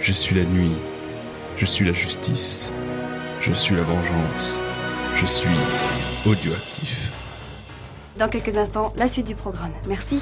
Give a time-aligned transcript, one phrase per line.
[0.00, 0.72] Je suis la nuit.
[1.56, 2.72] Je suis la justice.
[3.40, 4.60] Je suis la vengeance.
[5.16, 5.48] Je suis
[6.24, 7.12] audioactif.
[8.16, 9.72] Dans quelques instants, la suite du programme.
[9.86, 10.20] Merci.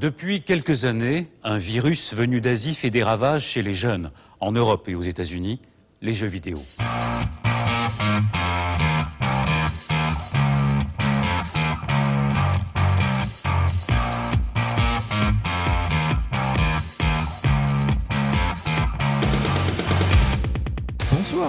[0.00, 4.10] Depuis quelques années, un virus venu d'Asie fait des ravages chez les jeunes,
[4.40, 5.60] en Europe et aux États-Unis,
[6.00, 6.56] les jeux vidéo.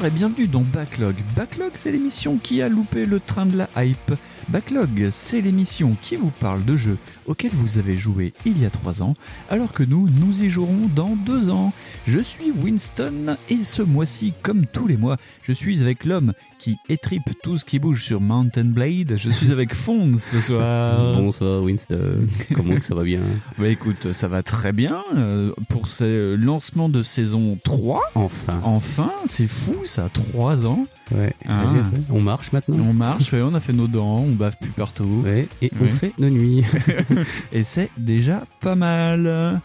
[0.10, 1.16] Bienvenue dans Backlog.
[1.36, 4.14] Backlog, c'est l'émission qui a loupé le train de la hype.
[4.50, 8.70] Backlog, c'est l'émission qui vous parle de jeux auxquels vous avez joué il y a
[8.70, 9.16] 3 ans,
[9.50, 11.74] alors que nous, nous y jouerons dans 2 ans.
[12.06, 16.78] Je suis Winston et ce mois-ci, comme tous les mois, je suis avec l'homme qui
[16.88, 19.16] étripe tout ce qui bouge sur Mountain Blade.
[19.18, 21.14] Je suis avec Fonds ce soir.
[21.18, 23.22] Bonsoir Winston, comment ça va bien?
[23.58, 28.02] Bah écoute, ça va très bien euh, pour ce lancement de saison 3.
[28.16, 28.62] Enfin.
[28.64, 30.86] Enfin, c'est fou ça, 3 ans.
[31.12, 31.34] Ouais.
[31.48, 31.66] Ah.
[32.10, 32.78] On marche maintenant.
[32.88, 35.22] On marche, ouais, on a fait nos dents, bave plus partout.
[35.26, 35.90] Ouais, et Oui.
[35.92, 36.64] on fait nos nuits.
[37.52, 39.62] Et c'est déjà pas mal.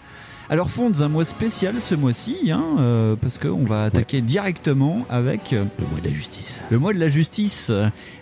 [0.50, 5.52] Alors Fonds, un mois spécial ce mois-ci, hein, euh, parce qu'on va attaquer directement avec
[5.52, 6.60] euh, Le mois de la justice.
[6.70, 7.70] le mois de la justice.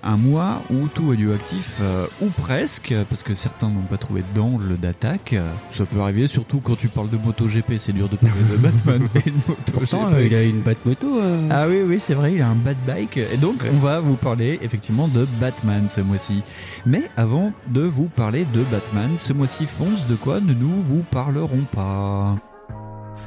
[0.03, 4.77] Un mois où tout audioactif, euh, ou presque, parce que certains n'ont pas trouvé d'angle
[4.77, 5.37] d'attaque.
[5.71, 9.09] Ça peut arriver, surtout quand tu parles de MotoGP, c'est dur de parler de Batman
[9.15, 9.95] et de MotoGP.
[9.95, 11.21] euh, il a une batte moto.
[11.21, 11.49] euh.
[11.51, 13.19] Ah oui, oui, c'est vrai, il a un bad bike.
[13.19, 16.43] Et donc, on va vous parler effectivement de Batman ce mois-ci.
[16.87, 21.05] Mais avant de vous parler de Batman, ce mois-ci, Fonce, de quoi ne nous vous
[21.13, 22.16] parlerons pas?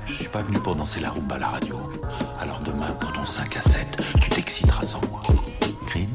[0.05, 1.75] Je suis pas venu pour danser la rumba à la radio.
[2.41, 5.21] Alors demain, pour ton 5 à 7, tu t'exciteras sans moi.
[5.87, 6.09] Green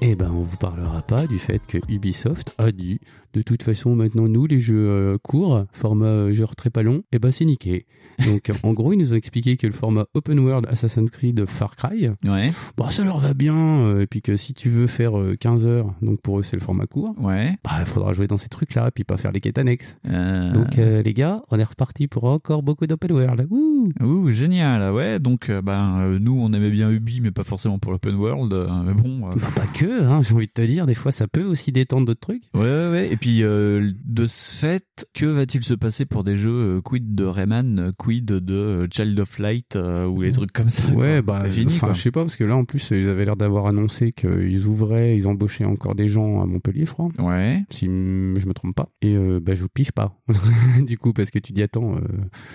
[0.00, 3.00] Eh ben, on vous parlera pas du fait que Ubisoft a dit,
[3.34, 7.02] de toute façon, maintenant, nous, les jeux euh, courts, format euh, genre très pas long,
[7.12, 7.86] eh ben, c'est niqué.
[8.24, 11.76] Donc, en gros, ils nous ont expliqué que le format Open World Assassin's Creed Far
[11.76, 15.18] Cry, Ouais, bah, ça leur va bien, euh, et puis que si tu veux faire
[15.18, 17.56] euh, 15 heures, donc pour eux, c'est le format court, ouais.
[17.64, 19.96] bah, il faudra jouer dans ces trucs-là, puis pas faire les quêtes annexes.
[20.06, 23.46] Euh, Donc, euh, les gars, on est reparti pour encore beaucoup d'Open World.
[23.50, 25.18] Ouh Ouh, génial, ouais.
[25.20, 28.52] Donc, euh, ben, euh, nous, on aimait bien Ubi, mais pas forcément pour l'open world.
[28.52, 31.12] euh, mais bon, euh, Bah, pas que, hein, j'ai envie de te dire, des fois,
[31.12, 32.42] ça peut aussi détendre d'autres trucs.
[32.54, 33.08] Ouais, ouais, ouais.
[33.12, 37.14] Et puis, euh, de ce fait, que va-t-il se passer pour des jeux euh, quid
[37.14, 40.86] de Rayman, euh, quid de euh, Child of Light euh, ou les trucs comme ça
[40.88, 41.42] Ouais, quoi.
[41.42, 41.78] bah, fini.
[41.78, 41.92] quoi.
[41.92, 45.16] je sais pas, parce que là, en plus, ils avaient l'air d'avoir annoncé qu'ils ouvraient,
[45.16, 47.08] ils embauchaient encore des gens à Montpellier, je crois.
[47.18, 47.62] Ouais.
[47.70, 48.88] Si je me trompe pas.
[49.02, 50.16] Et euh, bah, je vous pige pas.
[50.86, 52.00] du coup, parce que tu dis, attends, euh,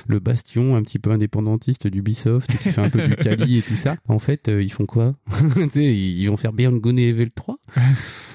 [0.07, 3.75] le bastion un petit peu indépendantiste d'Ubisoft, qui fait un peu du Kali et tout
[3.77, 3.95] ça.
[4.07, 5.15] En fait, euh, ils font quoi?
[5.55, 7.57] Tu sais, ils vont faire Beyond Gone et Level 3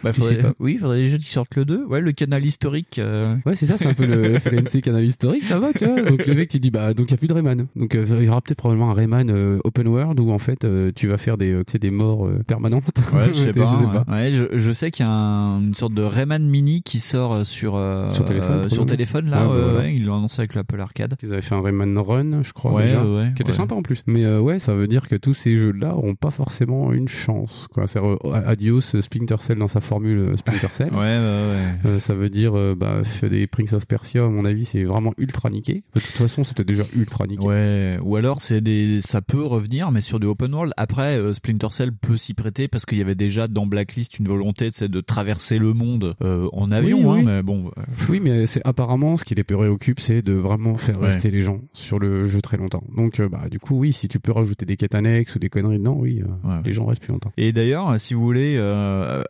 [0.02, 0.52] Bah, faudrait, pas.
[0.58, 1.84] oui, il faudrait des jeux qui sortent le 2.
[1.86, 2.98] Ouais, le canal historique.
[2.98, 6.00] euh, Ouais, c'est ça, c'est un peu le FLNC canal historique, ça va, tu vois.
[6.02, 7.66] Donc le mec, tu dis, bah, donc il n'y a plus de Rayman.
[7.76, 10.64] Donc euh, il y aura peut-être probablement un Rayman euh, open world où en fait,
[10.64, 12.84] euh, tu vas faire des, sais, des morts permanentes.
[13.12, 14.04] Ouais, je sais pas.
[14.08, 14.14] ouais.
[14.14, 17.44] Ouais, je, je sais qu'il y a un- une sorte de Rayman mini qui sort
[17.46, 17.80] sur
[18.12, 19.46] Sur téléphone, sur téléphone là.
[19.46, 19.88] Bah, voilà.
[19.88, 21.14] ils l'ont annoncé avec l'Apple Arcade.
[21.22, 23.04] Ils avaient fait un Rayman Run, je crois, Ouais, déjà.
[23.04, 24.02] ouais, Qui était sympa en plus.
[24.06, 27.66] Mais ouais, ça veut dire que tous ces jeux-là ont pas forcément une chance.
[27.72, 27.86] Quoi.
[27.86, 28.16] C'est euh,
[28.46, 30.90] adios Splinter Cell dans sa formule Splinter Cell.
[30.94, 32.00] Ouais, ouais, ouais.
[32.00, 35.82] Ça veut dire bah, des Prince of Persia, à mon avis, c'est vraiment ultra niqué.
[35.94, 37.44] De toute façon, c'était déjà ultra niqué.
[37.46, 40.72] Ouais, ou alors c'est des, ça peut revenir, mais sur des open world.
[40.76, 44.26] Après, euh, Splinter Cell peut s'y prêter parce qu'il y avait déjà dans Blacklist une
[44.28, 47.70] volonté c'est de traverser le monde euh, en avion, Oui, hein, mais bon.
[47.78, 51.06] euh, Oui, mais c'est apparemment ce qui les préoccupe, c'est de vraiment faire Ouais.
[51.06, 52.84] rester les gens sur le jeu très longtemps.
[52.96, 55.48] Donc, euh, bah, du coup, oui, si tu peux rajouter des quêtes annexes ou des
[55.48, 56.54] conneries dedans, oui, Ouais.
[56.64, 57.32] les gens restent plus longtemps.
[57.36, 58.58] Et d'ailleurs, si vous voulez,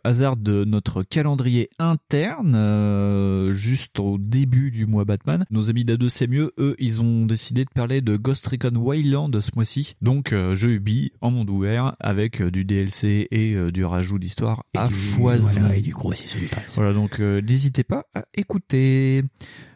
[0.03, 6.27] hasard de notre calendrier interne, juste au début du mois Batman, nos amis d'A2 c'est
[6.27, 9.95] mieux, eux, ils ont décidé de parler de Ghost Recon Wildland ce mois-ci.
[10.01, 14.19] Donc, euh, jeu Ubi en monde ouvert avec euh, du DLC et euh, du rajout
[14.19, 15.59] d'histoire à du- foison.
[15.61, 16.75] voilà, et du gros pass.
[16.75, 19.21] Voilà, donc euh, n'hésitez pas à écouter.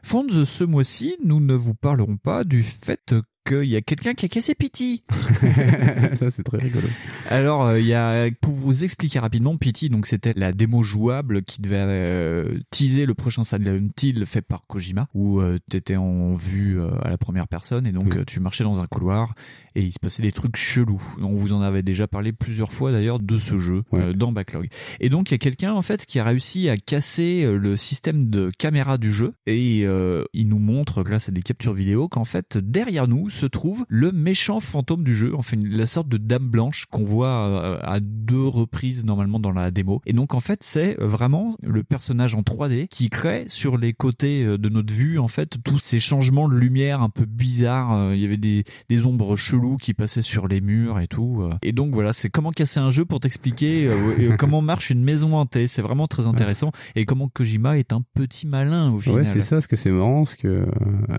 [0.03, 3.13] Fonds, ce mois-ci, nous ne vous parlerons pas du fait
[3.49, 5.03] qu'il y a quelqu'un qui a cassé Pity.
[6.15, 6.87] ça, c'est très rigolo.
[7.27, 11.43] Alors, euh, il y a, pour vous expliquer rapidement, Pity, donc c'était la démo jouable
[11.43, 16.33] qui devait euh, teaser le prochain Silent Hill fait par Kojima, où euh, t'étais en
[16.35, 18.25] vue euh, à la première personne et donc Oui.
[18.25, 19.33] tu marchais dans un couloir
[19.79, 21.01] et il se passait des trucs chelous.
[21.21, 24.01] On vous en avait déjà parlé plusieurs fois d'ailleurs de ce jeu Ouais.
[24.01, 24.67] euh, dans Backlog.
[24.99, 27.77] Et donc il y a quelqu'un en fait qui a réussi à casser euh, le
[27.77, 32.09] système de caméra du jeu et euh, il nous montre grâce à des captures vidéo
[32.09, 36.17] qu'en fait derrière nous se trouve le méchant fantôme du jeu, enfin la sorte de
[36.17, 40.01] dame blanche qu'on voit à deux reprises normalement dans la démo.
[40.05, 44.43] Et donc en fait c'est vraiment le personnage en 3D qui crée sur les côtés
[44.45, 48.13] de notre vue en fait tous ces changements de lumière un peu bizarres.
[48.13, 51.41] Il y avait des, des ombres cheloues qui passaient sur les murs et tout.
[51.41, 51.49] euh.
[51.61, 55.35] Et donc voilà, c'est comment casser un jeu pour t'expliquer euh, comment marche une maison
[55.37, 55.67] hantée.
[55.67, 56.71] C'est vraiment très intéressant.
[56.95, 59.19] Et comment Kojima est un petit malin au final.
[59.19, 60.65] Ouais, c'est ça, parce que c'est marrant, parce que euh,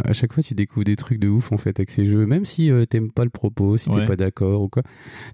[0.04, 2.44] à chaque fois tu découvres des trucs de ouf en fait avec ces jeux, même
[2.44, 4.00] si euh, t'aimes pas le propos, si Ouais.
[4.00, 4.82] t'es pas d'accord ou quoi.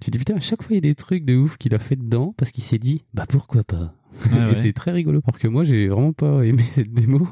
[0.00, 1.74] Tu te dis putain, à chaque fois il y a des trucs de ouf qu'il
[1.74, 3.92] a fait dedans parce qu'il s'est dit bah pourquoi pas?
[4.32, 4.54] Ouais, Et ouais.
[4.54, 5.20] c'est très rigolo.
[5.26, 7.26] Alors que moi j'ai vraiment pas aimé cette démo.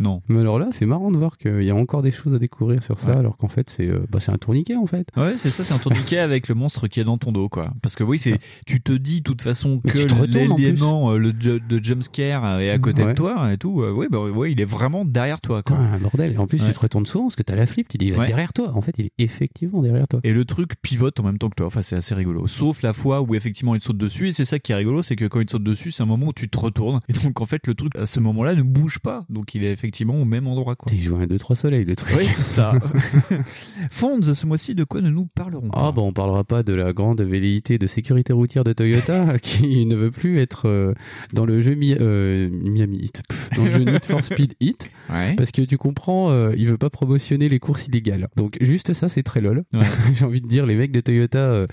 [0.00, 0.22] Non.
[0.28, 2.82] Mais alors là, c'est marrant de voir qu'il y a encore des choses à découvrir
[2.82, 3.16] sur ça, Ouais.
[3.18, 5.06] alors qu'en fait c'est euh, bah, un tourniquet en fait.
[5.16, 7.72] Ouais, c'est ça, c'est un tourniquet avec le monstre qui est dans ton dos, quoi.
[7.82, 11.32] Parce que oui, c'est, tu te dis, de toute façon, Mais que l'élément, euh, le
[11.32, 13.82] de jumpscare euh, est à côté de toi et tout.
[13.94, 15.76] oui, bah, ouais, il est vraiment derrière toi, quoi.
[15.76, 16.32] Putain, bordel.
[16.32, 18.16] Et en plus tu te retournes souvent parce que t'as la flip, tu dis il
[18.16, 18.26] Ouais.
[18.26, 18.72] derrière toi.
[18.74, 20.20] En fait, il est effectivement derrière toi.
[20.24, 21.66] Et le truc pivote en même temps que toi.
[21.66, 22.46] Enfin, c'est assez rigolo.
[22.46, 24.28] Sauf la fois où effectivement il te saute dessus.
[24.28, 26.06] Et c'est ça qui est rigolo, c'est que quand il te saute dessus, c'est un
[26.06, 27.00] moment où tu te retournes.
[27.08, 29.24] Et donc, en fait, le truc, à ce moment-là, ne bouge pas.
[29.28, 30.90] Donc, il est effectivement au même endroit, quoi.
[30.90, 32.14] T'es joué un 2-3 soleil le truc.
[32.18, 32.74] Oui, c'est ça.
[33.90, 36.92] Fonds, ce mois-ci, de quoi ne nous parlerons Ah bon, on parlera pas de la
[36.92, 40.92] grande velléité de sécurité routière de Toyota qui ne veut plus être euh,
[41.32, 43.22] dans le jeu Mi- euh, Miami Heat,
[43.56, 45.34] dans le jeu Need for Speed Heat, Ouais.
[45.36, 48.28] parce que tu comprends, euh, il veut pas promotionner les courses illégales.
[48.36, 49.64] Donc juste ça, c'est très lol.
[49.72, 49.80] Ouais.
[50.14, 51.66] J'ai envie de dire, les mecs de Toyota, euh,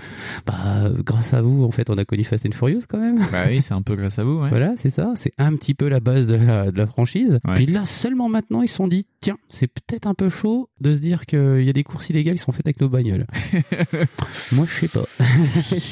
[0.46, 3.20] bah grâce à vous, en fait, on a connu Fast and Furious quand même.
[3.32, 4.50] Bah oui, c'est un peu grâce à vous, ouais.
[4.50, 5.14] Voilà, c'est ça.
[5.16, 7.40] C'est un petit peu la base de la, de la franchise.
[7.46, 7.56] Ouais.
[7.56, 10.96] Puis là, seulement maintenant, ils se sont dit, tiens, c'est peut-être un peu chaud de
[10.96, 13.26] se dire qu'il y a des courses illégales qui sont faites avec nos bagnoles.
[14.54, 15.06] Moi, je sais pas.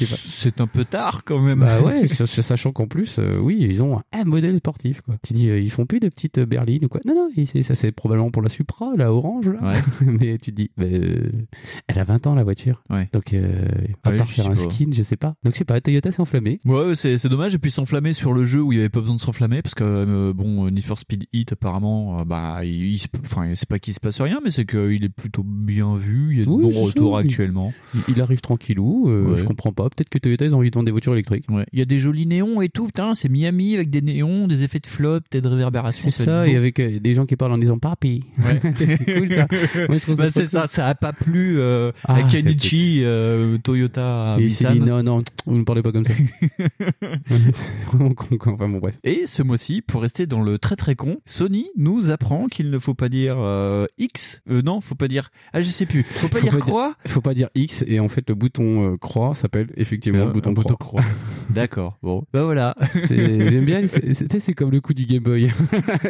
[0.06, 1.60] C'est un peu tard, quand même.
[1.60, 5.16] Bah ouais, sachant qu'en plus, euh, oui, ils ont un modèle sportif, quoi.
[5.22, 7.00] Tu dis, euh, ils font plus de petites euh, berlines ou quoi.
[7.06, 9.60] Non, non, ça c'est probablement pour la Supra, la orange, là.
[9.68, 9.80] Ouais.
[10.06, 11.30] Mais tu te dis, bah, euh,
[11.88, 12.82] elle a 20 ans, la voiture.
[13.12, 15.34] Donc, à Ouais, part faire un skin, je sais pas.
[15.42, 16.60] Donc, je sais pas, Toyota s'est enflammé.
[16.64, 17.54] Ouais, c'est c'est dommage.
[17.54, 19.74] Et puis s'enflammer sur le jeu où il y avait pas besoin de s'enflammer parce
[19.74, 23.94] que euh, bon, Need for Speed Heat apparemment, euh, bah, il, enfin, c'est pas qu'il
[23.94, 26.28] se passe rien, mais c'est qu'il est plutôt bien vu.
[26.32, 27.72] Il y a de Oui, bons ça, retours actuellement.
[27.94, 29.36] Il, il arrive tranquillou, euh, Ouais.
[29.38, 29.84] je comprends pas.
[29.84, 31.44] Peut-être que Toyota, ils ont envie de vendre des voitures électriques.
[31.50, 31.66] Ouais.
[31.72, 32.86] Il y a des jolis néons et tout.
[32.86, 36.08] Putain, c'est Miami avec des néons, des effets de flop, peut-être de réverbération.
[36.10, 38.22] C'est ça, être et avec des gens qui parlent en disant papi.
[38.38, 38.60] Ouais.
[38.76, 39.46] c'est cool ça.
[39.88, 43.02] Bah, ça c'est ça, ça a pas plu Ah, à c'est Kenichi,
[43.62, 44.78] Toyota, Et dit Nissan.
[44.84, 46.12] non, non, vous ne parlez pas comme ça.
[48.38, 48.52] con.
[48.52, 48.98] Enfin bon, bref.
[49.04, 52.78] Et ce mois-ci, pour rester dans le très très con, Sony nous apprend qu'il ne
[52.78, 54.40] faut pas dire euh, X.
[54.50, 55.30] Euh, non, faut pas dire.
[55.52, 56.02] Ah, je sais plus.
[56.02, 56.94] Faut pas Faut dire pas dire- croix.
[57.06, 60.50] Faut pas dire X, et en fait, le bouton euh, croix s'appelle effectivement le bouton
[60.50, 60.76] un croix.
[60.76, 61.02] croix.
[61.50, 61.98] D'accord.
[62.02, 62.74] Bon, bah voilà.
[63.08, 65.50] J'aime bien, c'est- c'est comme le coup du Game Boy.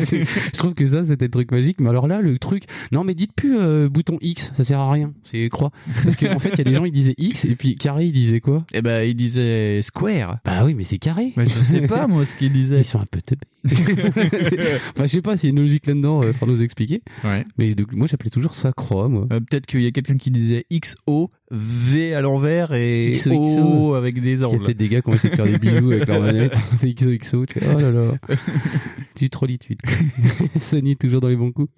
[0.01, 1.81] je je trouve que ça, c'était le truc magique.
[1.81, 4.91] Mais alors là, le truc, non, mais dites plus euh, bouton X, ça sert à
[4.91, 5.71] rien, c'est croix.
[6.05, 8.07] Parce qu'en en fait, il y a des gens, ils disaient X, et puis carré,
[8.07, 8.65] ils disaient quoi?
[8.73, 10.39] Eh ben, il disait Square.
[10.45, 11.33] Bah oui, mais c'est carré.
[11.37, 12.81] Je sais pas moi ce qu'il disait.
[12.81, 13.47] Ils sont un peu teubés.
[14.97, 17.03] enfin, je sais pas s'il y a une logique là-dedans, euh, faut nous expliquer.
[17.25, 17.45] Ouais.
[17.59, 19.27] Mais donc, moi, j'appelais toujours ça croix, moi.
[19.33, 23.61] Euh, Peut-être qu'il y a quelqu'un qui disait XO, V à l'envers et XOXO.
[23.63, 24.65] O avec des Il y a angles.
[24.65, 26.57] peut-être des gars qui ont essayé de faire des bisous avec leur manette.
[26.81, 27.47] C'est XOXO.
[27.47, 28.15] Tu fais, oh là là.
[29.15, 29.79] Tu trollitude.
[30.61, 31.71] Sony, toujours dans les bons coups.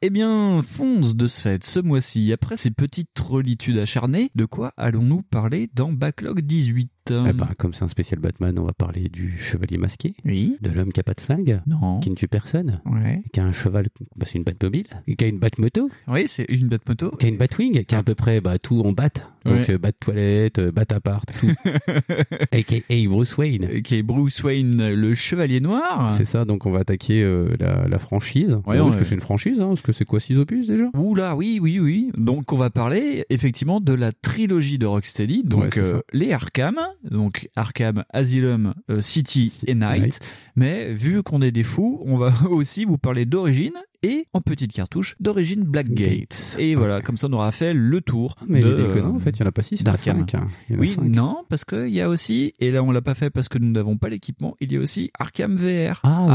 [0.00, 4.72] Eh bien, fonce de ce fait, ce mois-ci, après ces petites relitudes acharnées, de quoi
[4.78, 9.10] allons-nous parler dans Backlog 18 Eh ben, comme c'est un spécial Batman, on va parler
[9.10, 10.56] du chevalier masqué, Oui.
[10.62, 12.00] de l'homme qui a pas de flingue, Non.
[12.00, 13.22] qui ne tue personne, Ouais.
[13.30, 16.46] qui a un cheval, bah, c'est une Batmobile, et qui a une Batmoto, Oui, c'est
[16.48, 17.10] une batte moto.
[17.18, 19.10] qui a une Batwing, qui a à peu près bah, tout en bat.
[19.46, 19.70] Donc, Ouais.
[19.74, 21.46] euh, bat toilette, euh, bat appart, tout.
[22.52, 23.08] A.K.A.
[23.08, 23.82] Bruce Wayne.
[23.82, 26.12] qui est Bruce Wayne, le chevalier noir.
[26.12, 28.58] C'est ça, donc on va attaquer euh, la, la franchise.
[28.66, 30.84] Ouais, Est-ce que est- c'est une franchise hein Est-ce que c'est quoi, 6 opus déjà?
[30.94, 32.10] Oula, oui, oui, oui.
[32.16, 35.42] Donc, on va parler effectivement de la trilogie de Rocksteady.
[35.44, 36.78] Donc, euh, les Arkham.
[37.10, 40.18] Donc, Arkham, Asylum, euh, City et Night.
[40.56, 43.72] Mais vu qu'on est des fous, on va aussi vous parler d'origine
[44.06, 46.56] et en petite cartouche d'origine Blackgate.
[46.58, 48.36] Et voilà, comme ça on aura fait le tour.
[48.40, 49.90] Ah, Mais de, j'ai déconné, en fait, il n'y en a pas 6, il y
[49.90, 50.26] en a d'Arkham.
[50.28, 50.32] 5.
[50.68, 51.04] Il y en a Oui, cinq.
[51.04, 53.70] non, parce qu'il y a aussi, et là on l'a pas fait parce que nous
[53.70, 56.00] n'avons pas l'équipement, il y a aussi Arkham VR.
[56.04, 56.26] Ah,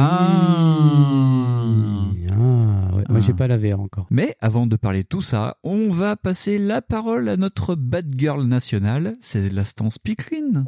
[2.14, 3.04] oui Ah, ouais.
[3.10, 3.36] Moi, j'ai Ah.
[3.36, 4.08] pas la VR encore.
[4.10, 8.14] Mais avant de parler de tout ça, on va passer la parole à notre bad
[8.18, 10.66] girl nationale, c'est l'instant Speakerine.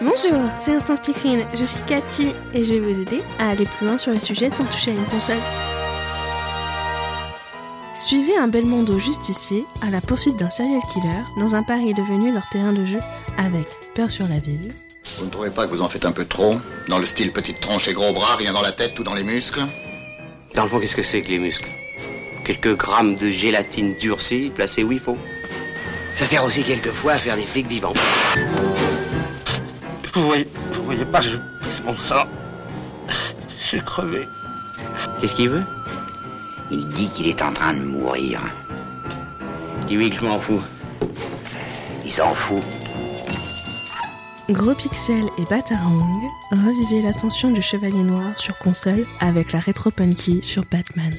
[0.00, 1.46] Bonjour, c'est Instant Speakerine.
[1.54, 4.50] Je suis Cathy et je vais vous aider à aller plus loin sur le sujet
[4.50, 5.38] sans toucher à une console.
[7.96, 12.46] Suivez un Belmondo justicier à la poursuite d'un serial killer dans un Paris devenu leur
[12.50, 12.98] terrain de jeu
[13.38, 13.64] avec
[13.94, 14.74] Peur sur la ville,
[15.18, 16.56] Vous ne trouvez pas que vous en faites un peu trop
[16.88, 19.22] Dans le style petite tronche et gros bras, rien dans la tête, tout dans les
[19.22, 19.60] muscles?
[20.54, 21.68] Dans le fond, qu'est-ce que c'est que les muscles?
[22.44, 25.16] Quelques grammes de gélatine durcie placés où il faut.
[26.14, 27.94] Ça sert aussi quelquefois à faire des flics vivants.
[30.14, 32.26] Vous voyez, vous voyez pas, je pisse mon sang.
[33.60, 34.28] Je suis crevé.
[35.20, 35.64] Qu'est-ce qu'il veut?
[36.70, 38.40] Il dit qu'il est en train de mourir.
[39.86, 40.60] Dis-lui que je m'en fous.
[42.04, 42.62] Il s'en fout.
[44.50, 50.42] Gros Pixel et Batarang, revivez l'ascension du Chevalier Noir sur console avec la Retro Punky
[50.42, 51.12] sur Batman.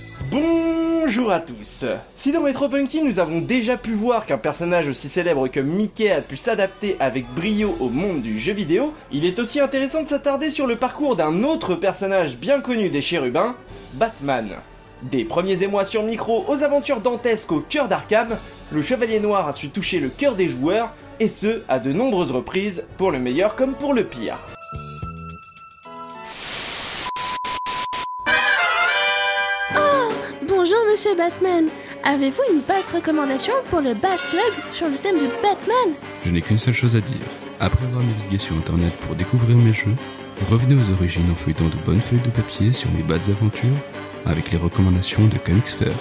[1.06, 1.84] Bonjour à tous
[2.16, 6.10] Si dans Retro Punky nous avons déjà pu voir qu'un personnage aussi célèbre que Mickey
[6.10, 10.08] a pu s'adapter avec brio au monde du jeu vidéo, il est aussi intéressant de
[10.08, 13.58] s'attarder sur le parcours d'un autre personnage bien connu des chérubins,
[13.96, 14.56] Batman.
[15.02, 18.38] Des premiers émois sur micro aux aventures dantesques au cœur d'Arkham,
[18.72, 22.32] le Chevalier Noir a su toucher le cœur des joueurs, et ce, à de nombreuses
[22.32, 24.38] reprises, pour le meilleur comme pour le pire.
[31.16, 31.70] Batman
[32.04, 35.96] Avez-vous une bonne recommandation pour le Backlog sur le thème de Batman?
[36.26, 37.26] Je n'ai qu'une seule chose à dire.
[37.60, 39.96] Après avoir navigué sur internet pour découvrir mes jeux,
[40.50, 43.78] revenez aux origines en feuilletant de bonnes feuilles de papier sur mes bades aventures
[44.26, 45.94] avec les recommandations de Comics Fair.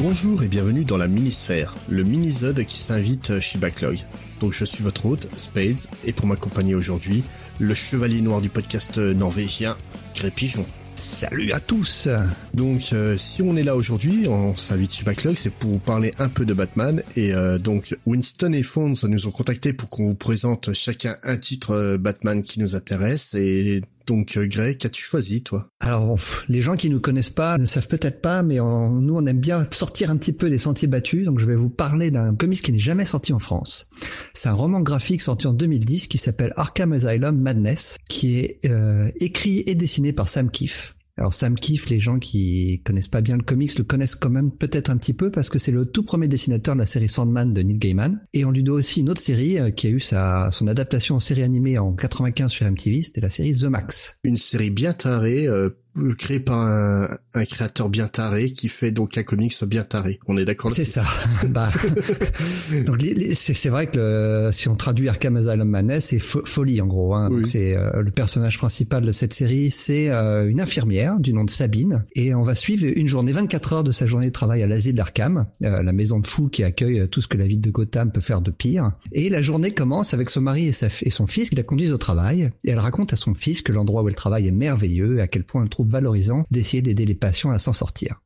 [0.00, 3.98] Bonjour et bienvenue dans la Minisphère, le mini-zode qui s'invite chez Backlog.
[4.38, 7.24] Donc je suis votre hôte, Spades, et pour m'accompagner aujourd'hui,
[7.58, 9.76] le chevalier noir du podcast norvégien,
[10.14, 10.64] Gré Pigeon.
[10.94, 12.08] Salut à tous
[12.54, 16.14] Donc euh, si on est là aujourd'hui, on s'invite chez Backlog, c'est pour vous parler
[16.18, 20.06] un peu de Batman, et euh, donc Winston et Fonds nous ont contactés pour qu'on
[20.06, 25.42] vous présente chacun un titre euh, Batman qui nous intéresse, et donc Greg, qu'as-tu choisi
[25.42, 25.70] toi?
[25.80, 29.26] Alors pff, les gens qui nous connaissent pas ne savent peut-être pas, mais nous on
[29.26, 32.34] aime bien sortir un petit peu des sentiers battus, donc je vais vous parler d'un
[32.34, 33.88] comics qui n'est jamais sorti en France.
[34.34, 39.10] C'est un roman graphique sorti en 2010 qui s'appelle Arkham Asylum Madness, qui est euh,
[39.20, 40.94] écrit et dessiné par Sam Keefe.
[41.18, 44.52] Alors Sam Keefe, les gens qui connaissent pas bien le comics le connaissent quand même
[44.52, 47.52] peut-être un petit peu parce que c'est le tout premier dessinateur de la série Sandman
[47.52, 48.20] de Neil Gaiman.
[48.34, 51.16] Et on lui doit aussi une autre série euh, qui a eu sa, son adaptation
[51.16, 54.20] en série animée en 95 sur MTV, c'était la série The Max.
[54.22, 55.70] Une série bien tarée, euh,
[56.18, 60.18] créée par un, un créateur bien taré, qui fait donc un comics bien taré.
[60.26, 61.04] On est d'accord C'est ça.
[61.48, 61.70] bah,
[63.34, 67.14] c'est vrai que le- si on traduit Arkham Asylum Madness, c'est fo- folie en gros.
[67.14, 67.28] Hein.
[67.30, 67.46] Donc Oui.
[67.46, 71.50] c'est euh, le personnage principal de cette série, c'est euh, une infirmière du nom de
[71.50, 74.66] Sabine, et on va suivre une journée 24 heures de sa journée de travail à
[74.66, 77.60] l'asile d'Arkham, euh, la maison de fous qui accueille euh, tout ce que la ville
[77.60, 78.92] de Gotham peut faire de pire.
[79.12, 81.92] Et la journée commence avec son mari et, sa, et son fils qui la conduisent
[81.92, 85.18] au travail, et elle raconte à son fils que l'endroit où elle travaille est merveilleux,
[85.18, 88.20] et à quel point elle trouve valorisant d'essayer d'aider les patients à s'en sortir.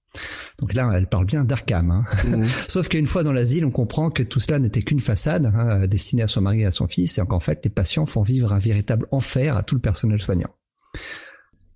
[0.59, 1.90] Donc là, elle parle bien d'Arkham.
[1.90, 2.04] Hein.
[2.69, 6.23] Sauf qu'une fois dans l'asile, on comprend que tout cela n'était qu'une façade hein, destinée
[6.23, 8.59] à son mari et à son fils, et qu'en fait, les patients font vivre un
[8.59, 10.50] véritable enfer à tout le personnel soignant.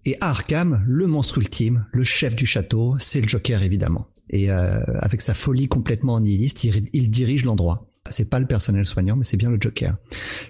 [0.05, 4.07] Et à Arkham, le monstre ultime, le chef du château, c'est le Joker évidemment.
[4.31, 7.86] Et euh, avec sa folie complètement nihiliste, il, il dirige l'endroit.
[8.11, 9.97] C'est pas le personnel soignant, mais c'est bien le Joker.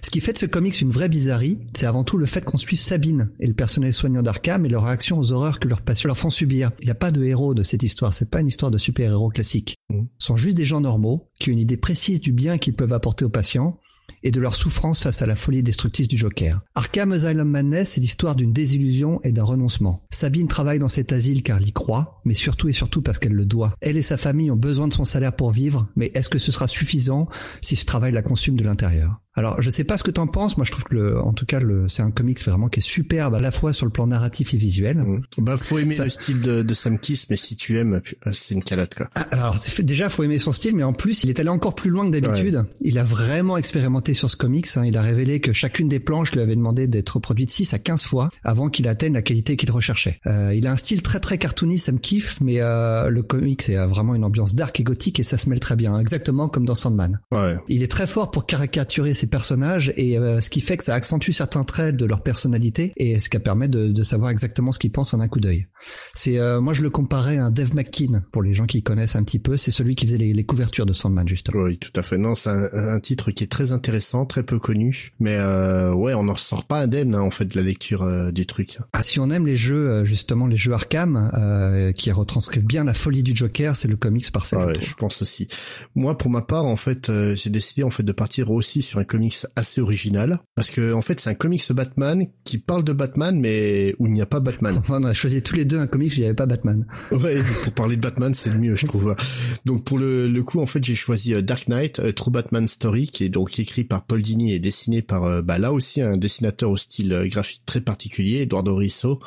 [0.03, 2.59] Ce qui fait de ce comics une vraie bizarrerie, c'est avant tout le fait qu'on
[2.59, 6.09] suit Sabine et le personnel soignant d'Arkham et leur réaction aux horreurs que leurs patients
[6.09, 6.71] leur font subir.
[6.81, 9.31] Il n'y a pas de héros de cette histoire, c'est pas une histoire de super-héros
[9.31, 9.77] classique.
[9.91, 12.93] Ce sont juste des gens normaux qui ont une idée précise du bien qu'ils peuvent
[12.93, 13.79] apporter aux patients
[14.23, 16.61] et de leur souffrance face à la folie destructrice du Joker.
[16.75, 20.03] Arkham Asylum Madness, c'est l'histoire d'une désillusion et d'un renoncement.
[20.11, 23.33] Sabine travaille dans cet asile car elle y croit, mais surtout et surtout parce qu'elle
[23.33, 23.75] le doit.
[23.81, 26.53] Elle et sa famille ont besoin de son salaire pour vivre, mais est-ce que ce
[26.53, 27.29] sera suffisant
[27.61, 29.21] si ce travail la consume de l'intérieur?
[29.37, 30.57] Alors, je sais pas ce que t'en penses.
[30.57, 32.83] Moi, je trouve que, le, en tout cas, le, c'est un comics vraiment qui est
[32.83, 35.05] superbe à la fois sur le plan narratif et visuel.
[35.39, 38.01] Bah, faut aimer Ça- le style de, de Sam Kiss, mais si tu aimes,
[38.33, 39.09] c'est une calotte, quoi.
[39.15, 41.75] Ah, Alors fait- déjà faut aimer son style, mais en plus il est allé encore
[41.75, 42.65] plus loin que d'habitude.
[42.81, 44.67] Il a vraiment expérimenté sur ce comics.
[44.77, 44.85] hein.
[44.87, 48.05] Il a révélé que chacune des planches lui avait demandé d'être reproduite 6 à 15
[48.05, 50.19] fois avant qu'il atteigne la qualité qu'il recherchait.
[50.27, 53.63] Euh, il a un style très très cartoony, ça me kiffe, mais euh, le comics
[53.63, 56.01] c'est euh, vraiment une ambiance dark et gothique et ça se mêle très bien, hein,
[56.01, 57.21] exactement comme dans Sandman.
[57.33, 57.57] Ouais.
[57.69, 60.95] Il est très fort pour caricaturer ses personnages et euh, ce qui fait que ça
[60.95, 64.79] accentue certains traits de leur personnalité et ce qui permet de, de savoir exactement ce
[64.79, 65.67] qu'ils pensent en un coup d'œil.
[66.15, 69.17] C'est euh, moi je le comparais à un Dave McKean pour les gens qui connaissent
[69.17, 71.63] un petit peu, c'est celui qui faisait les, les couvertures de Sandman justement.
[71.63, 72.19] Oui, tout à fait.
[72.19, 76.15] Non, c'est un, un titre qui est très intéressant, très peu connu, mais euh, ouais,
[76.15, 78.79] on n'en sort pas indemne hein, en fait de la lecture euh, du truc.
[78.93, 82.85] Ah, si on aime les jeux euh, justement les jeux Arkham euh, qui retranscrivent bien
[82.85, 84.57] la folie du Joker, c'est le comics parfait.
[84.59, 85.49] je Ouais, je pense aussi.
[85.95, 89.05] Moi, pour ma part, en fait, j'ai décidé en fait de partir aussi sur un
[89.05, 92.93] comics comics assez original parce que en fait c'est un comics Batman qui parle de
[92.93, 94.77] Batman mais où il n'y a pas Batman.
[94.79, 96.87] Enfin, on a choisi tous les deux un comics où il n'y avait pas Batman.
[97.13, 99.17] Ouais, pour parler de Batman c'est le mieux je trouve.
[99.65, 102.69] Donc pour le, le coup en fait j'ai choisi euh, Dark Knight, euh, True Batman
[102.69, 106.03] Story qui est donc écrit par Paul Dini et dessiné par euh, bah là aussi
[106.03, 109.21] un dessinateur au style graphique très particulier, Eduardo Risso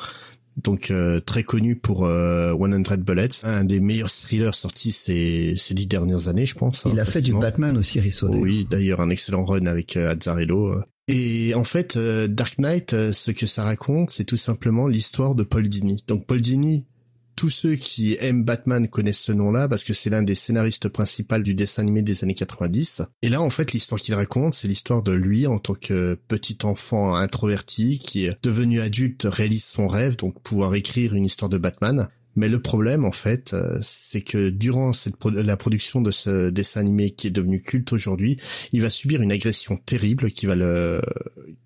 [0.62, 5.74] donc euh, très connu pour euh, 100 Bullets, un des meilleurs thrillers sortis ces, ces
[5.74, 6.84] dix dernières années, je pense.
[6.86, 7.32] Il hein, a fait du.
[7.34, 8.28] Batman aussi, Risso.
[8.32, 10.68] Oui, d'ailleurs un excellent run avec euh, Azzarello.
[10.68, 10.82] euh.
[11.12, 15.34] Et en fait, euh, Dark Knight, euh, ce que ça raconte, c'est tout simplement l'histoire
[15.34, 16.04] de Paul Dini.
[16.06, 16.86] Donc Paul Dini,
[17.40, 21.38] tous ceux qui aiment Batman connaissent ce nom-là parce que c'est l'un des scénaristes principaux
[21.38, 23.00] du dessin animé des années 90.
[23.22, 26.58] Et là, en fait, l'histoire qu'il raconte, c'est l'histoire de lui en tant que petit
[26.64, 32.10] enfant introverti qui devenu adulte, réalise son rêve, donc pouvoir écrire une histoire de Batman.
[32.36, 34.92] Mais le problème, en fait, euh, c'est que durant
[35.24, 38.38] la production de ce dessin animé qui est devenu culte aujourd'hui,
[38.72, 41.00] il va subir une agression terrible qui va le,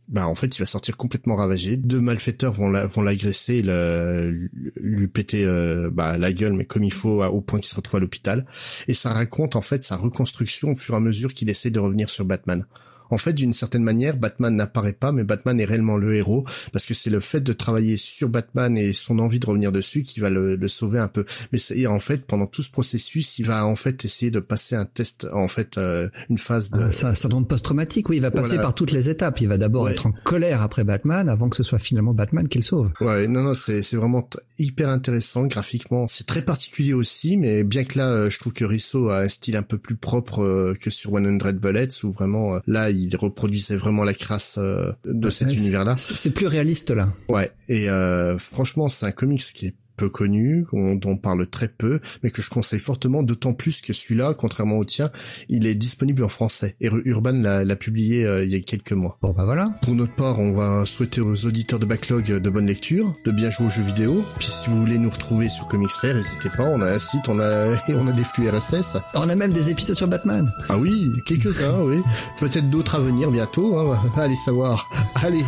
[0.09, 1.77] bah en fait, il va sortir complètement ravagé.
[1.77, 6.93] Deux malfaiteurs vont la, vont l'agresser, lui péter euh, bah, la gueule, mais comme il
[6.93, 8.47] faut, au point qu'il se retrouve à l'hôpital.
[8.89, 11.81] Et ça raconte en fait sa reconstruction au fur et à mesure qu'il essaie de
[11.81, 12.67] revenir sur Batman.
[13.11, 16.87] En fait, d'une certaine manière, Batman n'apparaît pas, mais Batman est réellement le héros, parce
[16.87, 20.21] que c'est le fait de travailler sur Batman et son envie de revenir dessus qui
[20.21, 21.25] va le, le sauver un peu.
[21.53, 24.75] Mais c'est en fait, pendant tout ce processus, il va en fait essayer de passer
[24.75, 26.81] un test, en fait, euh, une phase de...
[26.81, 28.63] Ah, ça, ça demande post-traumatique, oui, il va passer Voilà.
[28.63, 29.41] par toutes les étapes.
[29.41, 29.93] Il va d'abord Ouais.
[29.93, 32.91] être en colère après Batman avant que ce soit finalement Batman qui le sauve.
[33.01, 36.07] Ouais, non, non, c'est c'est vraiment hyper intéressant graphiquement.
[36.09, 39.29] C'est très particulier aussi, mais bien que là, euh, je trouve que Risso a un
[39.29, 43.15] style un peu plus propre euh, que sur 100 Bullets, où vraiment, euh, là, il
[43.17, 45.97] reproduisait vraiment la crasse euh, de cet Ouais, c'est- univers-là.
[45.97, 47.13] C'est c'est plus réaliste là.
[47.29, 51.69] Ouais, et euh, franchement, c'est un comics qui est peu connu, dont on parle très
[51.69, 55.11] peu, mais que je conseille fortement, d'autant plus que celui-là, contrairement au tien,
[55.49, 56.77] il est disponible en français.
[56.81, 59.19] Et Urban l'a l'a publié euh, il y a quelques mois.
[59.23, 59.71] Bon bah voilà.
[59.83, 63.51] Pour notre part, on va souhaiter aux auditeurs de Backlog de bonne lecture, de bien
[63.51, 64.23] jouer aux jeux vidéo.
[64.39, 67.29] Puis si vous voulez nous retrouver sur Comics Fair, n'hésitez pas, on a un site,
[67.29, 68.97] on a, et on a des flux RSS.
[69.15, 70.51] On a même des épisodes sur Batman.
[70.69, 72.03] Ah oui, quelques-uns, oui.
[72.39, 73.99] Peut-être d'autres à venir bientôt, hein.
[74.17, 74.91] allez savoir.
[75.15, 75.45] Allez,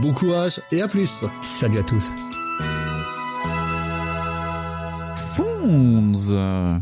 [0.00, 1.24] bon courage et à plus.
[1.42, 2.12] Salut à tous.
[5.62, 6.30] Fonz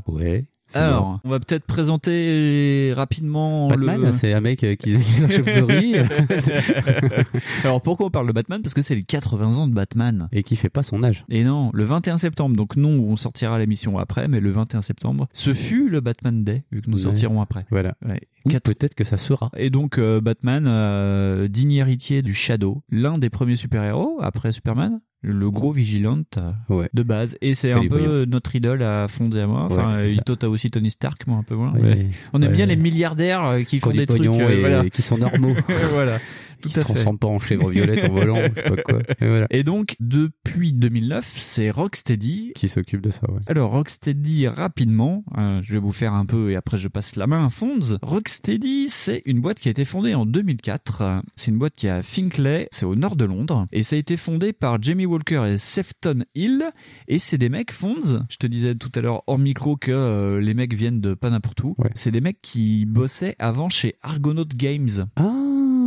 [0.06, 0.46] Ouais.
[0.68, 4.12] c'est Alors, on va peut-être présenter rapidement Batman, le...
[4.12, 5.96] c'est un mec euh, qui qui chauve-souris
[7.64, 8.62] Alors pourquoi on parle de Batman?
[8.62, 10.28] Parce que c'est les 80 ans de Batman.
[10.32, 11.24] et qui fait pas son âge.
[11.28, 15.28] Et non, le 21 septembre, donc non, on sortira l'émission après, mais le 21 septembre,
[15.32, 17.02] ce fut le Batman Day, vu que nous Ouais.
[17.04, 17.66] sortirons après.
[17.70, 17.94] Voilà.
[18.06, 18.20] Ouais.
[18.44, 19.50] Peut-être que ça sera.
[19.56, 25.00] Et donc euh, Batman, euh, digne héritier du Shadow, l'un des premiers super-héros après Superman,
[25.22, 26.88] le gros vigilante euh, Ouais.
[26.94, 27.36] de base.
[27.42, 28.24] Et c'est un peu brillant.
[28.26, 29.68] notre idole à Fonds et à moi.
[29.70, 31.72] Enfin, Ouais, tota aussi Tony Stark, moi un peu moins.
[31.74, 31.80] Ouais.
[31.82, 34.18] mais On aime bien les milliardaires qui Qui ont font des trucs.
[34.22, 34.88] pognons euh, et voilà.
[34.88, 35.54] qui sont normaux.
[35.92, 36.18] voilà.
[36.60, 36.92] Tout qui à se fait.
[36.94, 38.98] transforment pas en chèvre violette en volant, je sais pas quoi.
[39.20, 39.46] Et voilà.
[39.50, 42.52] Et donc, depuis 2009, c'est Rocksteady.
[42.54, 43.40] Qui s'occupe de ça, ouais.
[43.46, 47.26] Alors, Rocksteady, rapidement, euh, je vais vous faire un peu et après je passe la
[47.26, 47.98] main à Fonds.
[48.02, 51.00] Rocksteady, c'est une boîte qui a été fondée en 2004.
[51.02, 53.66] Euh, C'est une boîte qui est à Finchley, c'est au nord de Londres.
[53.72, 56.64] Et ça a été fondé par Jamie Walker et Sefton Hill.
[57.08, 60.40] Et c'est des mecs, Fonds, je te disais tout à l'heure hors micro que euh,
[60.40, 61.74] les mecs viennent de pas n'importe où.
[61.78, 61.90] Ouais.
[61.94, 65.06] C'est des mecs qui bossaient avant chez Argonaut Games.
[65.16, 65.39] Ah,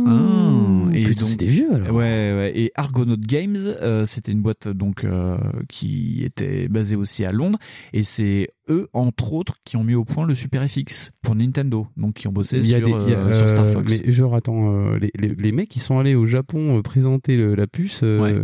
[0.06, 1.88] Ah, et Putain, c'est des vieux alors.
[1.94, 2.52] Ouais, ouais.
[2.54, 5.36] Et Argonaut Games, euh, c'était une boîte donc euh,
[5.68, 7.58] qui était basée aussi à Londres,
[7.92, 11.86] et c'est eux entre autres qui ont mis au point le Super FX pour Nintendo,
[11.96, 13.90] donc qui ont bossé sur, des- a, euh, sur Star Fox.
[14.04, 17.66] Mais genre, attends, les, les, les mecs qui sont allés au Japon présenter le- la
[17.66, 18.34] puce Ouais.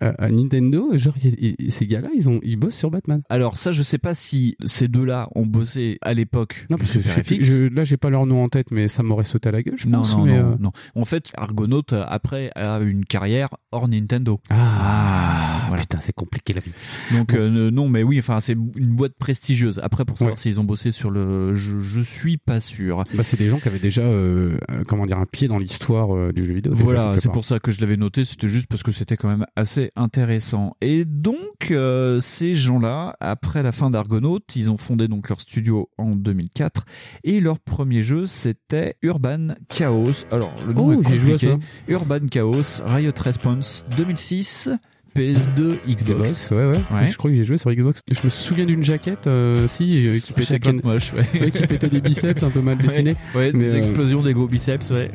[0.00, 3.22] À, Nintendo, genre, y ces gars-là, ils, ont, ils bossent sur Batman.
[3.28, 7.00] Alors ça, je sais pas si ces deux-là ont bossé à l'époque Non, parce que
[7.00, 9.62] je je- là, j'ai pas leur nom en tête, mais ça m'aurait sauté à la
[9.62, 10.16] gueule, je non, pense.
[10.16, 10.70] non, mais, non, euh, non.
[10.94, 14.40] En fait, Argonaut, euh, après, a une carrière hors Nintendo.
[14.50, 15.82] Ah, voilà.
[15.82, 16.72] putain, c'est compliqué la vie.
[17.16, 19.80] Donc euh, non, mais oui, enfin c'est une boîte prestigieuse.
[19.82, 20.40] Après, pour savoir Ouais.
[20.40, 23.04] s'ils ont bossé sur le, je, je suis pas sûr.
[23.14, 26.44] Bah, c'est des gens qui avaient déjà, euh, comment dire, un pied dans l'histoire du
[26.44, 26.72] jeu vidéo.
[26.74, 29.46] Voilà, c'est pour ça que je l'avais noté, c'était juste parce que c'était quand même
[29.56, 30.76] assez intéressant.
[30.80, 35.90] Et donc, euh, ces gens-là, après la fin d'Argonaut, ils ont fondé donc leur studio
[35.98, 36.84] en 2004,
[37.24, 40.24] et leur premier jeu, c'était Urban Chaos.
[40.30, 41.58] Alors, le nom Oh, est j'ai joué à.
[41.88, 44.70] Urban Chaos, Riot Response 2006,
[45.16, 45.96] PS2, Xbox.
[45.96, 47.10] Xbox, ouais, ouais, Ouais.
[47.10, 48.02] Je crois que j'ai joué sur Xbox.
[48.10, 51.40] Je me souviens d'une jaquette, euh, si, euh, qui pétait, moche, ouais.
[51.40, 53.16] Ouais, qui pétait des biceps un peu mal dessinés.
[53.34, 55.10] Ouais, Mais, euh, l'explosion des gros biceps, ouais.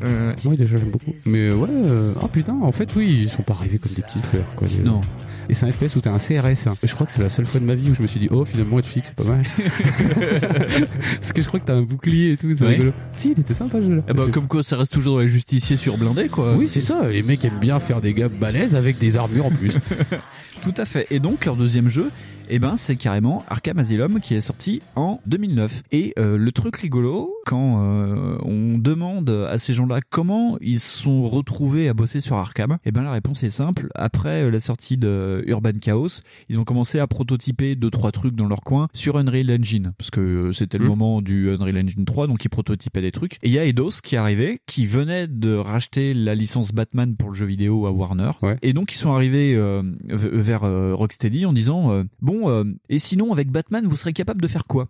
[0.46, 1.14] Ouais, déjà, j'aime beaucoup.
[1.26, 4.22] Mais ouais, euh, ah putain, en fait, oui, ils sont pas arrivés comme des petits
[4.22, 4.68] frères, quoi.
[4.84, 5.02] Non.
[5.50, 6.68] Et c'est un FPS où t'as un CRS.
[6.68, 6.74] hein.
[6.84, 8.28] Je crois que c'est la seule fois de ma vie où je me suis dit,
[8.32, 9.44] oh, finalement, être flic, c'est pas mal.
[11.20, 12.92] Parce que je crois que t'as un bouclier et tout, c'est rigolo.
[13.14, 14.02] Si, il était sympa, ce jeu-là.
[14.08, 16.56] Eh ben, comme quoi, ça reste toujours dans les justiciers sur blindé, quoi.
[16.56, 17.10] Oui, c'est ça.
[17.10, 19.74] Les mecs aiment bien faire des gars balèzes avec des armures en plus.
[20.64, 21.08] Tout à fait.
[21.12, 22.10] Et donc leur deuxième jeu,
[22.56, 25.82] eh ben c'est carrément Arkham Asylum qui est sorti en 2009.
[25.92, 31.02] Et euh, le truc rigolo, quand euh, on demande à ces gens-là comment ils se
[31.02, 33.88] sont retrouvés à bosser sur Arkham, eh ben la réponse est simple.
[33.96, 38.36] Après euh, la sortie de Urban Chaos, ils ont commencé à prototyper deux trois trucs
[38.36, 40.90] dans leur coin sur Unreal Engine parce que euh, c'était le Mhm.
[40.92, 43.36] moment du Unreal Engine 3, donc ils prototypaient des trucs.
[43.42, 47.30] Et il y a Eidos qui arrivait, qui venait de racheter la licence Batman pour
[47.30, 48.32] le jeu vidéo à Warner.
[48.62, 52.04] Et donc ils sont arrivés euh, vers Rocksteady en disant euh,
[52.50, 54.88] euh, et sinon avec Batman vous serez capable de faire quoi?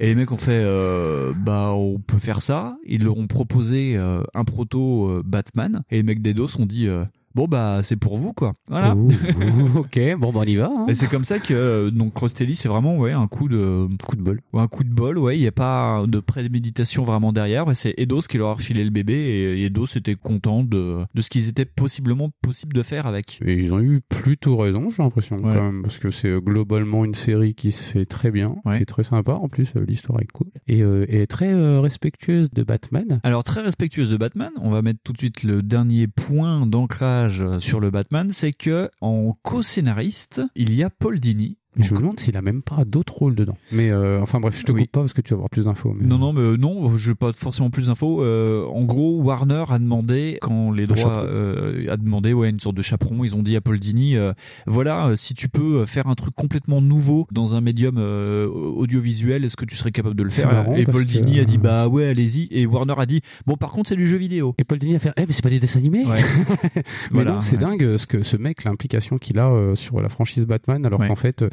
[0.00, 2.76] Et les mecs ont fait euh, bah on peut faire ça.
[2.86, 6.88] Ils leur ont proposé euh, un proto Batman et les mecs d'Eidos ont dit
[7.34, 8.54] bon bah c'est pour vous quoi.
[8.68, 8.94] Voilà.
[8.94, 10.66] Ouh, ouh, ok, bon, bah, on y va.
[10.66, 10.86] hein.
[10.88, 14.16] Et c'est comme ça que euh, donc Rocksteady c'est vraiment ouais un coup de coup
[14.16, 14.40] de bol.
[14.52, 17.74] Ouais, un coup de bol, ouais, il n'y a pas de préméditation vraiment derrière, ouais,
[17.74, 21.30] c'est Eidos qui leur a refilé le bébé et Eidos était content de, de ce
[21.30, 23.40] qu'ils étaient possiblement possible de faire avec.
[23.44, 25.54] Et ils ont eu plutôt raison, j'ai l'impression, Ouais.
[25.54, 28.82] quand même, parce que c'est euh, globalement une série qui se fait très bien, qui
[28.82, 29.32] est très sympa.
[29.32, 33.20] En plus, euh, l'histoire est cool et, euh, et très euh, respectueuse de Batman.
[33.22, 37.21] Alors très respectueuse de Batman, on va mettre tout de suite le dernier point d'ancrage
[37.60, 41.58] sur le Batman, c'est que en co-scénariste, il y a Paul Dini.
[41.76, 43.56] Mais je me demande s'il a même pas d'autres rôles dedans.
[43.70, 45.94] Mais euh, enfin bref, je te coupe pas parce que tu vas avoir plus d'infos.
[45.98, 48.22] mais- Non, non, mais euh, non, je n'ai pas forcément plus d'infos.
[48.22, 52.76] Euh, en gros, Warner a demandé, quand les droits euh, a demandé ouais, une sorte
[52.76, 54.32] de chaperon, ils ont dit à Paul Dini, euh,
[54.66, 59.44] voilà, euh, si tu peux faire un truc complètement nouveau dans un médium euh, audiovisuel,
[59.44, 60.66] est-ce que tu serais capable de le faire?
[60.76, 62.48] Et Paul que- Dini a dit, bah ouais, allez-y.
[62.50, 64.54] Et Warner a dit, bon, par contre, c'est du jeu vidéo.
[64.58, 66.04] Et Paul Dini a fait, eh mais c'est pas des dessins animés.
[66.04, 66.20] Ouais.
[66.74, 67.62] mais Voilà, non, c'est ouais.
[67.62, 71.08] dingue ce que ce mec, l'implication qu'il a euh, sur la franchise Batman, alors Ouais.
[71.08, 71.48] qu'en fait, euh,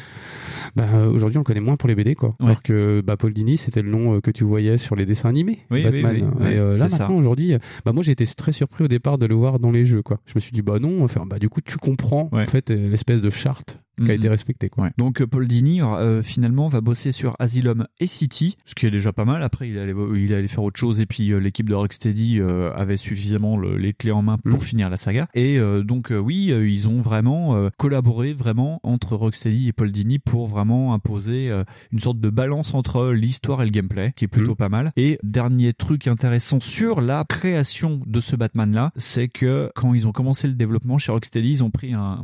[0.76, 2.36] bah, aujourd'hui on le connaît moins pour les BD quoi.
[2.40, 2.48] Ouais.
[2.48, 5.30] Alors que bah, Paul Dini, c'était le nom euh, que tu voyais sur les dessins
[5.30, 6.32] animés Oui, Batman.
[6.40, 8.88] oui, oui, Et euh, là maintenant aujourd'hui, euh, bah moi j'ai été très surpris au
[8.88, 10.20] départ de le voir dans les jeux quoi.
[10.26, 12.90] Je me suis dit bah non, enfin bah du coup tu comprends en fait euh,
[12.90, 14.20] l'espèce de charte qui a Mhm.
[14.20, 14.86] été respectée quoi.
[14.86, 14.92] Ouais.
[14.98, 18.92] Donc euh, Paul Dini euh, finalement va bosser sur Asylum et City, ce qui est
[18.92, 19.44] déjà pas mal.
[19.44, 22.72] Après il allait, il allait faire autre chose et puis euh, l'équipe de Rocksteady euh,
[22.76, 24.62] avait suffisamment le- les clés en main pour Mhm.
[24.62, 25.28] finir la saga.
[25.34, 29.74] Et euh, donc euh, oui, euh, ils ont vraiment euh, collaboré vraiment entre Rocksteady et
[29.74, 34.14] Paul Dini pour vraiment imposer euh, une sorte de balance entre l'histoire et le gameplay,
[34.16, 34.92] qui est plutôt pas mal.
[34.98, 40.08] Et dernier truc intéressant sur la création de ce Batman là, c'est que quand ils
[40.08, 42.22] ont commencé le développement chez Rocksteady, ils ont pris un,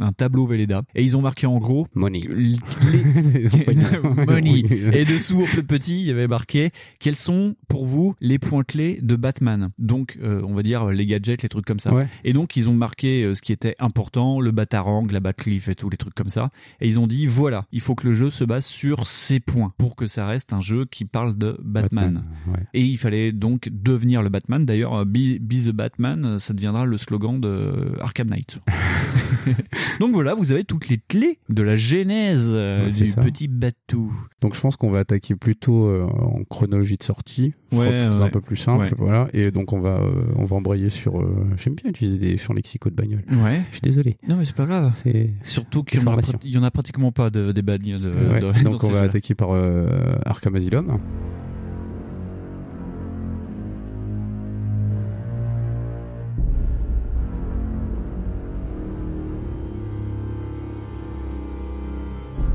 [0.00, 1.86] un tableau Velleda et ils ont marqué en gros.
[1.94, 2.22] Money.
[2.28, 2.58] les
[4.26, 4.64] money.
[4.92, 8.64] Et dessous au plus petit il y avait marqué quels sont pour vous les points
[8.64, 9.70] clés de Batman?
[9.78, 11.92] Donc euh, on va dire les gadgets les trucs comme ça.
[11.92, 12.08] Ouais.
[12.24, 15.74] et donc ils ont marqué euh, ce qui était important le Batarang la Batcliff et
[15.74, 16.50] tous les trucs comme ça.
[16.80, 19.72] Et ils ont dit voilà il faut que le jeu se base sur ces points
[19.78, 22.60] pour que ça reste un jeu qui parle de Batman, ouais.
[22.74, 24.64] et il fallait donc devenir le Batman.
[24.64, 28.58] D'ailleurs euh, be, be the Batman ça deviendra le slogan de Arkham Knight.
[30.00, 33.20] Donc voilà vous avez toutes les clés de la genèse euh, Ouais, du ça.
[33.22, 37.88] petit bateau Donc je pense qu'on va attaquer plutôt euh, en chronologie de sortie, Ouais,
[38.04, 39.28] un peu plus simple, voilà.
[39.32, 41.20] Et donc on va euh, on va embrayer sur.
[41.20, 43.24] euh, J'aime bien utiliser des champs lexicaux de bagnole.
[43.30, 43.62] Ouais.
[43.70, 44.16] Je suis désolé.
[44.28, 44.92] Non mais c'est pas grave.
[44.94, 48.84] C'est surtout qu'il y, en a y en pratiquement pas de, des bagnes de, donc
[48.84, 49.50] on va attaquer par
[50.24, 50.98] Arkham Asylum.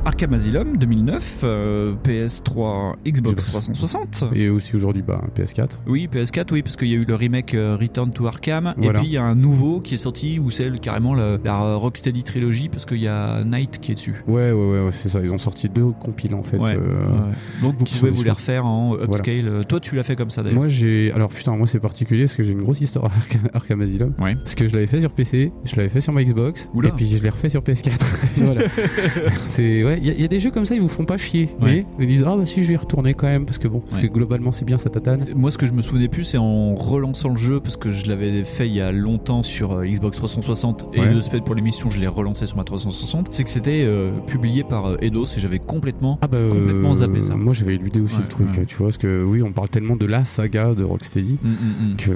[0.05, 4.25] Arkham Asylum 2009, euh, PS3, Xbox 360.
[4.35, 5.69] Et aussi aujourd'hui bah, PS4.
[5.87, 8.99] Oui, PS4, oui, parce qu'il y a eu le remake euh, Return to Arkham, Voilà.
[8.99, 11.75] et puis il y a un nouveau qui est sorti où c'est carrément la, la
[11.75, 14.15] Rocksteady Trilogy, parce qu'il y a Knight qui est dessus.
[14.27, 15.21] Ouais, ouais, ouais, c'est ça.
[15.21, 16.57] Ils ont sorti deux compiles en fait.
[16.57, 17.33] Ouais, euh, ouais.
[17.61, 19.65] Donc vous pouvez vous les refaire en upscale.
[19.69, 20.59] Toi, tu l'as fait comme ça d'ailleurs.
[20.59, 23.41] Moi j'ai alors putain moi c'est particulier parce que j'ai une grosse histoire à Arkham,
[23.53, 24.13] Arkham Asylum.
[24.19, 24.35] Ouais.
[24.35, 26.89] Parce que je l'avais fait sur PC, je l'avais fait sur ma Xbox Oula.
[26.89, 27.91] et puis je l'ai refait sur PS4.
[28.37, 28.61] voilà.
[29.47, 31.05] C'est ouais, il y, a- il y a des jeux comme ça ils vous font
[31.05, 31.45] pas chier.
[31.45, 31.57] Ouais.
[31.59, 33.79] voyez Ils disent ah bah si je vais y retourner quand même parce que bon
[33.79, 34.07] parce Ouais.
[34.07, 35.25] que globalement c'est bien ça tatane.
[35.35, 38.07] Moi, ce que je me souvenais plus, c'est en relançant le jeu, parce que je
[38.07, 41.89] l'avais fait il y a longtemps sur euh, Xbox 360, et de fait pour l'émission,
[41.91, 45.39] je l'ai relancé sur ma 360, c'est que c'était euh, publié par euh, Eidos, et
[45.39, 47.35] j'avais complètement, Ah bah, complètement euh, zappé ça.
[47.35, 50.05] Moi j'avais éludé aussi le truc, tu vois, parce que oui, on parle tellement de
[50.05, 51.95] la saga de Rocksteady Mm, mm, mm.
[51.97, 52.11] que.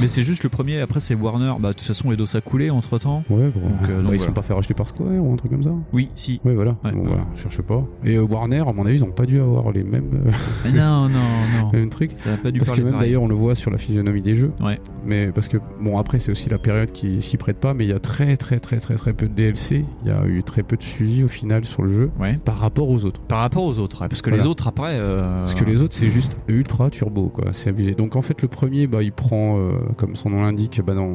[0.00, 2.70] Mais c'est juste le premier, après c'est Warner, bah de toute façon Eidos a coulé
[2.70, 3.22] entre temps.
[3.30, 4.18] Ouais, bon, Donc, euh, bah, donc, ils voilà.
[4.18, 6.40] sont pas fait racheter par Square ou un truc comme ça Oui, si.
[6.44, 6.76] Ouais, voilà.
[6.84, 7.84] Ouais, Bon, bah, cherche pas.
[8.04, 10.10] Et euh, Warner, à mon avis, ils ont pas dû avoir les mêmes.
[10.66, 11.18] euh, non, non,
[11.60, 11.70] non.
[11.72, 12.12] les mêmes trucs.
[12.16, 14.34] Ça a pas dû Parce que même d'ailleurs, on le voit sur la physionomie des
[14.34, 14.52] jeux.
[14.60, 14.78] Ouais.
[15.04, 17.90] Mais parce que, bon, après, c'est aussi la période qui s'y prête pas, mais il
[17.90, 19.84] y a très, très, très, très, très peu de DLC.
[20.02, 22.38] Il y a eu très peu de suivi au final sur le jeu Ouais.
[22.44, 23.20] par rapport aux autres.
[23.22, 24.42] Par rapport aux autres, ouais, parce que Voilà.
[24.44, 24.92] les autres après.
[24.94, 27.46] euh, Parce que les autres, c'est juste ultra turbo, quoi.
[27.52, 27.92] C'est abusé.
[27.94, 29.58] Donc en fait, le premier, bah, il prend,
[29.96, 31.12] comme son nom l'indique, bah, dans,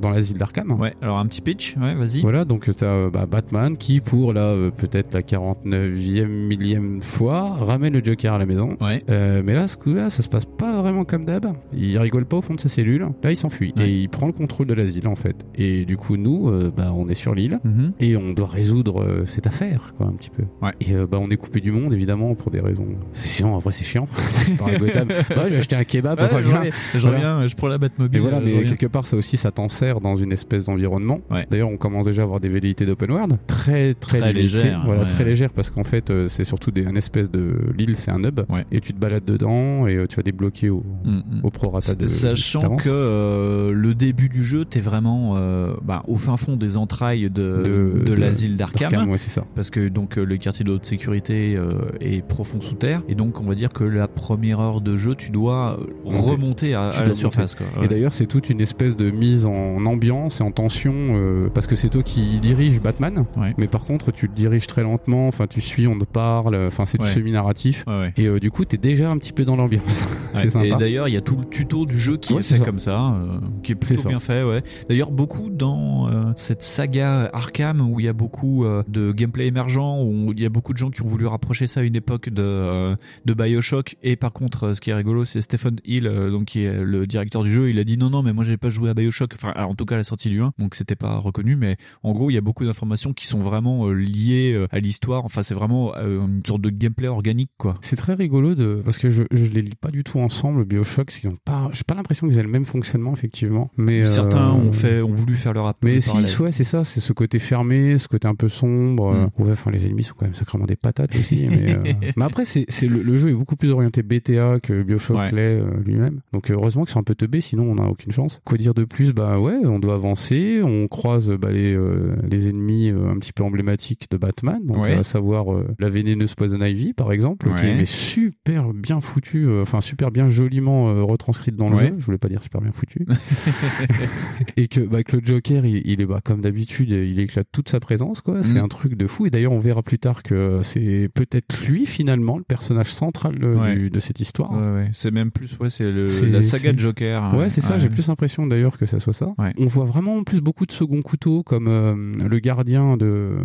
[0.00, 0.72] dans l'asile d'Arkham.
[0.72, 2.22] Ouais, alors un petit pitch, ouais, vas-y.
[2.22, 8.02] Voilà, donc tu as Batman qui, pour euh, peut-être la 49e millième fois, ramène le
[8.04, 8.76] Joker à la maison.
[8.80, 9.02] Ouais.
[9.10, 11.46] Euh, mais là, ce coup-là, ça se passe pas vraiment comme d'hab.
[11.72, 13.06] Il rigole pas au fond de sa cellule.
[13.22, 13.88] Là, il s'enfuit Ouais.
[13.88, 15.46] et il prend le contrôle de l'asile en fait.
[15.54, 17.92] Et du coup, nous, euh, bah, on est sur l'île Mhm.
[18.00, 20.44] et on doit résoudre euh, cette affaire, quoi, un petit peu.
[20.62, 20.72] Ouais.
[20.80, 22.86] Et bah, on est coupé du monde évidemment pour des raisons.
[23.12, 24.08] C'est chiant, après c'est chiant.
[24.58, 26.18] Bah, j'ai acheté un kebab.
[26.20, 26.58] Après, je viens.
[26.58, 27.16] reviens, je Voilà.
[27.16, 28.18] reviens, je prends la Batmobile.
[28.18, 31.20] Et voilà, mais quelque part, ça aussi, ça t'en sert dans une espèce d'environnement.
[31.50, 35.02] D'ailleurs, on commence déjà à avoir des velléités d'open world, très très, Très légères, voilà,
[35.02, 35.06] ouais.
[35.18, 38.22] Très légères parce qu'en fait, euh, c'est surtout des, un espèce de l'île, c'est un
[38.22, 38.64] hub, Ouais.
[38.72, 41.40] et tu te balades dedans et euh, tu vas débloquer au, Mm, mm.
[41.44, 42.06] au prorata de.
[42.06, 46.76] Sachant que euh, le début du jeu, t'es vraiment euh, bah, au fin fond des
[46.76, 47.62] entrailles de,
[48.04, 48.90] De- l'asile d'Arkham.
[48.90, 49.44] d'Arkham, ouais, c'est ça.
[49.54, 53.02] Parce que donc le quartier de haute sécurité euh, est profond sous terre.
[53.08, 56.90] Et donc on va dire que la première heure de jeu, tu dois remonter à,
[56.92, 57.54] Tu à dois la surface.
[57.54, 57.66] Quoi.
[57.82, 61.76] Et d'ailleurs, c'est toute une espèce de mise en ambiance et en tension parce que
[61.76, 63.24] c'est toi qui dirige Batman.
[63.56, 65.07] Mais par contre, tu le diriges très lentement.
[65.16, 66.54] Enfin, tu suis, on te parle.
[66.66, 67.06] Enfin, c'est Ouais.
[67.08, 67.84] du semi-narratif.
[67.86, 68.12] Ouais, ouais.
[68.16, 69.84] Et euh, du coup, t'es déjà un petit peu dans l'ambiance.
[70.34, 70.66] Ouais, c'est sympa.
[70.66, 72.64] Et d'ailleurs, il y a tout le tuto du jeu qui Ouais, est fait ça.
[72.66, 74.42] comme ça, euh, qui est plutôt bien fait.
[74.42, 74.62] Ouais.
[74.86, 79.46] D'ailleurs, beaucoup dans euh, cette saga Arkham où il y a beaucoup euh, de gameplay
[79.46, 81.96] émergent, où il y a beaucoup de gens qui ont voulu rapprocher ça à une
[81.96, 82.94] époque de, euh,
[83.24, 83.96] de Bioshock.
[84.02, 86.84] Et par contre, euh, ce qui est rigolo, c'est Stephen Hill, euh, donc qui est
[86.84, 87.70] le directeur du jeu.
[87.70, 89.32] Il a dit non, non, mais moi j'ai pas joué à Bioshock.
[89.34, 91.56] Enfin, alors, en tout cas à la sortie du 1, donc c'était pas reconnu.
[91.56, 94.78] Mais en gros, il y a beaucoup d'informations qui sont vraiment euh, liées euh, à
[94.78, 94.87] l'histoire.
[95.24, 97.76] Enfin, c'est vraiment euh, une sorte de gameplay organique, quoi.
[97.80, 101.12] C'est très rigolo de parce que je, je les lis pas du tout ensemble BioShock,
[101.22, 104.52] ils ont pas j'ai pas l'impression qu'ils aient le même fonctionnement effectivement, mais Certains euh,
[104.52, 105.90] ont fait, ont voulu faire leur appel.
[105.94, 109.12] mais si ouais, c'est ça, c'est ce côté fermé, ce côté un peu sombre.
[109.12, 109.16] Mm.
[109.16, 112.24] euh, Ouais, enfin les ennemis sont quand même sacrément des patates aussi mais, euh, mais
[112.24, 115.30] après c'est le, le jeu est beaucoup plus orienté BTA que BioShock Ouais.
[115.32, 116.20] l'est euh, lui-même.
[116.32, 118.40] Donc euh, heureusement qu'ils sont un peu teubés sinon on n'a aucune chance.
[118.44, 119.12] Quoi dire de plus?
[119.12, 123.32] Bah ouais, on doit avancer, on croise bah, les euh, les ennemis euh, un petit
[123.32, 124.94] peu emblématiques de Batman, donc Ouais.
[124.94, 129.62] à savoir euh, la vénéneuse Poison Ivy par exemple qui est super bien foutu, euh,
[129.62, 131.88] enfin super bien joliment euh, retranscrite dans le Ouais.
[131.88, 131.94] jeu.
[131.98, 133.06] Je voulais pas dire super bien foutu.
[134.56, 137.68] et que, bah, que le Joker, il, il est bah, comme d'habitude, il éclate toute
[137.68, 138.42] sa présence, quoi.
[138.42, 138.64] C'est Mm.
[138.64, 139.26] un truc de fou.
[139.26, 143.54] Et d'ailleurs, on verra plus tard que c'est peut-être lui finalement le personnage central de,
[143.54, 143.74] Ouais.
[143.74, 144.52] du- de cette histoire.
[144.92, 147.34] C'est même plus, ouais, c'est la saga de Joker.
[147.34, 147.78] Ouais, c'est ça.
[147.78, 149.32] J'ai plus l'impression d'ailleurs que ça soit ça.
[149.58, 152.96] On voit vraiment en plus beaucoup de second couteau, comme le gardien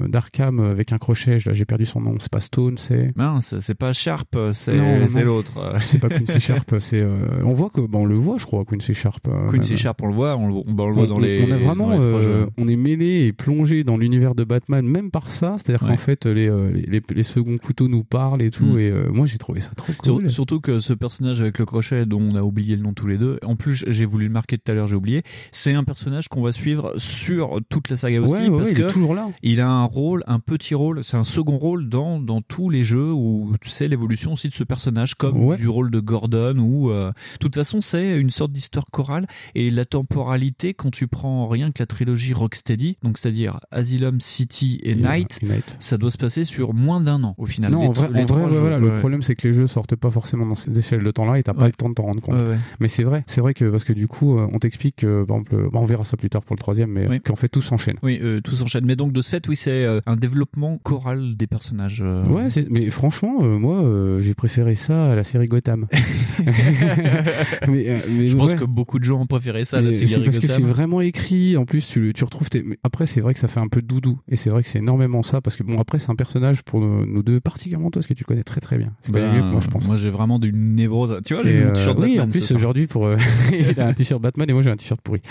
[0.07, 1.22] d'Arkham avec un crochet.
[1.27, 2.15] Là, j'ai perdu son nom.
[2.19, 3.11] C'est pas Stone, c'est.
[3.15, 5.53] Mince, c'est pas Sharp, c'est l'autre.
[5.81, 6.75] C'est pas Quincy Sharp.
[6.79, 7.01] C'est.
[7.01, 9.27] euh, on voit que, bah, on le voit, je crois, Quincy Sharp.
[9.27, 9.77] euh, Quincy même.
[9.77, 11.43] Sharp, on le voit, on le, on- bah, on le voit dans les.
[11.47, 15.29] on est vraiment, euh, on est mêlé et plongé dans l'univers de Batman, même par
[15.29, 15.55] ça.
[15.57, 15.95] C'est-à-dire Ouais.
[15.95, 18.63] qu'en fait, les, les, les, les seconds couteaux nous parlent et tout.
[18.65, 18.79] Mm.
[18.79, 20.29] Et euh, moi, j'ai trouvé ça trop Sur- cool.
[20.29, 23.17] surtout que ce personnage avec le crochet dont on a oublié le nom tous les
[23.17, 26.27] deux, en plus j'ai voulu le marquer tout à l'heure, j'ai oublié, c'est un personnage
[26.27, 29.13] qu'on va suivre sur toute la saga aussi Ouais, ouais, parce il que est toujours
[29.15, 29.29] là.
[29.41, 32.83] il a un rôle, un petit rôle, c'est un second rôle dans, dans tous les
[32.83, 35.57] jeux où tu sais l'évolution aussi de ce personnage comme Ouais.
[35.57, 39.69] du rôle de Gordon ou euh, de toute façon c'est une sorte d'histoire chorale et
[39.69, 44.91] la temporalité quand tu prends rien que la trilogie Rocksteady, donc c'est-à-dire Asylum, City et
[44.93, 45.75] Et, Night, euh, Night.
[45.79, 47.71] ça doit se passer sur moins d'un an au final.
[47.73, 48.89] Non, Les en vrai, en jeux, voilà, ouais.
[48.89, 51.43] le problème c'est que les jeux sortent pas forcément dans ces échelles de temps-là et
[51.43, 51.67] t'as pas Ouais.
[51.67, 52.41] le temps de t'en rendre compte.
[52.79, 55.37] Mais c'est vrai, c'est vrai que parce que du coup, euh, on t'explique que, par
[55.37, 57.21] exemple, bah, on verra ça plus tard pour le troisième, mais Oui.
[57.21, 57.97] qu'en fait tout s'enchaîne.
[58.01, 58.85] Oui, euh, tout s'enchaîne.
[58.85, 62.01] Mais donc de ce fait, oui, c'est euh, un développement choral des personnages.
[62.03, 62.23] euh.
[62.25, 65.87] Ouais, mais franchement, euh, moi, euh, j'ai préféré ça à la série Gotham.
[67.67, 68.57] mais, mais Je pense ouais.
[68.57, 69.79] que beaucoup de gens ont préféré ça.
[69.81, 70.57] Mais la c'est série parce que Gotham.
[70.57, 71.57] c'est vraiment écrit.
[71.57, 72.49] En plus, tu, tu retrouves.
[72.49, 72.63] Tes...
[72.83, 74.19] Après, c'est vrai que ça fait un peu doudou.
[74.29, 75.41] Et c'est vrai que c'est énormément ça.
[75.41, 78.13] Parce que bon, après, c'est un personnage pour nous, nous deux, particulièrement toi, parce que
[78.13, 78.93] tu connais très très bien.
[79.09, 79.85] Ben, mieux que moi, je pense.
[79.85, 81.19] Moi, j'ai vraiment d'une névrose.
[81.25, 83.09] Tu vois, j'ai mon t-shirt oui, Batman en plus aujourd'hui pour
[83.51, 85.21] il a un t-shirt Batman et moi j'ai un t-shirt pourri.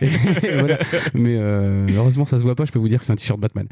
[0.00, 0.78] Et voilà.
[1.14, 1.36] Mais
[1.94, 3.66] heureusement ça se voit pas, je peux vous dire que c'est un t-shirt Batman.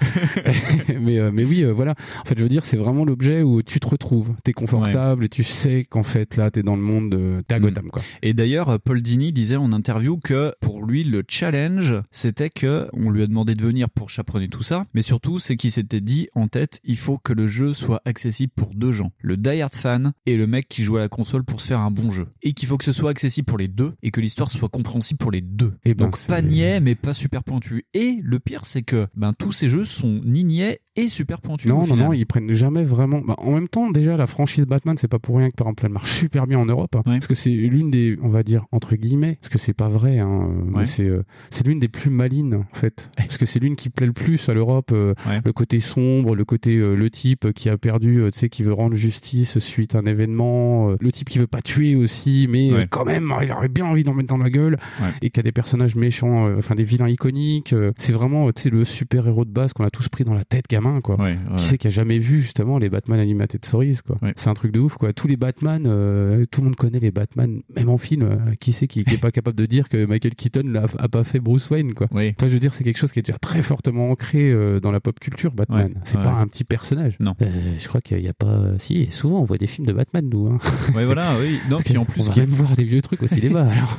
[1.00, 1.94] mais mais oui, euh, voilà.
[2.22, 5.28] En fait, je veux dire, c'est vraiment l'objet où tu te retrouves, t'es confortable et
[5.28, 7.42] tu sais qu'en fait là t'es dans le monde, de...
[7.46, 7.62] t'es à Mm.
[7.62, 8.02] Gotham quoi.
[8.22, 13.10] Et d'ailleurs, Paul Dini disait en interview que pour lui, le challenge, c'était que on
[13.10, 16.28] lui a demandé de venir pour chaperonner tout ça, mais surtout, c'est qu'il s'était dit
[16.34, 20.12] en tête, il faut que le jeu soit accessible pour deux gens, le die-hard fan
[20.26, 22.52] et le mec qui joue à la console pour se faire un bon jeu, et
[22.52, 25.30] qu'il faut que ce soit accessible pour les deux et que l'histoire soit compréhensible pour
[25.32, 25.74] les deux.
[25.84, 27.84] Et ben, Donc pas niais, mais pas super pointu.
[27.94, 31.68] Et le pire, c'est que ben tous ces jeux sont ni niais et super pointu.
[31.68, 33.20] Non, non, non, ils prennent jamais vraiment.
[33.26, 35.86] Bah, en même temps, déjà, la franchise Batman, c'est pas pour rien que par exemple,
[35.86, 36.94] elle marche super bien en Europe.
[36.96, 37.02] hein.
[37.04, 40.18] Parce que c'est l'une des, on va dire, entre guillemets, parce que c'est pas vrai,
[40.18, 40.86] hein, mais Ouais.
[40.86, 43.10] c'est, euh, c'est l'une des plus malines, en fait.
[43.30, 44.90] Parce que c'est l'une qui plaît le plus à l'Europe.
[44.92, 48.62] euh, Le côté sombre, le côté, euh, le type qui a perdu, tu sais, qui
[48.62, 52.86] veut rendre justice suite à un événement, le type qui veut pas tuer aussi, mais
[52.90, 54.78] quand même, il aurait bien envie d'en mettre dans la gueule.
[55.22, 57.74] Et qui a des personnages méchants, enfin des vilains iconiques.
[57.96, 60.44] c'est vraiment, tu sais, le super héros de base qu'on a tous pris dans la
[60.44, 61.16] tête, gamin, quoi.
[61.32, 61.56] Ouais.
[61.56, 64.18] Qui c'est qui a jamais vu justement les Batman Animated Stories quoi.
[64.36, 65.12] C'est un truc de ouf quoi.
[65.12, 68.22] Tous les Batman, euh, tout le monde connaît les Batman, même en film.
[68.22, 71.08] euh, qui c'est qui, qui est pas capable de dire que Michael Keaton n'a a
[71.08, 72.06] pas fait Bruce Wayne quoi.
[72.12, 72.34] Oui.
[72.34, 74.90] Toi je veux dire c'est quelque chose qui est déjà très fortement ancré euh, dans
[74.92, 75.94] la pop culture Batman.
[76.04, 77.16] C'est pas un petit personnage.
[77.20, 77.34] Non.
[77.78, 78.78] Je crois qu'il y a pas.
[78.78, 80.46] Si souvent on voit des films de Batman nous.
[80.48, 80.58] Hein.
[80.94, 81.58] Ouais, voilà, oui.
[81.68, 83.26] Non, Parce puis en plus, va ce qui est- même voir des vieux trucs au
[83.26, 83.60] cinéma.
[83.70, 83.98] alors.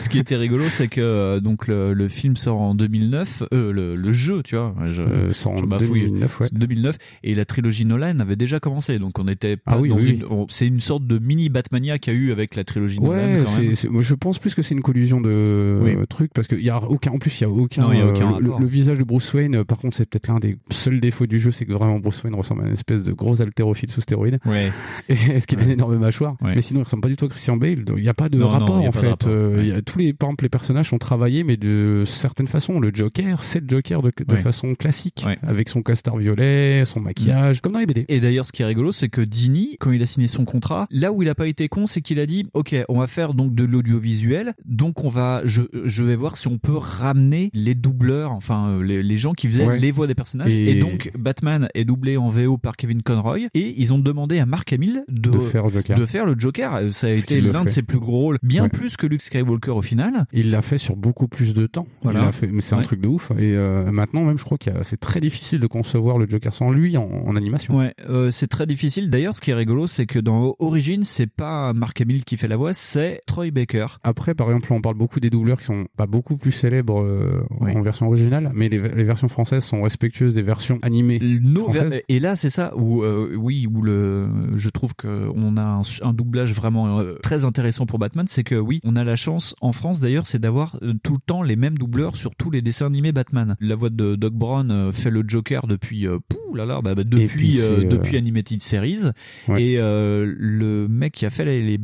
[0.00, 3.96] ce qui était rigolo, c'est que donc le, le film sort en 2009, euh, le,
[3.96, 6.12] le jeu, tu vois, je, sort en je bafouille.
[6.38, 6.58] 2009, ouais.
[6.58, 9.96] 2009, et la trilogie Nolan avait déjà commencé, donc on était pas Ah oui, dans
[9.96, 13.00] oui, une, c'est une sorte de mini Batmania qu'il y a eu avec la trilogie
[13.00, 13.12] Nolan.
[13.12, 13.74] Ouais, quand même.
[13.90, 16.82] moi, je pense plus que c'est une collusion de euh, trucs parce qu'il y a
[16.82, 18.60] aucun, en plus il y a aucun, Non, y a aucun euh, le, rapport.
[18.60, 19.56] le visage de Bruce Wayne.
[19.56, 22.22] euh, Par contre, c'est peut-être l'un des seuls défauts du jeu, c'est que vraiment Bruce
[22.22, 24.38] Wayne ressemble à une espèce de gros haltérophile sous stéroïdes.
[24.46, 24.70] Ouais.
[25.08, 26.36] Et est-ce qu'il a une énorme mâchoire.
[26.42, 27.84] Mais sinon, il ressemble pas du tout à Christian Bale.
[27.84, 29.08] donc Il n'y a pas de Non, rapport en fait.
[29.08, 29.28] rapport.
[29.30, 29.62] Euh, Ouais.
[29.62, 32.80] il y a tous les, par exemple, les personnages sont travaillés, mais de certaines façons.
[32.80, 37.72] Le Joker, c'est le Joker de, façon classique, avec son costard violet, son maquillage, comme
[37.72, 38.04] dans les BD.
[38.08, 40.86] Et d'ailleurs, ce qui est rigolo, c'est que Dini, quand il a signé son contrat,
[40.90, 43.34] là où il a pas été con, c'est qu'il a dit, ok, on va faire
[43.34, 47.74] donc de l'audiovisuel, donc on va, je, je vais voir si on peut ramener les
[47.74, 49.78] doubleurs, enfin euh, les, les gens qui faisaient Ouais.
[49.78, 50.54] les voix des personnages.
[50.54, 50.80] Et- Et...
[50.80, 54.72] donc Batman est doublé en VO par Kevin Conroy, et ils ont demandé à Mark
[54.72, 55.98] Hamill de, De faire Joker.
[55.98, 56.74] de faire le Joker.
[56.76, 58.68] Euh, Ça a Ce été l'un de ses plus gros rôles, bien Ouais.
[58.68, 60.26] plus que Luke Skywalker au final.
[60.32, 61.86] Il l'a fait sur beaucoup plus de temps.
[62.02, 62.20] Voilà.
[62.20, 63.30] Il l'a fait, mais c'est un truc de ouf.
[63.32, 66.70] Et euh, maintenant, même, je crois que c'est très difficile de concevoir le Joker sans
[66.70, 67.76] lui en, en animation.
[67.76, 69.10] Ouais, euh, c'est très difficile.
[69.10, 72.48] D'ailleurs, ce qui est rigolo, c'est que dans Origins, c'est pas Mark Hamill qui fait
[72.48, 73.86] la voix, c'est Troy Baker.
[74.02, 77.42] Après, par exemple, on parle beaucoup des doubleurs qui sont pas beaucoup plus célèbres euh,
[77.60, 81.20] en version originale, mais les, les versions françaises sont respectueuses des versions animées
[81.54, 82.00] françaises.
[82.08, 85.82] et là, c'est ça où euh, oui, où le, je trouve que on a un,
[86.02, 89.72] un doublage vraiment très intéressant pour Batman, c'est que oui, on a la chance en
[89.72, 93.12] France d'ailleurs, c'est d'avoir tout le temps les mêmes doubleurs sur tous les dessins animés
[93.12, 93.56] Batman.
[93.60, 97.04] La voix de Doc Brown fait le Joker depuis euh, pouh là là, bah, bah,
[97.04, 99.04] depuis puis, euh, euh, depuis Animated Series
[99.48, 99.62] Ouais.
[99.62, 101.78] et euh, le mec qui a fait les, les-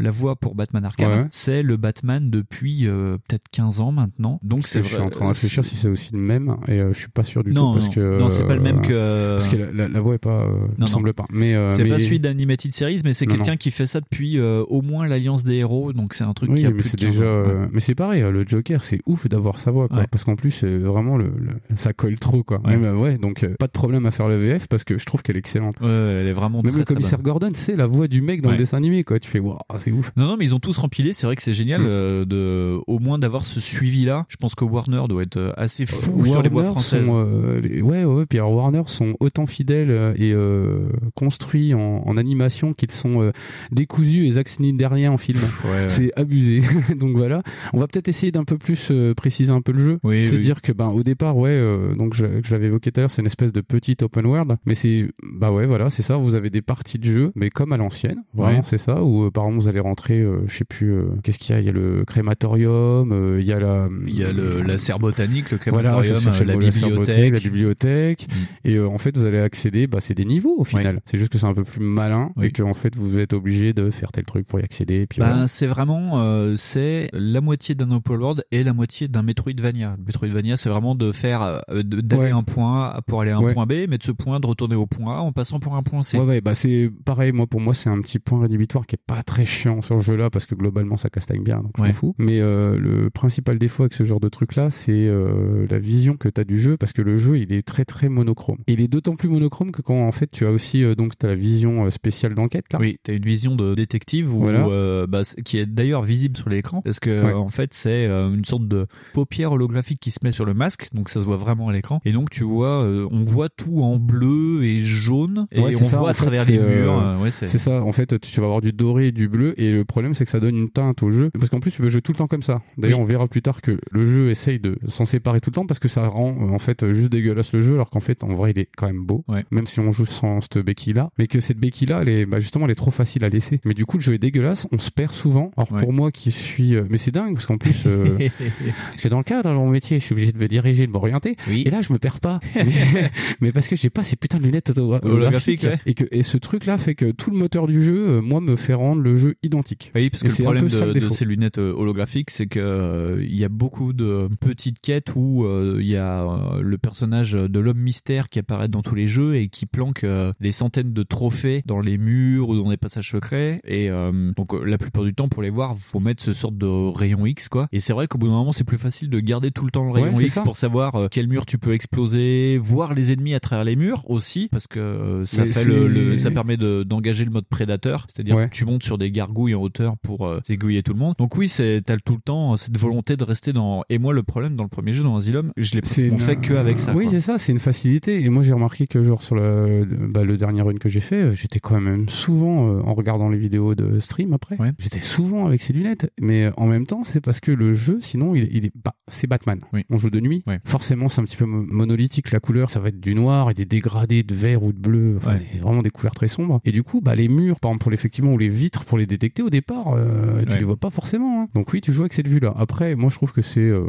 [0.00, 1.26] la voix pour Batman Arkham, Ouais.
[1.30, 4.40] c'est le Batman depuis peut-être 15 ans maintenant.
[4.42, 6.98] Donc c'est je suis en train de réfléchir si c'est aussi le même, et je
[6.98, 7.92] suis pas sûr du Non, tout parce non.
[7.92, 10.42] que Non, c'est pas le même que- parce que la, la- la voix est pas,
[10.44, 10.86] euh, me non.
[10.86, 11.26] semble pas.
[11.32, 13.56] Mais c'est mais- pas celui d'Animated Series, mais c'est Non, quelqu'un non.
[13.56, 16.66] qui fait ça depuis au moins l'Alliance des héros, donc c'est un truc Oui, qui
[16.66, 17.32] a mais plus c'est de 15 déjà.
[17.42, 17.68] ans.
[17.72, 20.04] Mais c'est pareil, euh, le Joker, c'est ouf d'avoir sa voix, quoi.
[20.10, 22.60] Parce qu'en plus, c'est vraiment le, le- ça colle trop, quoi.
[22.64, 22.76] Ouais.
[22.76, 25.22] Même, ouais, donc euh, pas de problème à faire le VF parce que je trouve
[25.22, 25.80] qu'elle est excellente.
[25.80, 27.22] Ouais, elle est vraiment Même très, le commissaire.
[27.22, 28.54] Gordon, c'est la voix du mec dans Ouais.
[28.56, 29.18] le dessin animé, quoi.
[29.18, 30.12] Tu fais, waouh, c'est ouf.
[30.16, 31.12] Non, non, mais ils ont tous rempilé.
[31.12, 31.86] C'est vrai que c'est génial Mm.
[31.86, 34.26] euh, de, au moins d'avoir ce suivi-là.
[34.28, 37.06] Je pense que Warner doit être euh, assez fou sur les voix françaises.
[37.06, 40.88] sont, euh, les- ouais, ouais, ouais, puis alors Warner sont autant fidèles euh, et euh,
[41.14, 43.32] construits en, en animation qu'ils sont euh,
[43.72, 45.38] décousus et Zack Snyder en film.
[45.64, 45.88] ouais.
[45.88, 46.60] C'est abusé.
[46.96, 47.42] donc voilà.
[47.72, 49.98] On va peut-être essayer d'un peu plus euh, préciser un peu le jeu.
[50.02, 50.42] Oui, c'est oui.
[50.42, 53.10] dire que ben au départ, ouais, euh, donc je, je l'avais évoqué tout à l'heure,
[53.10, 56.16] c'est une espèce de petite open world, mais c'est bah ouais, voilà, c'est ça.
[56.16, 58.62] Vous avez des parties de jeu, mais comme à l'ancienne, vraiment, Ouais.
[58.64, 59.02] c'est ça.
[59.02, 61.58] Où euh, par exemple vous allez rentrer, euh, je sais plus, euh, qu'est-ce qu'il y
[61.58, 64.62] a Il y a le crématorium, euh, il y a la, Il y a le,
[64.62, 67.32] la serre botanique, le crématorium, la bibliothèque.
[67.32, 68.26] la bibliothèque.
[68.64, 71.00] Et euh, en fait, vous allez accéder, bah, c'est des niveaux au final.
[71.06, 73.72] C'est juste que c'est un peu plus malin et que en fait, vous êtes obligé
[73.72, 75.02] de faire tel truc pour y accéder.
[75.02, 75.46] Et puis voilà.
[75.46, 79.94] c'est vraiment c'est la moitié d'un open world et la moitié d'un Metroidvania.
[79.98, 82.30] Le Metroidvania, c'est vraiment de faire d'aller Ouais.
[82.30, 83.54] un point pour aller à un Ouais.
[83.54, 85.82] point B, mais de ce point de retourner au point A en passant par un
[85.82, 86.18] point C.
[86.18, 87.32] Ouais, ouais, bah c'est pareil.
[87.32, 90.04] Moi, pour moi, c'est un petit point rédhibitoire qui est pas très chiant sur ce
[90.04, 92.14] jeu-là parce que globalement, ça castagne bien, donc je m'en fous.
[92.18, 96.28] Mais euh, le principal défaut avec ce genre de truc-là, c'est euh, la vision que
[96.28, 98.58] tu as du jeu parce que le jeu, il est très très monochrome.
[98.66, 101.16] Et il est d'autant plus monochrome que quand en fait, tu as aussi euh, donc
[101.18, 102.78] t'as la vision spéciale d'enquête là.
[102.80, 105.06] Oui, t'as une vision de détective où, Voilà.
[105.06, 107.32] bah, qui est d'ailleurs visible sur l'écran parce que Ouais.
[107.32, 111.08] en fait c'est une sorte de paupière holographique qui se met sur le masque, donc
[111.08, 112.00] ça se voit vraiment à l'écran.
[112.04, 115.98] Et donc tu vois, on voit tout en bleu et jaune et Ouais, on ça,
[115.98, 116.98] voit à fait, travers les murs.
[116.98, 119.72] euh, ouais, c'est ça, en fait, tu vas avoir du doré et du bleu, et
[119.72, 121.88] le problème, c'est que ça donne une teinte au jeu, parce qu'en plus, tu veux
[121.88, 122.62] jouer tout le temps comme ça.
[122.78, 123.04] D'ailleurs, Oui.
[123.04, 125.80] on verra plus tard que le jeu essaye de s'en séparer tout le temps, parce
[125.80, 128.52] que ça rend, euh, en fait, juste dégueulasse le jeu, alors qu'en fait, en vrai,
[128.52, 129.44] il est quand même beau, Ouais.
[129.50, 132.64] même si on joue sans cette béquille-là, mais que cette béquille-là, elle est, bah, justement,
[132.66, 133.60] elle est trop facile à laisser.
[133.64, 135.50] Mais du coup, le jeu est dégueulasse, on se perd souvent.
[135.56, 138.16] Alors, pour moi qui suis, euh, mais c'est dingue, parce qu'en plus, euh,
[138.90, 140.92] parce que dans le cadre de mon métier, je suis obligé de me diriger, de
[140.92, 142.40] m'orienter, et là, je me perds pas.
[142.54, 142.64] Mais,
[143.40, 145.78] mais parce que j'ai pas ces putains de lunettes Holographiques, ouais.
[145.86, 148.40] et que et ce truc là fait que tout le moteur du jeu euh, moi
[148.40, 151.08] me fait rendre le jeu identique Oui, parce Et que c'est le problème de, de
[151.10, 155.44] ces lunettes euh, holographiques, c'est que euh, il y a beaucoup de petites quêtes où
[155.44, 156.26] euh, il y a
[156.60, 160.04] le personnage de l'homme mystère qui apparaît dans tous les jeux et qui planque
[160.40, 163.60] des centaines de trophées dans les murs ou dans des passages secrets.
[163.66, 163.88] Et
[164.36, 167.48] donc la plupart du temps, pour les voir, faut mettre ce sorte de rayon X,
[167.48, 167.68] quoi.
[167.72, 169.84] Et c'est vrai qu'au bout d'un moment, c'est plus facile de garder tout le temps
[169.84, 170.42] le rayon X ça.
[170.42, 174.48] pour savoir quel mur tu peux exploser, voir les ennemis à travers les murs aussi,
[174.50, 178.06] parce que euh, ça Mais fait le, le- ça permet de- d'engager le mode prédateur,
[178.08, 178.48] c'est-à-dire Ouais.
[178.48, 181.14] que tu montes sur des gargouilles en hauteur pour euh, zigouiller tout le monde.
[181.18, 183.84] Donc oui, c'est t'as tout le temps euh, cette volonté de rester dans.
[183.88, 186.18] Et moi, le problème dans le premier jeu, dans Asylum, je l'ai C'est pratiquement une-
[186.24, 186.94] fait que avec ça.
[186.94, 187.12] Oui, quoi.
[187.12, 188.22] c'est ça, c'est une facilité.
[188.24, 191.16] Et moi, j'ai remarqué que, genre, sur le, bah, le dernier run que j'ai fait,
[191.22, 195.46] euh, j'étais quand même souvent, euh, en regardant les vidéos de stream après, j'étais souvent
[195.46, 196.10] avec ces lunettes.
[196.20, 198.94] Mais euh, en même temps, c'est parce que le jeu, sinon, il, il est, bah,
[199.08, 199.60] c'est Batman.
[199.90, 200.44] On joue de nuit.
[200.64, 202.30] Forcément, c'est un petit peu mo- monolithique.
[202.32, 205.14] La couleur, ça va être du noir et des dégradés de vert ou de bleu.
[205.18, 205.42] Enfin, Ouais.
[205.52, 206.60] des- vraiment des couleurs très sombres.
[206.64, 209.06] Et du coup, bah, les murs, par exemple, pour l'effectivement, ou les vitres, pour les
[209.06, 210.58] détecter au départ, euh, tu Ouais.
[210.58, 211.42] les vois pas forcément.
[211.42, 211.48] hein.
[211.54, 212.54] Donc oui, tu joues avec cette vue-là.
[212.58, 213.84] Après, moi, je trouve que c'est, euh,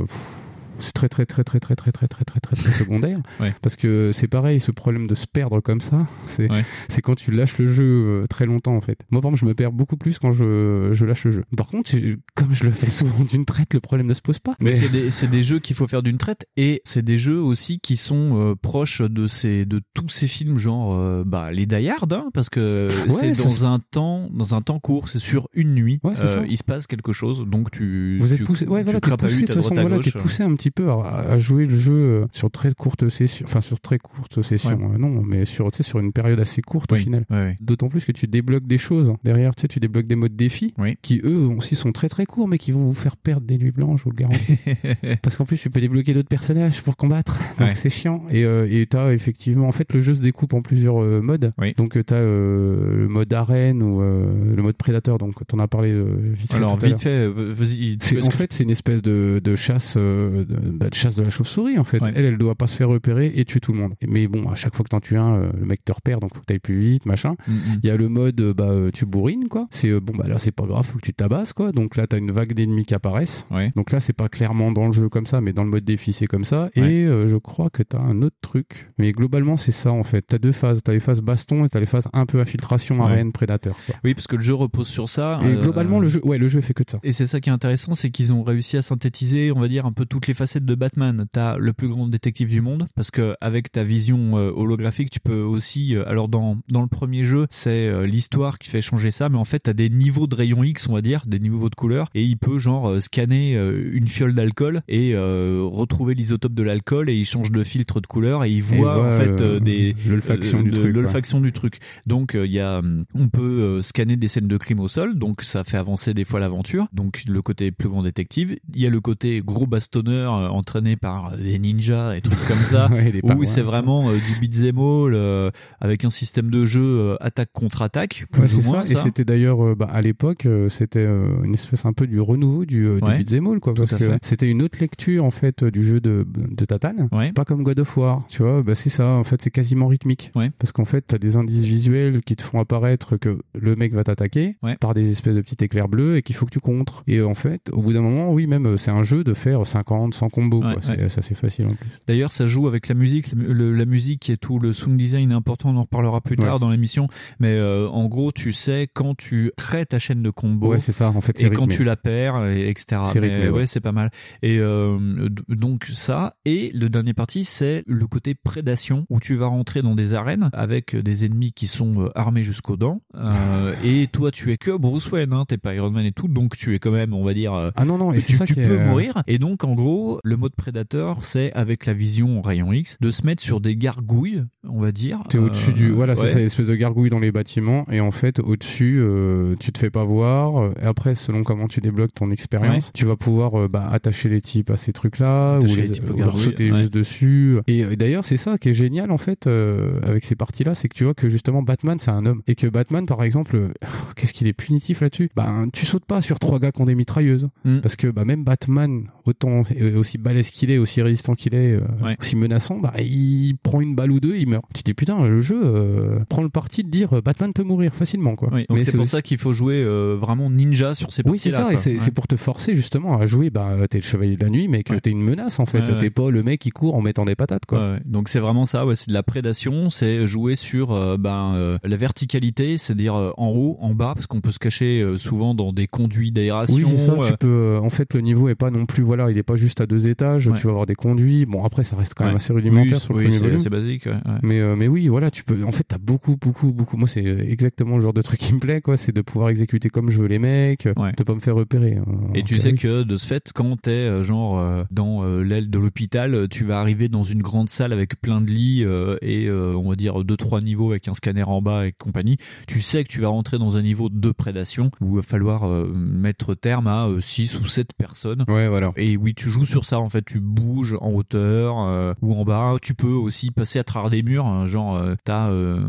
[0.80, 3.54] c'est très très très très très très très très très très très secondaire Ouais.
[3.62, 6.64] parce que c'est pareil ce problème de se perdre comme ça c'est Ouais.
[6.90, 7.84] c'est quand tu lâches le jeu
[8.24, 10.90] euh, très longtemps en fait moi par exemple je me perds beaucoup plus quand je,
[10.94, 11.92] je lâche le jeu par contre
[12.36, 14.90] comme je le fais souvent d'une traite le problème ne se pose pas Mais c'est
[14.90, 17.98] des, c'est des jeux qu'il faut faire d'une traite et c'est des jeux aussi qui
[17.98, 22.14] sont euh, proches de ces de tous ces films genre euh, bah les Die Hard
[22.14, 26.00] hein, parce que c'est dans un temps dans un temps court c'est sur une nuit
[26.06, 29.00] euh, il se passe quelque chose donc tu vous êtes tu- poussé ouais tu voilà
[29.00, 30.22] t'es crapahutes poussé de à toute façon droite à voilà t'es gauche.
[30.22, 33.62] poussé un petit peu à, à jouer le jeu euh, sur très courte session enfin
[33.62, 34.96] sur très courte session Ouais.
[34.96, 37.26] euh, non mais sur tu une période assez courte Oui, au final.
[37.30, 37.56] Ouais, ouais.
[37.62, 40.74] d'autant plus que tu débloques des choses derrière tu sais tu débloques des modes défis
[41.02, 43.72] qui eux aussi sont très très courts mais qui vont vous faire perdre des nuits
[43.72, 44.58] blanches je vous le garantis.
[45.22, 48.24] Parce qu'en plus tu peux débloquer d'autres personnages pour combattre donc c'est chiant.
[48.30, 51.54] Et euh, et t'as effectivement en fait le jeu se découpe en plusieurs euh, modes.
[51.78, 55.18] Donc euh, t'as le mode arène ou le mode prédateur.
[55.18, 55.94] Donc t'en as parlé
[56.34, 59.96] vite fait alors tout vite fait vas-y en fait, c'est une espèce de, de chasse,
[59.98, 61.78] de, bah, de chasse de la chauve-souris.
[61.78, 62.12] En fait, Ouais.
[62.16, 63.94] elle, elle doit pas se faire repérer et tuer tout le monde.
[64.08, 66.34] Mais bon, à chaque fois que t'en tues un, euh, le mec te repère, donc
[66.36, 67.36] faut que t'ailles plus vite, machin.
[67.48, 67.80] Mm, mm.
[67.84, 69.68] Il y a le mode, euh, bah, euh, tu bourrines, quoi.
[69.72, 71.72] C'est euh, bon, bah là, c'est pas grave, faut que tu tabasses, quoi.
[71.72, 73.46] Donc là, t'as une vague d'ennemis qui apparaissent.
[73.52, 73.72] Ouais.
[73.76, 76.14] Donc là, c'est pas clairement dans le jeu comme ça, mais dans le mode défi,
[76.14, 76.70] c'est comme ça.
[76.76, 76.92] Ouais.
[76.94, 78.90] Et euh, je crois que t'as un autre truc.
[78.98, 80.22] Mais globalement, c'est ça, en fait.
[80.22, 80.82] T'as deux phases.
[80.84, 83.76] T'as les phases baston et t'as les phases un peu infiltration, arène, prédateur.
[83.86, 83.96] quoi.
[84.04, 86.48] oui parce que le jeu repose sur ça Et euh, globalement, le jeu, ouais, le
[86.48, 87.00] jeu fait que de ça.
[87.04, 89.86] Et c'est ça qui est intéressant, c'est qu'ils ont réussi à synthétiser, on va dire,
[89.86, 91.26] un peu toutes les facettes de Batman.
[91.32, 95.20] T'as le plus grand détective du monde, parce que avec ta vision euh, holographique, tu
[95.20, 95.94] peux aussi.
[95.96, 99.38] euh, alors dans dans le premier jeu, c'est euh, l'histoire qui fait changer ça, mais
[99.38, 102.10] en fait, t'as des niveaux de rayon X, on va dire, des niveaux de couleurs,
[102.16, 103.56] et il peut genre scanner
[103.92, 108.08] une fiole d'alcool et euh, retrouver l'isotope de l'alcool, et il change de filtre de
[108.08, 111.80] couleur, et il voit en fait euh, des l'olfaction du de- truc, l'olfaction du truc.
[112.06, 112.82] Donc euh, il y a,
[113.14, 116.40] on peut scanner des scènes de crime au sol, donc ça fait avancer des fois
[116.40, 116.88] l'aventure.
[116.94, 118.58] Donc le côté plus grand détective.
[118.74, 122.46] Il y a le côté gros bastonneur euh, entraîné par euh, des ninjas et trucs
[122.48, 127.16] comme ça, Ouais, où c'est vraiment euh, du beat'em all avec un système de jeu
[127.22, 128.92] attaque contre attaque, plus Ouais, ou c'est moins ça.
[128.94, 131.06] Et c'était d'ailleurs, bah, à l'époque, c'était
[131.44, 133.18] une espèce un peu du renouveau du, du Ouais.
[133.20, 136.26] beat'em all, quoi, Tout parce que c'était une autre lecture en fait du jeu de,
[136.28, 138.62] de Tatane, pas comme God of War, tu vois.
[138.64, 142.22] Bah, c'est ça, en fait, c'est quasiment rythmique, parce qu'en fait, t'as des indices visuels
[142.24, 145.88] qui te font apparaître que le mec va t'attaquer par des espèces de petits éclairs
[145.88, 147.04] bleus et qu'il faut que tu contres.
[147.08, 150.14] Et en fait, au bout d'un moment, oui, même c'est un jeu de faire 50,
[150.18, 150.82] 100 combos, Ouais, quoi.
[150.84, 151.10] C'est ouais.
[151.10, 151.90] c'est assez facile en plus.
[152.08, 153.32] D'ailleurs, ça joue avec la musique.
[153.36, 155.70] Le- la musique et tout le sound design est important.
[155.70, 156.60] On en reparlera plus tard Ouais.
[156.60, 157.08] dans l'émission.
[157.40, 160.70] Mais euh, en gros, tu sais quand tu crées ta chaîne de combo.
[160.70, 163.02] Ouais, c'est ça, en fait, Et quand tu la perds, et etc.
[163.12, 164.10] C'est rythmé, ouais, c'est pas mal.
[164.42, 166.36] Et euh, donc ça.
[166.46, 170.50] Et le dernier parti, c'est le côté prédation où tu vas rentrer dans des arènes
[170.54, 173.02] avec des ennemis qui sont euh, armés jusqu'aux dents.
[173.16, 175.34] Euh, et toi, tu es que Bruce Wayne.
[175.34, 176.28] Hein, T'es pas Iron Man et tout.
[176.28, 177.54] Donc tu es quand même, on va dire.
[177.76, 179.22] Ah non, non, et tu, ça tu peux est- mourir.
[179.28, 183.26] Et donc, en gros, le mode prédateur, c'est avec la vision rayon X de se
[183.26, 185.20] mettre sur des gargouilles, on va dire.
[185.30, 185.90] T'es au-dessus Euh, du.
[185.92, 186.28] Voilà, ouais.
[186.28, 187.86] c'est ça, espèce de gargouille dans les bâtiments.
[187.92, 190.72] Et en fait, au-dessus, euh, tu te fais pas voir.
[190.82, 192.92] Et après, selon comment tu débloques ton expérience, Ouais.
[192.94, 196.10] tu vas pouvoir euh, bah, attacher les types à ces trucs-là, ou, les, les types
[196.10, 196.80] aux ou leur gargouilles, sauter ouais.
[196.82, 197.58] juste dessus.
[197.68, 200.88] Et, euh, d'ailleurs, c'est ça qui est génial, en fait, euh, avec ces parties-là, c'est
[200.90, 202.42] que tu vois que justement, Batman, c'est un homme.
[202.48, 203.70] Et que Batman, par exemple, euh,
[204.16, 205.30] qu'est-ce qu'il est punitif là-dessus?
[205.36, 207.50] Bah, tu sautes pas sur trois gars qui ont des mitrailleuses.
[207.66, 207.80] Mm.
[207.80, 211.74] Parce que bah, même Batman, autant, euh, aussi balèze qu'il est, aussi résistant qu'il est,
[211.74, 212.16] euh, Ouais.
[212.20, 214.64] aussi menaçant, bah il prend une balle ou deux, il meurt.
[214.74, 217.64] Tu te dis putain, le jeu euh, prend le parti de dire euh, Batman peut
[217.64, 218.50] mourir facilement quoi.
[218.52, 219.84] Oui, donc c'est pour aussi- ça qu'il faut jouer
[220.18, 222.12] vraiment ninja sur ces oui, c'est ça, et c'est Ouais.
[222.12, 223.50] pour te forcer justement à jouer.
[223.50, 225.84] Bah, t'es le chevalier de la nuit, mais que t'es une menace en fait.
[226.00, 227.98] T'es pas le mec qui court en mettant des patates quoi.
[228.06, 231.78] Donc c'est vraiment ça, ouais, c'est de la prédation, c'est jouer sur euh, ben, euh,
[231.84, 235.74] la verticalité, c'est-à-dire euh, en haut, en bas, parce qu'on peut se cacher souvent dans
[235.74, 236.76] des conduits d'aération.
[236.76, 237.14] Oui, c'est ça.
[237.26, 237.78] Tu peux.
[237.82, 239.04] en fait, le niveau est pas non plus.
[239.04, 240.48] Voilà, il est pas juste à deux étages.
[240.48, 240.54] Ouais.
[240.58, 241.46] Tu vas avoir des conduits.
[241.46, 242.38] Bon, après, ça reste quand même Ouais.
[242.42, 243.60] assez rudimentaire Oui, sur le oui, premier c'est- volume.
[243.60, 244.10] c'est basique.
[244.44, 245.64] Mais euh, mais oui, voilà, tu peux.
[245.64, 246.98] En fait, t'as beaucoup, beaucoup, beaucoup.
[246.98, 248.98] Moi, c'est exactement le genre de truc qui me plaît, quoi.
[248.98, 251.96] C'est de pouvoir exécuter comme je veux les mecs, de pas me faire repérer.
[251.98, 252.06] hein.
[252.36, 255.70] Et tu sais que de ce fait, quand t'es euh, genre euh, dans euh, l'aile
[255.70, 259.18] de l'hôpital, euh, tu vas arriver dans une grande salle avec plein de lits euh,
[259.22, 262.38] et euh, on va dire deux trois niveaux avec un scanner en bas et compagnie.
[262.68, 265.66] Tu sais que tu vas rentrer dans un niveau de prédation où il va falloir
[265.68, 268.44] euh, mettre terme à 6 ou 7 personnes.
[268.48, 268.92] Ouais, voilà.
[268.98, 270.24] Et oui, tu joues sur ça en fait.
[270.26, 272.76] Tu bouges en hauteur euh, ou en bas.
[272.82, 274.46] Tu peux aussi passer à travers des murs.
[274.46, 275.80] hein, genre, euh, t'as euh,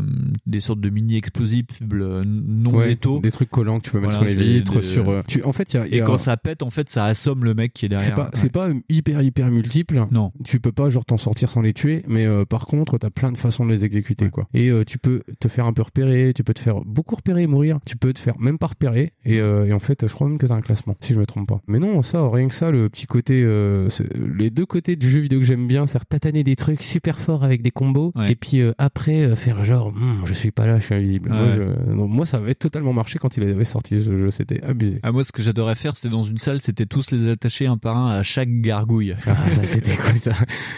[0.45, 3.19] des sortes de mini explosifs euh, non Ouais, létaux.
[3.19, 5.23] des trucs collants que tu peux mettre sur les vitres, des- sur.
[5.27, 5.87] tu- en fait, il y a.
[5.87, 8.07] y Et a- quand ça pète, en fait, ça assomme le mec qui est derrière.
[8.07, 10.03] C'est pas, c'est pas hyper hyper multiple.
[10.11, 10.31] Non.
[10.43, 13.37] Tu peux pas genre t'en sortir sans les tuer, mais par contre t'as plein de
[13.37, 14.47] façons de les exécuter quoi.
[14.53, 17.47] Et tu peux te faire un peu repérer, tu peux te faire beaucoup repérer et
[17.47, 17.79] mourir.
[17.85, 20.45] Tu peux te faire même pas repérer et, et en fait je crois même que
[20.45, 21.61] t'as un classement si je me trompe pas.
[21.67, 23.41] Mais non ça rien que ça le petit côté,
[23.87, 24.03] euh,
[24.37, 27.43] les deux côtés du jeu vidéo que j'aime bien, c'est tataner des trucs super forts
[27.43, 30.79] avec des combos et puis euh, après euh, faire genre Hum, je suis pas là,
[30.79, 31.29] je suis invisible.
[31.29, 31.55] Moi, Ouais.
[31.55, 34.99] je- donc, moi ça avait totalement marché quand il avait sorti ce jeu, c'était abusé.
[35.03, 37.77] Ah, moi, ce que j'adorais faire, c'était dans une salle, c'était tous les attacher un
[37.77, 39.15] par un à chaque gargouille.
[39.27, 40.33] Ah, ça c'était cool ça.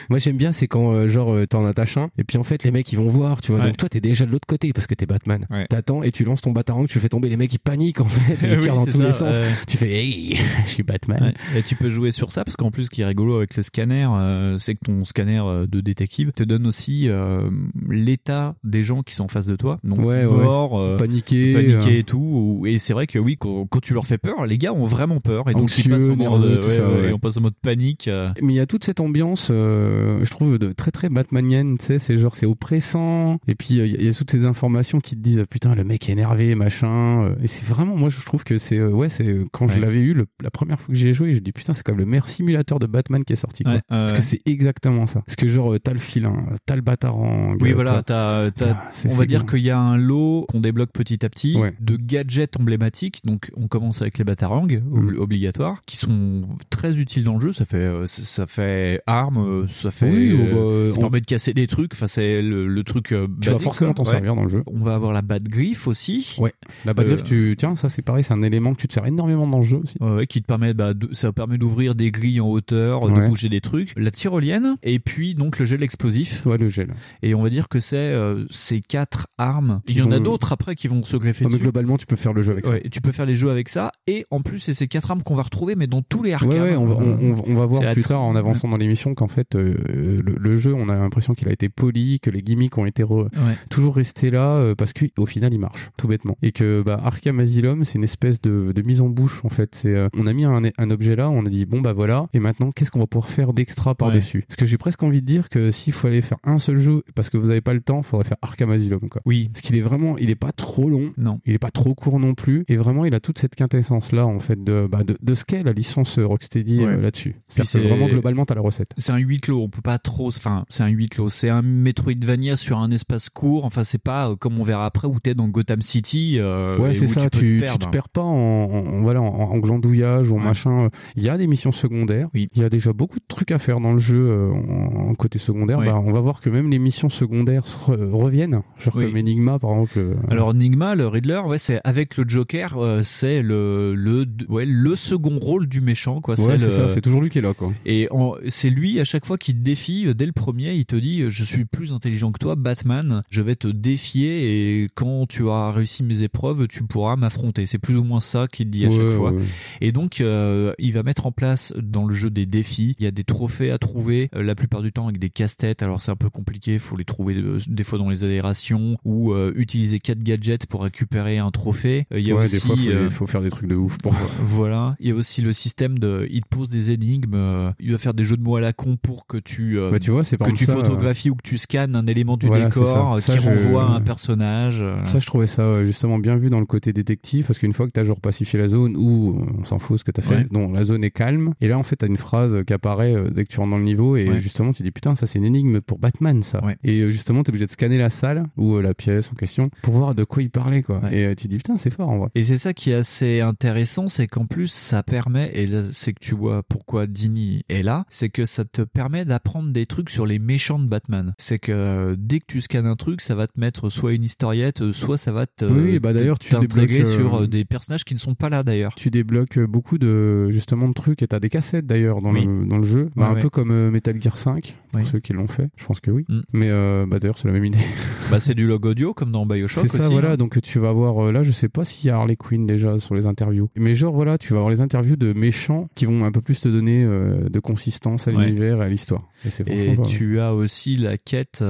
[0.10, 2.64] Moi j'aime bien c'est quand euh, genre euh, t'en attaches un et puis en fait
[2.64, 3.68] les mecs ils vont voir tu vois Ouais.
[3.68, 5.46] donc toi t'es déjà de l'autre côté parce que t'es Batman.
[5.70, 8.38] T'attends et tu lances ton batarang tu fais tomber les mecs ils paniquent en fait
[8.48, 9.36] ils Oui, tirent dans tous ça, les sens.
[9.68, 11.34] Tu fais hey je suis Batman.
[11.54, 11.60] Ouais.
[11.60, 14.06] Et tu peux jouer sur ça parce qu'en plus, qui est rigolo avec le scanner,
[14.10, 17.50] euh, c'est que ton scanner euh, de détective te donne aussi euh,
[17.90, 20.44] l'état des gens qui sont en face de toi, donc Ouais, ouais.
[20.44, 22.00] morts, euh, Paniqués, paniqués euh.
[22.00, 22.18] et tout.
[22.62, 24.86] ou- Et c'est vrai que oui, quand, quand tu leur fais peur, les gars ont
[24.86, 27.10] vraiment peur et donc Anxieux, passes en mode, nerveux, tout ouais, ça, ouais, ouais.
[27.10, 28.10] et on passe en mode panique.
[28.42, 32.00] Mais il y a toute cette ambiance, je trouve, de très très Batmanienne, tu sais,
[32.00, 35.40] c'est genre c'est oppressant, et puis il y, a- toutes ces informations qui te disent
[35.40, 38.82] ah, putain le mec est énervé machin, et c'est vraiment moi je trouve que c'est
[38.84, 39.80] ouais c'est quand je Ouais.
[39.80, 41.98] l'avais eu le- la première fois que j'y ai joué, je dis putain c'est comme
[41.98, 43.74] le meilleur simulateur de Batman qui est sorti quoi.
[43.74, 46.82] Ouais, parce que c'est exactement ça, parce que genre euh, t'as le filin, t'as le
[46.82, 48.50] batarang, Oui, euh, voilà, t'as,
[48.92, 51.74] c'est- on va dire qu'il y a un lot qu'on débloque petit à petit Ouais.
[51.80, 53.22] de gadgets emblématiques.
[53.24, 54.82] Donc, on commence avec les batarangs ob-
[55.14, 55.18] Mm.
[55.20, 57.54] obligatoires, qui sont très utiles dans le jeu.
[57.54, 61.22] Ça fait, euh, ça- fait arme, euh, ça fait, Oui, euh, bah, ça on- permet
[61.22, 61.94] de casser des trucs.
[61.94, 63.14] Enfin, c'est le, le truc.
[63.42, 64.64] Tu vas forcément t'en servir dans le jeu.
[64.68, 66.36] On va avoir la bat griffe aussi.
[66.40, 66.54] Ouais,
[66.86, 69.06] la batte Euh, tu tiens ça c'est pareil, c'est un élément que tu te sers
[69.06, 69.96] énormément dans le jeu aussi.
[70.28, 73.28] Qui te permet, bah, de- ça permet d'ouvrir des grilles en hauteur, de Ouais.
[73.28, 73.92] bouger des trucs.
[73.98, 76.46] La tyrolienne, et puis donc le gel explosif.
[76.46, 76.94] Ouais, le gel.
[77.24, 79.82] Et on va dire que c'est euh, ces quatre armes.
[79.86, 82.06] Qui Il y en a d'autres après qui vont se greffer Ah, mais globalement tu
[82.06, 82.74] peux faire le jeu avec ça.
[82.74, 83.92] Ouais, tu peux faire les jeux avec ça.
[84.08, 86.50] Et en plus, c'est ces quatre armes qu'on va retrouver, mais dans tous les arcades.
[86.52, 89.14] Ouais, ouais, on va, on, on- on va voir plus tard en avançant dans l'émission
[89.16, 89.76] qu'en fait euh,
[90.24, 93.04] le, le jeu, on a l'impression qu'il a été poli, que les gimmicks ont été
[93.04, 93.28] re-
[93.70, 97.40] toujours restés là euh, parce qu'au final il marche tout bêtement et que bah, Arkham
[97.40, 99.74] Asylum c'est une espèce de, de mise en bouche en fait.
[99.76, 102.40] C'est on a mis un, un objet là, on a dit bon bah voilà et
[102.40, 105.26] maintenant qu'est-ce qu'on va pouvoir faire d'extra par dessus Parce que j'ai presque envie de
[105.26, 108.02] dire que s'il fallait faire un seul jeu parce que vous avez pas le temps,
[108.04, 109.22] faudrait faire Arkham Asylum quoi.
[109.26, 109.50] Oui.
[109.54, 111.12] Parce qu'il est vraiment, il est pas trop long.
[111.18, 111.40] Non.
[111.46, 114.26] Il est pas trop court non plus et vraiment il a toute cette quintessence là
[114.26, 116.86] en fait de bah, de, de ce qu'est la licence Rocksteady Ouais.
[116.86, 117.36] euh, là-dessus.
[117.48, 118.92] C'est- vraiment globalement t'as la recette.
[118.98, 120.28] C'est un huis clos, on peut pas trop.
[120.28, 121.30] Enfin, c'est un huis clos.
[121.30, 123.66] C'est un Metroidvania sur un espace court.
[123.66, 126.36] Enfin, c'est pas euh, comme on verra après où t'es dans Gotham City.
[126.40, 127.30] euh, ouais, c'est ça.
[127.30, 130.90] Tu, te tu te perds pas en, voilà en, en glandouillage ou en machin.
[131.16, 132.30] Il y a des missions secondaires.
[132.54, 135.16] Il y a déjà beaucoup de trucs à faire dans le jeu euh, en, en
[135.16, 135.80] côté secondaire.
[135.80, 135.86] Oui.
[135.86, 138.62] Bah, on va voir que même les missions secondaires se re- reviennent.
[138.78, 139.06] Genre Oui.
[139.08, 140.00] comme Enigma par exemple.
[140.00, 144.66] euh, Alors Enigma, le Riddler, ouais, c'est avec le Joker, euh, c'est le le ouais
[144.66, 146.36] le second rôle du méchant, quoi.
[146.40, 146.90] Ouais, c'est le- ça.
[146.90, 147.72] C'est toujours lui qui est là quoi.
[147.86, 150.86] Et en- c'est lui à chaque fois qui te défie euh, dès le premier, il
[150.86, 153.22] te dit je suis plus intelligent que toi, Batman.
[153.30, 157.66] Je vais te défier et quand tu auras réussi mes épreuves, tu pourras m'affronter.
[157.66, 159.32] C'est plus ou moins ça qu'il dit à Ouais, chaque fois.
[159.32, 159.44] ouais.
[159.82, 162.96] Et donc euh, il va mettre en place dans le jeu des défis.
[163.00, 165.84] Il y a des trophées à trouver, euh, la plupart du temps avec des casse-têtes.
[165.84, 169.34] Alors c'est un peu compliqué, faut les trouver euh, des fois dans les aérations ou
[169.34, 172.06] euh, utiliser quatre gadgets pour récupérer un trophée.
[172.12, 174.14] Il y a Ouais, aussi des fois, faut, faut faire des trucs de ouf pour.
[174.44, 177.98] voilà, il y a aussi le système de, il te pose des énigmes, il va
[177.98, 180.38] faire des jeux de mots à la con pour que tu, Bah, tu vois, c'est
[180.38, 183.26] que tu ça, photographies ou que tu scannes un élément du Voilà, décor ça.
[183.34, 184.84] Ça, qui je- renvoie à un personnage.
[185.06, 187.92] Ça, je trouvais ça justement bien vu dans le côté détective, parce qu'une fois que
[187.92, 190.48] t'as genre pacifié la zone ou on s'en fout ce que t'as fait, Ouais.
[190.52, 193.30] non, la zone est calme, et là en fait t'as une phrase qui apparaît euh,
[193.30, 194.40] dès que tu rentres dans le niveau et Ouais.
[194.40, 196.62] justement tu dis putain ça c'est une énigme pour Batman ça.
[196.84, 199.70] Et euh, justement t'es obligé de scanner la salle ou euh, la pièce en question
[199.82, 201.02] pour voir de quoi il parlait quoi.
[201.12, 202.30] Et tu dis putain c'est fort en vrai.
[202.36, 206.14] Et c'est ça qui est assez intéressant, c'est qu'en plus ça permet, et là c'est
[206.14, 210.10] que tu vois pourquoi Dini est là, c'est que ça te permet d'apprendre des trucs
[210.10, 211.34] sur les méchants de Batman.
[211.38, 214.92] C'est que dès que tu scannes un truc, ça va te mettre soit une historiette,
[214.92, 218.36] soit ça va te Oui, bah d'ailleurs, tu débloques, sur des personnages qui ne sont
[218.36, 218.94] pas là d'ailleurs.
[218.96, 222.44] Tu débloques beaucoup de justement de trucs et t'as des cassettes d'ailleurs dans, Oui.
[222.46, 223.42] le, dans le jeu, Bah, Ouais, un ouais.
[223.42, 225.08] peu comme euh, Metal Gear 5 pour Oui.
[225.10, 225.70] ceux qui l'ont fait.
[225.78, 226.26] Je pense que oui.
[226.28, 226.40] Mm.
[226.52, 227.78] Mais euh, bah d'ailleurs c'est la même idée.
[228.32, 230.32] bah c'est du log audio comme dans Bioshock C'est ça, aussi, voilà.
[230.32, 230.38] hein.
[230.38, 233.00] Donc tu vas voir euh, là, je sais pas s'il y a Harley Quinn déjà
[233.00, 236.26] sur les interviews, mais genre voilà, tu vas avoir les interviews de méchants qui vont
[236.26, 238.46] un peu plus te donner euh, de consistance à Ouais.
[238.48, 239.22] l'univers et à l'histoire.
[239.68, 241.64] Et pas- tu as aussi la quête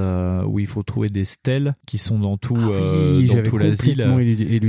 [0.46, 4.02] où il faut trouver des stèles qui sont dans tout, Ah oui, dans tout l'asile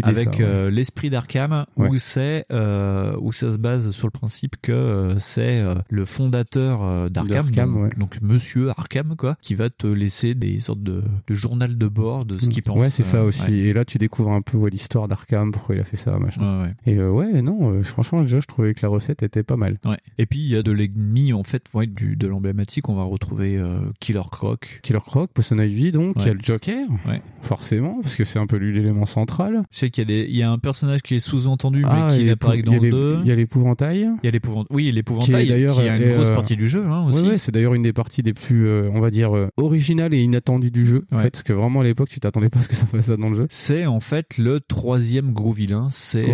[0.03, 0.37] avec
[0.71, 6.05] l'esprit d'Arkham où c'est où ça se base sur le principe que c'est euh, le
[6.05, 7.89] fondateur euh, d'Arkham, donc, ouais.
[7.97, 12.25] donc Monsieur Arkham quoi, qui va te laisser des sortes de, de journal de bord
[12.25, 12.77] de ce qu'il pense.
[12.77, 13.43] Ouais, c'est ça euh, aussi.
[13.51, 13.57] ouais.
[13.57, 16.61] Et là, tu découvres un peu ouais, l'histoire d'Arkham, pourquoi il a fait ça, machin.
[16.63, 16.93] Ouais, ouais.
[16.93, 19.77] Et ouais, non, franchement, déjà, je trouvais que la recette était pas mal.
[19.85, 19.97] Ouais.
[20.17, 22.89] Et puis il y a de l'ennemi en fait, du, de l'emblématique.
[22.89, 23.61] On va retrouver
[23.99, 24.79] Killer Croc.
[24.83, 27.21] Killer Croc, Poison Ivy, donc, il y a le Joker, Ouais.
[27.41, 29.63] forcément, parce que c'est un peu lui l'élément central.
[29.71, 32.09] Je sais qu'il y a des, il y a un personnage qui est sous-entendu Ah,
[32.11, 33.19] mais qui n'apparaît que dans le 2.
[33.23, 34.09] Il y a l'épouvantail.
[34.21, 36.85] Il y a l'épouvant- oui, l'épouvantail, d'ailleurs qui a une est, grosse partie du jeu
[36.85, 37.23] hein, aussi.
[37.23, 40.13] Ouais, ouais, c'est d'ailleurs une des parties les plus, euh, on va dire, euh, originales
[40.13, 41.05] et inattendues du jeu.
[41.11, 43.05] En fait, parce que vraiment à l'époque, tu t'attendais pas à ce que ça fasse
[43.05, 43.47] ça dans le jeu.
[43.49, 46.25] C'est en fait le troisième gros vilain, c'est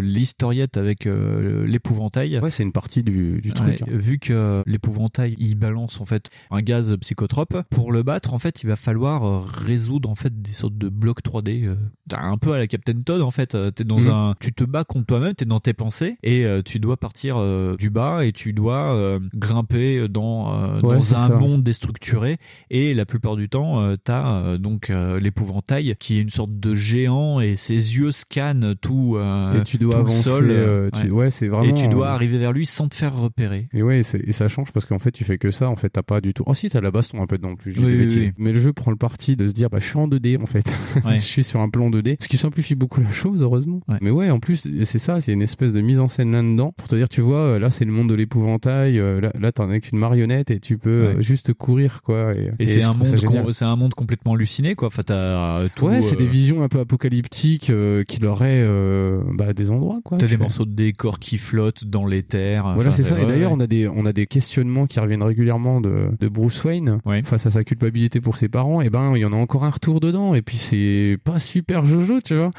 [0.00, 2.38] l'historiette avec euh, l'épouvantail.
[2.40, 3.82] Ouais, c'est une partie du, du truc.
[3.82, 3.86] Hein.
[3.90, 8.62] Vu que l'épouvantail il balance en fait un gaz psychotrope, pour le battre en fait
[8.62, 11.76] il va falloir résoudre en fait des sortes de blocs 3D, euh,
[12.12, 13.56] un peu à la Captain Todd en fait.
[13.74, 14.08] T'es dans Mhm.
[14.08, 17.36] un, tu te bats contre toi-même, t'es dans tes pensées et euh, tu dois partir
[17.38, 21.38] euh, du bas et tu dois euh, grimper dans euh, Ouais, dans un ça.
[21.38, 22.38] monde déstructuré
[22.70, 26.58] et la plupart du temps euh, t'as euh, donc euh, l'épouvantail qui est une sorte
[26.58, 30.46] de géant et ses yeux scannent tout, euh, Et tu dois tout avancer, le sol.
[30.50, 33.16] euh, tu- ouais, c'est vraiment, Et tu dois euh, arriver vers lui sans te faire
[33.16, 33.68] repérer.
[33.72, 35.68] Et ouais, c'est- et ça change parce qu'en fait, tu fais que ça.
[35.68, 36.44] En fait, t'as pas du tout.
[36.46, 37.50] Oh si, t'as la baston un peu dedans.
[37.52, 38.30] en Plus, Oui.
[38.38, 40.46] Mais le jeu prend le parti de se dire, bah, je suis en 2D en
[40.46, 40.64] fait.
[41.14, 43.80] Je suis sur un plan 2D, ce qui simplifie beaucoup la chose, heureusement.
[44.00, 46.88] Mais ouais, en plus, c'est ça, c'est une espèce de mise en scène là-dedans pour
[46.88, 48.33] te dire, tu vois, euh, là, c'est le monde de l'épouvantail.
[48.42, 51.22] Euh, Là, là t'en es qu'une marionnette et tu peux euh, Ouais.
[51.22, 52.34] juste courir, quoi.
[52.34, 53.44] Et, Et, c'est un monde, génial.
[53.44, 54.88] com- c'est un monde complètement halluciné, quoi.
[54.88, 55.14] Enfin, t'as
[55.60, 55.86] euh, tout.
[55.86, 60.00] Ouais, c'est euh, des visions un peu apocalyptiques euh, qu'il aurait euh, bah, des endroits,
[60.04, 60.18] quoi.
[60.18, 62.72] T'as des fais- morceaux de décor qui flottent dans les terres.
[62.74, 63.20] Voilà, c'est ça.
[63.20, 66.62] Et d'ailleurs, on a des on a des questionnements qui reviennent régulièrement de, de Bruce
[66.64, 68.80] Wayne face à sa culpabilité pour ses parents.
[68.80, 70.34] Et ben, il y en a encore un retour dedans.
[70.34, 72.50] Et puis c'est pas super Jojo, tu vois.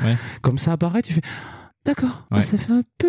[0.42, 1.22] Comme ça apparaît, tu fais.
[1.86, 2.42] D'accord, Ouais.
[2.42, 3.08] ça fait un peu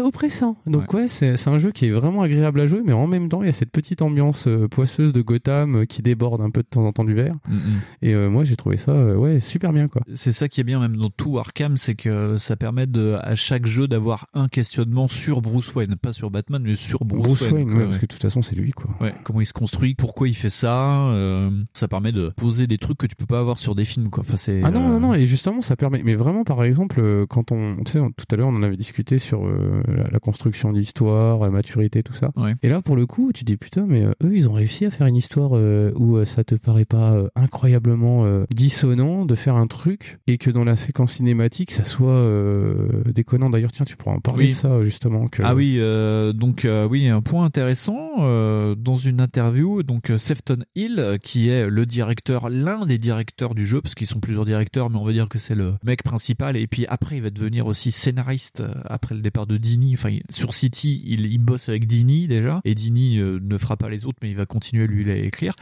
[0.00, 0.56] euh, oppressant.
[0.66, 3.28] Donc ouais, c'est c'est un jeu qui est vraiment agréable à jouer, mais en même
[3.28, 6.50] temps, il y a cette petite ambiance euh, poisseuse de Gotham euh, qui déborde un
[6.50, 7.36] peu de temps en temps du verre.
[7.48, 7.60] Mm, mm.
[8.02, 10.02] Et euh, moi, j'ai trouvé ça euh, ouais super bien quoi.
[10.14, 13.34] C'est ça qui est bien même dans tout Arkham, c'est que ça permet de à
[13.36, 17.50] chaque jeu d'avoir un questionnement sur Bruce Wayne, pas sur Batman, mais sur Bruce, Bruce,
[17.52, 18.90] Wayne, quoi, ouais, parce que de toute façon, c'est lui quoi.
[19.00, 22.78] Ouais, comment il se construit, pourquoi il fait ça, euh, ça permet de poser des
[22.78, 24.22] trucs que tu peux pas avoir sur des films, quoi.
[24.26, 24.62] Enfin, c'est.
[24.64, 26.02] Ah non, euh, non, non, et justement, ça permet.
[26.02, 27.76] Mais vraiment, par exemple, quand on.
[27.84, 31.40] Tu sais, tout à l'heure, on en avait discuté sur euh, la, la construction d'histoire,
[31.40, 32.30] la maturité, tout ça.
[32.36, 32.54] Ouais.
[32.62, 34.86] Et là, pour le coup, tu te dis, putain, mais euh, eux, ils ont réussi
[34.86, 39.66] à faire une histoire euh, où ça te paraît pas incroyablement dissonant de faire un
[39.66, 42.24] truc et que dans la séquence cinématique, ça soit
[43.06, 43.50] déconnant.
[43.50, 44.50] D'ailleurs, tiens, tu pourras en parler Oui.
[44.50, 45.26] de ça, justement.
[45.26, 45.42] Que...
[45.42, 45.78] Ah oui,
[46.34, 48.16] donc oui, un point intéressant
[48.76, 53.80] dans une interview, donc Sefton Hill, qui est le directeur, l'un des directeurs du jeu,
[53.80, 56.66] parce qu'ils sont plusieurs directeurs, mais on va dire que c'est le mec principal, et
[56.66, 59.94] puis après il va devenir aussi scénariste euh, après le départ de Dini.
[59.94, 64.04] Enfin, sur City, il, bosse avec Dini déjà, et Dini euh, ne fera pas les
[64.04, 65.54] autres, mais il va continuer lui à écrire.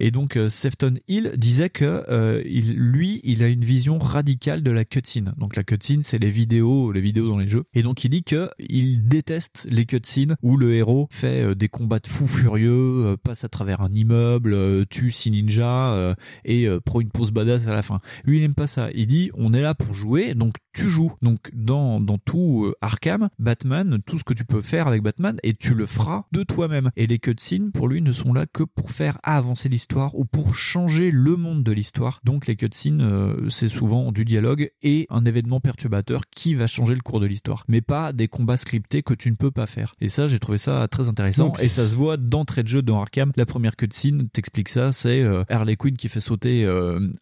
[0.00, 2.04] Et donc euh, Sefton Hill disait que
[2.44, 5.34] lui, il a une vision radicale de la cutscene.
[5.38, 7.64] Donc la cutscene, c'est les vidéos, les vidéos dans les jeux.
[7.74, 11.98] Et donc il dit que il déteste les cutscenes où le héros fait des combats
[11.98, 16.14] de fous furieux, passe à travers un immeuble, tue six ninjas
[16.44, 18.00] et prend une pause badass à la fin.
[18.24, 18.88] Lui, il aime pas ça.
[18.94, 21.12] Il dit, on est là pour jouer, donc tu joues.
[21.22, 25.38] Donc dans dans tout euh, Arkham, Batman, tout ce que tu peux faire avec Batman,
[25.42, 26.90] et tu le feras de toi-même.
[26.96, 30.54] Et les cutscenes, pour lui, ne sont là que pour faire avancer l'histoire ou pour
[30.56, 32.20] changer le monde de l'histoire.
[32.24, 36.94] Donc les cutscenes, euh, c'est souvent du dialogue et un événement perturbateur qui va changer
[36.94, 39.94] le cours de l'histoire, mais pas des combats scriptés que tu ne peux pas faire.
[40.00, 41.52] Et ça, j'ai trouvé ça très intéressant.
[41.60, 43.32] Et ça se voit d'entrée de jeu dans Arkham.
[43.36, 46.64] La première cutscene t'explique ça, c'est euh, Harley Quinn qui fait sauter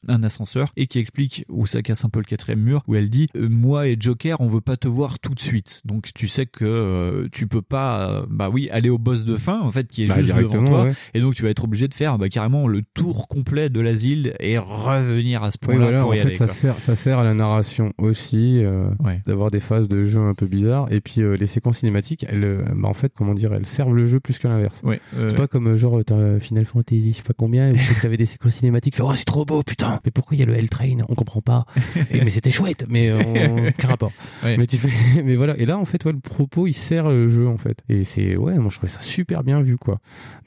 [0.09, 3.11] un ascenseur et qui explique où ça casse un peu le quatrième mur, où elle
[3.11, 5.83] dit moi et Joker, on veut pas te voir tout de suite.
[5.85, 9.37] Donc tu sais que euh, tu peux pas, euh, bah oui, aller au boss de
[9.37, 10.95] fin en fait qui est Bah, juste devant toi, ouais.
[11.14, 14.35] et donc tu vas être obligé de faire bah, carrément le tour complet de l'asile
[14.41, 16.37] et revenir à ce Oui, point-là voilà, pour en y fait, aller.
[16.37, 16.55] ça quoi.
[16.55, 19.20] sert, ça sert à la narration aussi, euh, Ouais.
[19.26, 20.93] d'avoir des phases de jeu un peu bizarres.
[20.93, 24.07] Et puis euh, les séquences cinématiques, elles, bah, en fait, comment dire, elles servent le
[24.07, 24.80] jeu plus que l'inverse.
[24.85, 26.01] Ouais, c'est pas comme genre
[26.41, 29.24] Final Fantasy, je sais pas combien, où t'avais des séquences cinématiques, tu fais, oh c'est
[29.24, 30.01] trop beau, putain.
[30.05, 31.64] Mais pourquoi il y a le L-Train On comprend pas.
[32.11, 33.87] Et, mais c'était chouette, mais on...
[33.89, 34.12] rapport.
[34.42, 34.56] Ouais.
[34.56, 35.56] Mais tu fais, mais voilà.
[35.58, 37.78] Et là, en fait, ouais, le propos, il sert le jeu, en fait.
[37.88, 39.98] Et c'est, ouais, moi je trouvais ça super bien vu, quoi.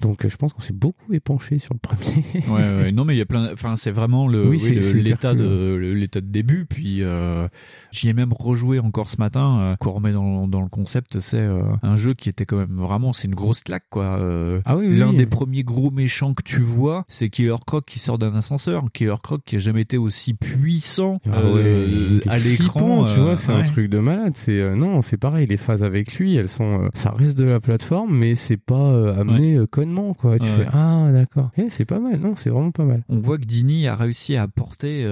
[0.01, 2.23] Donc euh, je pense qu'on s'est beaucoup épanché sur le premier.
[2.49, 2.91] ouais, ouais.
[2.91, 3.51] Non, mais il y a plein.
[3.53, 6.65] Enfin, c'est vraiment le, Oui, oui, l'état de l'état de début.
[6.65, 7.47] Puis euh,
[7.91, 9.59] j'y ai même rejoué encore ce matin.
[9.59, 12.78] Euh, qu'on remet dans, dans le concept, c'est euh, un jeu qui était quand même
[12.78, 14.17] vraiment, c'est une grosse claque, quoi.
[14.19, 17.86] Euh, Ah oui, oui, L'un des premiers gros méchants que tu vois, c'est Killer Croc
[17.86, 18.84] qui sort d'un ascenseur.
[18.93, 23.05] Killer Croc qui a jamais été aussi puissant Ah ouais, à l'écran.
[23.05, 23.63] tu vois, c'est un.
[23.66, 24.34] Truc de malade.
[24.36, 25.47] C'est euh, non, c'est pareil.
[25.47, 28.91] Les phases avec lui, elles sont, euh, ça reste de la plateforme, mais c'est pas
[28.93, 30.38] euh, amené connement, quoi.
[30.39, 31.51] Tu fais ah d'accord.
[31.57, 32.20] Eh, c'est pas mal.
[32.20, 33.03] Non, c'est vraiment pas mal.
[33.09, 35.05] On voit que Dini a réussi à apporter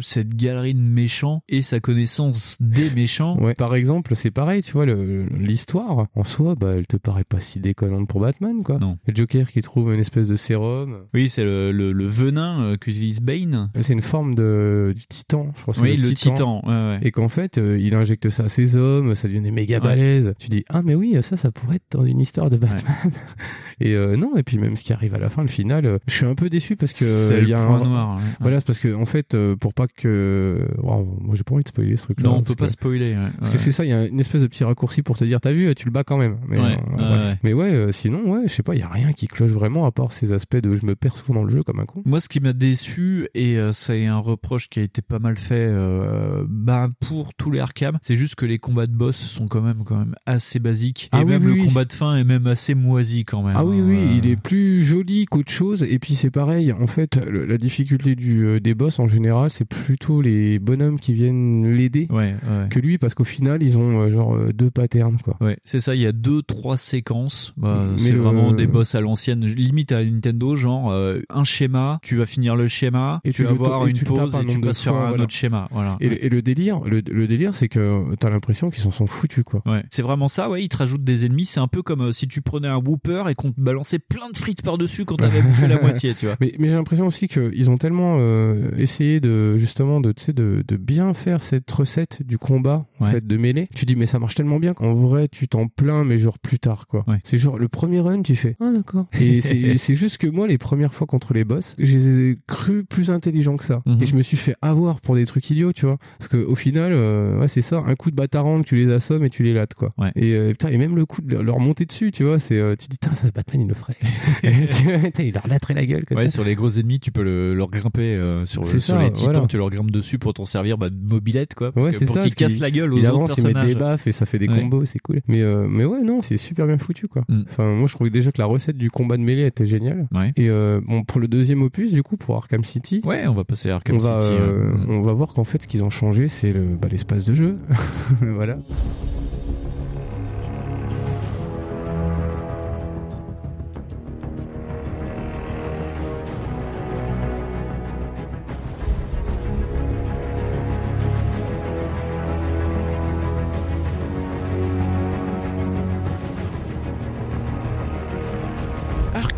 [0.00, 3.38] cette galerie de méchants et sa connaissance des méchants.
[3.40, 3.54] Ouais.
[3.54, 7.40] Par exemple, c'est pareil, tu vois, le- l'histoire en soi, bah, elle te paraît pas
[7.40, 8.78] si déconnante pour Batman, quoi.
[8.78, 8.98] Non.
[9.06, 10.98] Le Joker qui trouve une espèce de sérum.
[11.14, 13.70] Oui, c'est le, le, le venin qu'utilise Bane.
[13.80, 15.74] C'est une forme de du titan, je crois.
[15.74, 16.62] que c'est Oui, le titan.
[16.64, 16.98] ouais, ouais.
[17.02, 17.58] Et qu'en fait,
[17.92, 19.84] il injecte ça à ses hommes, ça devient des méga Ouais.
[19.84, 20.32] balèzes.
[20.38, 23.12] Tu dis ah mais oui, ça, ça pourrait être dans une histoire de Batman.
[23.80, 25.98] et euh, non, et puis même ce qui arrive à la fin, le final, euh,
[26.06, 28.16] je suis un peu déçu parce que C'est euh, il y a point un noir,
[28.16, 28.22] ouais.
[28.40, 31.68] Voilà, parce que en fait, euh, pour pas que, Wow, moi j'ai pas envie de
[31.68, 32.28] spoiler ce truc-là.
[32.28, 33.14] Non, on parce peut pas que- spoiler.
[33.16, 33.52] ouais, Parce ouais.
[33.54, 35.52] que c'est ça, il y a une espèce de petit raccourci pour te dire, t'as
[35.52, 36.38] vu, tu le bats quand même.
[36.48, 37.34] Mais, Ouais, euh.
[37.42, 39.84] Mais ouais, euh, sinon, ouais, je sais pas, il y a rien qui cloche vraiment
[39.86, 42.02] à part ces aspects de je me perds souvent dans le jeu comme un con.
[42.04, 45.36] Moi, ce qui m'a déçu, et euh, c'est un reproche qui a été pas mal
[45.36, 49.48] fait euh, bah, pour tous les Arkham, c'est juste que les combats de boss sont
[49.48, 51.08] quand même, quand même assez basiques.
[51.12, 51.66] Ah et oui, même oui, le oui.
[51.66, 53.54] combat de fin est même assez moisi quand même.
[53.56, 54.18] Ah oui, hein, oui, euh.
[54.22, 55.82] il est plus joli qu'autre chose.
[55.84, 59.50] Et puis c'est pareil, en fait, le- la difficulté du, euh, des boss en général,
[59.50, 62.68] c'est plutôt les bonhommes qui viennent l'aider Ouais, ouais.
[62.70, 65.36] que lui, parce qu'au final, ils ont euh, genre euh, deux patterns, quoi.
[65.40, 67.52] Ouais, c'est ça, il y a deux, trois séquences.
[67.56, 71.44] Bah, Mais c'est le- vraiment des boss à l'ancienne, limite à Nintendo, genre euh, un
[71.44, 74.60] schéma, tu vas finir le schéma, Et tu, vas avoir une pause un et tu
[74.60, 75.24] passes sur un voilà.
[75.24, 75.68] autre schéma.
[75.72, 75.96] Voilà.
[76.00, 79.06] Et, le- et le délire, le, le délire, c'est que t'as l'impression qu'ils s'en sont
[79.06, 79.62] foutus, quoi.
[79.66, 82.12] Ouais, c'est vraiment ça, ouais, ils te rajoutent des ennemis, c'est un peu comme euh,
[82.12, 85.42] si tu prenais un Whooper et qu'on te balançait plein de frites par-dessus quand t'avais
[85.42, 86.36] bouffé la moitié, tu vois.
[86.40, 90.76] Mais, mais j'ai l'impression aussi qu'ils ont tellement euh, essayé de justement de, de, de
[90.76, 93.10] bien faire cette recette du combat en Ouais.
[93.12, 93.68] fait de mêlée.
[93.74, 96.58] Tu dis mais ça marche tellement bien qu'en vrai tu t'en plains mais genre plus
[96.60, 97.04] tard quoi.
[97.08, 97.18] Ouais.
[97.24, 99.06] C'est genre le premier run tu fais ah d'accord.
[99.20, 99.40] Et
[99.76, 103.10] c'est juste que moi les premières fois contre les boss, je les ai cru plus
[103.10, 104.02] intelligents que ça Mhm.
[104.02, 105.98] et je me suis fait avoir pour des trucs idiots tu vois.
[106.18, 109.24] Parce que au final euh, ouais c'est ça un coup de batarang tu les assommes
[109.24, 109.92] et tu les lattes quoi.
[109.98, 110.12] Ouais.
[110.14, 112.76] Et euh, putain et même le coup de leur monter dessus tu vois c'est euh,
[112.78, 113.96] tu dis putain ça Batman il le ferait.
[115.18, 116.34] Il leur latterait la gueule comme Ouais, ça.
[116.34, 119.12] sur les gros ennemis, tu peux le- leur grimper euh, sur, le- sur ça, les
[119.12, 119.46] titans, voilà.
[119.48, 121.72] tu leur grimpes dessus pour t'en servir bah, de mobilette, quoi.
[121.72, 122.22] Parce Ouais, que c'est pour ça.
[122.22, 123.74] qu'ils cassent la gueule aux il autres avance, il met personnages.
[123.74, 124.60] des baffes et ça fait des Ouais.
[124.60, 125.20] combos, c'est cool.
[125.28, 127.22] Mais, euh, mais ouais, non, c'est super bien foutu, quoi.
[127.28, 127.42] Mm.
[127.48, 130.06] Enfin, moi, je trouvais déjà que la recette du combat de mêlée était géniale.
[130.12, 130.32] Ouais.
[130.36, 133.44] Et euh, bon, pour le deuxième opus, du coup, pour Arkham City, Ouais, on va
[133.44, 134.34] passer à Arkham on City.
[134.34, 134.90] Mm.
[134.90, 137.58] on va voir qu'en fait, ce qu'ils ont changé, c'est bah, l'espace de jeu.
[138.20, 138.58] voilà.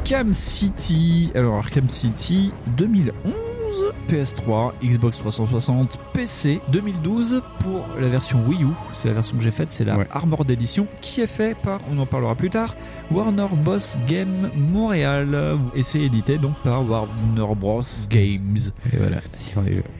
[0.04, 1.30] Arkham City.
[1.34, 3.32] Alors Arkham City 2011,
[4.08, 8.68] PS3, Xbox 360, PC 2012 pour la version Wii U.
[8.92, 10.06] C'est la version que j'ai faite, c'est la Ouais.
[10.12, 12.74] Armored Edition qui est fait par, on en parlera plus tard,
[13.10, 18.56] Warner Bros Game Montréal et c'est édité donc par Warner Bros Games.
[18.92, 19.18] Et voilà.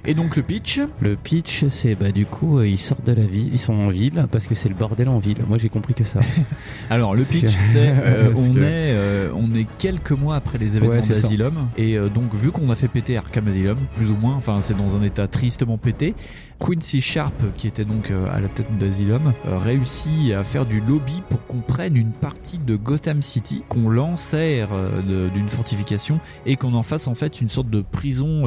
[0.04, 3.24] Et donc le pitch, Le pitch, c'est bah du coup, euh, ils sortent de la
[3.26, 5.38] ville, ils sont en ville parce que c'est le bordel en ville.
[5.48, 6.20] Moi, j'ai compris que ça.
[6.90, 10.76] Alors le pitch c'est euh, on que- est euh, on est quelques mois après les
[10.76, 13.63] événements Ouais, d'Asylum et euh, donc vu qu'on a fait péter Arkham Asylum
[13.96, 14.34] Plus ou moins.
[14.34, 16.14] Enfin, c'est dans un état tristement pété.
[16.58, 20.80] Quincy Sharp, qui était donc euh, à la tête d'Asylum, euh, réussit à faire du
[20.80, 26.56] lobby pour qu'on prenne une partie de Gotham City, qu'on l'enserre euh, d'une fortification et
[26.56, 28.44] qu'on en fasse en fait une sorte de prison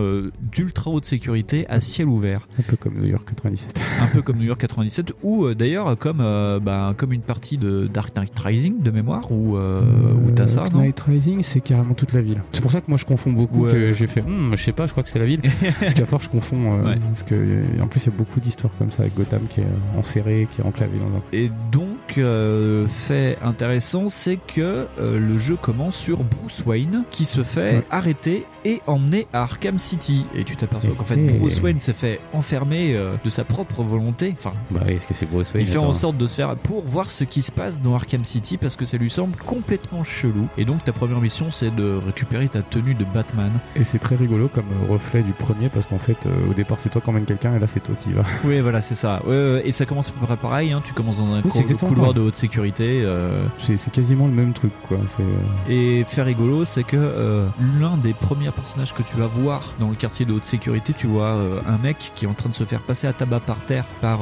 [0.51, 2.47] d'ultra haute sécurité à ciel ouvert.
[2.59, 3.81] Un peu comme New York 97.
[4.01, 7.87] Un peu comme New York 97 ou d'ailleurs comme euh, bah, comme une partie de
[7.87, 9.81] Dark Knight Rising de mémoire où euh,
[10.25, 12.41] où t'as ça Dark Knight Rising, c'est carrément toute la ville.
[12.51, 13.71] C'est pour ça que moi je confonds beaucoup, Ouais.
[13.71, 15.41] que j'ai fait, Hmm, je sais pas, je crois que c'est la ville.
[15.79, 16.97] parce qu'à force je confonds, euh, Ouais.
[17.07, 19.63] parce que en plus il y a beaucoup d'histoires comme ça avec Gotham qui est
[19.65, 21.19] euh, enserré, qui est enclavé dans un.
[21.33, 27.25] Et donc, euh, fait intéressant, c'est que euh, le jeu commence sur Bruce Wayne qui
[27.25, 27.83] se fait Ouais.
[27.91, 30.25] arrêter et emmener à Arkham City.
[30.35, 31.17] Et tu t'aperçois qu'en fait.
[31.39, 34.35] Bruce Wayne s'est fait enfermer euh, de sa propre volonté.
[34.37, 35.89] Enfin, Bah est-ce que c'est Bruce Wayne il fait attends.
[35.89, 38.75] en sorte de se faire pour voir ce qui se passe dans Arkham City parce
[38.75, 40.47] que ça lui semble complètement chelou.
[40.57, 43.51] Et donc, ta première mission, c'est de récupérer ta tenue de Batman.
[43.75, 46.17] Et c'est très rigolo comme reflet du premier parce qu'en fait
[46.49, 48.09] au départ c'est toi qui emmène quelqu'un et là c'est toi qui.
[48.45, 49.21] Oui, voilà, c'est ça.
[49.25, 50.71] Ouais, et ça commence à peu près pareil.
[50.71, 50.81] Hein.
[50.85, 53.01] Tu commences dans un Oui, couloir de haute sécurité.
[53.03, 54.97] euh, C'est quasiment le même truc quoi.
[55.19, 55.23] Euh,
[55.69, 57.47] Et fait rigolo, c'est que euh,
[57.79, 61.07] l'un des premiers personnages que tu vas voir dans le quartier de haute sécurité, tu
[61.07, 63.57] vois euh, un mec qui est en train de se faire passer à tabac par
[63.61, 64.19] terre par,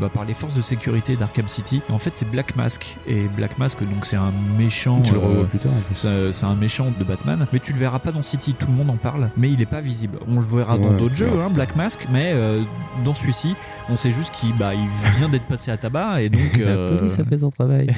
[0.00, 1.80] bah, par les forces de sécurité d'Arkham City.
[1.90, 2.96] En fait, c'est Black Mask.
[3.06, 5.00] Et Black Mask, donc c'est un méchant.
[5.00, 5.72] Tu le revois plus tard.
[5.94, 8.54] C'est un méchant de Batman, mais tu le verras pas dans City.
[8.58, 10.18] Tout le monde en parle, mais il est pas visible.
[10.28, 12.62] On le verra dans d'autres jeux, hein, Black Mask, mais euh,
[13.04, 13.54] dans celui-ci,
[13.88, 14.88] on sait juste qu'il bah, il
[15.18, 16.40] vient d'être passé à tabac et donc.
[16.58, 17.88] La euh, police a fait son travail.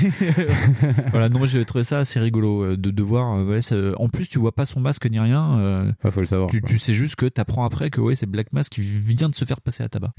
[1.10, 3.36] voilà, non, j'ai trouvé ça assez rigolo euh, de, de voir.
[3.38, 5.58] euh, ouais, en plus, tu vois pas son masque ni rien.
[5.58, 6.50] euh, Ah, faut le savoir.
[6.50, 9.44] tu, sais juste que t'apprends après que ouais, c'est Black Mask qui vient de se
[9.44, 10.12] faire passer à tabac.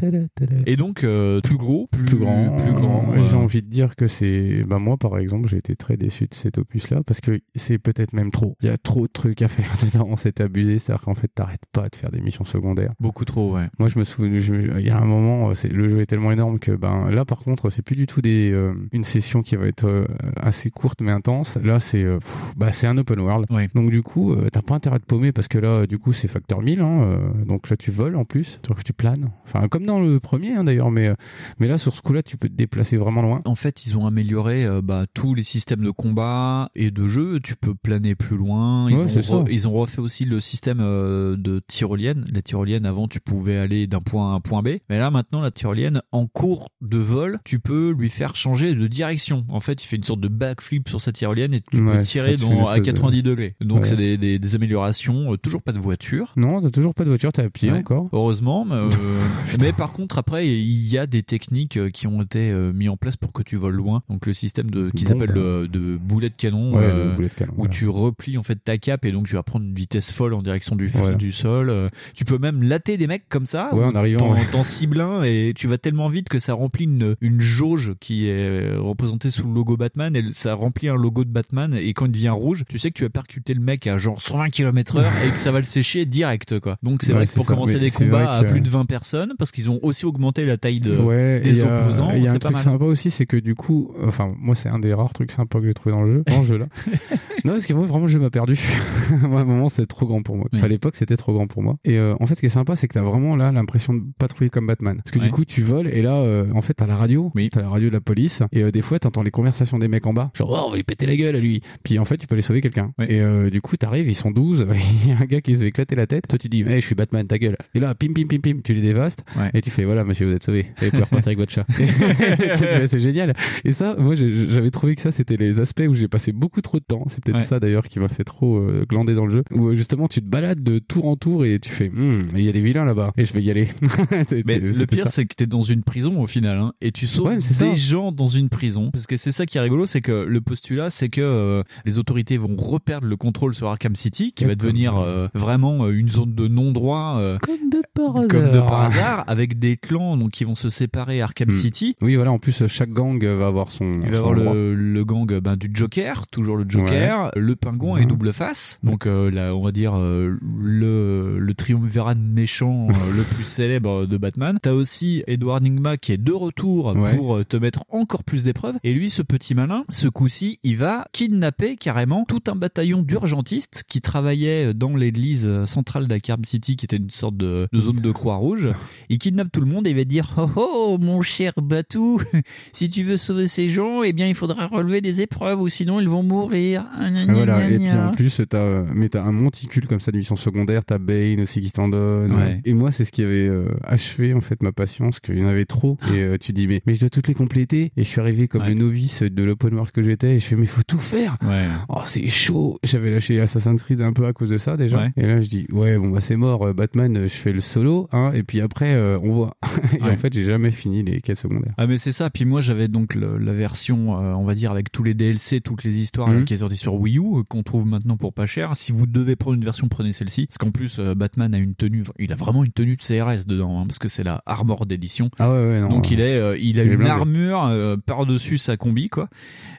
[0.66, 3.06] Et donc euh, plus gros, plus, plus grand, plus grand.
[3.24, 6.34] J'ai envie de dire que c'est, bah moi par exemple, j'ai été très déçu de
[6.36, 8.56] cet opus-là parce que c'est peut-être même trop.
[8.62, 11.64] Il y a trop de trucs à faire dedans, c'est abusé, c'est-à-dire qu'en fait t'arrêtes
[11.72, 12.94] pas de faire des missions secondaires.
[13.00, 13.68] Beaucoup trop, ouais.
[13.80, 16.32] Moi je me souviens, je- il y a un moment, c'est le jeu est tellement
[16.32, 19.56] énorme que ben là par contre c'est plus du tout des euh, une session qui
[19.56, 20.06] va être euh,
[20.36, 21.58] assez courte mais intense.
[21.64, 22.20] Là c'est euh,
[22.58, 23.46] bah c'est un open world.
[23.76, 26.28] Donc du coup euh, t'as pas intérêt de paumer parce que là du coup c'est
[26.28, 29.32] facteur 1000 hein, euh, donc là tu voles en plus, tu planes.
[29.46, 31.16] Enfin comme dans le premier hein, d'ailleurs mais euh,
[31.60, 33.42] mais là sur ce coup-là tu peux te déplacer vraiment loin.
[33.46, 37.40] En fait, ils ont amélioré euh, bah, tous les systèmes de combat et de jeu.
[37.42, 38.90] Tu peux planer plus loin.
[38.90, 42.26] Ils, Ouais, ont, re- ils ont refait aussi le système euh, de tyrolienne.
[42.32, 44.70] La tyrolienne, avant, tu pouvais aller d'un point à un point B.
[44.90, 48.88] Mais là, maintenant, la tyrolienne, en cours de vol, tu peux lui faire changer de
[48.88, 49.46] direction.
[49.50, 52.02] En fait, il fait une sorte de backflip sur sa tyrolienne et tu Ouais, peux
[52.02, 53.56] tirer dans, à espèce de- 90 degrés.
[53.62, 53.86] Donc, Ouais.
[53.86, 55.34] c'est des, des- des améliorations.
[55.34, 56.34] Euh, toujours pas de voiture.
[56.36, 58.10] Non, t'as toujours pas de voiture, t'es à pied Ouais, encore.
[58.14, 58.66] Heureusement.
[58.66, 58.90] Mais, euh,
[59.62, 62.90] mais par contre, après, il y a des techniques euh, qui ont été euh, mis
[62.90, 64.04] en place pour que tu voles loin.
[64.10, 65.34] Donc le système de qu'ils Bon, appellent bah.
[65.36, 67.72] le- de boulet de canon, Ouais, euh, le boulet de canon, où voilà.
[67.74, 70.42] tu replies en fait ta cape et donc tu vas prendre une vitesse folle en
[70.42, 71.16] direction du, Voilà.
[71.16, 71.74] du sol.
[72.16, 73.74] Tu peux même latter des mecs comme ça.
[73.76, 77.16] Ouais, en arrivant, T'en cibles un et tu vas tellement vite que ça remplit une,
[77.22, 81.30] une jauge qui est représentée sous le logo Batman et ça remplit un logo de
[81.30, 84.00] Batman et quand il devient rouge, tu sais que tu vas percuter le mec à
[84.00, 86.78] genre 120 km heure et que ça va le sécher direct quoi.
[86.82, 87.54] Donc c'est Ouais, vrai que pour ça.
[87.54, 90.80] commencer des combats à plus de 20 personnes parce qu'ils ont aussi augmenté la taille
[90.80, 92.64] de, ouais, des opposants, Il y a un pas truc mal.
[92.64, 95.68] sympa aussi, c'est que du coup, enfin, moi, c'est un des rares trucs sympas que
[95.68, 96.66] j'ai trouvé dans le jeu, dans ce jeu-là.
[97.46, 98.58] non, parce que moi, vraiment, le jeu m'a perdu.
[99.22, 100.48] moi, à un moment, c'était trop grand pour moi.
[100.54, 100.60] Oui.
[100.64, 101.78] À l'époque, c'était trop grand pour moi.
[101.86, 104.02] Et euh, en fait, ce qui est sympa, c'est que t'as vraiment là l'impression de
[104.48, 104.98] comme Batman.
[105.04, 105.26] Parce que Ouais.
[105.26, 107.50] du coup, tu voles et là, euh, en fait, t'as la radio, Oui.
[107.52, 110.06] t'as la radio de la police, et euh, des fois, t'entends les conversations des mecs
[110.08, 110.32] en bas.
[110.36, 111.62] Genre, oh, on va lui péter la gueule à lui.
[111.84, 112.94] Puis en fait, tu peux aller sauver quelqu'un.
[112.98, 113.08] Oui.
[113.10, 114.68] Et euh, du coup, t'arrives, ils sont 12,
[115.04, 116.28] il y a un gars qui se fait éclater la tête.
[116.30, 117.58] Toi, tu dis, hey, je suis Batman, ta gueule.
[117.76, 119.24] Et là, pim, pim, pim, pim, tu les dévastes.
[119.38, 119.50] Ouais.
[119.54, 120.68] Et tu fais, voilà, monsieur, vous êtes sauvé.
[120.82, 121.66] Et vous pouvez repartir avec votre chat.
[122.88, 123.34] C'est génial.
[123.66, 126.80] Et ça, moi, j'avais trouvé que ça, c'était les aspects où j'ai passé beaucoup trop
[126.80, 127.04] de temps.
[127.10, 127.44] C'est peut-être Ouais.
[127.44, 129.44] ça, d'ailleurs, qui m'a fait trop euh, glander dans le jeu.
[129.52, 132.42] Où, euh, justement, tu te balades de tour en tour et tu fais, Hum, il
[132.42, 133.12] y a des vilains là-bas.
[133.18, 133.68] Et je vais y aller.
[134.46, 137.28] Mais le pire, c'est que t'es dans une prison au final, hein, et tu sauves
[137.30, 137.66] Ouais, ça.
[137.70, 138.90] des gens dans une prison.
[138.92, 141.98] Parce que c'est ça qui est rigolo, c'est que le postulat, c'est que euh, les
[141.98, 146.10] autorités vont reperdre le contrôle sur Arkham City, qui va devenir euh, vraiment euh, une
[146.10, 148.28] zone de non-droit, euh, Comme de par hasard.
[148.28, 151.52] comme de par hasard, avec des clans donc qui vont se séparer Arkham Hmm.
[151.52, 151.96] City.
[152.02, 154.02] Oui, voilà, en plus, chaque gang va avoir son.
[154.04, 158.06] Il va avoir le, le gang ben, du Joker, toujours le Joker, le pingouin et
[158.06, 158.80] double face.
[158.84, 164.58] Donc là, on va dire le, le triumvirat méchant le plus célèbre de Batman.
[164.62, 167.16] T'as aussi Edward Nigma qui est de retour Ouais.
[167.16, 168.76] pour euh, te mettre encore plus d'épreuves.
[168.84, 173.84] Et lui, ce petit malin, ce coup-ci, il va kidnapper carrément tout un bataillon d'urgentistes
[173.88, 178.12] qui travaillaient dans l'église centrale d'Arkham City, qui était une sorte de, de zone de
[178.12, 178.70] Croix-Rouge.
[179.10, 182.22] Il kidnappe tout le monde et il va dire Oh oh, mon cher Batou,
[182.74, 186.00] si tu veux sauver ces gens, eh bien, il faudra relever des épreuves ou sinon
[186.00, 186.86] ils vont mourir.
[186.98, 190.18] Ah, Voilà, et puis en plus, t'as, euh, mais t'as un monticule comme ça de
[190.18, 192.34] mission secondaire, t'as Bane aussi qui t'en donne.
[192.34, 192.62] Ouais.
[192.66, 193.66] Et moi, c'est ce qui avait euh,
[194.00, 195.98] achevé en fait ma patience, qu'il y en avait trop.
[196.14, 197.92] Et euh, tu dis, mais, mais je dois toutes les compléter.
[197.98, 198.70] Et je suis arrivé comme Ouais.
[198.70, 201.38] le novice de l'open world que j'étais, et je fais, mais faut tout faire.
[201.44, 201.68] Ouais.
[201.90, 202.80] Oh, c'est chaud.
[202.84, 204.98] J'avais lâché Assassin's Creed un peu à cause de ça déjà.
[205.00, 205.12] Ouais.
[205.18, 207.62] Et là, je dis, ouais, bon, bah c'est mort, euh, Batman, euh, je fais le
[207.62, 209.58] solo, hein, et puis après, euh, on voit.
[210.00, 211.74] et en fait, j'ai jamais fini les quêtes secondaires.
[211.78, 212.30] Ah mais c'est ça.
[212.30, 215.62] Puis moi j'avais donc le- la version, euh, on va dire avec tous les DLC,
[215.62, 216.46] toutes les histoires Mhm.
[216.46, 218.76] qui est sortie sur Wii U, qu'on trouve maintenant pour pas cher.
[218.76, 220.48] Si vous devez prendre une version, prenez celle-ci.
[220.48, 223.80] Parce qu'en plus Batman a une tenue, il a vraiment une tenue de CRS dedans,
[223.82, 225.30] hein, parce que c'est la Armor d'édition.
[225.40, 225.90] Ah ouais, ouais, non.
[225.90, 227.12] Donc il est, euh, il a il une blindé.
[227.12, 229.28] armure euh, par dessus sa combi quoi.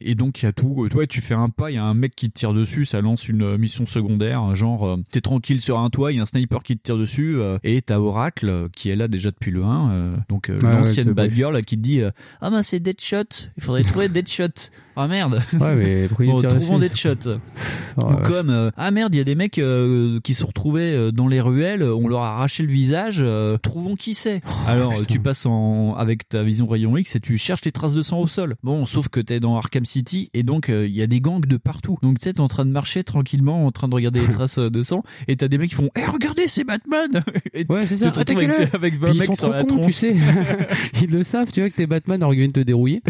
[0.02, 0.84] Et donc il y a tout.
[0.84, 2.84] euh, Toi tu fais un pas, il y a un mec qui te tire dessus,
[2.84, 6.18] ça lance une euh, mission secondaire, genre euh, t'es tranquille sur un toit, il y
[6.18, 9.08] a un sniper qui te tire dessus, euh, et t'as Oracle euh, qui est là
[9.08, 12.10] déjà depuis le 1, euh, donc euh, l'ancienne bad girl là, qui te dit euh,
[12.40, 13.24] ah ben c'est Deadshot,
[13.56, 14.70] il faudrait trouver Deadshot.
[14.96, 15.40] Ah merde.
[15.58, 17.38] Ouais, mais pourquoi Bon, trouvons dessus Deadshot.
[17.96, 18.22] Oh, Ou ouais.
[18.24, 21.10] comme euh, ah merde, il y a des mecs euh, qui se sont retrouvés euh,
[21.10, 24.40] dans les ruelles, on leur a arraché le visage, euh, trouvons qui c'est.
[24.46, 27.94] Oh, Alors tu passes en avec ta vision rayon X et tu cherches les traces
[27.94, 28.56] de sang au sol.
[28.62, 31.44] Bon, sauf que t'es dans Arkham City et donc euh, il y a des gangs
[31.46, 31.96] de partout.
[32.02, 34.58] Donc tu sais t'es en train de marcher tranquillement, en train de regarder les traces
[34.58, 37.22] euh, de sang et t'as des mecs qui font "Eh regardez, c'est Batman."
[37.54, 38.10] Et Ouais, c'est tu ça.
[38.10, 39.92] te retrouves avec, avec 20 Puis ils mecs sont sur trop la cons, tu tronche.
[39.92, 40.16] sais.
[41.02, 43.02] ils le savent, tu vois que t'es Batman, alors ils viennent te dérouiller.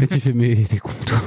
[0.00, 1.22] et tu fais, mais t'es con, toi.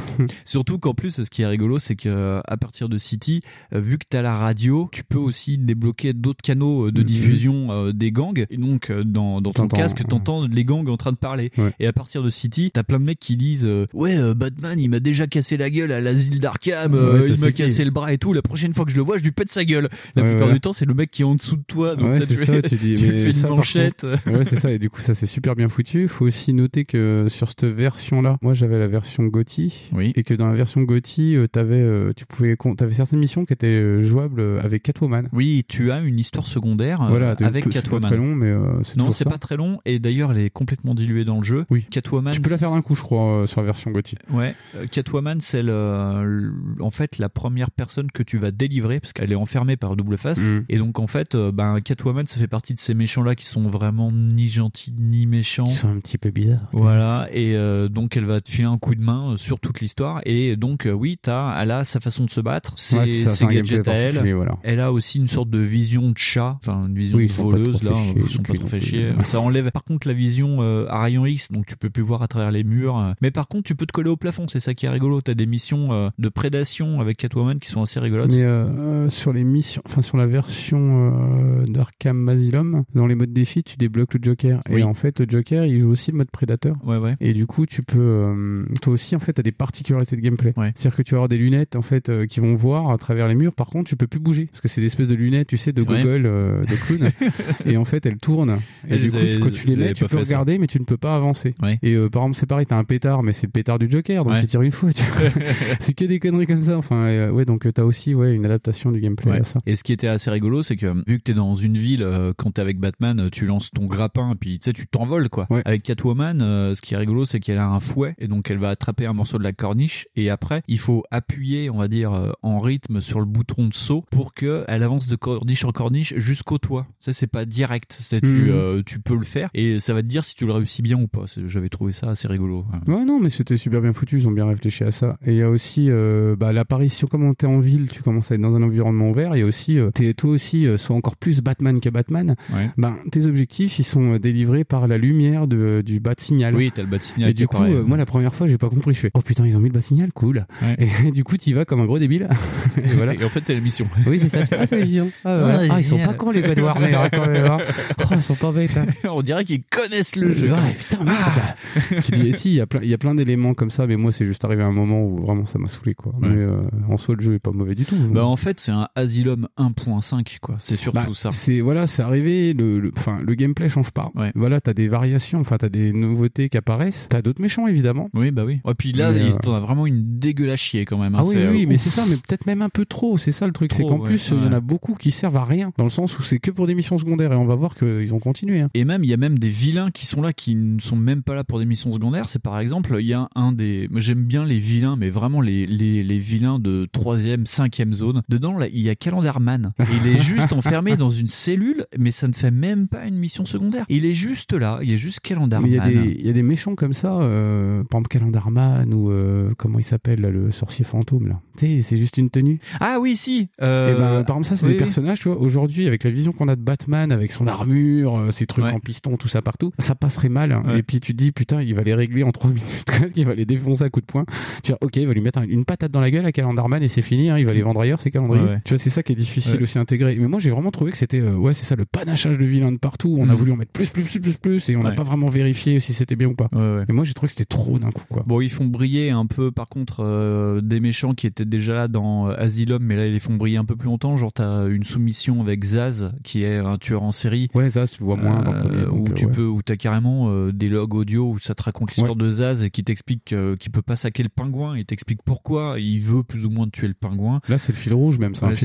[0.45, 3.41] Surtout qu'en plus, ce qui est rigolo, c'est que euh, à partir de City,
[3.71, 7.05] vu que t'as la radio, tu peux aussi débloquer d'autres canaux de Mhm.
[7.07, 8.45] diffusion euh, des gangs.
[8.49, 11.51] Et donc, euh, dans, dans ton casque, t'entends les gangs en train de parler.
[11.57, 11.71] Ouais.
[11.79, 14.79] Et à partir de City, t'as plein de mecs qui disent euh, Ouais, euh, Batman,
[14.79, 17.91] il m'a déjà cassé la gueule à l'asile d'Arkham, euh, Ouais, il m'a cassé le
[17.91, 18.33] bras et tout.
[18.33, 19.89] La prochaine fois que je le vois, je lui pète sa gueule.
[20.15, 21.95] La Ouais, plupart du temps, c'est le mec qui est en dessous de toi.
[21.95, 24.05] Donc ça, tu ça, fais, tu dis, tu mais fais ça, une manchette.
[24.25, 26.07] ouais, c'est ça, et du coup, ça c'est super bien foutu.
[26.07, 30.13] Faut aussi noter que sur cette version-là, moi j'avais la version GOTY, Oui.
[30.15, 34.41] et que dans la version euh, t'avais, tu pouvais, t'avais certaines missions qui étaient jouables
[34.61, 35.27] avec Catwoman.
[35.33, 38.09] Oui, tu as une histoire secondaire Voilà, avec c'est pas Catwoman.
[38.09, 38.53] très long, mais
[38.83, 41.65] c'est Non, c'est pas très long et d'ailleurs elle est complètement diluée dans le jeu.
[41.69, 41.85] Oui.
[41.89, 42.33] Catwoman.
[42.33, 44.15] Tu peux la faire d'un coup, je crois, euh, sur la version GOTY.
[44.31, 49.13] Ouais, euh, Catwoman c'est le, en fait la première personne que tu vas délivrer parce
[49.13, 50.65] qu'elle est enfermée par double face Mm.
[50.69, 53.45] et donc en fait euh, ben Catwoman ça fait partie de ces méchants là qui
[53.45, 55.67] sont vraiment ni gentils ni méchants.
[55.69, 56.67] Ils sont un petit peu bizarres.
[56.73, 60.21] Voilà et euh, donc elle va te filer un coup de main sur toute l'histoire
[60.25, 63.45] et donc oui t'as elle a sa façon de se battre, c'est Ouais, ça, ses
[63.47, 64.33] gadgets à elle.
[64.35, 64.57] voilà.
[64.63, 67.83] Elle a aussi une sorte de vision de chat, enfin une vision Oui, de voleuse
[67.83, 68.67] là, ils sont pas trop.
[68.85, 69.11] Chier.
[69.23, 72.21] Ça enlève par contre la vision euh, à rayon X, donc tu peux plus voir
[72.21, 72.97] à travers les murs.
[72.97, 73.13] euh.
[73.21, 75.21] Mais par contre tu peux te coller au plafond, c'est ça qui est rigolo.
[75.21, 78.31] T'as des missions euh, de prédation avec Catwoman qui sont assez rigolotes.
[78.33, 83.15] Mais euh, euh, sur les missions, enfin sur la version euh, d'Arkham Asylum, dans les
[83.15, 84.61] modes défi, tu débloques le Joker.
[84.69, 84.81] Oui.
[84.81, 86.75] Et en fait, le Joker, il joue aussi le mode prédateur.
[86.83, 87.15] Ouais ouais.
[87.19, 90.53] Et du coup, tu peux, euh, toi aussi, en fait, t'as des particularités de gameplay.
[90.57, 90.71] Ouais.
[90.75, 93.27] C'est-à-dire que tu vas avoir des lunettes, en fait, euh, qui vont voir à travers
[93.27, 93.53] les murs.
[93.53, 95.71] Par contre, tu peux plus bouger parce que c'est des espèces de lunettes, tu sais,
[95.73, 96.01] de Ouais.
[96.01, 97.11] gogol, euh, de clown.
[97.65, 98.57] et en fait, elles tournent.
[98.87, 100.23] Et du coup, quand tu les mets, tu peux ça.
[100.23, 101.55] regarder, mais tu ne peux pas avancer.
[101.61, 101.79] Ouais.
[101.81, 104.23] Et euh, par exemple, c'est pareil, t'as un pétard, mais c'est le pétard du Joker,
[104.23, 104.41] donc Ouais.
[104.41, 104.91] il tire une fois.
[104.93, 105.03] tu
[105.79, 106.77] c'est que des conneries comme ça.
[106.77, 109.41] Enfin, euh, ouais, donc euh, t'as aussi, ouais, une adaptation du gameplay Ouais.
[109.41, 109.59] à ça.
[109.65, 112.33] Et ce qui était assez rigolo, c'est que vu que t'es dans une ville, euh,
[112.35, 115.47] quand t'es avec Batman, tu lances ton grappin, et puis tu sais, tu t'envoles quoi.
[115.49, 115.61] Ouais.
[115.65, 118.57] Avec Catwoman, euh, ce qui est rigolo, c'est qu'elle a un fouet, et donc elle
[118.59, 122.13] va attraper un morceau de la corniche, et après, il faut appuyer, on va dire,
[122.13, 125.71] euh, en rythme sur le bouton de saut pour que elle avance de corniche en
[125.71, 126.87] corniche jusqu'au toit.
[126.99, 127.97] Ça, c'est pas direct.
[127.99, 128.51] C'est tu, Mhm.
[128.55, 130.97] Euh, tu peux le faire, et ça va te dire si tu le réussis bien
[130.99, 131.25] ou pas.
[131.47, 132.65] J'avais trouvé ça assez rigolo.
[132.87, 135.17] Ouais, non, mais c'était super bien foutu, ils ont bien réfléchi à ça.
[135.25, 138.35] Et il y a aussi euh, bah, l'apparition, comme t'es en ville, tu commences à
[138.35, 140.95] être dans un environnement ouvert, il y a aussi, euh, t'es toi aussi, euh, soit
[140.95, 142.69] encore plus Batman que Batman, Ouais.
[142.77, 146.55] ben, tes objectifs, ils sont délivrés par la lumière de, du bat signal.
[146.55, 147.73] Oui, t'as le bat signal Et du coup, pareil.
[147.73, 148.93] euh, moi, la première fois, j'ai pas compris.
[148.95, 150.45] Je fais, oh putain, ils ont mis le bat signal, cool.
[150.61, 150.87] Ouais.
[151.05, 152.27] Et du coup, tu y vas comme un gros débile.
[152.77, 153.13] et voilà.
[153.13, 153.87] Et en fait, c'est la mission.
[154.07, 154.39] Oui, c'est ça.
[154.57, 155.11] Ah, c'est la vision.
[155.23, 155.61] Ah, voilà.
[155.73, 157.45] Ah, ils sont pas cons, les gars de Warner, quand même.
[157.45, 157.57] hein.
[157.99, 158.44] Oh, ils sont pas
[158.77, 158.85] hein.
[159.09, 160.51] On dirait qu'ils connaissent le jeu.
[160.51, 162.01] Ouais, putain, merde.
[162.03, 163.95] tu dis, si, il y a plein, il y a plein d'éléments comme ça, mais
[163.97, 166.13] moi, c'est juste arrivé à un moment où vraiment ça m'a saoulé, quoi.
[166.21, 166.27] Ouais.
[166.29, 167.95] Mais euh, en soi, le jeu est pas mauvais du tout.
[167.95, 171.31] Bah en fait c'est un Asylum 1.5 quoi, c'est surtout Bah, ça.
[171.31, 172.53] C'est voilà, c'est arrivé.
[172.53, 174.11] Le, le- enfin, le gameplay change pas.
[174.15, 174.31] Ouais.
[174.35, 175.39] Voilà, t'as des variations.
[175.39, 177.07] Enfin, t'as des nouveautés qui apparaissent.
[177.09, 178.09] T'as d'autres méchants évidemment.
[178.13, 178.61] Oui bah oui.
[178.67, 181.15] Et puis là Mais, il euh, t'en a vraiment une dégueulasse chier quand même.
[181.15, 181.19] hein.
[181.21, 183.17] Ah oui, oui, euh, mais c'est ça, mais peut-être même un peu trop.
[183.17, 185.45] C'est ça le truc, c'est qu'en plus, il y en a beaucoup qui servent à
[185.45, 187.75] rien, dans le sens où c'est que pour des missions secondaires, et on va voir
[187.75, 188.69] qu'ils ont hein.
[188.73, 191.23] Et même il y a même des vilains qui sont là qui ne sont même
[191.23, 192.29] pas là pour des missions secondaires.
[192.29, 193.89] C'est par exemple, il y a un des.
[193.95, 198.21] J'aime bien les vilains, mais vraiment les, les, les vilains de troisième, cinquième zone.
[198.29, 199.73] Dedans, là, il y a Calendarman.
[199.79, 203.45] Il est juste enfermé dans une cellule, mais ça ne fait même pas une mission
[203.45, 203.85] secondaire.
[203.89, 205.69] Il est juste là, il y a juste Calendarman.
[205.69, 208.93] il y, a des, il y a des méchants comme ça, euh, par exemple Calendarman
[208.93, 211.41] ou euh, comment il s'appelle le sorcier fantôme là.
[211.57, 212.59] C'est juste une tenue.
[212.79, 213.41] Ah oui, si.
[213.41, 214.83] Et ben, par exemple, ça, c'est oui, des oui.
[214.83, 218.31] personnages, tu vois, aujourd'hui, avec la vision qu'on a de Batman, avec son armure, euh,
[218.31, 220.51] ses trucs en piston, tout ça partout, ça passerait mal.
[220.51, 220.63] hein.
[220.67, 220.79] Ouais.
[220.79, 223.33] Et puis tu te dis, putain, il va les régler en 3 minutes, qu'il va
[223.35, 224.25] les défoncer à coups de poing.
[224.63, 226.81] Tu dis, ok, il va lui mettre un- une patate dans la gueule à Calendarman
[226.83, 228.43] et c'est fini, hein, il va les vendre ailleurs, ces calendriers.
[228.43, 228.61] Ouais.
[228.65, 230.15] Tu vois, c'est ça qui est difficile aussi à intégrer.
[230.19, 232.71] Mais moi, j'ai vraiment trouvé que c'était, euh, ouais, c'est ça, le panachage de vilains
[232.71, 233.15] de partout.
[233.19, 233.37] On a Mhm.
[233.37, 235.93] voulu en mettre plus, plus, plus, plus, plus, et on n'a pas vraiment vérifié si
[235.93, 236.49] c'était bien ou pas.
[236.87, 238.23] Et moi, j'ai trouvé que c'était trop d'un coup, quoi.
[238.27, 241.87] Bon, ils font briller un peu, par contre, euh, des méchants qui étaient déjà là
[241.87, 244.17] dans euh, Asylum, mais là, ils les font briller un peu plus longtemps.
[244.17, 247.49] Genre, t'as une soumission avec Zaz, qui est un tueur en série.
[247.53, 249.31] Ouais, Zaz, tu le vois moins dans le premier, Euh, donc, où euh, tu ouais.
[249.31, 252.23] peux, où t'as carrément des logs audio où ça te raconte l'histoire Ouais.
[252.23, 253.23] de Zaz et qui t'explique
[253.59, 254.77] qu'il peut pas saquer le pingouin.
[254.77, 257.41] Il t'explique pourquoi il veut plus ou moins tuer le pingouin.
[257.49, 258.35] Là, c'est le fil rouge, même.
[258.35, 258.55] C'est Ouais,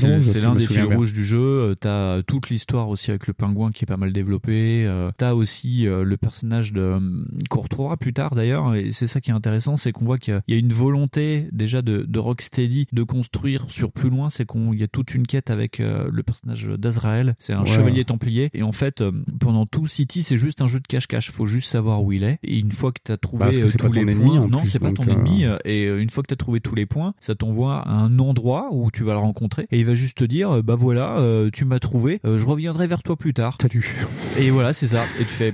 [0.41, 1.75] l'un des fils rouges du jeu.
[1.79, 4.85] T'as toute l'histoire aussi avec le pingouin qui est pas mal développé.
[4.85, 8.75] Euh, T'as aussi le personnage de hum, qu'on retrouvera plus tard d'ailleurs.
[8.75, 10.59] Et c'est ça qui est intéressant, c'est qu'on voit qu'il y a- il y a
[10.59, 14.29] une volonté déjà de, de Rocksteady de construire sur plus loin.
[14.29, 17.35] C'est qu'on il y a toute une quête avec euh, le personnage d'Azrael.
[17.39, 17.67] C'est un Ouais.
[17.67, 18.49] chevalier templier.
[18.53, 21.31] Et en fait, euh, pendant tout City, c'est juste un jeu de cache-cache.
[21.31, 22.39] Faut juste savoir où il est.
[22.43, 24.91] Et une fois que trouvé que euh, c'est tous pas les points, non, c'est pas
[24.91, 25.45] ton euh, ennemi.
[25.65, 28.67] Et une fois que tu as trouvé tous les points, ça t'envoie à un endroit
[28.71, 31.17] où tu vas le rencontrer et il va juste te dire bah voilà,
[31.53, 33.57] tu m'as trouvé, je reviendrai vers toi plus tard.
[33.61, 33.95] Salut.
[34.39, 35.05] Et voilà, c'est ça.
[35.19, 35.53] Et tu fais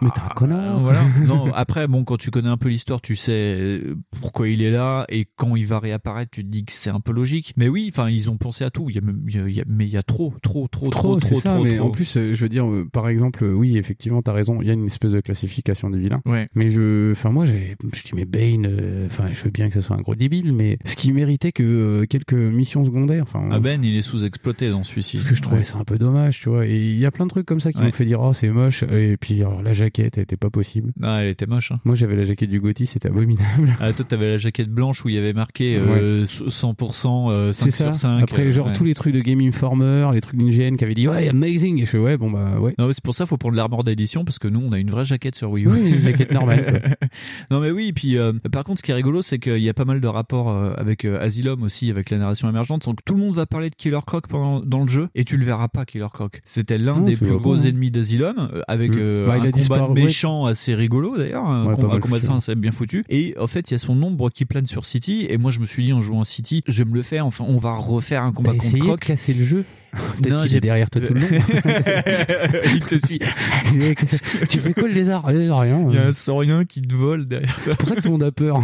[0.00, 0.76] Mais t'es un connard.
[0.78, 1.04] euh, voilà.
[1.26, 4.70] Non, après bon quand tu connais un peu l'histoire, tu sais euh, pourquoi il est
[4.70, 7.52] là et quand il va réapparaître, tu te dis que c'est un peu logique.
[7.56, 8.88] Mais oui, enfin ils ont pensé à tout.
[8.90, 10.34] Il y a, même- il y a- il y a- mais il y a trop,
[10.42, 11.86] trop, trop, trop, Trop, trop, c'est ça, trop, mais trop.
[11.88, 14.70] en plus, euh, je veux dire, euh, par exemple, oui, effectivement, t'as raison, il y
[14.70, 16.20] a une espèce de classification des vilains.
[16.26, 16.46] Ouais.
[16.54, 19.74] Mais je, enfin, moi, j'ai, je dis, mais Bane, euh, enfin, je veux bien que
[19.74, 23.48] ça soit un gros débile, mais ce qui méritait que euh, quelques missions secondaires, enfin.
[23.52, 25.16] Ah ben, il est sous-exploité dans celui-ci.
[25.18, 25.64] Parce que je trouvais Ouais.
[25.64, 26.66] ça un peu dommage, tu vois.
[26.66, 27.86] Et il y a plein de trucs comme ça qui Ouais.
[27.86, 28.84] m'ont fait dire, oh, c'est moche.
[28.84, 30.92] Et puis, alors, la jaquette, elle était pas possible.
[31.00, 31.72] Non, elle était moche.
[31.72, 31.80] Hein.
[31.84, 33.74] Moi, j'avais la jaquette du Gotti, c'était abominable.
[33.80, 37.64] Ah, toi, t'avais la jaquette blanche où il y avait marqué euh, 100% euh, 5
[37.64, 37.94] C'est sur ça.
[37.94, 38.22] 5.
[38.22, 38.72] Après, euh, genre, ouais.
[38.72, 41.78] tous les trucs de Game Informer, les trucs d'IGN qui avaient dit, ouais, amazing.
[41.78, 42.74] Et je fais, ouais, bon, bah, ouais.
[42.78, 44.78] Non, mais c'est pour ça qu'il faut prendre l'armor d'édition parce que nous, on a
[44.78, 45.68] une vraie jaquette sur Wii U.
[45.68, 46.96] Oui, une jaquette normale,
[47.50, 47.88] non, mais oui.
[47.88, 50.00] Et puis, euh, par contre, ce qui est rigolo, c'est qu'il y a pas mal
[50.00, 52.84] de rapports euh, avec euh, Asylum aussi, avec la narration émergente.
[52.84, 55.36] Donc, tout le monde va parler de Killer Croc pendant, dans le jeu et tu
[55.36, 56.40] le verras pas, Killer Croc.
[56.44, 57.64] C'était l'un des plus gros hein.
[57.64, 58.98] ennemis d'Asylum euh, avec Mm.
[58.98, 60.06] euh, Bah, il un a combat disparu, de ouais.
[60.06, 61.44] méchant assez rigolo d'ailleurs.
[61.44, 63.04] Ouais, mal un combat de fin, c'est bien foutu.
[63.08, 65.26] Et en fait, il y a son ombre qui plane sur City.
[65.28, 67.26] Et moi, je me suis dit en jouant City, je vais me le faire.
[67.26, 69.00] Enfin, on va refaire un combat T'as contre Croc.
[69.00, 71.28] casser le jeu Peut-être qu'il est derrière toi tout le long.
[72.74, 73.18] il te suit.
[74.48, 75.24] tu fais quoi le lézard?
[75.26, 75.86] Rien.
[75.88, 77.72] Il y a un saurien qui te vole derrière toi.
[77.72, 78.62] C'est pour ça que tout le monde a peur.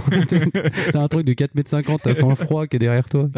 [0.93, 3.29] T'as un truc de 4m50, t'as sans froid qui est derrière toi.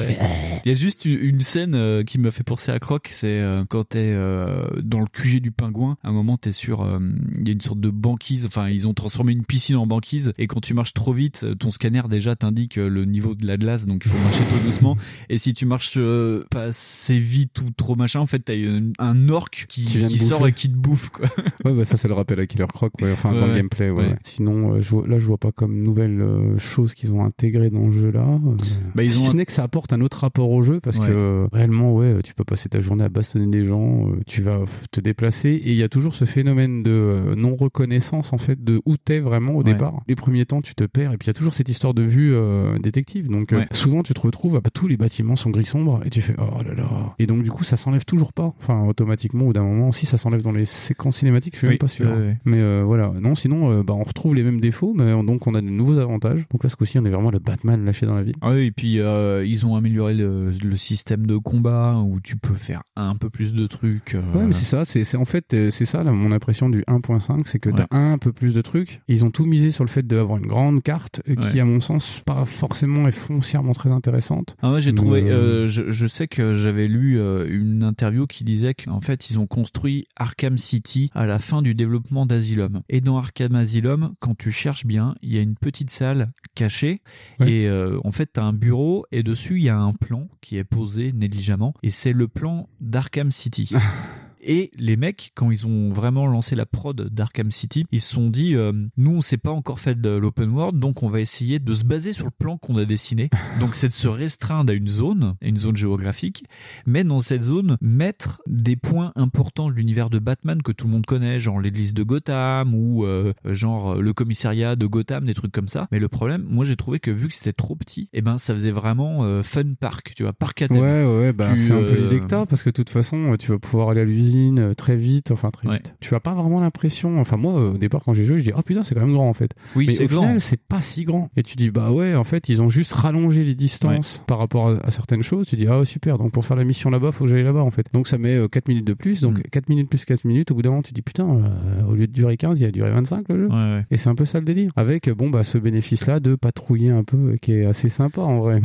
[0.64, 3.64] Il y a juste une, scène euh, qui m'a fait penser à Croc, c'est euh,
[3.68, 6.99] quand t'es euh, dans le QG du pingouin, à un moment t'es sur, euh,
[7.39, 10.32] il y a une sorte de banquise, enfin ils ont transformé une piscine en banquise,
[10.39, 13.47] et quand tu marches trop vite, euh, ton scanner déjà t'indique euh, le niveau de
[13.47, 14.97] la glace, donc il faut marcher tout doucement,
[15.28, 18.92] et si tu marches euh, pas assez vite ou trop machin, en fait t'as une-
[18.98, 19.84] un orc qui,
[20.18, 21.26] sort et qui te bouffe, quoi.
[21.64, 23.12] Ouais, bah ça, c'est le rappel à Killer Croc, ouais.
[23.12, 24.14] Enfin, Ouais, dans le gameplay, ouais.
[24.22, 27.86] Sinon, euh, je là, je vois pas comme nouvelle euh, chose qu'ils ont intégré dans
[27.86, 28.20] le jeu-là.
[28.46, 28.56] Euh,
[28.94, 30.80] Bah, ils si ont ce un- n'est que ça apporte un autre rapport au jeu,
[30.80, 34.42] parce que réellement, ouais, tu peux passer ta journée à bastonner des gens, euh, tu
[34.42, 34.60] vas
[34.92, 38.80] te déplacer, et il y a toujours ce phénomène de euh, non-reconnaissance, en fait, de
[38.86, 40.02] où t'es vraiment au départ.
[40.08, 42.02] Les premiers temps, tu te perds, et puis il y a toujours cette histoire de
[42.02, 42.34] vue
[42.80, 43.28] détective.
[43.28, 46.20] Donc, souvent, tu te retrouves, ah, bah, tous les bâtiments sont gris sombre, et tu
[46.20, 47.14] fais, oh là là.
[47.18, 48.54] Et donc, du coup, ça s'enlève toujours pas.
[48.60, 51.72] Enfin, automatiquement, au d'un moment, si ça s'enlève dans les séquences cinématiques, je suis Oui,
[51.74, 52.06] même pas sûr.
[52.10, 52.36] ouais, ouais.
[52.44, 55.46] Mais euh, voilà, non, sinon, euh, bah, on retrouve les mêmes défauts, mais on- donc
[55.46, 56.46] on a de nouveaux avantages.
[56.50, 58.36] Donc là, ce coup-ci, on est vraiment le Batman lâché dans la ville.
[58.42, 62.36] Ah oui, et puis euh, ils ont amélioré le, le système de combat où tu
[62.36, 64.14] peux faire un peu plus de trucs.
[64.14, 66.82] euh, Ouais, mais c'est ça, c'est en fait, euh, c'est ça là, mon impression du
[66.86, 69.00] 1.5, c'est que t'as un peu plus de trucs.
[69.08, 71.60] Ils ont tout misé sur le fait d'avoir une grande carte euh, qui, Ouais.
[71.60, 74.56] à mon sens, pas forcément est foncièrement très intéressante.
[74.62, 78.26] Ah, moi j'ai trouvé, euh, euh, je, je sais que j'avais lu euh, une interview
[78.26, 82.82] qui disait qu'en fait ils ont construit Arkham City à la fin du développement d'Asylum.
[82.88, 87.02] Et dans Arkham Asylum, quand tu cherches bien, il y a une petite salle cachée
[87.40, 87.50] Ouais.
[87.52, 90.57] et euh, en fait t'as un bureau et dessus il y a un plan qui
[90.57, 93.70] est posé négligemment et c'est le plan d'Arkham City.
[94.49, 98.30] Et les mecs, quand ils ont vraiment lancé la prod d'Arkham City, ils se sont
[98.30, 101.59] dit, euh, nous, on s'est pas encore fait de l'open world, donc on va essayer
[101.59, 103.28] de se baser sur le plan qu'on a dessiné.
[103.61, 106.44] donc c'est de se restreindre à une zone, à une zone géographique,
[106.86, 110.92] mais dans cette zone, mettre des points importants de l'univers de Batman que tout le
[110.92, 115.53] monde connaît, genre l'église de Gotham ou euh, genre le commissariat de Gotham, des trucs
[115.53, 115.88] comme ça.
[115.90, 118.55] Mais le problème, moi j'ai trouvé que vu que c'était trop petit, et ben ça
[118.55, 120.78] faisait vraiment euh, fun park, tu vois, parc à thème.
[120.78, 123.51] Ouais, ouais, bah, c'est un peu l'idée que t'as, parce que de toute façon, tu
[123.51, 125.95] vas pouvoir aller à l'usine euh, très vite, enfin très vite.
[126.01, 128.53] Tu vas pas vraiment l'impression, enfin moi, euh, au départ, quand j'ai joué, je dis,
[128.57, 129.51] oh putain, c'est quand même grand en fait.
[129.74, 130.22] Oui, Mais au grand.
[130.22, 131.30] final, c'est pas si grand.
[131.37, 134.68] Et tu dis, bah ouais, en fait, ils ont juste rallongé les distances par rapport
[134.68, 135.47] à, à certaines choses.
[135.49, 137.70] Tu dis, ah super, donc pour faire la mission là-bas, faut que j'aille là-bas en
[137.70, 137.87] fait.
[137.93, 139.26] Donc ça met euh, 4 minutes de plus, Mm.
[139.26, 141.95] donc 4 minutes plus 4 minutes, au bout d'un moment, tu dis, putain, euh, au
[141.95, 143.49] lieu de durer 15, il a duré 25 le jeu.
[143.49, 143.84] Ouais.
[143.91, 144.72] Et c'est un peu ça le délire.
[144.76, 148.61] Avec, bon, bah ce bénéfice-là de patrouiller un peu, qui est assez sympa en vrai.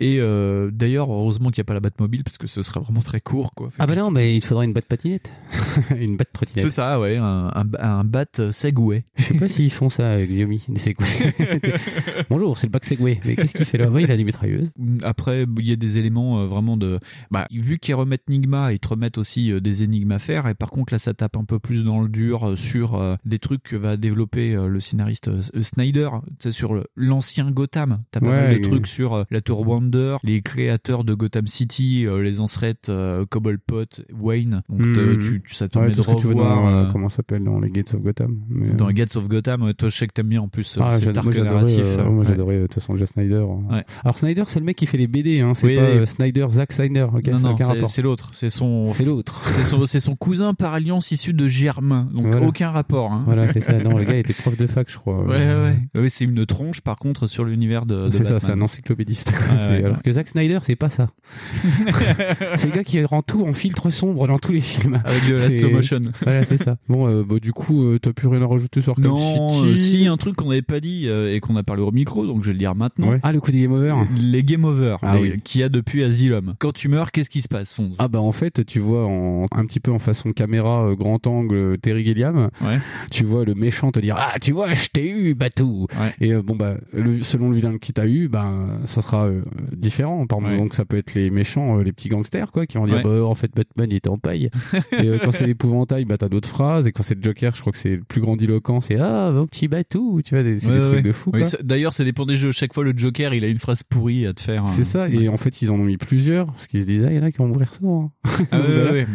[0.00, 3.00] Et euh, d'ailleurs, heureusement qu'il n'y a pas la Batmobile parce que ce serait vraiment
[3.00, 3.70] très court, quoi.
[3.78, 4.86] Ah bah non, mais il faudrait une batte
[5.98, 6.64] une batte trottinette.
[6.66, 9.04] C'est ça, ouais, un, un, un bat Segway.
[9.16, 11.06] Je sais pas s'ils font ça avec Xiaomi, des Segway.
[12.30, 13.20] Bonjour, c'est le bac Segway.
[13.24, 14.70] Mais qu'est-ce qu'il fait là Ouais, il a des mitrailleuses.
[15.02, 17.00] Après, il y a des éléments euh, vraiment de.
[17.30, 20.46] Bah, vu qu'ils remettent Nigma, ils te remettent aussi euh, des énigmes à faire.
[20.48, 23.38] Et par contre, là, ça tape un peu plus dans le dur euh, sur des
[23.38, 25.30] trucs que va développer le scénariste
[25.62, 26.10] Snyder.
[26.38, 28.02] Tu sais, sur l'ancien Gotham.
[28.10, 32.06] T'as pas Ouais, mal de trucs sur la Tour Wonder, les créateurs de Gotham City,
[32.20, 34.62] les ancêtres Cobblepot, Wayne.
[34.68, 36.56] Donc, Te- tu, tu- ça te Ouais, permet tout de ce que tu veux revoir.
[36.62, 38.36] dans, euh, euh, comment s'appelle dans les Gates of Gotham.
[38.48, 40.48] Mais, dans euh, les Gates of Gotham, ouais, toi je sais que t'aimes bien en
[40.48, 41.84] plus euh, Ah, cet arc moi j'adorais, narratif.
[41.84, 42.24] euh, moi Ouais.
[42.28, 43.44] j'adorais euh, de toute façon Jeff Snyder.
[43.48, 43.74] hein.
[43.74, 43.84] Ouais.
[44.04, 45.98] Alors Snyder c'est le mec qui fait les BD, hein, c'est Oui, pas oui.
[45.98, 48.30] euh, Snyder, Zack Snyder, ok, non, c'est non, l'autre.
[48.32, 48.92] C'est son.
[48.92, 49.40] C'est l'autre.
[49.54, 52.08] C'est son, son cousin par alliance issu de Germain.
[52.14, 52.46] Donc Voilà.
[52.46, 53.12] aucun rapport.
[53.12, 53.22] Hein.
[53.26, 53.78] Voilà, c'est ça.
[53.82, 55.22] Non, le gars était prof de fac, je crois.
[55.24, 55.78] Ouais, ouais, ouais.
[55.94, 59.30] Oui, c'est une tronche par contre sur l'univers de, C'est ça, c'est un encyclopédiste.
[59.30, 60.02] Ouais, ouais, alors ouais.
[60.04, 61.08] que Zack Snyder, c'est pas ça.
[62.56, 64.77] c'est le gars qui rend tout en filtre sombre dans tous les films.
[65.04, 66.00] Avec de la slow motion.
[66.22, 66.76] Voilà, c'est ça.
[66.88, 69.66] Bon, euh, bah, du coup, euh, t'as plus rien à rajouter sur Arkham Non, City
[69.68, 72.26] euh, si un truc qu'on n'avait pas dit euh, et qu'on a parlé au micro,
[72.26, 73.10] donc je vais le dire maintenant.
[73.10, 73.20] Ouais.
[73.22, 73.94] Ah, le coup des game over.
[74.20, 75.40] Les game over Ah les- oui.
[75.42, 76.54] qu'il y a depuis Asylum.
[76.58, 77.96] Quand tu meurs, qu'est-ce qui se passe, Fonz?
[77.98, 81.26] Ah bah en fait tu vois en, un petit peu en façon caméra euh, grand
[81.26, 82.78] angle euh, Terry Gilliam Ouais.
[83.10, 85.86] tu vois le méchant te dire ah tu vois je t'ai eu Batou
[86.20, 89.28] et euh, bon bah le- selon le vilain qui t'a eu ben ça sera
[89.72, 90.56] différent par exemple Ouais.
[90.58, 93.02] donc ça peut être les méchants les petits gangsters quoi qui vont dire Ouais.
[93.02, 94.50] bah en fait Batman il était en paille
[94.92, 97.60] et euh, quand c'est l'épouvantail bah t'as d'autres phrases et quand c'est le Joker je
[97.60, 100.76] crois que c'est le plus grandiloquent c'est ah mon petit Batou tu vois c'est Ouais,
[100.76, 101.02] des trucs ouais.
[101.02, 101.32] de fou
[101.62, 102.52] D'ailleurs, ça dépend des jeux.
[102.52, 104.68] Chaque fois, le Joker, il a une phrase pourrie à te faire.
[104.68, 104.84] C'est hein.
[104.84, 107.16] ça, et en fait ils en ont mis plusieurs, parce qu'ils se disaient, ah, il
[107.16, 108.12] y en a qui vont mourir souvent.
[108.24, 108.44] hein.
[108.50, 109.06] Ah voilà.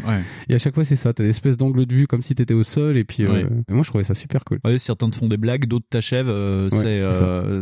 [0.50, 2.54] Et à chaque fois c'est ça, t'as des espèces d'angles de vue comme si t'étais
[2.54, 4.60] au sol, et puis euh, et moi je trouvais ça super cool.
[4.78, 6.30] Certains te font des blagues, d'autres t'achèvent.
[6.30, 7.02] euh, c'est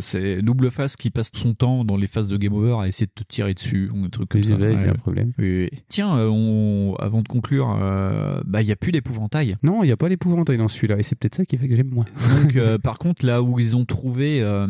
[0.00, 3.06] c'est double face qui passe son temps dans les phases de game over à essayer
[3.06, 4.48] de te tirer dessus, ou comme ça.
[4.48, 5.32] c'est vrai, c'est un problème.
[5.38, 5.78] Oui, oui.
[5.88, 9.56] Tiens, on, avant de conclure, euh, bah il y a plus d'épouvantail.
[9.62, 11.76] Non, il n'y a pas l'épouvantail dans celui-là, et c'est peut-être ça qui fait que
[11.76, 12.04] j'aime moins.
[12.42, 14.66] Donc, euh, par contre, là où ils ont trouvé, euh,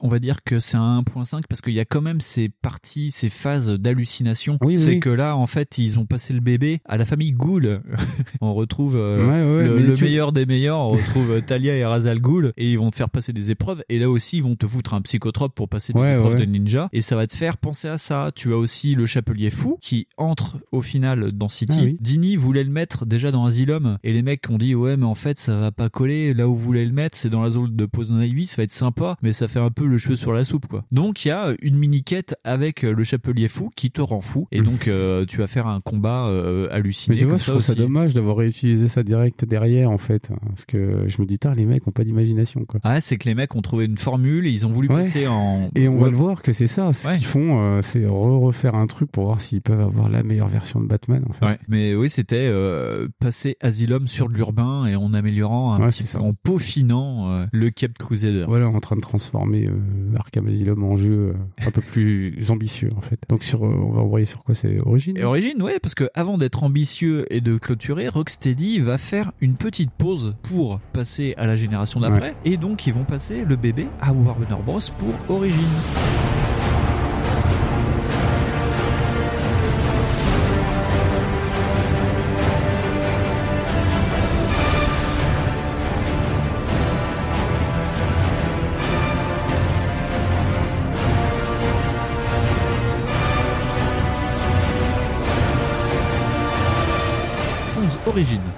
[0.00, 3.10] on va dire que c'est un 1.5 parce qu'il y a quand même ces parties,
[3.10, 4.58] ces phases d'hallucination.
[4.62, 5.00] Oui, c'est oui.
[5.00, 7.80] que là, en fait, ils ont passé le bébé à la famille Ghoul.
[8.40, 10.78] on retrouve Ouais, ouais, le, mais le tu- meilleur des meilleurs.
[10.78, 13.82] On retrouve Talia et Razal Ghoul et ils vont te faire passer des épreuves.
[13.88, 16.44] Et là aussi, ils vont te foutre un psychotrope pour passer des Ouais, épreuves de
[16.44, 16.88] ninja.
[16.92, 18.30] Et ça va te faire penser à ça.
[18.34, 21.76] Tu as aussi le chapelier fou qui entre au final dans City.
[21.80, 21.96] Ah oui.
[22.36, 25.38] Voulait le mettre déjà dans Asylum et les mecs ont dit ouais mais en fait
[25.38, 27.86] ça va pas coller là où vous voulez le mettre c'est dans la zone de
[27.86, 30.44] Poison Ivy ça va être sympa mais ça fait un peu le cheveu sur la
[30.44, 33.90] soupe quoi donc il y a une mini quête avec euh, le chapelier fou qui
[33.90, 37.24] te rend fou et donc euh, tu vas faire un combat euh, halluciné Mais tu
[37.26, 40.30] vois, comme je ça trouve ça dommage d'avoir réutilisé ça direct derrière, en fait.
[40.48, 42.80] Parce que je me dis, tard, les mecs ont pas d'imagination, quoi.
[42.84, 45.02] ah c'est que les mecs ont trouvé une formule et ils ont voulu Ouais.
[45.02, 47.16] passer en Et on va le voir que c'est ça, ce Ouais.
[47.16, 50.48] qu'ils font, euh, c'est re- refaire un truc pour voir s'ils peuvent avoir la meilleure
[50.48, 51.44] version de Batman, en fait.
[51.46, 55.88] Ouais, mais oui, c'était euh, passer Asylum sur de l'urbain et en améliorant un Ouais,
[55.88, 58.44] petit en peaufinant euh, le Cap Crusader.
[58.46, 62.90] Voilà, en train de transformer euh, Arkham Asylum en jeu euh, un peu plus ambitieux,
[62.96, 63.18] en fait.
[63.28, 66.38] Donc, sur, on va envoyer sur quoi c'est Origine Et Origine, ouais, parce que avant
[66.38, 71.56] d'être ambitieux et de clôturer, Rocksteady va faire une petite pause pour passer à la
[71.56, 76.41] génération d'après, et donc ils vont passer le bébé à Warner Bros pour Origine.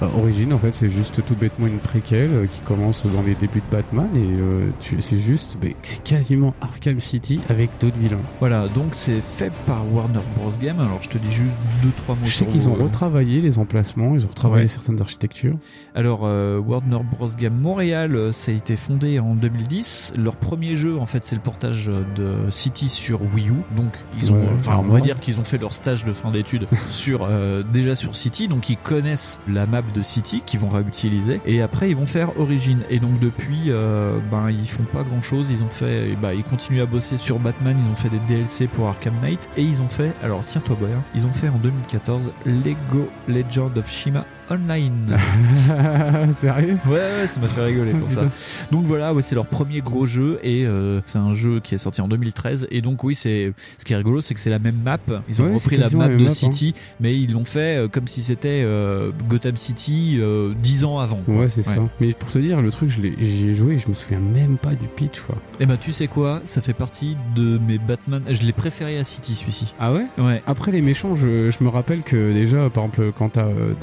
[0.05, 3.35] Bah, Origine, en fait, c'est juste tout bêtement une préquelle euh, qui commence dans les
[3.35, 8.21] débuts de Batman et euh, tu- c'est juste, c'est quasiment Arkham City avec d'autres vilains.
[8.41, 10.51] Voilà, donc c'est fait par Warner Bros.
[10.61, 10.79] Game.
[10.81, 11.51] Alors je te dis juste
[11.83, 12.21] deux trois mots.
[12.25, 14.69] Je sais sur qu'ils ont euh, retravaillé les emplacements, ils ont retravaillé Ouais.
[14.69, 15.57] certaines architectures.
[15.95, 20.13] Alors euh, Warner Bros Game Montréal, euh, ça a été fondé en 2010.
[20.17, 23.53] Leur premier jeu, en fait, c'est le portage de City sur Wii U.
[23.77, 24.99] Donc ils ont, Ouais, enfin, on va clairement.
[25.01, 28.49] dire qu'ils ont fait leur stage de fin d'études sur euh, déjà sur City.
[28.49, 31.41] Donc ils connaissent la map de City qu'ils vont réutiliser.
[31.47, 32.81] Et après ils vont faire Origin.
[32.91, 35.49] Et donc depuis, euh, ben ils font pas grand chose.
[35.51, 37.77] Ils ont fait, bah, ils continuent à bosser sur Batman.
[37.85, 39.41] Ils ont fait des DLC pour Arkham Knight.
[39.57, 43.91] Et ils ont fait, alors tiens-toi bien, ils ont fait en 2014 Lego Legend of
[43.91, 45.17] Shima Online.
[46.33, 46.77] Sérieux?
[46.87, 48.23] Ouais, ouais, ça m'a fait rigoler pour ça.
[48.71, 51.79] Donc voilà, ouais, c'est leur premier gros jeu et euh, c'est un jeu qui est
[51.79, 52.69] sorti en 2013.
[52.71, 54.99] Et donc oui, c'est ce qui est rigolo, c'est que c'est la même map.
[55.29, 56.35] Ils ont Ouais, repris la map de map, hein.
[56.35, 60.99] City, mais ils l'ont fait euh, comme si c'était euh, Gotham City euh, 10 ans
[60.99, 61.21] avant.
[61.25, 61.35] quoi.
[61.35, 61.75] Ouais, c'est ça.
[62.01, 64.19] Mais pour te dire, le truc, je l'ai- j'y ai joué et je me souviens
[64.21, 65.37] même pas du pitch, quoi.
[65.61, 68.23] Et ben tu sais quoi, ça fait partie de mes Batman.
[68.31, 69.75] Je l'ai préféré à City celui-ci.
[69.81, 70.07] Ah ouais?
[70.19, 70.43] Ouais.
[70.47, 73.75] Après les méchants, je, je me rappelle que déjà, par exemple, quand t'as euh,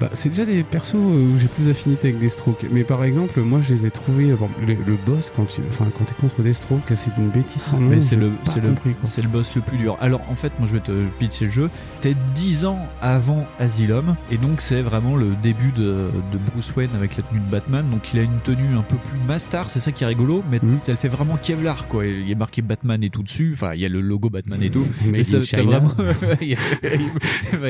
[0.00, 0.98] Bah, c'est déjà des persos euh,
[1.34, 2.64] où j'ai plus d'affinité avec Deathstroke.
[2.70, 4.30] Mais par exemple, moi, je les ai trouvés.
[4.30, 7.60] euh, bon, le, le boss, quand tu enfin, quand t'es contre Deathstroke, c'est une bêtise
[7.62, 7.88] sans nom.
[7.88, 8.74] Mais c'est le, c'est le,
[9.04, 9.96] c'est le boss le plus dur.
[10.00, 11.70] Alors en fait, moi je vais te pitcher le jeu.
[12.00, 16.90] T'es 10 ans avant Asylum, et donc c'est vraiment le début de, de Bruce Wayne
[16.96, 17.86] avec la tenue de Batman.
[17.90, 20.58] Donc il a une tenue un peu plus Mastar, c'est ça qui est rigolo, mais
[20.60, 20.74] Hmm.
[20.82, 22.06] ça le fait vraiment Kevlar quoi.
[22.06, 23.52] Il y a marqué Batman et tout dessus.
[23.54, 24.86] Enfin, il y a le logo Batman et tout.
[25.14, 25.92] Et ça, vraiment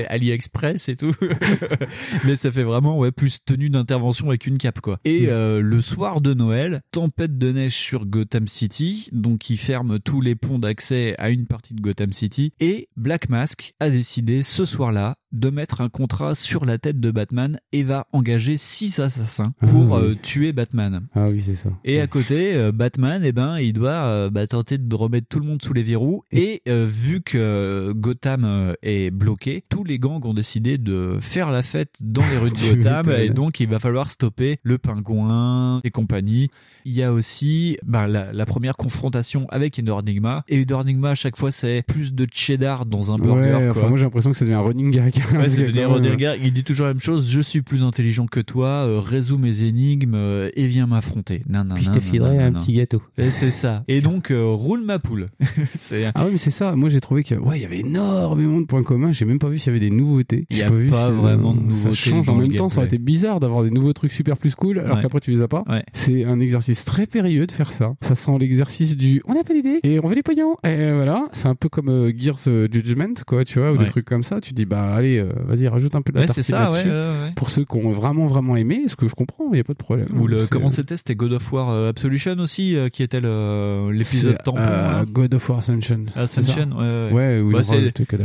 [0.09, 1.15] AliExpress et tout.
[2.25, 4.99] mais ça fait vraiment ouais plus tenue d'intervention avec une cape quoi.
[5.05, 9.99] Et euh, le soir de Noël, tempête de neige sur Gotham City, donc il ferme
[10.01, 12.53] tous les ponts d'accès à une partie de Gotham City.
[12.61, 17.11] Et Black Mask a décidé ce soir-là de mettre un contrat sur la tête de
[17.11, 20.09] Batman et va engager six assassins pour Ah oui.
[20.11, 21.07] euh, tuer Batman.
[21.15, 21.71] Ah oui, c'est ça.
[21.85, 25.39] Et à côté, euh, Batman, eh ben, il doit euh, bah, tenter de remettre tout
[25.41, 26.25] le monde sous les verrous.
[26.33, 31.63] Et euh, vu que Gotham est bloqué, tous les gangs ont décidé de faire la
[31.63, 33.11] fête dans les rues de Gotham.
[33.11, 36.51] Et donc, il va falloir stopper le pingouin et compagnie.
[36.85, 40.45] Il y a aussi bah, la, la première confrontation avec Ender Enigma.
[40.49, 43.41] Et Ender Enigma, à chaque fois, c'est plus de cheddar dans un burger.
[43.55, 43.83] Ouais, quoi.
[43.83, 45.20] enfin, moi j'ai l'impression que ça devient un running gag.
[45.33, 46.37] Ouais, Parce c'est Gare.
[46.37, 47.29] Il dit toujours la même chose.
[47.31, 48.69] Je suis plus intelligent que toi.
[48.87, 51.43] euh, résous mes énigmes euh, et viens m'affronter.
[51.75, 53.03] Puis je te filerai un petit gâteau.
[53.19, 53.85] Et c'est ça.
[53.89, 55.29] Et donc euh, roule ma poule.
[55.79, 56.77] c'est Ah oui, mais c'est ça.
[56.77, 59.13] Moi, j'ai trouvé qu'il ouais, il y avait énormément de points communs.
[59.13, 60.47] J'ai même pas vu s'il y avait des nouveautés.
[60.51, 62.69] Il y a vu pas si, vraiment de Ça nouveautés change dans en même temps.
[62.69, 65.03] Ça aurait été bizarre d'avoir des nouveaux trucs super plus cool, alors Ouais.
[65.03, 65.65] qu'après tu les as pas.
[65.69, 65.85] Ouais.
[65.93, 67.95] C'est un exercice très périlleux de faire ça.
[68.01, 70.57] Ça sent l'exercice du on n'a pas d'idée et on veut des pognons.
[70.65, 72.39] Et voilà, c'est un peu comme euh, Gears
[72.73, 73.85] Judgment, quoi, tu vois, ou Ouais.
[73.85, 74.41] des trucs comme ça.
[74.41, 76.61] Tu dis bah allez, euh, vas-y, rajoute un peu de la Ouais, c'est tartine ça,
[76.77, 76.89] là-dessus.
[76.89, 77.33] ouais, ouais, ouais.
[77.37, 79.73] Pour ceux qui ont vraiment vraiment aimé, ce que je comprends, il y a pas
[79.73, 80.07] de problème.
[80.17, 80.97] Ou le, comment c'était?
[80.97, 84.59] C'était God of War euh, Absolution aussi, euh, qui était l'épisode tampon.
[84.61, 85.05] euh.
[85.11, 86.07] God of War Ascension.
[86.15, 87.41] Ascension, C'est ça ouais, ouais.
[87.41, 87.61] Où Bah,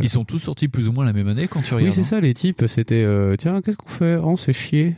[0.01, 1.95] ils sont tous sortis plus ou moins la même année quand tu Oui, regardes.
[1.95, 2.03] c'est hein.
[2.03, 4.17] ça, les types, c'était euh, tiens, qu'est-ce qu'on fait?
[4.23, 4.95] Oh, c'est chier.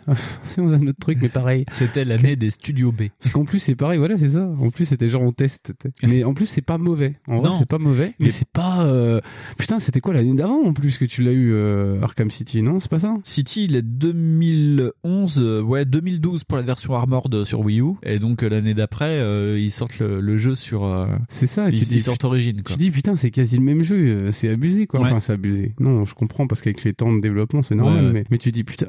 [0.54, 1.66] Si on a notre truc, mais pareil.
[1.72, 3.04] C'était l'année des studios B.
[3.20, 4.48] Parce qu'en plus, c'est pareil, voilà, c'est ça.
[4.60, 5.72] En plus, c'était genre on teste.
[5.80, 7.16] t'es- Mais en plus, c'est pas mauvais.
[7.28, 8.14] En vrai, c'est pas mauvais.
[8.20, 8.86] Mais Mais- c'est pas.
[8.86, 9.20] euh,
[9.58, 12.80] Putain, c'était quoi l'année d'avant en plus que tu l'as eu euh, Arkham City, non
[12.80, 13.16] C'est pas ça?
[13.24, 18.20] City, il est 2011, euh, ouais 2012 pour la version Armored sur Wii U, et
[18.20, 19.18] donc euh, l'année d'après,
[19.60, 21.08] ils sortent le, le jeu sur.
[21.30, 21.70] C'est ça.
[21.70, 22.62] ils, tu dis, ils sortent Origin.
[22.64, 22.76] Quoi.
[22.76, 24.32] Tu dis putain, c'est quasi le même jeu.
[24.32, 25.00] C'est abusé, quoi.
[25.02, 25.08] Ouais.
[25.08, 25.74] Enfin, c'est abusé.
[25.80, 27.98] Non, je comprends parce qu'avec les temps de développement, c'est normal.
[27.98, 28.14] Ouais, ouais.
[28.14, 28.88] Mais, mais tu dis putain,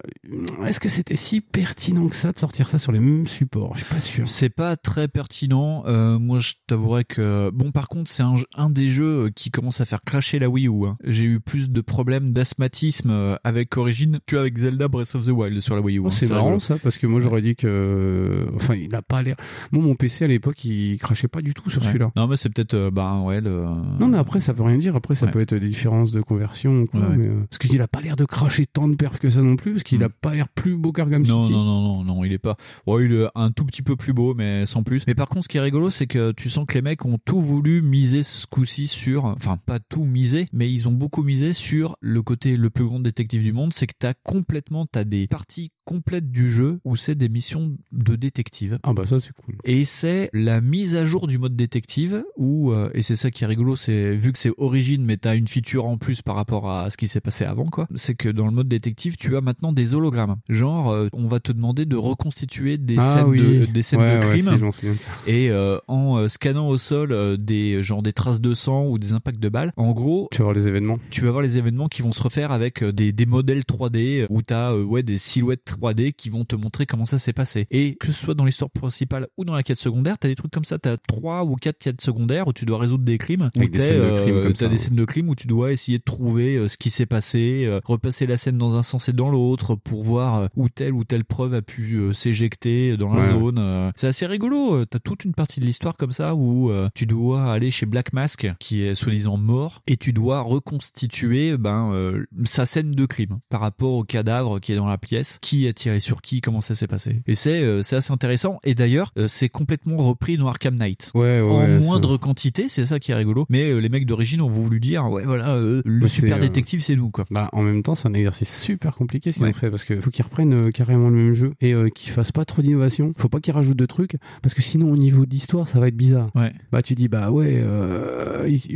[0.64, 3.72] est-ce que c'était si pertinent que ça de sortir ça sur les mêmes supports?
[3.74, 4.28] Je suis pas sûr.
[4.28, 5.84] C'est pas très pertinent.
[6.18, 9.84] Moi, je t'avouerais que bon, par contre, c'est un, un des jeux qui commence à
[9.84, 10.86] faire cracher la Wii U.
[10.86, 10.96] hein.
[11.04, 15.60] J'ai eu plus de problèmes d'asthmatisme euh, avec Origin qu'avec Zelda Breath of the Wild
[15.60, 16.00] sur la Wii U.
[16.04, 16.10] Oh, hein.
[16.10, 19.36] c'est marrant ça parce que moi j'aurais dit que enfin il a pas l'air
[19.72, 21.88] moi mon PC à l'époque il crachait pas du tout sur Ouais.
[21.88, 23.64] celui-là Non, mais c'est peut-être euh, bah ouais le.
[24.00, 25.32] non mais après ça veut rien dire après ça Ouais.
[25.32, 27.16] peut être des différences de conversion ou quoi, Ouais, ouais.
[27.16, 29.56] mais, euh, parce qu'il a pas l'air de cracher tant de perfs que ça non
[29.56, 31.26] plus parce qu'il a pas l'air plus beau qu'Arkham Mm.
[31.26, 32.56] Non, City non, non, non, non, il est pas.
[32.86, 35.02] Ouais, il est un tout petit peu plus beau, mais sans plus.
[35.06, 37.18] Mais par contre, ce qui est rigolo, c'est que tu sens que les mecs ont
[37.24, 41.52] tout voulu miser ce coup-ci sur, enfin, pas tout miser, mais ils ont beaucoup misé
[41.52, 43.72] sur le côté le plus grand détective du monde.
[43.72, 48.14] C'est que t'as complètement, t'as des parties complètes du jeu où c'est des missions de
[48.14, 48.78] détective.
[48.82, 52.72] ah bah ça c'est cool Et c'est la mise à jour du mode détective où,
[52.72, 55.48] euh, et c'est ça qui est rigolo, c'est vu que c'est origine, mais t'as une
[55.48, 57.88] feature en plus par rapport à ce qui s'est passé avant, quoi.
[57.94, 60.36] C'est que dans le mode détective, tu as maintenant des hologrammes.
[60.50, 63.38] Genre, euh, on va te demander de reconstituer des Ah scènes oui.
[63.60, 64.72] de, des scènes Ouais, de ouais, crime.
[64.72, 65.10] si, de ça.
[65.26, 69.40] Et euh, en scannant au sol des genre des traces de sang ou des impacts
[69.40, 72.02] de balles, en gros, tu vas voir les événements tu vas voir les événements qui
[72.02, 75.18] vont se refaire secondaires avec euh, des, des modèles 3D où t'as euh, ouais des
[75.18, 77.66] silhouettes 3D qui vont te montrer comment ça s'est passé.
[77.70, 80.50] Et que ce soit dans l'histoire principale ou dans la quête secondaire, t'as des trucs
[80.52, 80.78] comme ça.
[80.78, 83.50] T'as trois ou quatre quêtes secondaires où tu dois résoudre des crimes.
[83.56, 83.70] Où scènes
[84.00, 84.78] de euh, ça, des ouais.
[84.78, 87.80] scènes de crimes où tu dois essayer de trouver euh, ce qui s'est passé, euh,
[87.84, 91.04] repasser la scène dans un sens et dans l'autre pour voir euh, où telle ou
[91.04, 93.30] telle preuve a pu euh, s'éjecter dans la Ouais.
[93.32, 93.58] zone.
[93.58, 93.90] euh.
[93.96, 94.74] C'est assez rigolo.
[94.74, 97.86] euh, T'as toute une partie de l'histoire comme ça où euh, tu dois aller chez
[97.86, 103.06] Black Mask qui est soi-disant mort et tu dois reconstituer ben euh, sa scène de
[103.06, 106.40] crime par rapport au cadavre qui est dans la pièce, qui a tiré sur qui,
[106.40, 107.20] comment ça s'est passé.
[107.26, 108.58] Et c'est euh, c'est assez intéressant.
[108.64, 111.10] Et d'ailleurs, euh, c'est complètement repris dans Arkham Knight.
[111.14, 113.46] Ouais, ouais, en moindre quantité, c'est ça qui est rigolo.
[113.48, 117.10] Mais euh, les mecs d'origine ont voulu dire ouais voilà le super détective c'est nous
[117.10, 117.24] quoi.
[117.30, 119.50] Bah, en même temps, c'est un exercice super compliqué ce qu'ils Ouais.
[119.50, 122.44] ont fait parce qu'il faut qu'ils reprennent carrément le même jeu et qu'ils fassent pas
[122.44, 123.12] trop d'innovation.
[123.18, 125.96] Faut pas qu'ils rajoutent de trucs parce que sinon, au niveau d'histoire, ça va être
[125.96, 126.30] bizarre.
[126.72, 127.62] Bah, tu dis, bah ouais,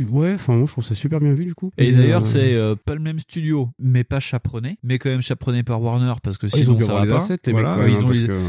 [0.09, 1.71] ouais, enfin, moi je trouve ça super bien vu du coup.
[1.77, 5.81] Et d'ailleurs, c'est pas le même studio, mais pas chaperonné, mais quand même chaperonné par
[5.81, 7.27] Warner parce que sinon ça va pas.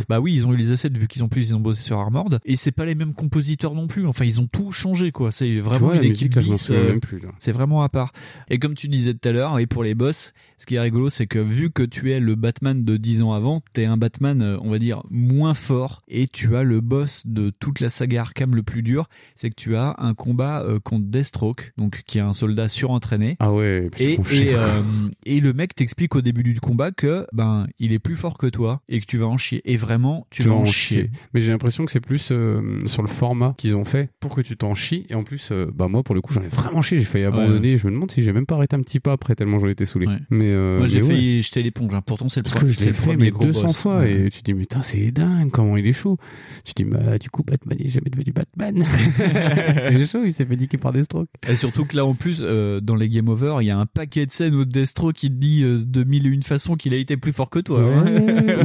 [0.09, 1.99] Bah oui, ils ont eu les assets vu qu'ils ont plus ils ont bossé sur
[1.99, 4.07] Armored et c'est pas les mêmes compositeurs non plus.
[4.07, 5.33] Enfin, ils ont tout changé quoi.
[5.33, 6.99] C'est vraiment une équipe bis, euh.
[7.39, 8.13] C'est vraiment à part.
[8.49, 10.33] Et comme tu disais tout à l'heure, et pour les boss,
[10.65, 13.35] ce qui est rigolo, c'est que vu que tu es le Batman de 10 ans
[13.35, 17.27] avant, t'es un Batman, euh, on va dire, moins fort, et tu as le boss
[17.27, 20.81] de toute la saga Arkham le plus dur, c'est que tu as un combat euh,
[20.81, 23.37] contre Deathstroke, donc qui est un soldat surentraîné.
[23.41, 24.19] Ah ouais, Et, et,
[24.55, 24.81] euh,
[25.27, 28.47] et le mec t'explique au début du combat que ben il est plus fort que
[28.47, 29.61] toi et que tu vas en chier.
[29.71, 31.11] Et vraiment, tu, vas en chier.
[31.35, 34.41] Mais j'ai l'impression que c'est plus euh, sur le format qu'ils ont fait pour que
[34.41, 35.07] tu t'en chies.
[35.11, 36.99] Et en plus, euh, bah moi pour le coup, j'en ai vraiment chié.
[36.99, 37.77] J'ai failli abandonner.
[37.77, 39.87] Je me demande si j'ai même pas arrêté un petit pas après tellement j'en étais
[39.87, 40.07] saoulé.
[40.31, 41.09] Mais euh, Moi j'ai ouais.
[41.09, 41.93] failli jeter l'éponge.
[41.95, 42.03] hein.
[42.05, 43.81] Pourtant c'est le, je c'est le fait mais gros 200 boss.
[43.81, 44.27] fois Ouais.
[44.27, 46.17] et tu te dis mais putain c'est dingue comment il est chaud.
[46.65, 48.85] Tu te dis bah du coup Batman il est jamais devenu Batman.
[49.77, 51.29] c'est chaud il s'est fait niquer par des strokes.
[51.49, 53.87] Et surtout que là en plus euh, dans les game over il y a un
[53.87, 56.95] paquet de scènes où Destro qui te dit euh, de mille et une façons qu'il
[56.95, 57.81] a été plus fort que toi.
[57.83, 58.05] Hein.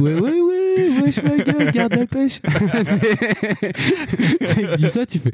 [0.00, 0.40] ouais, ouais,
[1.02, 2.40] wesh ma gueule, garde la pêche.
[3.60, 5.32] tu dis ça, tu fais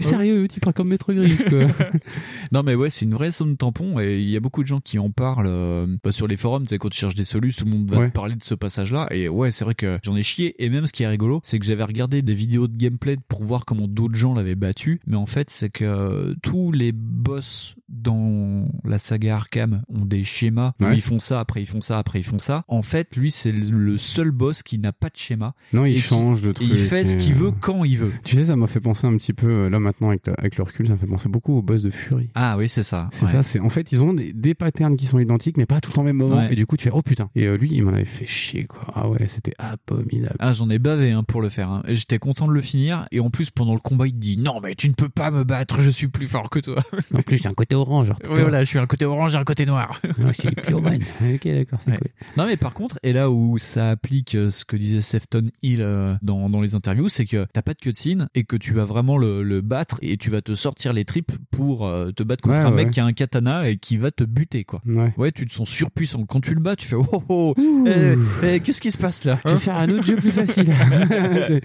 [0.00, 1.66] sérieux, tu parles comme maître griffe quoi.
[2.52, 4.80] non mais ouais c'est une vraie zone tampon et il y a beaucoup de gens
[4.80, 6.66] qui en parlent euh, bah, sur les forums.
[6.66, 8.08] C'est quand tu cherches des solutions, tout le monde va Ouais.
[8.10, 10.68] te parler de ce passage là et ouais c'est vrai que j'en ai chié et
[10.68, 13.64] même ce qui est rigolo c'est que j'avais regardé des vidéos de gameplay pour voir
[13.64, 18.98] comment d'autres gens l'avaient battu mais en fait c'est que tous les boss dans la
[18.98, 20.94] saga Arkham ont des schémas Ouais.
[20.96, 22.64] ils font ça après ils font ça après ils font ça.
[22.68, 25.54] En fait lui c'est le seul boss qui n'a pas de schéma.
[25.72, 26.66] Non, il change de truc.
[26.68, 28.12] Il fait ce qu'il euh, veut quand il veut.
[28.24, 30.56] Tu sais, ça m'a fait penser un petit peu, euh, là maintenant avec, le- avec
[30.56, 32.28] le recul, ça me fait penser beaucoup au boss de Fury.
[32.34, 33.08] Ah oui c'est ça.
[33.12, 33.32] C'est Ouais.
[33.32, 35.90] ça, c'est en fait ils ont des, des patterns qui sont identiques mais pas tout
[35.90, 36.52] le temps au même moment Ouais.
[36.52, 38.64] et du coup tu fais oh putain et euh, lui il m'en avait fait chier
[38.64, 41.70] quoi ah ouais c'était abominable Ah, j'en ai bavé hein, pour le faire.
[41.70, 41.82] hein.
[41.88, 43.06] J'étais content de le finir.
[43.12, 45.30] Et en plus, pendant le combat, il te dit Non, mais tu ne peux pas
[45.30, 46.82] me battre, je suis plus fort que toi.
[47.14, 49.38] en plus j'ai un côté orange genre, Ouais, voilà, je suis un côté orange et
[49.38, 50.00] un côté noir.
[50.10, 51.96] Ok d'accord c'est Ouais.
[51.98, 55.48] cool Non, mais par contre, et là où ça applique euh, ce que disait Sefton
[55.62, 58.72] Hill euh, dans, dans les interviews, c'est que t'as pas de cutscene et que tu
[58.72, 62.22] vas vraiment le, le battre et tu vas te sortir les tripes pour euh, te
[62.22, 62.84] battre contre Ouais, un ouais.
[62.84, 64.82] mec qui a un katana et qui va te buter, quoi.
[65.16, 66.24] ouais tu te sens surpuissant.
[66.26, 67.54] Quand tu le bats, tu fais Oh, oh,
[67.86, 68.14] eh,
[68.44, 70.68] eh, qu'est-ce qui se passe là je vais hein faire un autre jeu plus facile
[70.70, 71.60] ouais,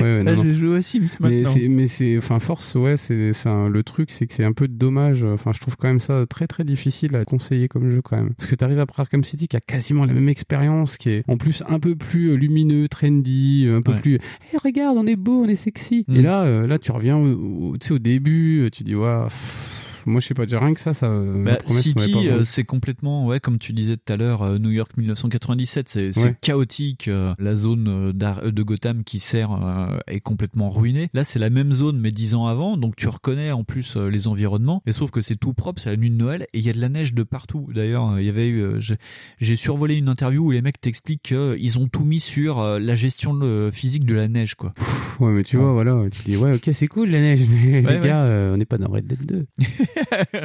[0.00, 0.42] ouais, Là, non.
[0.42, 1.54] je vais jouer aux Sims mais maintenant.
[1.70, 5.52] mais c'est enfin force ouais c'est le truc c'est que c'est un peu dommage enfin
[5.52, 8.48] je trouve quand même ça très très difficile à conseiller comme jeu quand même parce
[8.48, 11.62] que t'arrives après Arkham City qui a quasiment la même expérience qui est en plus
[11.68, 14.00] un peu plus euh, lumineux trendy un peu Ouais.
[14.00, 14.18] plus
[14.54, 16.16] Eh, regarde on est beau on est sexy Mm.
[16.16, 19.22] et là euh, là tu reviens au, au- tu sais au début tu dis ouais
[19.24, 19.75] pff,
[20.06, 22.64] moi je sais pas déjà rien que ça ça euh, Bah, promesse City, euh, c'est
[22.64, 26.34] complètement, ouais, comme tu disais tout à l'heure, euh, New York 1997, c'est Ouais.
[26.40, 27.08] chaotique.
[27.08, 31.08] euh, la zone de Gotham qui sert euh, est complètement ruinée.
[31.14, 34.08] Là, c'est la même zone, mais dix ans avant, donc tu reconnais en plus euh,
[34.08, 34.82] les environnements.
[34.86, 36.72] Et sauf que c'est tout propre, c'est la nuit de Noël et il y a
[36.72, 37.68] de la neige de partout.
[37.74, 41.78] D'ailleurs, il y avait eu, euh, j'ai- survolé une interview où les mecs t'expliquent qu'ils
[41.78, 44.72] ont tout mis sur euh, la gestion euh, physique de la neige, quoi.
[45.20, 47.80] ouais mais tu vois voilà tu dis ouais ok c'est cool la neige mais Ouais,
[47.94, 48.06] les ouais.
[48.06, 49.46] gars euh, on n'est pas dans Red Dead 2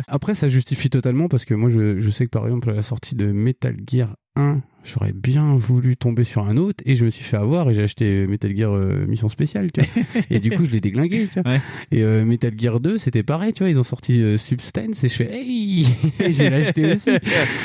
[0.08, 3.32] Après, ça justifie totalement parce que moi, je, sais que par exemple, la sortie de
[3.32, 7.36] Metal Gear 1, j'aurais bien voulu tomber sur un autre et je me suis fait
[7.38, 10.04] avoir et j'ai acheté Metal Gear euh, Mission Spéciale, tu vois.
[10.30, 11.52] et du coup, je l'ai déglingué, tu vois.
[11.52, 11.62] Ouais.
[11.92, 13.70] Et euh, Metal Gear 2, c'était pareil, tu vois.
[13.70, 15.86] Ils ont sorti euh, Substance et je fais, hey,
[16.30, 17.10] j'ai acheté aussi.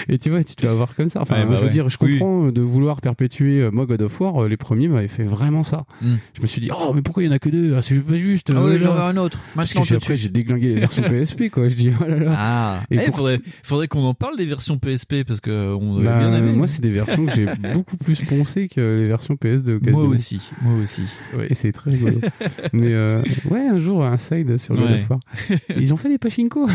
[0.08, 1.22] Et tu vois, tu te fais avoir comme ça.
[1.22, 1.70] Enfin, Ouais, bah je veux ouais.
[1.72, 2.18] dire, je Oui.
[2.18, 5.84] comprends de vouloir perpétuer, moi, God of War, les premiers m'avaient fait vraiment ça.
[6.02, 6.14] Mm.
[6.34, 7.74] Je me suis dit, oh, mais pourquoi il y en a que deux?
[7.76, 8.50] Ah, c'est pas juste.
[8.50, 8.62] Ah j'en
[8.94, 9.38] veux un autre.
[9.54, 11.68] Parce que après, j'ai déglingué les versions PSP, quoi.
[11.68, 12.34] Je dis, oh là là.
[12.36, 16.02] Ah, Et il pour- faudrait, faudrait qu'on en parle des versions PSP parce que on
[16.02, 16.55] Bah, bien aimé.
[16.56, 19.80] Moi, c'est des versions que j'ai beaucoup plus poncées que les versions PS de Moi
[19.80, 20.02] quasiment.
[20.08, 21.02] aussi, moi aussi.
[21.36, 21.46] Ouais.
[21.50, 22.20] Et c'est très rigolo.
[22.72, 25.04] Mais euh, ouais, un jour, un side sur God Ouais.
[25.10, 25.20] War.
[25.76, 26.66] Ils ont fait des pachinko.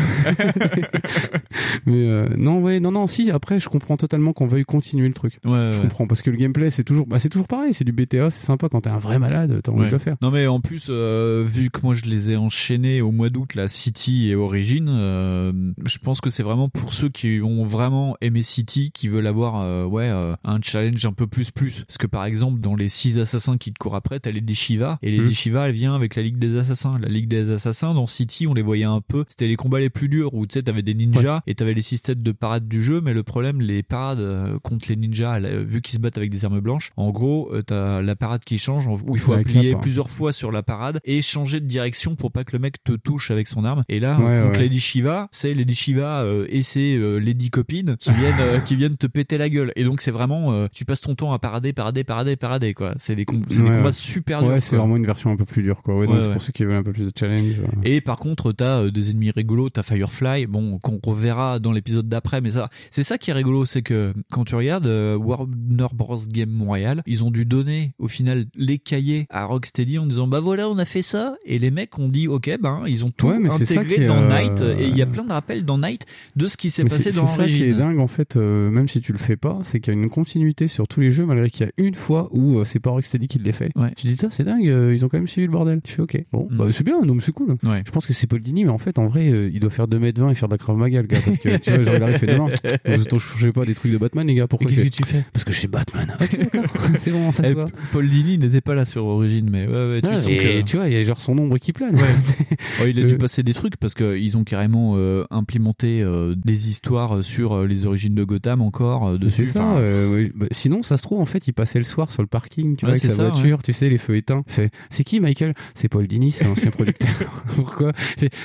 [1.86, 3.30] mais euh, non, ouais, non, non, si.
[3.30, 5.38] Après, je comprends totalement qu'on veuille continuer le truc.
[5.44, 7.74] Ouais, je comprends parce que le gameplay, c'est toujours, bah, c'est toujours pareil.
[7.74, 10.16] C'est du BTA, c'est sympa quand t'es un vrai malade, t'as envie de le faire.
[10.22, 13.54] Non mais en plus, euh, vu que moi je les ai enchaînés au mois d'août,
[13.54, 18.42] la City et Origin, je pense que c'est vraiment pour ceux qui ont vraiment aimé
[18.42, 21.84] City, qui veulent avoir euh, ouais euh, un challenge un peu plus plus.
[21.86, 24.98] Parce que par exemple, dans les six assassins qui te courent après, t'as les Shiva
[25.02, 25.32] et les.
[25.32, 26.98] Shiva, elle vient avec la Ligue des Assassins.
[27.00, 29.24] La Ligue des Assassins dans City, on les voyait un peu.
[29.28, 31.82] C'était les combats les plus durs où tu sais t'avais des ninjas et t'avais les
[31.82, 35.80] systèmes de parade du jeu, mais le problème, les parades euh, contre les ninjas, vu
[35.80, 39.14] qu'ils se battent avec des armes blanches, en gros, t'as la parade qui change où
[39.14, 42.52] il faut appuyer plusieurs fois sur la parade et changer de direction pour pas que
[42.52, 43.84] le mec te touche avec son arme.
[43.88, 44.64] Et là, Ouais, contre ouais.
[44.64, 48.76] Lady Shiva, c'est Lady Shiva euh, et c'est euh, Lady copine qui viennent euh, qui
[48.76, 49.61] viennent te péter la gueule.
[49.76, 52.94] Et donc c'est vraiment, euh, tu passes ton temps à parader, parader, parader, parader quoi.
[52.98, 53.92] C'est des, com- combats ouais.
[53.92, 54.48] super durs.
[54.50, 55.98] Ouais, c'est vraiment une version un peu plus dure, quoi.
[55.98, 57.60] Ouais, donc pour ceux qui veulent un peu plus de challenge.
[57.60, 61.72] euh, Et par contre, t'as euh, des ennemis rigolos, t'as Firefly, bon, qu'on reverra dans
[61.72, 65.16] l'épisode d'après, mais ça, c'est ça qui est rigolo, c'est que quand tu regardes euh,
[65.16, 66.18] Warner Bros.
[66.28, 70.40] Game Montréal, ils ont dû donner au final les cahiers à Rocksteady en disant bah
[70.40, 73.28] voilà, on a fait ça, et les mecs ont dit ok, ben ils ont tout
[73.28, 76.06] mais intégré est, dans Night, et il y a plein de rappels dans Night
[76.36, 79.00] de ce qui s'est passé dans c'est ça qui est dingue en fait, même si
[79.00, 81.50] tu le fais pas, c'est qu'il y a une continuité sur tous les jeux malgré
[81.50, 83.70] qu'il y a une fois où euh, c'est pas Rocksteady qui les fait.
[83.96, 85.80] Tu dis, Tain, c'est dingue, euh, ils ont quand même suivi le bordel.
[85.82, 87.56] Tu fais ok, bon, bah, c'est bien, donc c'est cool.
[87.62, 89.86] Je pense que c'est Paul Dini, mais en fait, en vrai, euh, il doit faire
[89.88, 92.02] 2m20 et faire de la Krav Maga, le gars, parce que tu vois, genre, il
[92.02, 92.48] arrive, fait non,
[92.86, 95.44] vous changez pas des trucs de Batman, les gars, pourquoi qu'est-ce que tu fais Parce
[95.44, 96.06] que je suis Batman.
[96.98, 97.66] C'est bon, ça se Eh, voit.
[97.92, 100.62] Paul Dini n'était pas là sur Origin, mais ouais, ouais, tu Ouais, sens et que-
[100.62, 101.94] tu vois, il y a genre son ombre qui plane.
[101.96, 104.96] Ouais, il a dû passer des trucs parce qu'ils ont carrément
[105.30, 106.04] implémenté
[106.36, 109.41] des histoires sur les origines de Gotham encore dessus.
[109.44, 109.64] C'est ça.
[109.64, 110.28] Enfin, euh.
[110.34, 112.84] Bah, sinon, ça se trouve, en fait, il passait le soir sur le parking, tu
[112.84, 114.44] Ouais, vois, avec sa ça, voiture, tu sais, les feux éteints.
[114.90, 115.54] C'est qui, Michael?
[115.74, 117.10] C'est Paul Dini, c'est l'ancien producteur.
[117.56, 117.92] Pourquoi?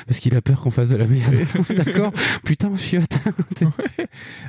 [0.08, 1.36] Parce qu'il a peur qu'on fasse de la merde.
[1.76, 2.12] D'accord
[2.44, 3.18] Putain, chiotte.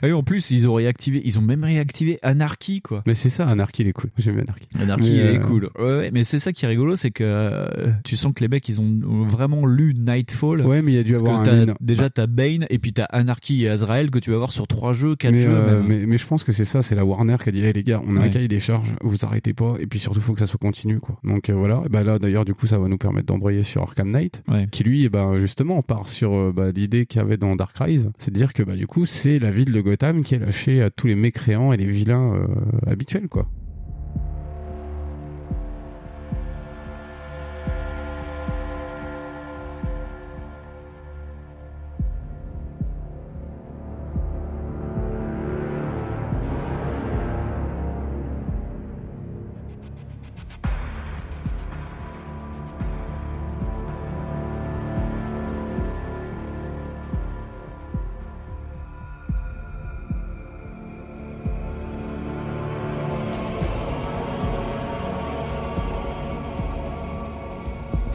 [0.02, 3.02] Ah oui, en plus, ils ont réactivé, ils ont même réactivé Anarchy, quoi.
[3.06, 4.10] Mais c'est ça, Anarchy, il est cool.
[4.18, 4.66] J'aime Anarchy.
[4.78, 5.70] Anarchy, il est euh, cool.
[5.78, 8.68] Ouais, mais c'est ça qui est rigolo, c'est que euh, tu sens que les mecs,
[8.68, 8.98] ils ont
[9.28, 10.62] vraiment lu Nightfall.
[10.62, 13.64] Ouais, mais il y a dû avoir un Déjà, t'as Bane, et puis t'as Anarchy
[13.64, 15.48] et Azrael que tu vas voir sur trois jeux, quatre Mais, jeux.
[15.50, 15.86] même.
[15.86, 17.82] mais, mais je pense que c'est ça, c'est la Warner qui a dit, hey, les
[17.82, 20.40] gars, on a un cahier des charges, vous arrêtez pas, et puis surtout, faut que
[20.40, 21.18] ça soit continu, quoi.
[21.24, 23.82] Donc euh, voilà, et bah là, d'ailleurs, du coup, ça va nous permettre d'embrayer sur
[23.82, 27.36] Arkham Knight, qui lui, eh ben, justement, part sur euh, bah, l'idée qu'il y avait
[27.36, 30.22] dans Dark Rise, c'est de dire que, bah, du coup, c'est la ville de Gotham
[30.22, 32.46] qui est lâchée à tous les mécréants et les vilains euh,
[32.86, 33.48] habituels, quoi.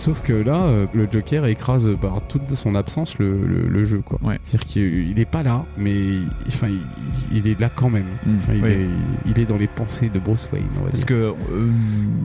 [0.03, 4.01] Sauf que là, euh, le Joker écrase par toute son absence le, le, le jeu,
[4.03, 4.19] quoi.
[4.43, 6.81] C'est-à-dire qu'il il est pas là, mais il, enfin, il,
[7.37, 8.03] il est là quand même.
[8.25, 8.39] Il, Mm.
[8.63, 8.69] oui.
[8.71, 8.87] est,
[9.27, 11.33] il est dans les pensées de Bruce Wayne, Parce que euh,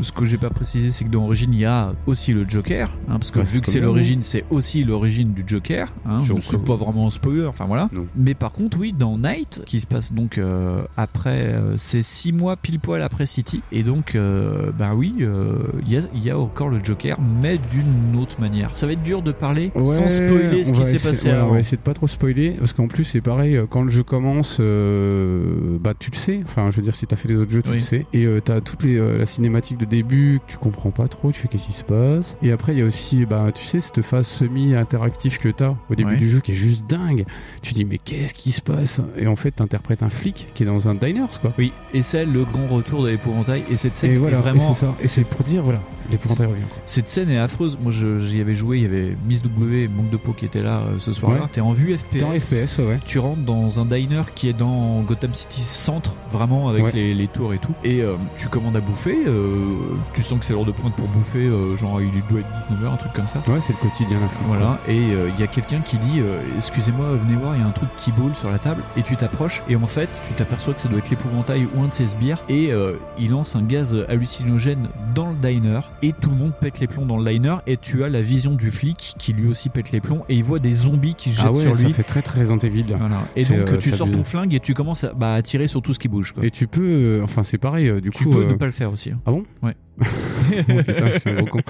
[0.02, 2.90] ce que j'ai pas précisé, c'est que dans Origine, il y a aussi le Joker.
[3.08, 5.92] hein, parce que Ouais, vu que c'est l'origine, c'est aussi l'origine du Joker.
[6.04, 6.76] Hein, Je c'est crois.
[6.76, 7.88] pas vraiment un spoiler, enfin voilà.
[8.16, 12.32] Mais par contre, oui, dans Night, qui se passe donc euh, après, euh, c'est six
[12.32, 13.62] mois pile poil après City.
[13.70, 17.58] Et donc, euh, bah oui, il y, a, il y a encore le Joker, mais
[17.70, 18.70] d'une autre manière.
[18.76, 21.48] Ça va être dur de parler sans Ouais, spoiler ce qui s'est passé avant.
[21.48, 23.90] On va essayer de pas trop spoiler, parce qu'en plus, c'est pareil, euh, quand le
[23.90, 26.40] jeu commence, euh, bah tu le sais.
[26.44, 27.76] Enfin, je veux dire, si t'as fait les autres jeux, tu Oui.
[27.76, 28.06] le sais.
[28.12, 31.30] Et euh, t'as toute les, euh, la cinématique de début que tu comprends pas trop,
[31.32, 32.36] tu fais qu'est-ce qui se passe.
[32.42, 35.94] Et après, il y a aussi, bah, tu sais, cette phase semi-interactive que t'as au
[35.94, 36.16] début Ouais.
[36.16, 37.24] du jeu qui est juste dingue.
[37.62, 39.00] Tu dis, mais qu'est-ce qui se passe?
[39.16, 41.52] Et en fait, t'interprètes un flic qui est dans un diner, quoi.
[41.58, 43.62] Oui, et c'est le grand retour de l'épouvantail.
[43.70, 44.70] Et cette scène Et est voilà, vraiment.
[44.70, 44.94] et c'est ça.
[45.02, 46.62] Et c'est pour dire, voilà, l'épouvantail revient.
[46.68, 46.78] quoi.
[46.86, 47.78] Cette scène est affreuse.
[47.80, 48.78] Moi, j'y avais joué.
[48.78, 51.42] Il y avait Miss W Manque de Peau qui était là euh, ce soir-là.
[51.42, 51.48] Ouais.
[51.52, 52.18] T'es en vue FPS.
[52.18, 52.98] T'es en FPS, ouais.
[53.06, 56.92] Tu rentres dans un diner qui est dans Gotham City Centre, vraiment avec Ouais.
[56.92, 57.72] les, les tours et tout.
[57.84, 59.16] Et euh, tu commandes à bouffer.
[59.26, 59.76] euh,
[60.14, 61.46] tu sens que c'est l'heure de pointe pour bouffer.
[61.80, 63.42] genre, il doit être 19h, un truc comme ça.
[63.48, 64.28] Ouais, c'est le quotidien, là.
[64.46, 66.20] Voilà, et il y a quelqu'un qui dit
[66.56, 68.82] Excusez-moi, venez voir, il y a un truc qui boule sur la table.
[68.96, 71.88] Et tu t'approches, et en fait, tu t'aperçois que ça doit être l'épouvantail ou un
[71.88, 72.42] de ses sbires.
[72.48, 72.70] Et
[73.18, 77.06] il lance un gaz hallucinogène dans le diner, et tout le monde pète les plombs
[77.06, 77.56] dans le diner.
[77.66, 80.44] Et tu as la vision du flic qui lui aussi pète les plombs, et il
[80.44, 81.92] voit des zombies qui se jettent Ah ouais, sur ça lui.
[81.92, 82.84] fait très très Resident Evil.
[82.88, 82.96] là.
[82.98, 83.20] Voilà.
[83.36, 84.18] Et donc euh, tu sors abusé.
[84.18, 86.32] ton flingue et tu commences à, bah, à tirer sur tout ce qui bouge.
[86.32, 86.44] Quoi.
[86.44, 88.30] Et tu peux, euh, enfin c'est pareil, euh, du Tu coup.
[88.30, 89.10] peux euh, ne pas le faire aussi.
[89.10, 89.20] hein.
[89.26, 89.44] Ah bon?
[89.62, 89.74] Ouais.
[90.50, 91.60] Oh, putain, je suis un gros con.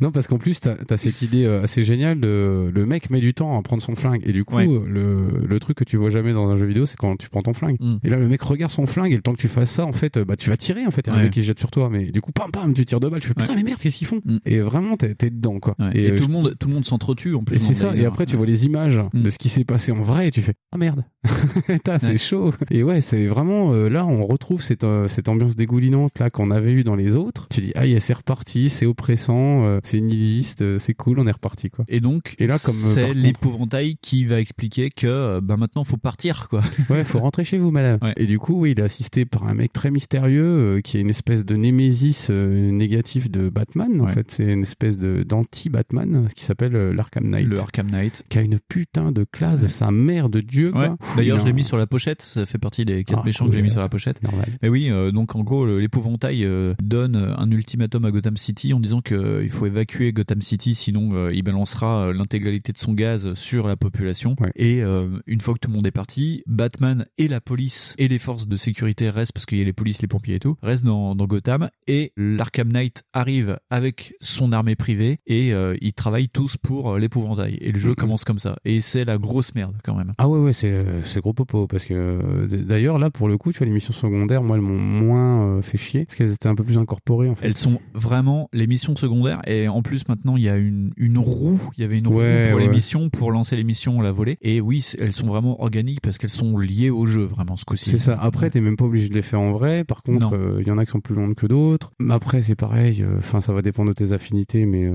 [0.00, 3.20] Non, parce qu'en plus, t'as as cette idée euh, assez géniale de le mec met
[3.20, 4.22] du temps à prendre son flingue.
[4.24, 4.66] Et du coup, Ouais.
[4.66, 7.42] le, le truc que tu vois jamais dans un jeu vidéo, c'est quand tu prends
[7.42, 7.76] ton flingue.
[7.80, 7.96] Mm.
[8.04, 9.92] Et là, le mec regarde son flingue et le temps que tu fasses ça, en
[9.92, 11.06] fait, euh, bah, tu vas tirer, en fait.
[11.06, 11.88] Il y a un mec qui se jette sur toi.
[11.90, 13.20] Mais du coup, pam, pam, tu tires deux balles.
[13.20, 14.20] Tu fais putain, mais merde, qu'est-ce qu'ils font?
[14.46, 15.74] Et vraiment, t'es t'es dedans, quoi.
[15.78, 15.90] Ouais.
[15.94, 17.56] Et, euh, tout, le monde, tout le monde s'entretue en plus.
[17.56, 19.22] et c'est ça, et après tu vois les images Mm.
[19.22, 21.04] de ce qui s'est passé en vrai et tu fais Ah merde,
[21.98, 22.52] c'est chaud.
[22.70, 26.50] Et ouais, c'est vraiment euh, là on retrouve cette, euh, cette ambiance dégoulinante là qu'on
[26.50, 27.46] avait eu dans les autres.
[27.50, 31.26] Tu dis Ah, yeah, c'est reparti, c'est oppressant, euh, c'est nihiliste, euh, c'est cool, on
[31.26, 31.84] est reparti quoi.
[31.88, 35.96] Et donc, Et là, comme, euh, c'est l'épouvantail qui va expliquer que bah, maintenant faut
[35.96, 36.62] partir quoi.
[36.90, 37.98] Ouais, faut rentrer chez vous, madame.
[38.16, 41.10] Et du coup, oui, il est assisté par un mec très mystérieux qui est une
[41.10, 44.00] espèce de némésis négatif de Batman.
[44.00, 44.12] En Ouais.
[44.12, 47.46] fait, c'est une espèce de d'anti-Batman qui s'appelle l'Arkham Knight.
[47.46, 48.24] Le Arkham Knight.
[48.28, 50.74] Qui a une putain de classe de sa mère de Dieu.
[50.74, 50.88] Ouais.
[51.16, 52.22] D'ailleurs, Il je l'ai mis sur la pochette.
[52.22, 54.22] Ça fait partie des quatre Ah, méchants cool, que j'ai mis sur la pochette.
[54.22, 54.46] Normal.
[54.62, 58.80] Mais oui, euh, donc en gros, l'épouvantail euh, donne un ultimatum à Gotham City en
[58.80, 63.34] disant qu'il faut évacuer Gotham City, sinon euh, il balancera euh, l'intégralité de son gaz
[63.34, 64.34] sur la population.
[64.56, 68.08] Et euh, une fois que tout le monde est parti, Batman et la police et
[68.08, 70.56] les forces de sécurité restent parce qu'il y a les polices, les pompiers et tout,
[70.62, 71.68] restent dans, dans Gotham.
[71.86, 76.98] Et l'Arkham Knight arrive avec son armée privée et euh, ils travaillent tous pour euh,
[76.98, 77.58] l'épouvantail.
[77.60, 78.56] Et le jeu commence comme ça.
[78.64, 80.14] Et c'est la grosse merde quand même.
[80.18, 81.66] Ah ouais, ouais, c'est, euh, gros popo.
[81.66, 84.62] Parce que euh, d'ailleurs, là, pour le coup, tu vois, les missions secondaires, moi, elles
[84.62, 86.04] m'ont moins euh, fait chier.
[86.04, 87.46] Parce qu'elles étaient un peu plus incorporées, en fait.
[87.46, 91.18] Elles sont vraiment les missions secondaires et en plus maintenant il y a une, une
[91.18, 94.12] roue, il y avait une roue Ouais, pour les missions, pour lancer les missions, la
[94.12, 94.36] volée.
[94.42, 97.90] Et oui, elles sont vraiment organiques parce qu'elles sont liées au jeu vraiment ce coup-ci.
[97.90, 98.18] C'est ça.
[98.20, 99.84] Après, t'es même pas obligé de les faire en vrai.
[99.84, 101.92] Par contre, euh, il y en a qui sont plus longues que d'autres.
[101.98, 103.02] Mais après, c'est pareil.
[103.02, 104.66] euh, Enfin, ça va dépendre de tes affinités.
[104.66, 104.92] Mais euh,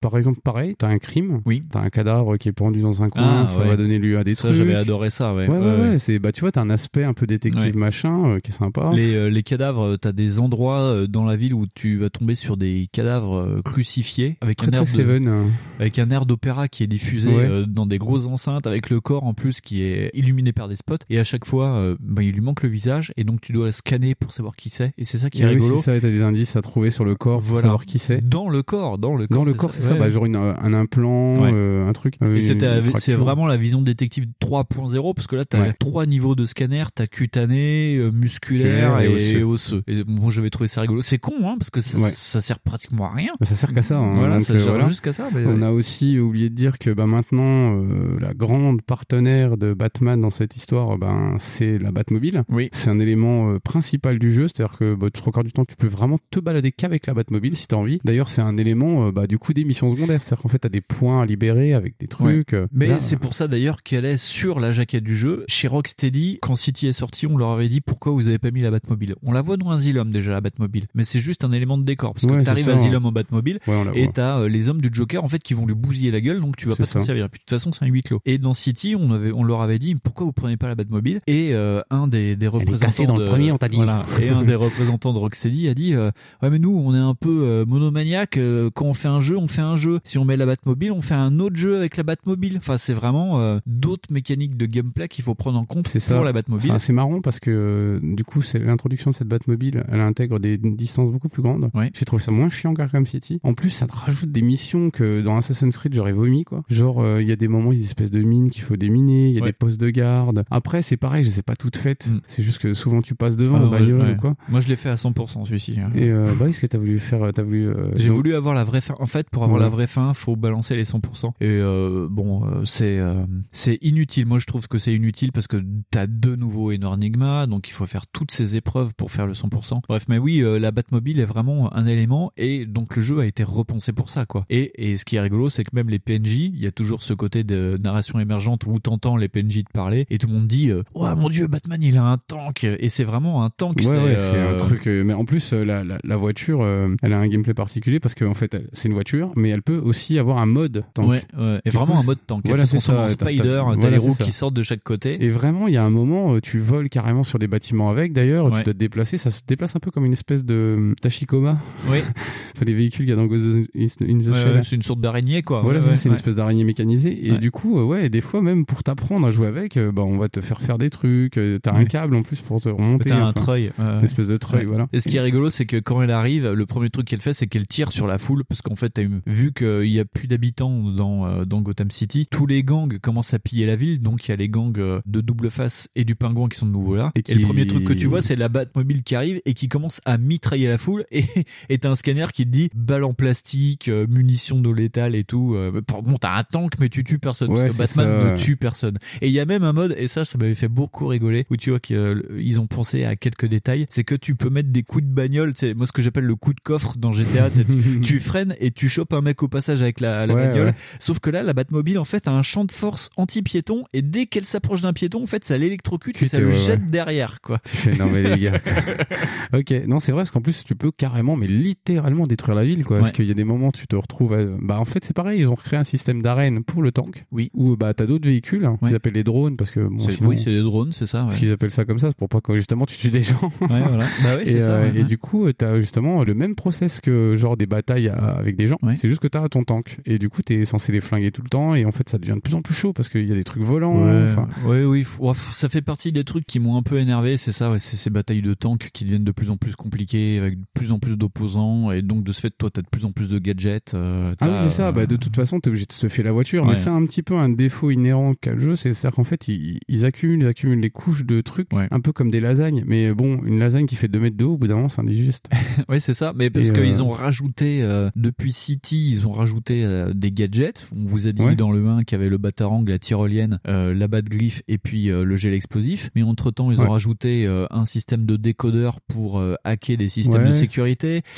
[0.00, 1.40] par exemple, pareil, t'as un crime.
[1.46, 1.62] Oui.
[1.70, 3.44] T'as un cadavre qui est pendu dans un coin.
[3.44, 3.68] Ah, ça ouais.
[3.68, 4.54] va donner lieu à des Ça, trucs.
[4.54, 5.48] j'avais adoré ça, ouais.
[5.48, 5.98] Ouais, ouais.
[5.98, 8.90] C'est, bah, tu vois, t'as un aspect un peu détective machin qui est sympa.
[8.94, 12.88] Les, les cadavres, t'as des endroits dans la ville où tu vas tomber sur des
[12.92, 15.46] cadavres euh, crucifiés avec Très, un air de, Seven, hein.
[15.78, 17.44] avec un air d'opéra qui est diffusé Ouais.
[17.48, 20.76] euh, dans des grosses enceintes avec le corps en plus qui est illuminé par des
[20.76, 23.52] spots et à chaque fois euh, bah, il lui manque le visage et donc tu
[23.52, 25.76] dois scanner pour savoir qui c'est et c'est ça qui est Ah oui, rigolo.
[25.76, 27.62] c'est ça, t'as des indices à trouver sur le corps pour Voilà.
[27.62, 28.26] savoir qui c'est.
[28.26, 29.38] Dans le corps, dans le corps.
[29.38, 29.98] Dans le corps, c'est ça, ouais.
[29.98, 31.50] bah, genre une- un implant, Ouais.
[31.52, 32.16] euh, un truc.
[32.22, 35.72] euh, Et une- c'était une c'est vraiment la vision détective 3.0 parce que là t'as
[35.74, 39.44] trois niveaux de scanner, t'as cutané, euh, musculaire et et, osseux.
[39.76, 39.82] osseux.
[39.86, 41.02] Et moi j'avais trouvé ça rigolo.
[41.02, 42.10] C'est con hein parce que ça, Ouais.
[42.14, 43.32] ça sert pratiquement à rien.
[43.38, 43.98] Bah, ça sert qu'à ça.
[43.98, 44.14] hein.
[44.16, 44.88] Voilà, Donc, ça euh, sert voilà.
[44.88, 45.28] juste qu'à ça.
[45.34, 45.66] mais On ouais.
[45.66, 50.30] a aussi oublié de dire que bah, maintenant, euh, la grande partenaire de Batman dans
[50.30, 52.44] cette histoire, ben, c'est la Batmobile.
[52.48, 52.70] Oui.
[52.72, 55.76] C'est un élément euh, principal du jeu, c'est-à-dire que bah, trois quarts du temps, tu
[55.76, 58.00] peux vraiment te balader qu'avec la Batmobile si t'as envie.
[58.04, 60.68] D'ailleurs, c'est un élément euh, bah, du coup des missions secondaires, c'est-à-dire qu'en fait, t'as
[60.70, 62.52] des points à libérer avec des trucs.
[62.52, 62.58] Ouais.
[62.58, 65.44] euh, Mais c'est pour ça d'ailleurs qu'elle est sur la jaquette du jeu.
[65.48, 68.62] Chez Rocksteady, quand City est sorti, on leur avait dit pourquoi vous avez pas mis
[68.62, 69.16] la Batmobile.
[69.22, 72.12] On la voit dans Asylum déjà la Batmobile, mais c'est juste un élément de décor
[72.14, 74.90] parce que Ouais, t'arrives à Asylum en Batmobile Ouais, et t'as euh, les hommes du
[74.92, 77.24] Joker en fait qui vont lui bousiller la gueule, donc tu vas pas t'en servir.
[77.26, 78.20] Et puis de toute façon c'est un huis clos.
[78.26, 81.20] Et dans City, on avait, on leur avait dit pourquoi vous prenez pas la Batmobile?
[81.26, 83.76] Et euh, un des, des représentants dans le de- premier, on t'a dit.
[83.76, 84.04] Voilà.
[84.20, 86.10] et un des représentants de Rocksteady a dit euh,
[86.42, 88.38] ouais mais nous on est un peu monomaniaque.
[88.74, 90.00] quand on fait un jeu, on fait un jeu.
[90.04, 92.56] Si on met la Batmobile, on fait un autre jeu avec la Batmobile.
[92.58, 96.14] Enfin c'est vraiment d'autres mécaniques de gameplay qu'il faut prendre en compte ça.
[96.16, 96.70] pour la Batmobile.
[96.70, 100.58] Enfin, c'est marrant parce que du coup, c'est l'introduction de cette Batmobile, elle intègre des
[100.58, 101.70] distances beaucoup plus grandes.
[101.94, 103.40] J'ai trouvé ça moins chiant qu'Arkham City.
[103.42, 106.62] En plus, ça te rajoute des missions que dans Assassin's Creed j'aurais vomi quoi.
[106.68, 108.62] Genre, euh, il y a des moments, il y a des espèces de mines qu'il
[108.62, 109.48] faut déminer, il y a Ouais.
[109.48, 110.44] des postes de garde.
[110.50, 112.08] Après, c'est pareil, je les ai pas toutes faites.
[112.26, 113.62] C'est juste que souvent tu passes devant Mm.
[113.62, 114.12] Ah, en bagnole ouais.
[114.14, 114.34] ou quoi.
[114.48, 115.76] Moi je l'ai fait à 100% celui-ci.
[115.80, 115.90] hein.
[115.94, 117.68] Et euh, bah, est-ce que t'as voulu faire, t'as voulu.
[117.68, 118.94] euh, J'ai donc- voulu avoir la vraie fin.
[118.98, 121.32] En fait, pour avoir la vraie fin, faut balancer les 100%.
[121.40, 124.26] Et euh, bon, euh, c'est euh, c'est inutile.
[124.26, 125.56] Moi, je trouve que c'est inutile parce que
[125.90, 129.80] t'as de nouveau Enigma, donc il faut faire toutes ces épreuves pour faire le 100%.
[129.88, 133.42] Bref, mais oui, euh, la Batmobile vraiment un élément et donc le jeu a été
[133.44, 134.44] repensé pour ça, quoi.
[134.50, 137.02] Et, et ce qui est rigolo, c'est que même les PNJ, il y a toujours
[137.02, 140.46] ce côté de narration émergente où t'entends les PNJ te parler et tout le monde
[140.46, 142.64] dit, oh mon dieu, Batman, il a un tank.
[142.64, 143.76] Et c'est vraiment un tank.
[143.78, 144.86] Ouais, ouais, c'est c'est euh, un truc.
[144.86, 146.64] euh, Mais en plus, euh, la, la, la voiture,
[147.02, 150.18] elle a un gameplay particulier parce qu'en fait, c'est une voiture, mais elle peut aussi
[150.18, 151.08] avoir un mode tank.
[151.08, 151.60] Ouais, ouais.
[151.64, 152.42] Et Du vraiment coup, un mode tank.
[152.46, 153.08] Voilà, c'est ça.
[153.08, 154.24] Spider, t'as voilà, les roues ça.
[154.24, 155.22] qui sortent de chaque côté.
[155.24, 158.12] Et vraiment, il y a un moment, tu voles carrément sur des bâtiments avec.
[158.12, 158.58] D'ailleurs, Ouais.
[158.58, 159.18] tu dois te déplacer.
[159.18, 160.94] Ça se déplace un peu comme une espèce de
[161.24, 161.58] Tachikoma.
[161.90, 161.98] Oui.
[162.56, 163.42] Enfin, les véhicules qu'il y a dans Ghost
[163.74, 164.54] in the Ouais, Shell.
[164.56, 165.62] ouais, c'est une sorte d'araignée, quoi.
[165.62, 167.28] Voilà, Ouais, c'est une espèce d'araignée mécanisée.
[167.28, 170.02] Et du coup, euh, ouais, des fois, même pour t'apprendre à jouer avec, euh, bah,
[170.02, 171.38] on va te faire faire des trucs.
[171.38, 173.08] euh, T'as un câble en plus pour te remonter.
[173.08, 173.70] T'as un enfin, treuil.
[173.78, 174.88] Une espèce de treuil, voilà.
[174.92, 177.32] Et ce qui est rigolo, c'est que quand elle arrive, le premier truc qu'elle fait,
[177.32, 180.04] c'est qu'elle tire sur la foule, parce qu'en fait, t'as eu- vu qu'il y a
[180.04, 184.28] plus d'habitants dans, dans Gotham City, tous les gangs commencent à piller la ville, donc
[184.28, 184.72] il y a les gangs
[185.06, 187.10] de double face et du pingouin qui sont de nouveau là.
[187.16, 189.68] Et Et, le premier truc que tu vois, c'est la Batmobile qui arrive et qui
[189.68, 191.24] commence à mitrailler la foule, et
[191.68, 195.24] et t'as un scanner qui te dit balle en plastique, euh, munitions d'eau létale et
[195.24, 195.54] tout.
[195.54, 197.50] Euh, pour- bon, t'as un tank, mais tu tues personne.
[197.52, 198.98] Ouais, parce que Batman ça, ne tue personne.
[199.20, 201.56] Et il y a même un mode, et ça, ça m'avait fait beaucoup rigoler, où
[201.56, 203.86] tu vois qu'ils ont pensé à quelques détails.
[203.90, 206.36] C'est que tu peux mettre des coups de bagnole, c'est moi ce que j'appelle le
[206.36, 207.50] coup de coffre dans GTA.
[207.50, 210.66] tu, tu freines et tu chopes un mec au passage avec la, la Ouais, bagnole.
[210.68, 210.74] ouais.
[210.98, 214.26] Sauf que là, la Batmobile, en fait, a un champ de force anti-piéton, et dès
[214.26, 217.60] qu'elle s'approche d'un piéton, en fait, ça l'électrocute et ça le jette derrière, quoi.
[217.64, 218.58] Tu fais, non mais les gars.
[219.50, 219.58] quoi.
[219.60, 222.84] ok, non c'est vrai parce qu'en plus tu peux carrément, mais littéralement détruire la ville
[222.84, 222.98] quoi.
[222.98, 224.32] Parce qu'il y a des moments où tu te retrouves.
[224.32, 227.24] à- Bah en fait c'est pareil, ils ont créé un système d'arène pour le tank.
[227.32, 227.50] Oui.
[227.54, 230.38] Où bah t'as d'autres véhicules, hein, qu'ils appellent les drones parce que bon, sinon- oui,
[230.38, 231.18] c'est des drones, c'est ça.
[231.20, 231.24] ouais.
[231.26, 233.50] Parce qu'ils appellent ça comme ça, c'est pour pas que justement tu tues des gens.
[233.60, 234.06] Ouais, voilà.
[234.22, 237.56] Bah oui, et, ça, euh, et du coup, t'as justement le même process que genre
[237.56, 238.78] des batailles avec des gens.
[238.96, 239.98] C'est juste que t'as ton tank.
[240.06, 241.74] Et du coup, t'es censé les flinguer tout le temps.
[241.74, 243.44] Et en fait, ça devient de plus en plus chaud parce qu'il y a des
[243.44, 244.04] trucs volants.
[244.04, 247.52] Ouais, Enfin, oui, f- ça fait partie des trucs qui m'ont un peu énervé, c'est
[247.52, 250.92] ça, c'est ces batailles de tanks qui deviennent de plus en plus compliquées, avec plus
[250.92, 253.38] en plus d'opposants, et donc de ce fait, toi, t'as de plus en plus de
[253.38, 253.92] gadgets.
[253.92, 254.92] euh, Ah oui, c'est ça.
[254.92, 256.64] Bah, de toute façon, t'es obligé de se faire la voiture.
[256.64, 258.76] Mais c'est un petit peu un défaut inhérent qu'a le jeu.
[258.76, 262.30] C'est-à-dire qu'en fait, ils, ils accumulent, ils accumulent les couches de trucs, un peu comme
[262.30, 262.82] des lasagnes.
[262.86, 265.02] Mais bon, une lasagne qui fait 2 mètres de haut, au bout d'un moment, c'est
[265.02, 265.50] indigeste.
[265.90, 266.32] ouais, c'est ça.
[266.34, 270.86] Mais parce qu'ils euh, ont rajouté euh, depuis City, ils ont rajouté euh, des gadgets.
[270.96, 271.56] On vous a dit Ouais.
[271.56, 274.78] dans le 1 qu'il y avait le batarang, la tyrolienne, euh, la batte griffe et
[274.78, 276.08] puis euh, le gel explosif.
[276.14, 280.08] Mais entre temps, ils ont rajouté euh, un système de décodeur pour euh, hacker des
[280.08, 280.69] systèmes de sécurité.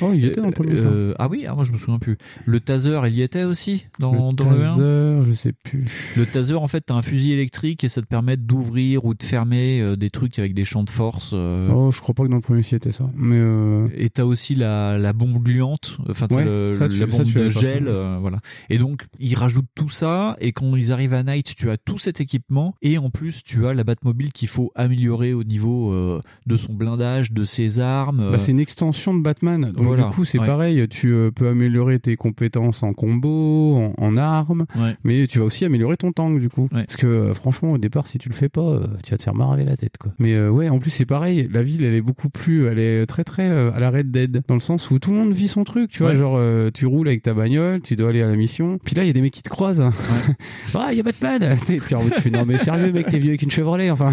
[0.03, 0.85] Oh, il y était dans le premier, ça.
[0.85, 2.17] Euh, ah oui, ah, moi je me souviens plus.
[2.47, 5.85] Le taser, il y était aussi dans Le dans le 1 taser, je sais plus.
[6.17, 9.23] Le taser, en fait, t'as un fusil électrique et ça te permet d'ouvrir ou de
[9.23, 11.31] fermer euh, des trucs avec des champs de force.
[11.33, 13.09] euh, Oh, je crois pas que dans le premier c'était ça.
[13.17, 17.51] Mais euh, et t'as aussi la, la bombe gluante, enfin Ouais, tu- la bombe de
[17.61, 18.39] gel, euh, voilà.
[18.71, 21.99] Et donc ils rajoutent tout ça et quand ils arrivent à Night, tu as tout
[21.99, 26.21] cet équipement et en plus tu as la Batmobile qu'il faut améliorer au niveau euh,
[26.47, 28.31] de son blindage, de ses armes.
[28.33, 29.73] Bah, c'est une extension de Batman.
[29.75, 30.47] Donc Voilà, du coup, c'est ouais.
[30.47, 30.87] pareil.
[30.89, 34.97] Tu euh, peux améliorer tes compétences en combo, en, en armes, Ouais.
[35.05, 36.69] mais tu vas aussi améliorer ton tank du coup.
[36.71, 39.23] Parce que euh, franchement, au départ, si tu le fais pas, euh, tu vas te
[39.23, 40.13] faire maraver la tête quoi.
[40.19, 41.49] Mais ouais, en plus c'est pareil.
[41.53, 44.55] La ville, elle est beaucoup plus, elle est très très à la Red Dead dans
[44.55, 45.91] le sens où tout le monde vit son truc.
[45.91, 46.41] Tu vois, genre
[46.73, 48.79] tu roules avec ta bagnole, tu dois aller à la mission.
[48.85, 49.83] Puis là, il y a des mecs qui te croisent.
[50.75, 51.41] ah, il y a Batman.
[51.67, 53.91] Puis en fait, tu fais non mais sérieux mec, t'es venu avec une Chevrolet.
[53.91, 54.13] Enfin,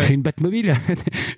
[0.00, 0.74] j'ai une Batmobile.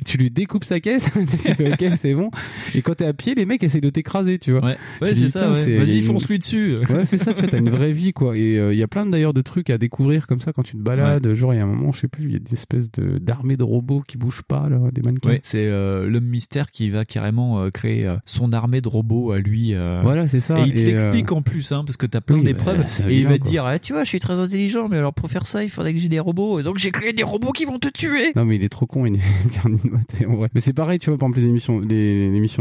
[0.04, 1.10] tu lui découpes sa caisse.
[1.42, 2.30] tu fais ok, c'est bon.
[2.74, 4.64] Et quand t'es à pied, les mecs essaient de t'écraser, tu vois.
[4.64, 5.52] Ouais, ouais c'est ça.
[5.52, 5.78] ouais.
[5.78, 6.76] Vas-y, une- fonce-lui dessus.
[6.90, 8.36] Ouais, c'est ça, tu vois, t'as une vraie vie, quoi.
[8.36, 10.72] Et euh, il y a plein d'ailleurs de trucs à découvrir comme ça quand tu
[10.76, 11.32] te balades.
[11.34, 13.18] Genre, il y a un moment, je sais plus, il y a des espèces de,
[13.18, 15.30] d'armées de robots qui bougent pas, là, des mannequins.
[15.30, 19.32] Ouais, c'est euh, l'homme mystère qui va carrément euh, créer euh, son armée de robots
[19.32, 19.74] à lui.
[19.74, 20.00] euh.
[20.02, 20.58] Voilà, c'est ça.
[20.60, 22.78] Et il te Et, l'explique euh, en plus, hein, parce que t'as plein oui, d'épreuves.
[22.78, 25.14] bah, et il va te dire, ah, tu vois, je suis très intelligent, mais alors
[25.14, 26.60] pour faire ça, il faudrait que j'ai des robots.
[26.60, 28.32] Et donc j'ai créé des robots qui vont te tuer.
[28.36, 30.48] Non, mais il est trop con, il est en vrai.
[30.54, 31.80] Mais c'est pareil, tu vois, par exemple, les émissions,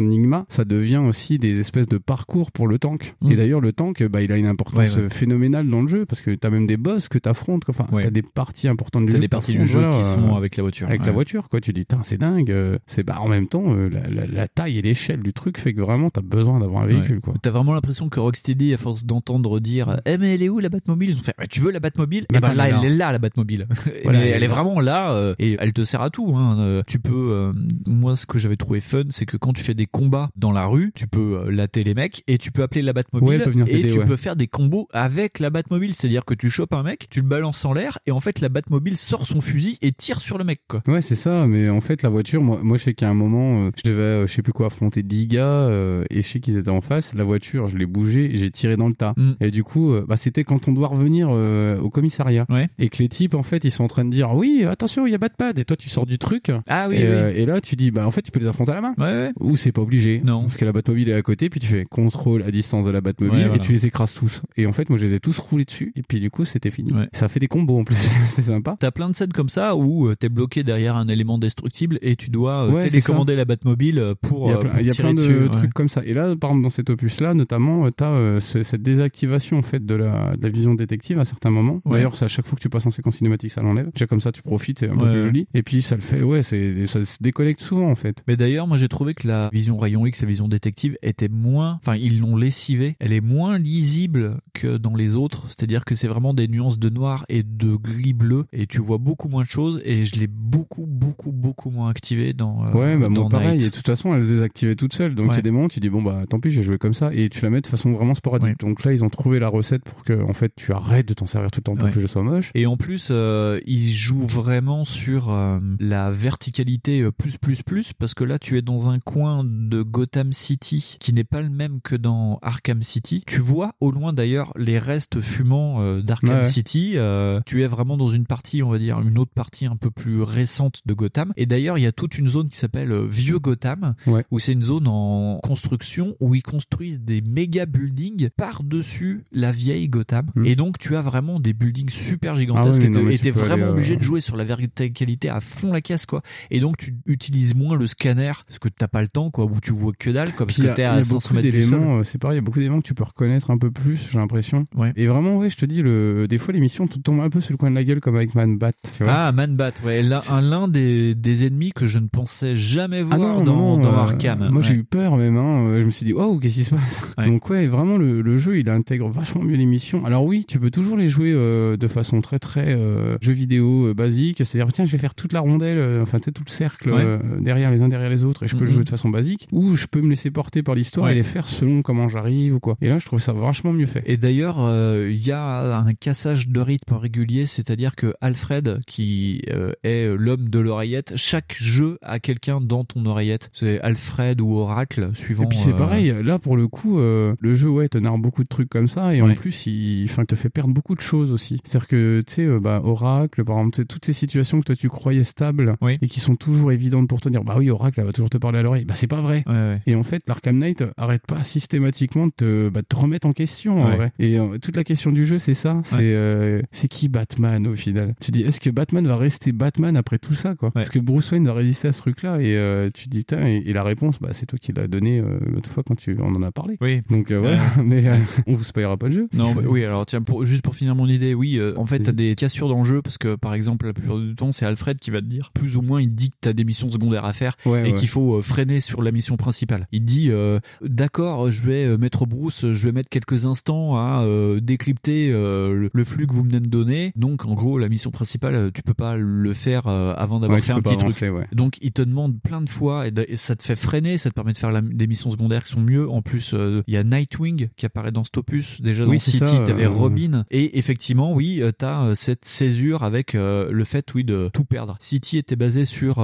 [0.02, 3.16] de Nigma, ça devient aussi des espèces de parcours pour le tank.
[3.22, 3.32] Mm.
[3.32, 5.10] Et d'ailleurs, le tank, bah, il a une importance Ouais, ouais.
[5.10, 7.74] phénoménale dans le jeu parce que t'as même des boss que t'affrontes, quoi.
[7.78, 8.04] enfin, Ouais.
[8.04, 9.20] t'as des parties importantes du jeu.
[9.20, 10.88] des parties du jeu voilà, qui sont avec la voiture.
[10.88, 11.62] Avec la voiture, quoi.
[11.62, 12.52] Tu dis, c'est dingue.
[12.52, 15.60] euh, C'est, bah, en même temps, euh, la, la- la taille et l'échelle du truc
[15.60, 17.34] fait que vraiment, t'as besoin d'avoir un véhicule, quoi.
[17.42, 20.70] T'as vraiment l'impression que Rocksteady, à force d'entendre dire Eh mais elle est où la
[20.70, 21.12] Batmobile?
[21.12, 22.26] Ils ont fait Eh, Tu veux la Batmobile?
[22.30, 23.68] Et Bah, ben là, elle est là, la Batmobile.
[24.04, 26.34] Voilà, elle, est, elle vraiment là euh, et elle te sert à tout.
[26.36, 26.82] Hein.
[26.88, 27.32] Tu peux.
[27.32, 27.54] euh,
[27.88, 30.66] moi, ce que j'avais trouvé fun, c'est que quand tu fais des combats dans la
[30.66, 33.88] rue, tu peux euh, latter les mecs et tu peux appeler la Batmobile Ouais, et
[33.90, 34.06] tu ouais.
[34.06, 35.94] peux faire des combos avec la Batmobile.
[35.94, 38.50] C'est-à-dire que tu chopes un mec, tu le balances en l'air et en fait la
[38.50, 40.62] Batmobile sort son fusil et tire sur le mec.
[40.68, 40.82] Quoi.
[40.88, 43.66] Ouais, c'est ça, mais en fait, la voiture, moi, moi je sais qu'à un moment,
[43.66, 46.40] euh, je devais, euh, je sais plus quoi, affronter 10 gars, euh, et je sais
[46.40, 47.14] qu'ils étaient en face.
[47.14, 49.14] La voiture, je l'ai bougée, j'ai tiré dans le tas.
[49.18, 49.32] Mm.
[49.41, 52.45] Et du coup, bah, c'était quand on doit revenir au commissariat.
[52.50, 52.70] Ouais.
[52.80, 55.12] Et que les types, en fait, ils sont en train de dire, oui, attention, il
[55.12, 56.52] y a Batman, et toi, tu sors du truc.
[56.70, 57.32] Ah oui, et, oui.
[57.36, 59.32] et là, tu dis, bah, en fait, tu peux les affronter à la main.
[59.40, 60.12] Ou c'est pas obligé.
[60.23, 60.41] Non.
[60.41, 63.02] Parce que la Batmobile est à côté, puis tu fais contrôle à distance de la
[63.02, 63.56] Batmobile, Ouais, voilà.
[63.56, 64.41] et tu les écrases tous.
[64.57, 66.72] Et en fait, moi, je les ai tous roulés dessus, et puis du coup, c'était
[66.72, 66.91] fini.
[66.94, 67.07] Ouais.
[67.14, 67.95] Ça fait des combos en plus.
[68.26, 68.76] c'était sympa.
[68.80, 72.15] T'as plein de scènes comme ça où euh, t'es bloqué derrière un élément destructible et
[72.15, 74.80] tu dois euh, Ouais, télécommander la Batmobile euh, pour, Il y a euh, plein, pour
[74.80, 75.49] il y a tirer plein de dessus, ouais.
[75.49, 76.03] trucs comme ça.
[76.06, 79.95] Et là, par exemple, dans cet opus-là, notamment, tu as cette désactivation en fait de
[79.95, 81.81] la, de la vision détective à certains moments.
[81.85, 81.94] Ouais.
[81.94, 83.90] D'ailleurs, c'est à chaque fois que tu passes en séquence cinématique, ça l'enlève.
[83.94, 85.48] Déjà comme ça, tu profites, c'est un peu plus joli.
[85.53, 88.23] Et puis ça le fait, ouais, c'est ça se déconnecte souvent en fait.
[88.27, 91.80] Mais d'ailleurs, moi j'ai trouvé que la vision rayon X, la vision détective, était moins,
[91.82, 95.46] enfin ils l'ont lessivée, elle est moins lisible que dans les autres.
[95.50, 98.98] C'est-à-dire que c'est vraiment des nuances de noir et de gris bleu, et tu vois
[98.98, 99.82] beaucoup moins de choses.
[99.86, 102.66] Et je l'ai beaucoup, beaucoup, beaucoup moins activé dans.
[102.68, 103.52] euh, ouais, bah dans moi pareil.
[103.58, 103.62] Night.
[103.62, 105.16] Et de toute façon, elle se désactivait toute seule.
[105.16, 105.40] Donc il y Ouais.
[105.40, 107.14] a des moments, tu dis bon bah tant pis, j'ai joué comme ça.
[107.14, 108.50] Et tu la mets de façon vraiment sporadique.
[108.50, 108.56] Ouais.
[108.68, 111.26] Donc là, ils ont trouvé la recette pour que en fait tu arrêtes de t'en
[111.26, 111.90] servir tout le temps pour Ouais.
[111.92, 112.52] que le jeu soit moche.
[112.56, 118.14] Et en plus, euh, il joue vraiment sur euh, la verticalité plus plus plus parce
[118.14, 121.80] que là, tu es dans un coin de Gotham City, qui n'est pas le même
[121.82, 123.24] que dans Arkham City.
[123.28, 126.44] Tu vois au loin d'ailleurs les restes fumants euh, d'Arkham Ouais.
[126.44, 126.94] City.
[126.96, 129.92] Euh, tu es vraiment dans une partie, on va dire, une autre partie un peu
[129.92, 131.34] plus récente de Gotham.
[131.38, 134.26] Et d'ailleurs, il y a toute une zone qui s'appelle euh, Vieux Gotham, Ouais.
[134.32, 139.90] où c'est une zone en construction où ils construisent des méga buildings par-dessus la vieille
[139.90, 140.28] Gotham.
[140.46, 142.86] Et donc, tu as vraiment des buildings super gigantesques Hmm.
[142.96, 145.72] Ah oui, non, et t'es aller, vraiment obligé de jouer sur la verticalité à fond
[145.72, 146.22] la caisse, quoi.
[146.52, 149.60] Et donc, tu utilises moins le scanner parce que t'as pas le temps, quoi, où
[149.62, 151.62] tu vois que dalle, parce Puis y que t'es à a 500 beaucoup mètres du
[151.64, 151.72] sol.
[151.72, 153.72] d'éléments, euh, c'est pareil, il y a beaucoup d'éléments que tu peux reconnaître un peu
[153.72, 154.66] plus, j'ai l'impression.
[154.95, 157.58] Et vraiment, ouais, je te dis, le, des fois l'émission tombe un peu sur le
[157.58, 159.14] coin de la gueule comme avec Man Bat, tu vois.
[159.14, 163.16] Ah, Man-Bat, ouais, l'un un- l'un des, des ennemis que je ne pensais jamais voir
[163.16, 164.50] Ah non, dans, non, dans euh, Arkham.
[164.52, 164.80] Moi, j'ai Ouais.
[164.80, 165.38] eu peur même.
[165.38, 165.68] Hein.
[165.68, 167.02] Euh, Je me suis dit, waouh, qu'est-ce qui se passe?
[167.26, 170.04] Donc ouais, vraiment, le, le jeu, il intègre vachement mieux l'émission.
[170.06, 173.94] Alors oui, tu peux toujours les jouer euh, de façon très très euh, jeu vidéo
[173.94, 174.41] basique.
[174.45, 177.20] C'est-à-dire, tiens, je vais faire toute la rondelle, enfin, tu sais, tout le cercle Ouais.
[177.40, 178.76] derrière les uns derrière les autres, et je peux le Mhm.
[178.76, 179.48] jouer de façon basique.
[179.64, 181.14] Ou je peux me laisser porter par l'histoire Ouais.
[181.14, 182.76] et les faire selon comment j'arrive ou quoi.
[182.81, 184.03] Et là, je trouve ça vachement mieux fait.
[184.06, 189.41] Et d'ailleurs, euh, il y a un cassage de rythme régulier, c'est-à-dire que Alfred, qui
[189.52, 193.49] euh, est l'homme de l'oreillette, chaque jeu a quelqu'un dans ton oreillette.
[193.53, 195.44] C'est Alfred ou Oracle, suivant.
[195.44, 198.18] Et puis c'est euh, pareil, là pour le coup, euh, le jeu ouais te narre
[198.18, 201.02] beaucoup de trucs comme ça et en plus il, enfin, te fait perdre beaucoup de
[201.02, 201.60] choses aussi.
[201.64, 204.65] C'est-à-dire que tu sais, euh, bah, Oracle, par exemple, tu sais, toutes ces situations que
[204.65, 207.99] toi tu croyais stables et qui sont toujours évidentes pour te dire, bah oui Oracle
[207.99, 209.44] elle va toujours te parler à l'oreille, bah c'est pas vrai.
[209.54, 209.82] Ouais, ouais.
[209.88, 213.82] Et en fait l'Arkham Knight arrête pas systématiquement de te, bah, te remettre en question
[213.84, 214.12] en vrai.
[214.20, 217.76] Et euh, toute la question du jeu c'est ça, c'est euh, c'est qui Batman au
[217.76, 218.16] final?
[218.22, 220.72] Tu dis est-ce que Batman va rester Batman après tout ça quoi?
[220.76, 222.40] Est-ce que Bruce Wayne va résister à ce truc-là?
[222.42, 224.88] Et euh, tu te dis putain et, et la réponse bah c'est toi qui l'as
[224.88, 226.78] donné euh, l'autre fois quand tu on en a parlé.
[226.82, 227.02] Oui.
[227.10, 228.04] Donc euh, voilà, mais
[228.48, 229.30] on vous spoilera pas le jeu.
[229.34, 232.00] Non, bah oui, alors tiens, pour, juste pour finir mon idée, oui, euh, en fait,
[232.00, 234.66] t'as des cassures dans le jeu parce que, par exemple, la plupart du temps, c'est
[234.66, 237.26] Alfred qui va te dire, plus ou moins, il dit que t'as des missions secondaires
[237.26, 239.88] à faire et qu'il faut freiner sur la mission principale.
[239.91, 244.24] Il dit, euh, d'accord, je vais euh, mettre Bruce, je vais mettre quelques instants à
[244.24, 247.11] euh, décrypter euh, le, flux que vous venez de donner.
[247.15, 250.68] Donc, en gros, la mission principale, tu peux pas le faire avant d'avoir Ouais, tu
[250.68, 251.40] fait un petit avancer, truc.
[251.40, 251.48] ouais.
[251.52, 254.30] Donc, il te demande plein de fois et, de- et ça te fait freiner, ça
[254.30, 256.10] te permet de faire la- des missions secondaires qui sont mieux.
[256.10, 256.56] En plus,
[256.88, 258.80] il y a Nightwing qui apparaît dans cet opus.
[258.82, 260.45] Déjà, dans City, ça, t'avais Robin.
[260.52, 264.95] Et effectivement, oui, t'as euh, cette césure avec le fait, oui, de tout perdre.
[264.99, 266.22] City était basé sur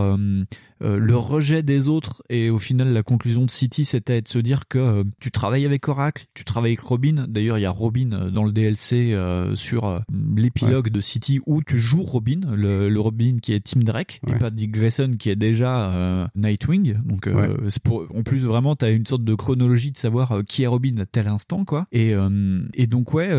[0.81, 4.68] le rejet des autres et au final, la conclusion de City, c'était de se dire
[4.69, 7.26] que euh, tu travailles avec Oracle, tu travailles avec Robin.
[7.27, 10.02] D'ailleurs, il y a Robin euh, dans le DLC euh, sur
[10.36, 14.38] l'épilogue de City où tu joues Robin, le, le Robin qui est Tim Drake et
[14.38, 16.99] pas Dick Grayson qui est déjà Nightwing.
[17.06, 17.49] Donc, Ouais.
[17.68, 20.98] c'est pour, en plus, vraiment, t'as une sorte de chronologie de savoir qui est Robin
[20.99, 21.88] à tel instant, quoi.
[21.91, 22.14] Et,
[22.73, 23.30] et donc, ouais,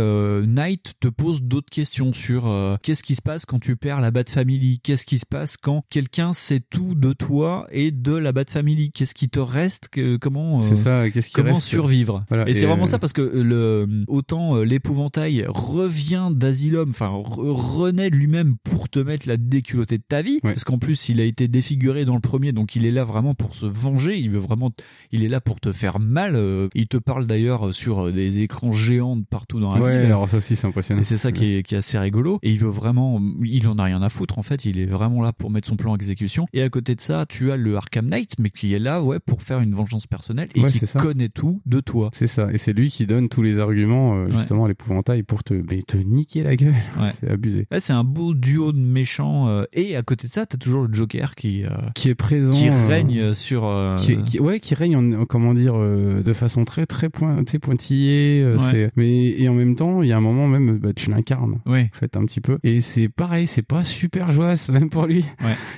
[0.46, 2.50] Night te pose d'autres questions sur
[2.82, 4.80] qu'est-ce qui se passe quand tu perds la Bat Family?
[4.82, 8.90] Qu'est-ce qui se passe quand quelqu'un sait tout de toi et de la Bat Family?
[8.90, 9.59] Qu'est-ce qui te reste
[9.90, 11.04] que, Comment, euh, ça,
[11.34, 11.62] comment reste?
[11.62, 16.90] survivre Voilà, Et, c'est vraiment euh, ça parce que le autant euh, l'épouvantail revient d'Asylum,
[16.90, 21.08] enfin re- renaît lui-même pour te mettre la déculottée de ta vie, parce qu'en plus
[21.08, 24.18] il a été défiguré dans le premier, donc il est là vraiment pour se venger.
[24.18, 24.70] Il veut vraiment,
[25.12, 26.38] il est là pour te faire mal.
[26.74, 30.06] Il te parle d'ailleurs sur des écrans géants de partout dans la Ouais, ville.
[30.06, 31.00] alors ça aussi c'est impressionnant.
[31.00, 32.38] Et c'est ça qui est, qui est assez rigolo.
[32.42, 34.64] Et il veut vraiment, il en a rien à foutre en fait.
[34.64, 36.46] Il est vraiment là pour mettre son plan en exécution.
[36.52, 39.18] Et à côté de ça, tu as le Arkham Knight, mais qui est là, ouais,
[39.18, 42.10] pour faire une vengeance personnelle et Ouais, qui connaît tout de toi.
[42.12, 44.32] C'est ça, et c'est lui qui donne tous les arguments euh, Ouais.
[44.36, 46.74] justement à l'épouvantail pour te, mais te niquer la gueule.
[47.00, 47.10] Ouais.
[47.18, 47.66] c'est abusé.
[47.78, 49.48] C'est un beau duo de méchants.
[49.48, 52.52] euh, et à côté de ça, t'as toujours le Joker qui, euh, Qui est présent,
[52.52, 53.62] qui règne sur.
[53.98, 58.54] Qui, qui- ouais, qui règne en, en- comment dire de façon très très point, pointillée.
[58.96, 61.60] mais et en même temps, il y a un moment même, bah, tu l'incarnes.
[61.66, 62.58] En fait, un petit peu.
[62.62, 65.24] Et c'est pareil, c'est pas super joyeux même pour lui.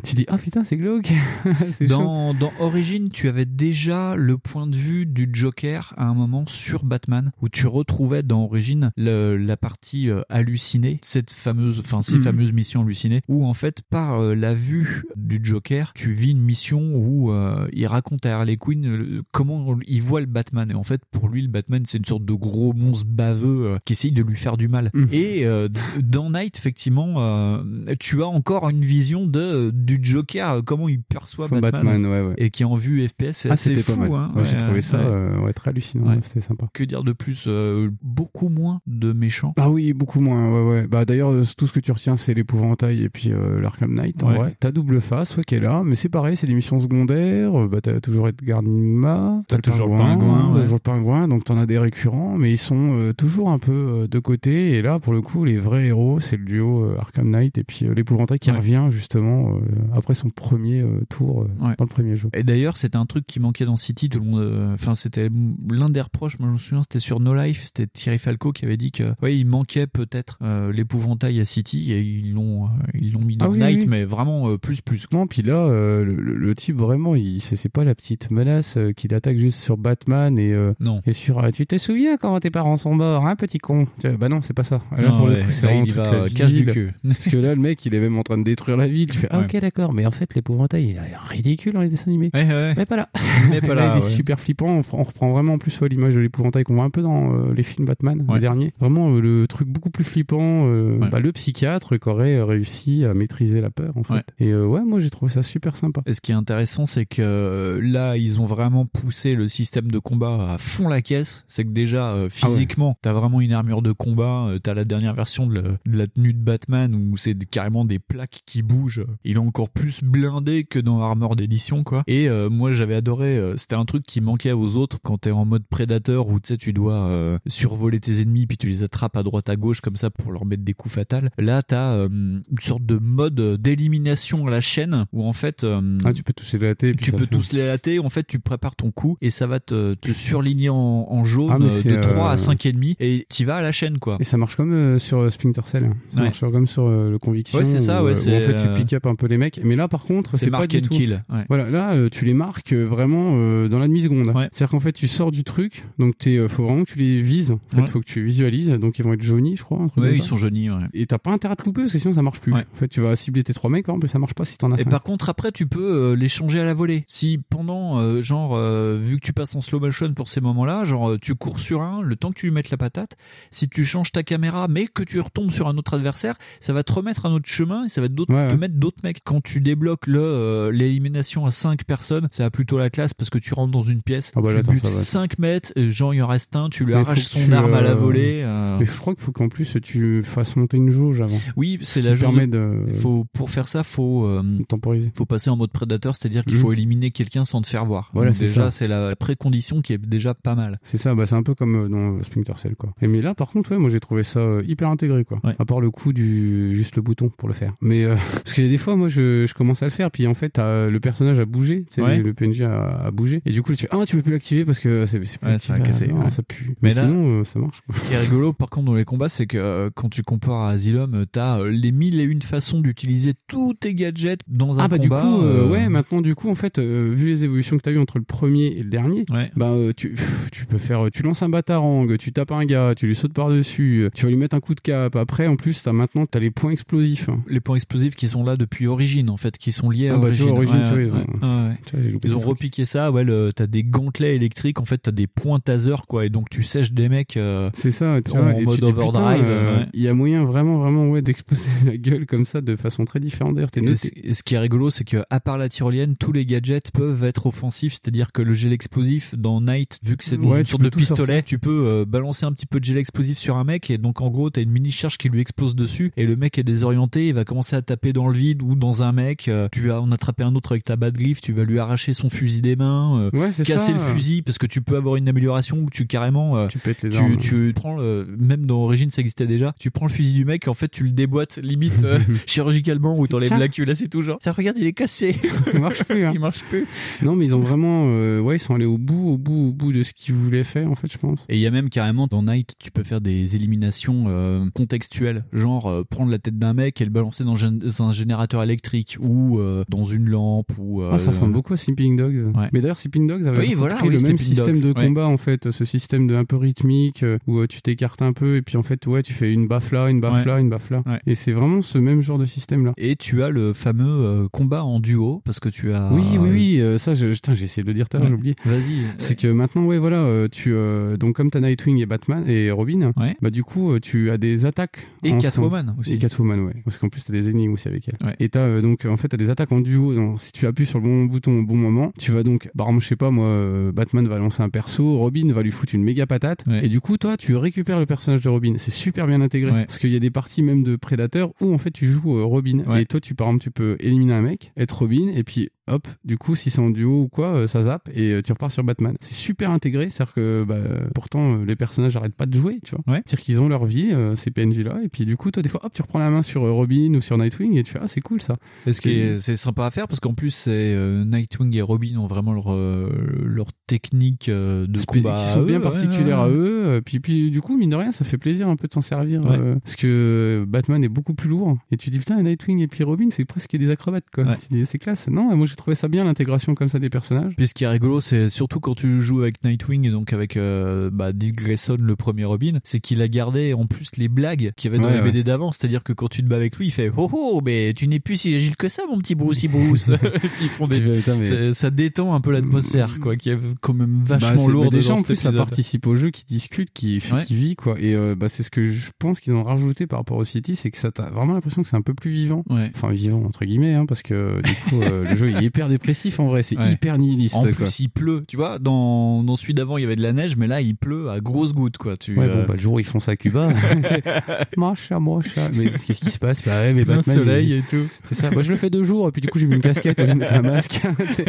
[0.04, 1.12] Tu dis ah putain c'est glauque.
[1.78, 1.86] chaud.
[1.86, 6.44] Dans, dans Origin, tu avais déjà le point de vue du Joker à un moment
[6.46, 12.02] sur Batman, où tu retrouvais dans Origin le- la partie euh, hallucinée, cette fameuse, enfin
[12.02, 12.22] ces Mhm.
[12.22, 16.40] fameuses missions hallucinées, où en fait par euh, la vue du Joker, tu vis une
[16.42, 20.84] mission où euh, il raconte à Harley Quinn comment il voit le Batman, et en
[20.84, 24.12] fait pour lui le Batman c'est une sorte de gros monstre baveux euh, qui essaye
[24.12, 24.90] de lui faire du mal.
[24.94, 25.08] Mhm.
[25.12, 25.68] Et euh,
[26.02, 27.62] dans Night effectivement,
[27.98, 32.34] tu as encore une vision de du Joker, comment il perçoit Batman, Batman, ouais, ouais.
[32.38, 33.92] et qui en vue FPS c'est Ah, c'était fou.
[33.92, 34.12] pas mal.
[34.12, 34.32] hein.
[34.36, 35.04] Ouais, j'ai trouvé ça ouais.
[35.06, 36.14] euh, très hallucinant.
[36.22, 36.66] C'était sympa.
[36.72, 39.52] Que dire de plus Euh, Beaucoup moins de méchants.
[39.56, 40.50] Ah oui, beaucoup moins.
[40.52, 40.86] Ouais, ouais.
[40.86, 44.22] Bah d'ailleurs, euh, tout ce que tu retiens, c'est l'épouvantail et puis euh, l'Arkham Knight.
[44.22, 46.78] En vrai, t'as double face, ouais, qui est là, mais c'est pareil, c'est des missions
[46.80, 47.68] secondaires.
[47.68, 51.28] Bah t'as toujours Edgar Nima, T'as toujours le pingouin, toujours le pingouin.
[51.28, 54.72] Donc t'en as des récurrents, mais ils sont euh, toujours un peu euh, de côté.
[54.76, 57.64] Et là, pour le coup, les vrais héros, c'est le duo euh, Arkham Knight et
[57.64, 59.60] puis euh, l'épouvantail qui revient justement euh,
[59.94, 62.28] après son premier euh, tour dans le premier jeu.
[62.34, 65.28] Et d'ailleurs, c'était un truc qui manquait dans City tout le monde, euh, enfin c'était
[65.70, 66.38] l'un des reproches.
[66.38, 69.14] Moi je me souviens, c'était sur No Life, c'était Thierry Falco qui avait dit que
[69.22, 73.36] ouais, il manquait peut-être euh, l'épouvantail à City et ils l'ont, euh, ils l'ont mis
[73.36, 73.88] dans Ah oui, Night, oui.
[73.88, 75.06] mais vraiment plus plus.
[75.12, 75.66] Non, puis là,
[76.04, 80.38] le, type vraiment, il, c'est, c'est pas la petite menace qu'il attaque juste sur Batman
[80.38, 81.00] et, euh, Non.
[81.06, 81.42] et sur.
[81.52, 83.86] tu te souviens quand tes parents sont morts, hein, petit con?
[84.18, 84.82] Bah non, c'est pas ça.
[84.98, 86.92] Non, pour le coup, c'est vraiment toute va, la cache du cul.
[87.08, 89.10] Parce que là, le mec, il est même en train de détruire la ville.
[89.10, 89.44] Tu fais, ah, Ouais.
[89.46, 92.30] ok, d'accord, mais en fait, l'épouvantail, il est ridicule dans les dessins animés.
[92.34, 92.74] Ouais, ouais.
[92.76, 93.08] Mais pas là.
[93.50, 94.10] Mais pas Là, là, il est ouais.
[94.10, 94.82] super flippant.
[94.92, 97.32] On, on reprend vraiment en plus ouais, l'image de l'épouvantail qu'on voit un peu dans
[97.34, 98.34] euh, les films Batman, Ouais.
[98.34, 98.72] les derniers.
[98.80, 100.66] Vraiment euh, le truc beaucoup plus flippant.
[100.66, 101.08] euh, Ouais.
[101.08, 104.14] bah, le psychiatre qui aurait réussi à maîtriser la peur, en fait.
[104.14, 104.22] Ouais.
[104.38, 106.02] Et euh, ouais, moi j'ai trouvé ça super sympa.
[106.06, 109.98] Et ce qui est intéressant, c'est que là, ils ont vraiment poussé le système de
[109.98, 111.44] combat à fond la caisse.
[111.48, 112.52] C'est que déjà, euh, Ah ouais.
[112.52, 114.46] physiquement, t'as vraiment une armure de combat.
[114.48, 117.84] euh, t'as la dernière version de, le- de la tenue de Batman où c'est carrément
[117.84, 119.04] des plaques qui bougent.
[119.24, 122.02] Il est encore plus blindé que dans Armor d'édition, quoi.
[122.06, 123.11] Et euh, moi, j'avais adoré.
[123.20, 126.48] Euh, C'était un truc qui manquait aux autres quand t'es en mode prédateur où tu
[126.48, 129.80] sais, tu dois euh, survoler tes ennemis puis tu les attrapes à droite à gauche
[129.80, 131.30] comme ça pour leur mettre des coups fatals.
[131.38, 135.98] Là, t'as euh, une sorte de mode d'élimination à la chaîne où en fait euh,
[136.04, 136.94] Ah, tu peux tous les latter.
[136.94, 137.98] tu peux fait- tous les latter.
[137.98, 141.50] En fait, tu prépares ton coup et ça va te, te surligner en, en jaune
[141.50, 144.16] Ah, euh, de 3 euh, à 5 ennemis et tu vas à la chaîne quoi.
[144.20, 145.90] Et ça marche comme euh, sur euh, Splinter Cell.
[146.10, 146.24] Ça Ouais.
[146.26, 147.58] marche comme sur euh, le Conviction.
[147.58, 149.14] Ouais, c'est ça, où, ouais, euh, où c'est, en fait tu euh, pick up un
[149.14, 149.60] peu les mecs.
[149.64, 150.90] Mais là, par contre, c'est pas du tout.
[150.94, 151.44] kill, ouais.
[151.48, 154.32] Voilà, là, euh, tu les marques euh, vraiment euh, dans la demi-seconde.
[154.52, 157.20] C'est-à-dire qu'en fait, tu sors du truc, donc t'es, euh, faut vraiment que tu les
[157.20, 157.52] vises.
[157.52, 157.86] En fait, Ouais.
[157.88, 158.70] faut que tu visualises.
[158.70, 159.78] Donc ils vont être jaunis, je crois.
[159.80, 160.28] un truc Ouais, ils ça.
[160.28, 160.82] sont jaunis, ouais.
[160.94, 162.52] Et t'as pas intérêt à te louper parce que sinon ça marche plus.
[162.52, 164.56] En fait, tu vas cibler tes trois mecs, par exemple, et ça marche pas si
[164.58, 164.90] t'en as Et cinq.
[164.90, 167.04] par contre, après, tu peux euh, les changer à la volée.
[167.08, 168.56] Si pendant, euh, genre,
[168.98, 172.02] vu que tu passes en slow motion pour ces moments-là, genre, tu cours sur un,
[172.02, 173.16] le temps que tu lui mettes la patate,
[173.50, 176.82] si tu changes ta caméra, mais que tu retombes sur un autre adversaire, ça va
[176.82, 179.20] te remettre un autre chemin et ça va te mettre d'autres mecs.
[179.24, 183.38] Quand tu débloques le l'élimination à 5 personnes, ça a plutôt la classe parce que
[183.38, 185.00] tu rentres dans une pièce, Ah bah tu attends, butes ça va.
[185.02, 187.52] 5 mètres, et genre, il en reste un, tu lui Mais arraches que son tu,
[187.54, 188.42] arme à la euh, volée.
[188.44, 191.38] euh, Mais je crois qu'il faut qu'en plus tu fasses monter une jauge avant.
[191.56, 192.86] Oui, c'est Ce la jauge permet de-.
[193.00, 195.10] Faut, pour faire ça, faut euh, temporiser.
[195.16, 196.60] Faut passer en mode prédateur, c'est-à-dire qu'il Mhm.
[196.60, 198.10] faut éliminer quelqu'un sans te faire voir.
[198.14, 200.78] Voilà, Donc c'est déjà, c'est la, précondition qui est déjà pas mal.
[200.82, 202.92] C'est ça, bah c'est un peu comme euh, dans euh, Splinter Cell quoi.
[203.00, 205.40] Et mais là par contre ouais, moi j'ai trouvé ça euh, hyper intégré quoi.
[205.58, 207.72] À part le coup du juste le bouton pour le faire.
[207.80, 210.10] Mais euh, parce qu'il y a des fois moi je, je commence à le faire
[210.10, 212.18] puis en fait le personnage a bougé, Ouais.
[212.18, 214.32] le, le PNJ a, a bougé et du coup tu fais ah tu peux plus
[214.32, 215.78] l'activer parce que c'est c'est plus Ouais, activé.
[216.10, 216.30] Ah, non, ouais.
[216.30, 216.68] ça pue.
[216.82, 217.80] Mais Mais, là- sinon euh, ça marche.
[217.86, 217.94] quoi.
[217.96, 220.60] Ce qui est rigolo, par contre, dans les combats, c'est que euh, quand tu compares
[220.62, 224.80] à Asylum, euh, t'as euh, les mille et une façons d'utiliser tous tes gadgets dans
[224.80, 225.44] un Ah bah du coup combat.
[225.44, 228.18] euh, euh, ouais maintenant du coup en fait vu les évolutions que t'as eu entre
[228.18, 229.24] le premier et le dernier
[229.56, 230.16] bah euh, tu
[230.50, 233.48] tu peux faire tu lances un batarang tu tapes un gars tu lui sautes par
[233.50, 236.40] dessus tu vas lui mettre un coup de cap après en plus t'as maintenant t'as
[236.40, 239.90] les points explosifs Les points explosifs qui sont là depuis Origine, en fait, qui sont
[239.90, 240.48] liés à Ah bah, tu Origine.
[240.48, 241.76] vois, Origine, Ouais, tu vois, ils ouais, ont- ouais, ouais.
[241.86, 242.38] Tu vois, Ils ont.
[242.62, 243.24] Repiqué ça, ouais,
[243.54, 246.92] t'as des gantelets électriques, en fait, t'as des points taser, quoi, et donc tu sèches
[246.92, 249.44] des mecs euh, C'est ça, tu en vois, et tu mode dis, putain, overdrive.
[249.44, 249.86] euh, ouais.
[249.94, 253.20] Il y a moyen vraiment, vraiment, ouais, d'exploser la gueule comme ça de façon très
[253.20, 253.54] différente.
[253.56, 256.32] D'ailleurs, t'es Et et ce qui est rigolo, c'est que à part la tyrolienne, tous
[256.32, 260.36] les gadgets peuvent être offensifs, c'est-à-dire que le gel explosif dans Night, vu que c'est
[260.38, 261.44] Ouais, une tu sorte de pistolet, sortir.
[261.44, 264.20] tu peux euh, balancer un petit peu de gel explosif sur un mec et donc
[264.20, 267.28] en gros t'as une mini charge qui lui explose dessus et le mec est désorienté,
[267.28, 269.48] il va commencer à taper dans le vide ou dans un mec.
[269.48, 272.12] euh, tu vas en attraper un autre avec ta bad griffe, tu vas lui arracher
[272.14, 274.08] son fusil des mains, euh, Ouais, c'est casser ça.
[274.08, 277.02] le fusil parce que tu peux avoir une amélioration où tu carrément euh, Tu pètes
[277.02, 277.36] les tu, armes.
[277.38, 280.66] tu prends le, même dans Origine ça existait déjà tu prends le fusil du mec
[280.66, 284.22] et en fait tu le déboîtes limite euh, chirurgicalement ou t'enlèves la culasse et tout
[284.22, 285.36] genre Tiens, regarde il est cassé
[285.72, 286.32] Il marche plus, hein.
[286.34, 286.86] il marche plus
[287.22, 288.06] Non, mais ils ont vraiment,
[288.40, 290.90] ouais, ils sont allés au bout, au bout, au bout de ce qu'ils voulaient faire,
[290.90, 291.44] en fait, je pense.
[291.48, 295.44] et il y a même carrément dans Night tu peux faire des éliminations euh, contextuelles
[295.52, 297.56] genre euh, prendre la tête d'un mec et le balancer dans
[298.02, 302.16] un, générateur électrique ou euh, dans une lampe ou Ah, ça ressemble beaucoup à Sleeping
[302.16, 302.41] Dogs.
[302.46, 302.68] Ouais.
[302.72, 305.06] Mais d'ailleurs, Sleeping Dogs avait Oui, voilà, repris oui, le même système Dogs, de ouais.
[305.06, 305.70] combat, en fait.
[305.70, 308.76] Ce système de un peu rythmique, euh, où euh, tu t'écartes un peu, et puis
[308.76, 310.44] en fait, ouais, tu fais une baffe là, une baffe Ouais.
[310.44, 311.02] là, une baffe là.
[311.26, 312.92] Et c'est vraiment ce même genre de système-là.
[312.96, 316.50] et tu as le fameux euh, combat en duo parce que tu as Oui, oui,
[316.80, 318.56] oui, ça, j'ai essayé de le dire tout à l'heure, j'ai oublié.
[318.64, 322.70] vas-y C'est que maintenant, ouais, voilà, tu, euh, donc comme t'as Nightwing et Batman et
[322.70, 325.06] Robin, bah du coup, tu as des attaques.
[325.22, 325.36] Et.
[325.38, 326.14] Catwoman aussi.
[326.14, 326.74] Et Catwoman, ouais.
[326.84, 328.36] Parce qu'en plus, t'as des énigmes aussi avec elle.
[328.38, 330.14] Et t'as euh, donc, en fait, t'as des attaques en duo.
[330.14, 332.88] Donc, si tu appuies sur le bon bouton au bon moment, tu vas donc, par
[332.88, 335.94] exemple, je sais pas, moi, euh, Batman va lancer un perso, Robin va lui foutre
[335.94, 336.64] une méga patate.
[336.66, 336.86] Ouais.
[336.86, 338.74] Et du coup, toi, tu récupères le personnage de Robin.
[338.78, 339.70] C'est super bien intégré.
[339.70, 339.84] Ouais.
[339.86, 342.44] Parce qu'il y a des parties même de Predator où, en fait, tu joues euh,
[342.44, 342.84] Robin.
[342.96, 346.06] Et toi, tu, par exemple, tu peux éliminer un mec, être Robin, et puis hop,
[346.24, 348.70] du coup, si c'est en duo ou quoi, euh, ça zappe et euh, tu repars
[348.70, 349.16] sur Batman.
[349.20, 350.76] C'est super intégré, c'est-à-dire que bah,
[351.14, 353.02] pourtant euh, les personnages n'arrêtent pas de jouer, tu vois.
[353.26, 355.80] C'est-à-dire qu'ils ont leur vie, euh, ces PNJ-là, et puis du coup, toi, des fois,
[355.84, 358.20] hop, tu reprends la main sur Robin ou sur Nightwing et tu fais, ah, c'est
[358.20, 358.56] cool ça.
[358.86, 361.82] Et ce qui est, c'est sympa à faire parce qu'en plus, c'est euh, Nightwing et
[361.82, 363.10] Robin ont vraiment leur, euh,
[363.44, 365.34] leur technique de Spé- combat.
[365.34, 366.44] qui sont bien particulières ouais.
[366.44, 367.02] à eux.
[367.04, 369.42] Puis, puis du coup, mine de rien, ça fait plaisir un peu de s'en servir.
[369.82, 371.76] Parce que Batman est beaucoup plus lourd.
[371.90, 374.44] Et tu dis, putain, Nightwing et puis Robin, c'est presque des acrobates, quoi.
[374.56, 375.28] Tu dis, c'est classe.
[375.28, 377.54] Non, moi j'ai trouvé ça bien, l'intégration comme ça des personnages.
[377.56, 380.56] Puis ce qui est rigolo, c'est surtout quand tu joues avec Nightwing et donc avec
[380.56, 384.72] euh, bah, Dick Grayson, le premier Robin, c'est qu'il a gardé en plus les blagues
[384.76, 385.30] qu'il y avait dans Ouais, les ouais.
[385.32, 385.72] BD d'avant.
[385.72, 388.20] C'est-à-dire que quand tu te bats avec lui, il fait Oh oh, mais tu n'es
[388.20, 390.10] plus si agile que ça, mon petit Brucey Bruce.
[390.60, 391.00] ils font des.
[391.00, 394.66] Putain, mais- Ça, ça détend un peu l'atmosphère, quoi, qui est quand même Bah, vachement
[394.66, 394.90] c'est- lourde.
[394.92, 397.42] bah, déjà en plus ça participe au jeu qui discute qui, Ouais.
[397.44, 400.18] qui vit quoi et euh, bah, c'est ce que je pense qu'ils ont rajouté par
[400.18, 402.64] rapport au City c'est que ça t'a vraiment l'impression que c'est un peu plus vivant
[402.68, 402.90] Ouais.
[402.94, 405.88] enfin vivant entre guillemets hein, parce que du coup euh, le jeu il est hyper
[405.88, 406.92] dépressif en vrai c'est Ouais.
[406.92, 407.72] hyper nihiliste En quoi.
[407.72, 408.44] plus, il pleut.
[408.48, 410.96] Tu vois, dans, dans celui d'avant, il y avait de la neige, mais là, il
[410.96, 412.16] pleut à grosses gouttes, quoi.
[412.16, 413.70] Tu, Ouais, euh, bon, bah, le jour où ils font ça à Cuba,
[414.76, 415.56] moche, moche.
[415.74, 416.62] Mais qu'est-ce qui se passe?
[416.64, 417.36] Bah ouais, mais Plein Batman.
[417.36, 418.08] soleil il- et tout.
[418.24, 418.50] C'est ça.
[418.50, 420.24] Moi, je le fais deux jours, et puis du coup, j'ai mis une casquette au
[420.24, 421.00] lieu de mettre un masque.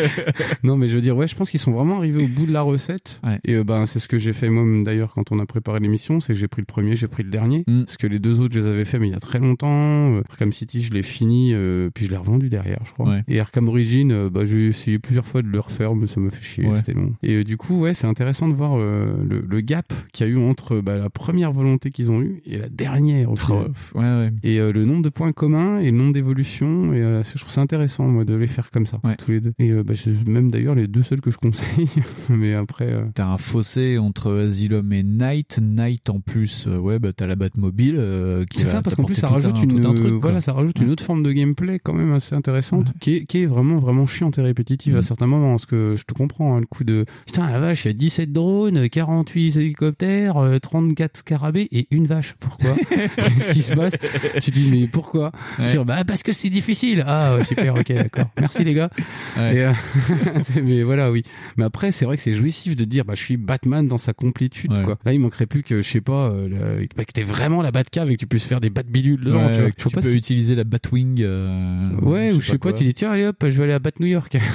[0.64, 2.52] non, mais je veux dire, ouais, je pense qu'ils sont vraiment arrivés au bout de
[2.54, 3.22] la recette.
[3.46, 6.20] Et euh, ben, c'est ce que j'ai fait moi d'ailleurs quand on a préparé l'émission,
[6.20, 7.84] c'est que j'ai pris le premier, j'ai pris le dernier, Mm.
[7.86, 10.16] parce que les deux autres, je les avais fait, mais il y a très longtemps.
[10.16, 13.18] Euh, Arkham City, je l'ai fini, euh, puis je l'ai revendu derrière, je crois.
[13.28, 13.70] Et Arkham
[14.04, 16.66] Origin, euh, bah, j'ai essayé plusieurs fois de le refaire, mais ça me fait chier,
[16.68, 16.76] Ouais.
[16.76, 17.14] c'était long.
[17.24, 20.30] Et euh, du coup, ouais, c'est intéressant de voir euh, le, le gap qu'il y
[20.30, 23.32] a eu entre bah, la première volonté qu'ils ont eue et la dernière.
[23.32, 23.72] au final.
[23.96, 24.32] ouais, ouais.
[24.44, 26.94] Et le nombre de points communs et le nombre d'évolutions.
[26.94, 29.54] Et je trouve ça intéressant moi, de les faire comme ça, tous les deux.
[29.60, 29.94] Et bah,
[30.28, 31.88] même d'ailleurs les deux seuls que je conseille.
[32.30, 32.94] mais après.
[33.16, 35.60] T'as un fossé entre Asylum et Night.
[35.62, 37.96] Night en plus, ouais, bah t'as la Batmobile.
[37.98, 40.54] euh, qui C'est ça parce qu'en plus ça rajoute un- une un truc, voilà ça
[40.54, 43.76] rajoute une autre forme de gameplay quand même assez intéressante qui, est, qui est vraiment
[43.78, 46.84] vraiment chiante et répétitive à certains moments parce que je te comprends hein, le coup
[46.84, 51.88] de putain la vache il y a 17 drones 48 hélicoptères euh, 34 scarabées et
[51.92, 53.94] une vache pourquoi qu'est-ce qui se passe?
[54.42, 55.32] Tu dis mais pourquoi?
[55.60, 55.66] Ouais.
[55.66, 58.90] Tu dis, bah parce que c'est difficile ah super ok d'accord merci les gars
[59.38, 59.56] Ouais.
[59.56, 59.72] Et, euh,
[60.64, 61.24] mais voilà oui
[61.58, 64.14] mais après c'est vrai que c'est jouissif de dire bah je suis Batman dans sa
[64.14, 64.84] complétude Ouais.
[64.84, 66.48] quoi là il manquerait plus que je sais pas euh,
[66.80, 69.50] le- bah, que t'es vraiment la Batcave et que tu puisses faire des Batbilules dedans
[69.54, 71.22] tu vois tu pas peux si- utiliser la Batwing.
[71.22, 72.74] euh, Ouais, ou je sais pas, quoi.
[72.74, 74.38] tu dis tiens, allez hop, je vais aller à New York.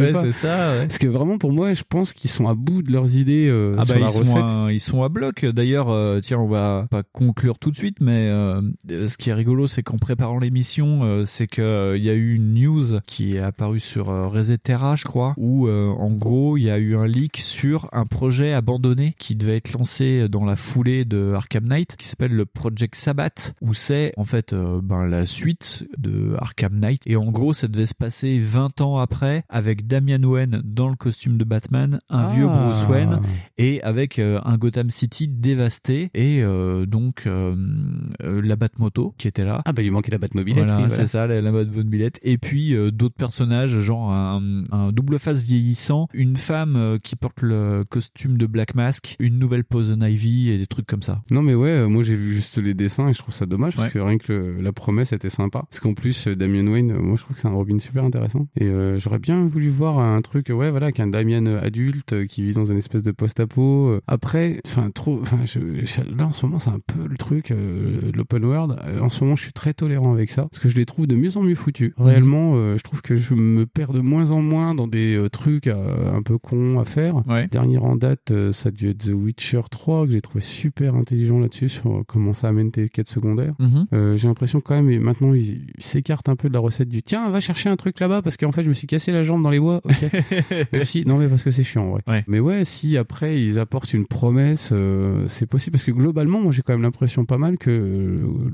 [0.00, 0.86] Ouais, c'est ça, ouais.
[0.86, 3.76] Parce que vraiment, pour moi, je pense qu'ils sont à bout de leurs idées euh,
[3.78, 4.26] Ah sur bah la ils recette.
[4.26, 5.44] sont, à, ils sont à bloc.
[5.44, 9.34] D'ailleurs, euh, tiens, on va pas conclure tout de suite, mais euh, ce qui est
[9.34, 13.36] rigolo, c'est qu'en préparant l'émission, c'est que euh, il y a eu une news qui
[13.36, 17.38] est apparue sur Resetera, je crois, où en gros il y a eu un leak
[17.38, 22.06] sur un projet abandonné qui devait être lancé dans la foulée de Arkham Knight, qui
[22.06, 27.02] s'appelle le Project Sabbath, où c'est en fait ben, la suite de Arkham Knight.
[27.06, 30.96] Et en gros, ça devait se passer 20 ans après, avec Damian Wayne dans le
[30.96, 32.32] costume de Batman, un Ah.
[32.34, 33.20] vieux Bruce Wayne,
[33.58, 37.54] et avec euh, un Gotham City dévasté, et euh, donc euh,
[38.20, 39.62] la Batmoto qui était là.
[39.64, 40.64] Ah bah il lui manquait la Batmobilette.
[40.66, 42.10] Voilà, c'est ça, la, la Batmobile.
[42.22, 47.84] Et puis d'autres personnages, genre un, un double face vieillissant, une femme qui porte le
[47.88, 51.22] costume de Black Mask, une nouvelle Poison Ivy et des trucs comme ça.
[51.30, 53.92] Non mais ouais, moi j'ai vu juste les dessins et je trouve ça dommage parce
[53.92, 55.64] que rien que le- la promesse était sympa.
[55.70, 58.19] Parce qu'en plus Damian Wayne, moi je trouve que c'est un Robin super intéressant.
[58.56, 62.26] Et euh, j'aurais bien voulu voir un truc, ouais voilà, qu'un Damian euh, adulte euh,
[62.26, 63.88] qui vit dans une espèce de post-apo.
[63.90, 64.00] euh.
[64.06, 65.38] Après, enfin trop, enfin
[66.16, 68.76] là en ce moment c'est un peu le truc, euh, l'open world.
[69.00, 71.16] En ce moment je suis très tolérant avec ça parce que je les trouve de
[71.16, 71.92] mieux en mieux foutus.
[71.96, 75.66] Réellement, euh, je trouve que je me perds de moins en moins dans des trucs
[75.68, 77.16] un peu cons à faire.
[77.50, 81.38] Dernier en date, ça a dû être The Witcher 3 que j'ai trouvé super intelligent
[81.38, 83.54] là-dessus sur comment ça amène tes quêtes secondaires.
[83.92, 85.40] Euh, j'ai l'impression quand même, et maintenant ils
[85.76, 88.36] ils s'écartent un peu de la recette du tiens, va chercher un truc là-bas parce
[88.36, 89.80] qu'en fait je me suis cassé la jambe dans les bois.
[89.84, 91.04] Ok.
[91.06, 92.24] non mais parce que c'est chiant, ouais.
[92.26, 96.52] Mais ouais, si après ils apportent une promesse, euh, c'est possible parce que globalement, moi
[96.52, 97.70] j'ai quand même l'impression pas mal que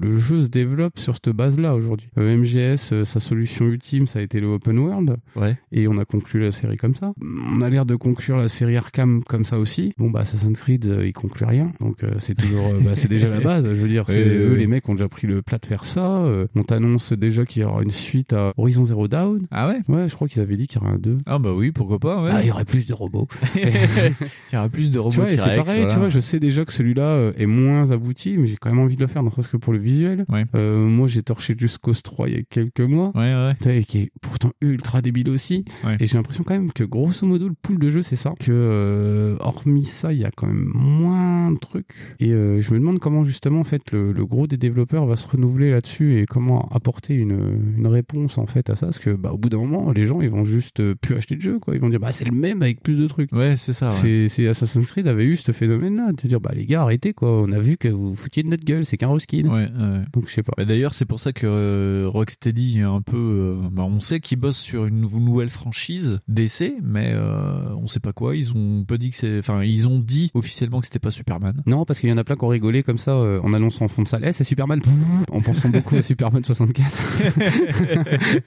[0.01, 2.09] le jeu se développe sur cette base-là aujourd'hui.
[2.19, 5.17] Euh, MGS, euh, sa solution ultime, ça a été le open world.
[5.35, 5.57] Ouais.
[5.73, 7.13] Et on a conclu la série comme ça.
[7.23, 9.95] On a l'air de conclure la série Arkham comme ça aussi.
[9.99, 13.41] Bon bah Assassin's Creed, euh, il conclut rien, donc c'est toujours, bah, c'est déjà la
[13.41, 13.67] base.
[13.67, 16.25] Je veux dire, c'est eux les mecs ont déjà pris le plat de faire ça.
[16.55, 19.36] On t'annonce déjà qu'il y aura une suite à Horizon Zero Dawn.
[19.51, 19.81] Ah ouais?
[19.89, 21.19] Ouais, je crois qu'ils avaient dit qu'il y aurait un 2.
[21.27, 22.31] Ah bah oui, pourquoi pas, ouais.
[22.33, 23.29] Ah, il y aurait plus de robots.
[23.57, 25.93] Il y aura plus de robots Tu vois, c'est pareil, voilà.
[25.93, 28.79] tu vois, je sais déjà que celui-là euh, est moins abouti, mais j'ai quand même
[28.79, 30.25] envie de le faire, ne serait-ce que pour le visuel.
[30.55, 33.13] Euh, moi, j'ai torché jusqu'au 3 il y a quelques mois.
[33.15, 33.35] Ouais,
[33.65, 33.83] ouais.
[33.85, 35.65] Qui est pourtant ultra débile aussi.
[35.85, 35.97] Ouais.
[36.01, 38.33] Et j'ai l'impression quand même que grosso modo, le pool de jeu, c'est ça.
[38.39, 41.95] Que euh, hormis ça, il y a quand même moins de trucs.
[42.21, 45.17] Et euh, je me demande comment justement, en fait, le, le gros des développeurs va
[45.17, 48.87] se renouveler là-dessus et comment apporter une, une réponse en fait à ça.
[48.87, 51.37] Parce que bah, au bout d'un moment, les gens, ils vont juste euh, plus acheter
[51.37, 51.75] de jeux, quoi.
[51.75, 53.33] Ils vont dire, bah, c'est le même avec plus de trucs.
[53.33, 53.89] Ouais, c'est ça.
[53.89, 54.27] ouais.
[54.29, 57.43] C'est, Assassin's Creed avait eu ce phénomène-là, de dire, bah, les gars, arrêtez, quoi.
[57.43, 59.45] On a vu que vous foutiez de notre gueule, c'est qu'un reskin.
[59.47, 59.69] Ouais, ouais.
[60.13, 60.53] Donc, je sais pas.
[60.57, 63.17] Bah, D'ailleurs, c'est pour ça que euh, Rocksteady est un peu.
[63.17, 67.87] euh, bah, on sait qu'ils bossent sur une nou- nouvelle franchise d'essai, mais euh, on
[67.89, 68.37] sait pas quoi.
[68.37, 69.39] Ils ont pas dit que c'est.
[69.39, 71.63] Enfin, ils ont dit officiellement que c'était pas Superman.
[71.67, 73.89] Non, parce qu'il y en a plein qui ont rigolé comme ça en annonçant en
[73.89, 74.81] fond de salle, Eh, c'est Superman,
[75.31, 76.87] en pensant beaucoup à Superman 64.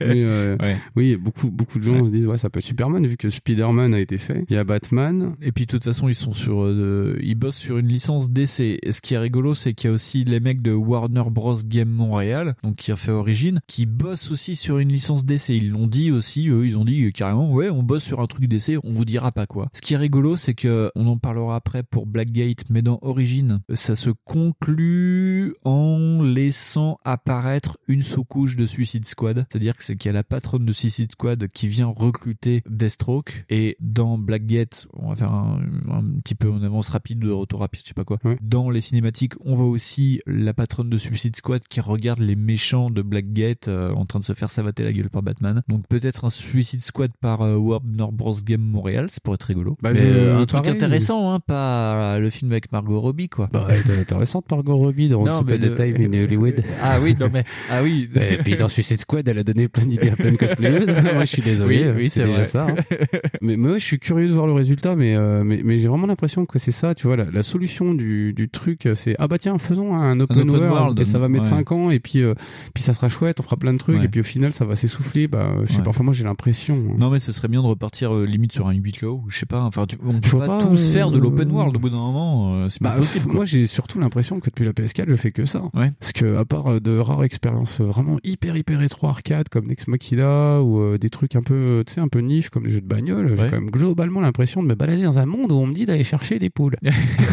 [0.00, 3.30] Mais oui, beaucoup, beaucoup de gens se disent, ouais, ça peut être Superman vu que
[3.30, 4.44] Spider-Man a été fait.
[4.48, 5.34] Il y a Batman.
[5.40, 8.78] Et puis de toute façon, ils sont sur, euh, ils bossent sur une licence d'essai.
[8.82, 11.56] Et ce qui est rigolo, c'est qu'il y a aussi les mecs de Warner Bros
[11.64, 15.56] Game Montréal, donc qui a fait Origin, qui bossent aussi sur une licence d'essai.
[15.56, 18.46] Ils l'ont dit aussi, eux, ils ont dit carrément, ouais, on bosse sur un truc
[18.46, 19.68] d'essai, on vous dira pas quoi.
[19.72, 23.60] Ce qui est rigolo, c'est que on en parlera après pour Blackgate, mais dans Origin,
[23.74, 29.46] ça se conclut en laissant apparaître une sous-couche de Suicide Squad.
[29.50, 30.24] C'est-à-dire que c'est qu'il y a la
[30.64, 33.44] de Suicide Squad qui vient recruter Deathstroke.
[33.50, 35.60] Et dans Blackgate, on va faire un,
[35.90, 38.18] un petit peu en avance rapide, de retour rapide, je sais pas quoi.
[38.40, 42.90] Dans les cinématiques, on voit aussi la patronne de Suicide Squad qui regarde les méchants
[42.90, 45.62] de Blackgate euh, en train de se faire savater la gueule par Batman.
[45.68, 49.76] Donc peut-être un Suicide Squad par euh, Warner Bros Game Montréal, ça pourrait être rigolo.
[49.82, 50.76] Bah, Mais, euh, un truc pareil.
[50.76, 53.48] intéressant, hein, pas le film avec Margot Robbie, quoi.
[53.52, 56.24] Bah, elle était intéressante, Margot Robbie, dans Non, Once mais Upon a le- Time in
[56.24, 56.64] Hollywood.
[56.82, 58.08] Ah oui, non mais ah oui.
[58.30, 60.36] Et puis dans Suicide Squad, elle a donné plein d'idées à plein de
[61.14, 61.84] Moi, je suis désolé.
[61.86, 62.44] Oui, oui, c'est déjà vrai.
[62.46, 62.66] ça.
[62.68, 62.74] hein.
[63.42, 66.06] mais moi, je suis curieux de voir le résultat, mais euh, mais, mais j'ai vraiment
[66.06, 66.94] l'impression que c'est ça.
[66.94, 70.38] Tu vois, la, la solution du, du truc, c'est ah bah tiens, faisons un open,
[70.40, 71.50] open world, world, et ça va mettre ouais.
[71.50, 72.34] 5 ans, et puis euh,
[72.74, 74.04] puis ça sera chouette, on fera plein de trucs, Ouais.
[74.04, 75.28] et puis au final, ça va s'essouffler.
[75.28, 75.84] Bah, je sais Ouais.
[75.84, 75.90] pas.
[75.90, 76.74] Enfin, moi, j'ai l'impression.
[76.90, 76.96] hein.
[76.98, 79.38] Non mais ce serait bien de repartir euh, limite sur un 8 clos ou je
[79.38, 81.78] sais pas enfin tu, on peut pas, pas, tous euh, faire de l'open world au
[81.78, 84.72] bout d'un moment euh, c'est pas Bah, possible moi j'ai surtout l'impression que depuis la
[84.72, 85.62] PS4 je fais que ça.
[85.74, 85.90] Ouais.
[85.98, 89.88] Parce que à part euh, de rares expériences vraiment hyper hyper rétro arcade comme Nex
[89.88, 90.26] Machina
[90.60, 92.86] ou euh, des trucs un peu tu sais un peu niche comme les jeux de
[92.86, 95.74] bagnole, j'ai quand même globalement l'impression de me balader dans un monde où on me
[95.74, 96.76] dit d'aller chercher des poules.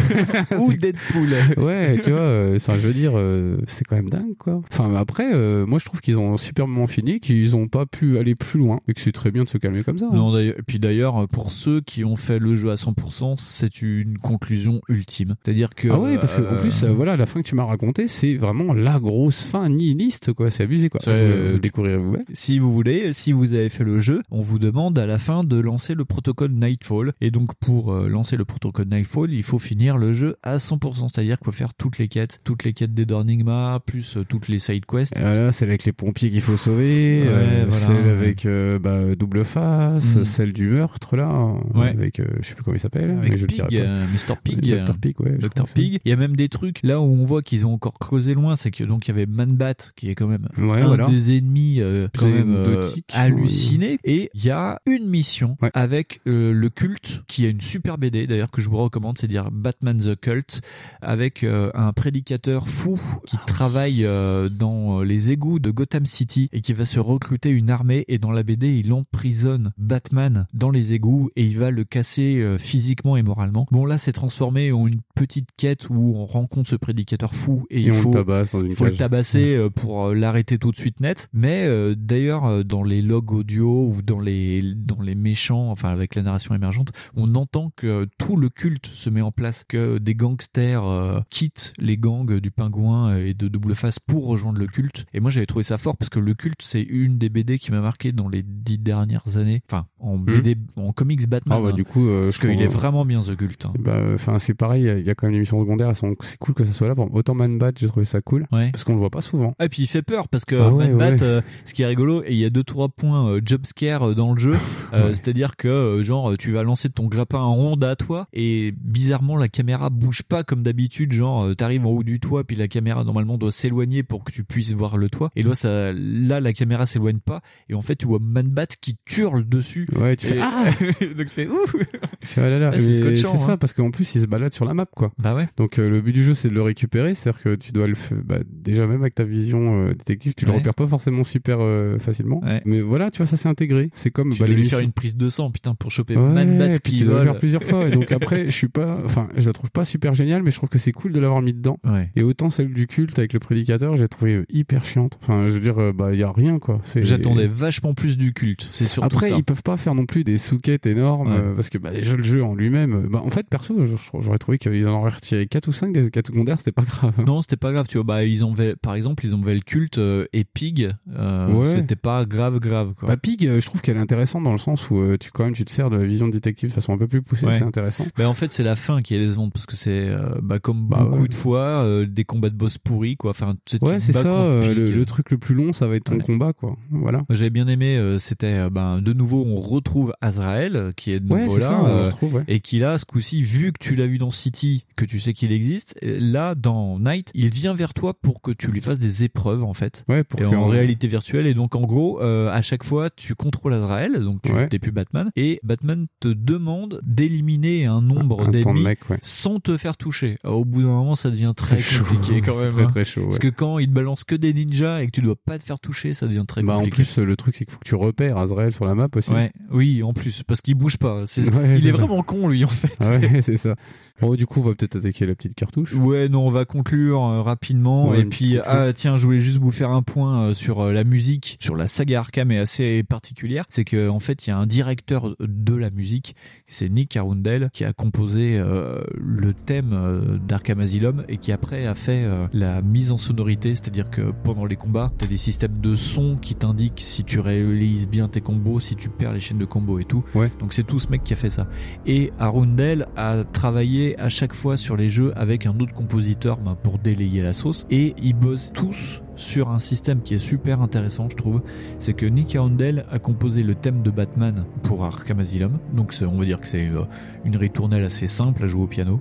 [0.58, 4.36] ou Deadpool ouais, tu vois, euh, ça, je veux dire, euh, c'est quand même dingue,
[4.38, 4.60] quoi.
[4.72, 8.34] Enfin, après, euh, moi, je trouve qu'ils ont superbement fini, qu'ils ont pas pu aller
[8.34, 10.06] plus loin, et que c'est très bien de se calmer comme ça.
[10.06, 10.14] hein.
[10.16, 13.82] Non, d'ailleurs- et puis d'ailleurs, pour ceux qui ont fait le jeu à 100%, c'est
[13.82, 15.36] une conclusion ultime.
[15.44, 15.88] C'est-à-dire que.
[15.90, 18.08] Ah ouais, parce que en euh, plus, euh, voilà, la fin que tu m'as raconté,
[18.08, 20.50] c'est vraiment la grosse fin nihiliste, quoi.
[20.50, 21.00] C'est abusé, quoi.
[21.04, 22.24] Vous découvrirez vous-même.
[22.32, 25.44] Si vous voulez, si vous avez fait le jeu, on vous demande à la fin
[25.44, 27.12] de lancer le protocole Nightfall.
[27.20, 31.08] Et donc pour euh, lancer le protocole Nightfall, il faut finir le jeu à 100%.
[31.08, 34.58] C'est-à-dire qu'il faut faire toutes les quêtes, toutes les quêtes d'Enigma, plus euh, toutes les
[34.58, 35.16] side quests.
[35.16, 37.86] Et voilà, celle avec les pompiers qu'il faut sauver, Ouais, euh, voilà.
[37.86, 38.46] celle avec
[38.82, 40.24] bah, double face, Mm.
[40.24, 41.88] celle du meurtre là, Ouais.
[41.90, 44.34] avec je sais plus comment il s'appelle, Avec mais je le Pig, euh, Mr.
[44.42, 44.60] Pig.
[44.84, 45.38] Dr Pig, ouais.
[45.38, 46.00] Dr c'est- Pig.
[46.04, 48.56] Il y a même des trucs là où on voit qu'ils ont encore creusé loin,
[48.56, 51.06] c'est que donc il y avait Manbat qui est quand même Ouais, un voilà.
[51.06, 51.80] des ennemis
[52.18, 52.64] quand même
[52.96, 53.98] euh, halluciné.
[54.04, 58.26] Et il y a une mission avec euh, le culte qui a une super BD
[58.26, 60.60] d'ailleurs que je vous recommande, c'est dire Batman the Cult
[61.02, 66.48] avec euh, un prédicateur fou qui Ah travaille euh, dans les égouts de Gotham City
[66.52, 68.04] et qui va se recruter une armée.
[68.08, 72.56] Et dans la BD il emprisonne Batman dans les égouts et il va le casser
[72.58, 73.66] physiquement et moralement.
[73.70, 77.78] Bon là c'est transformé en une petite quête où on rencontre ce prédicateur fou et,
[77.78, 81.28] Et il on le faut, tabasse faut le tabasser pour l'arrêter tout de suite net.
[81.32, 86.22] Mais d'ailleurs dans les logs audio ou dans les dans les méchants, enfin avec la
[86.22, 90.84] narration émergente, on entend que tout le culte se met en place, que des gangsters
[90.84, 95.06] euh, quittent les gangs du pingouin et de double face pour rejoindre le culte.
[95.14, 97.72] Et moi j'avais trouvé ça fort parce que le culte c'est une des BD qui
[97.72, 99.62] m'a marqué dans les dix dernières années.
[99.68, 101.58] Enfin en BD, en comics Batman.
[101.58, 101.60] Hmm.
[101.60, 101.76] Ah bah hein.
[101.76, 103.66] du coup, euh, parce qu'il est vraiment bien The Cult.
[103.66, 103.72] hein.
[103.78, 104.82] Bah, enfin, c'est pareil.
[104.98, 105.88] Il y a quand même l'émission secondaire.
[105.88, 106.94] elles sont- C'est cool que ça soit là.
[106.94, 108.46] Bon, autant Man Bat, j'ai trouvé ça cool.
[108.52, 108.70] Ouais.
[108.70, 109.54] Parce qu'on le voit pas souvent.
[109.58, 111.82] Ah, et puis il fait peur parce que Ah ouais, Man Bat, euh, ce qui
[111.82, 114.40] est rigolo, et il y a deux trois points euh, jump scare euh, dans le
[114.40, 114.56] jeu,
[114.92, 118.72] euh, c'est-à-dire que euh, genre tu vas lancer ton grappin en ronde à toi et
[118.76, 122.68] bizarrement la caméra bouge pas comme d'habitude, genre t'arrives en haut du toit puis la
[122.68, 126.40] caméra normalement doit s'éloigner pour que tu puisses voir le toit et là ça, là
[126.40, 129.86] la caméra s'éloigne pas et en fait tu vois Man Bat qui hurle dessus.
[129.96, 130.64] Ouais, tu fais ah
[131.00, 131.76] donc tu fais ouf.
[132.22, 133.56] C'est ah Ah, c'est c'est ça hein.
[133.56, 135.12] parce qu'en plus il se balade sur la map quoi.
[135.18, 135.48] Bah ouais.
[135.56, 137.94] Donc euh, le but du jeu c'est de le récupérer, c'est-à-dire que tu dois le
[137.94, 141.58] faire bah, déjà même avec ta vision euh, détective, tu le repères pas forcément super
[141.60, 142.40] euh, facilement.
[142.48, 142.62] Ouais.
[142.64, 143.90] Mais voilà, tu vois ça c'est intégré.
[143.94, 146.22] C'est comme Tu bah, dois lui faire une prise de sang putain pour choper Ouais,
[146.22, 147.86] Man et puis qui tu dois le faire plusieurs fois.
[147.88, 150.56] Et donc après, je suis pas, enfin, je la trouve pas super géniale, mais je
[150.56, 151.78] trouve que c'est cool de l'avoir mis dedans.
[151.84, 152.10] Ouais.
[152.16, 155.18] Et autant celle du culte avec le prédicateur, j'ai trouvé hyper chiante.
[155.22, 156.80] Enfin, je veux dire, euh, bah, il y a rien, quoi.
[156.96, 158.68] J'attendais vachement plus du culte.
[158.72, 159.36] C'est surtout Après, ça.
[159.36, 161.38] ils peuvent pas faire non plus des souquettes énormes, Ouais.
[161.38, 163.74] euh, parce que bah, déjà le jeu en lui-même, euh, bah, en fait, perso,
[164.20, 167.12] j'aurais trouvé qu'ils en auraient retiré 4 ou 5 des 4 secondaires, c'était pas grave.
[167.26, 168.04] Non, c'était pas grave, tu vois.
[168.04, 170.90] Bah, ils ont, par exemple, ils ont le culte euh, et Pig.
[171.16, 171.66] euh, Ouais.
[171.74, 173.08] C'était pas grave, grave, quoi.
[173.08, 175.44] Bah, Pig, euh, je trouve qu'elle est intéressante dans le sens où euh, tu quand
[175.44, 177.46] même tu te sers de la vision de détective de façon un peu plus poussée,
[177.46, 177.52] Ouais.
[177.52, 178.06] c'est intéressant.
[178.16, 180.88] Bah, en fait, c'est la fin qui est décevante parce que c'est euh, bah, comme
[180.88, 181.28] Bah, beaucoup ouais.
[181.28, 183.30] de fois euh, des combats de boss pourris, quoi.
[183.30, 184.28] Enfin, tu sais, tu Ouais, c'est ça.
[184.42, 186.22] euh, le, le truc le plus long, ça va être ton Ouais.
[186.22, 186.76] combat, quoi.
[186.90, 187.24] Voilà.
[187.30, 191.32] J'avais bien aimé, euh, c'était euh, ben, de nouveau, on retrouve Azrael qui est de
[191.32, 192.44] Ouais, nouveau là, ça, on le euh, retrouve, ouais.
[192.48, 195.32] et qui là, ce coup-ci, vu que tu l'as vu dans City, que tu sais
[195.32, 199.24] qu'il existe, là dans Night, il vient vers toi pour que tu lui fasses des
[199.24, 201.46] épreuves en fait, Ouais, pour et en réalité virtuelle.
[201.46, 204.68] Et donc en gros, euh, à chaque fois, tu contrôles Azrael, donc tu Ouais.
[204.68, 209.18] t'es plus Batman, et Batman te demande d'éliminer un nombre Un temps de d'ennemis ouais.
[209.22, 210.38] sans te faire toucher.
[210.44, 212.04] Au bout d'un moment, ça devient très C'est chaud.
[212.04, 212.72] compliqué quand même.
[212.72, 212.86] très, hein.
[212.86, 215.36] très chaud, Parce que quand il te balance que des ninjas et que tu dois
[215.36, 216.96] pas te faire toucher, ça devient très Bah, en compliqué.
[217.04, 219.30] plus, euh, le truc, c'est qu'il faut que tu repères Azrael sur la map aussi.
[219.70, 221.22] Oui, en plus, parce qu'il bouge pas.
[221.26, 221.52] C'est- il
[221.82, 221.96] c'est est ça.
[221.98, 222.96] vraiment con, lui, en fait.
[223.00, 223.74] Ah ouais, c'est ça.
[224.20, 225.94] Bon, du coup, on va peut-être attaquer la petite cartouche.
[225.94, 228.14] Ouais, non, on va conclure euh, rapidement.
[228.14, 231.04] Et puis, ah, tiens, je voulais juste vous faire un point euh, sur euh, la
[231.04, 233.64] musique, sur la saga Arkham est assez particulière.
[233.68, 236.34] C'est que en fait, il y a un directeur de la musique,
[236.66, 241.86] c'est Nick Arundel, qui a composé euh, le thème euh, d'Arkham Asylum et qui après
[241.86, 245.80] a fait euh, la mise en sonorité, c'est-à-dire que pendant les combats, t'as des systèmes
[245.80, 249.58] de son qui t'indiquent si tu réalises bien tes combos, si tu perds les chaînes
[249.58, 250.24] de combos et tout.
[250.34, 250.50] Ouais.
[250.58, 251.68] Donc c'est tout ce mec qui a fait ça.
[252.06, 256.74] Et Arundel a travaillé à chaque fois sur les jeux avec un autre compositeur ben,
[256.74, 257.86] pour délayer la sauce.
[257.90, 261.62] Et ils bossent tous sur un système qui est super intéressant, je trouve.
[261.98, 265.78] C'est que Nick Arundel a composé le thème de Batman pour Arkham Asylum.
[265.94, 267.04] Donc on va dire que c'est euh,
[267.44, 269.20] une ritournelle assez simple à jouer au piano.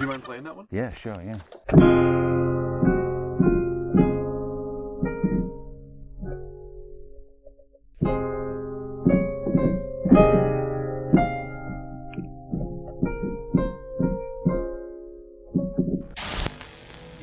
[0.00, 0.66] You mind playing that one?
[0.72, 1.38] Yeah, sure, yeah.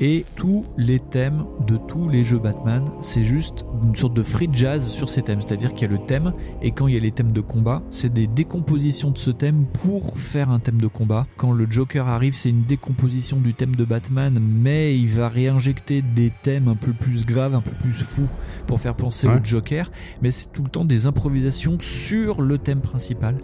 [0.02, 4.50] Et tous les thèmes de tous les jeux Batman, c'est juste une sorte de free
[4.52, 5.42] jazz sur ces thèmes.
[5.42, 7.82] C'est-à-dire qu'il y a le thème, et quand il y a les thèmes de combat,
[7.90, 11.28] c'est des décompositions de ce thème pour faire un thème de combat.
[11.38, 16.02] Quand le Joker arrive, c'est une décomposition du thème de Batman, mais il va réinjecter
[16.02, 18.28] des thèmes un peu plus graves, un peu plus fous
[18.68, 19.36] pour faire penser Ouais.
[19.36, 19.92] au Joker.
[20.22, 23.38] Mais c'est tout le temps des improvisations sur le thème principal.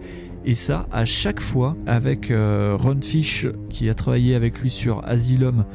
[0.48, 5.04] Et ça, à chaque fois, avec euh, Ron Fish, qui a travaillé avec lui sur
[5.04, 5.66] Asylum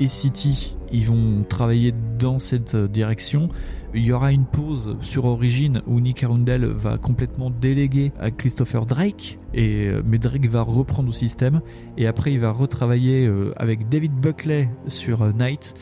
[0.00, 3.48] et City, ils vont travailler dans cette euh, direction.
[3.94, 8.86] Il y aura une pause sur Origin où Nick Arundel va complètement déléguer à Christopher
[8.86, 11.60] Drake, et, euh, mais Drake va reprendre au système.
[11.96, 15.74] Et après, il va retravailler euh, avec David Buckley sur Night.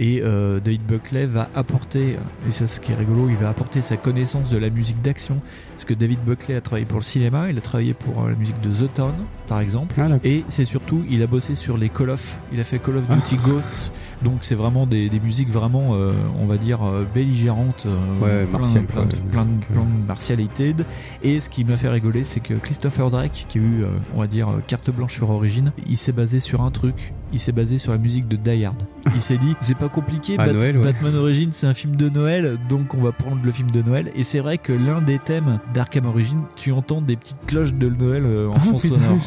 [0.00, 3.96] Et David Buckley va apporter, et c'est ce qui est rigolo, il va apporter sa
[3.96, 5.40] connaissance de la musique d'action.
[5.78, 8.34] Parce que David Buckley a travaillé pour le cinéma, il a travaillé pour euh, la
[8.34, 9.12] musique de The Town,
[9.46, 9.94] par exemple.
[10.24, 12.36] et c'est surtout, il a bossé sur les Call of.
[12.52, 13.92] Il a fait Call of Duty Ghost.
[14.24, 16.10] Donc c'est vraiment des, des musiques vraiment, euh,
[16.40, 17.84] on va dire, euh, belligérantes.
[17.86, 19.20] euh, Ouais, plein, martiales, plein, de- quoi.
[19.30, 20.74] plein de- plein de martialité.
[21.22, 24.18] Et ce qui m'a fait rigoler, c'est que Christopher Drake, qui a eu, euh, on
[24.18, 27.14] va dire, carte blanche sur Origin, il s'est basé sur un truc.
[27.32, 28.82] Il s'est basé sur la musique de Die Hard.
[29.14, 30.34] Il s'est dit, c'est pas compliqué.
[30.38, 30.84] À Bat- Noël, ouais.
[30.84, 34.10] Batman Origin, c'est un film de Noël, donc on va prendre le film de Noël.
[34.16, 37.88] Et c'est vrai que l'un des thèmes d'Arkham Origin, tu entends des petites cloches de
[37.88, 39.18] Noël euh, en Ah, fond sonore.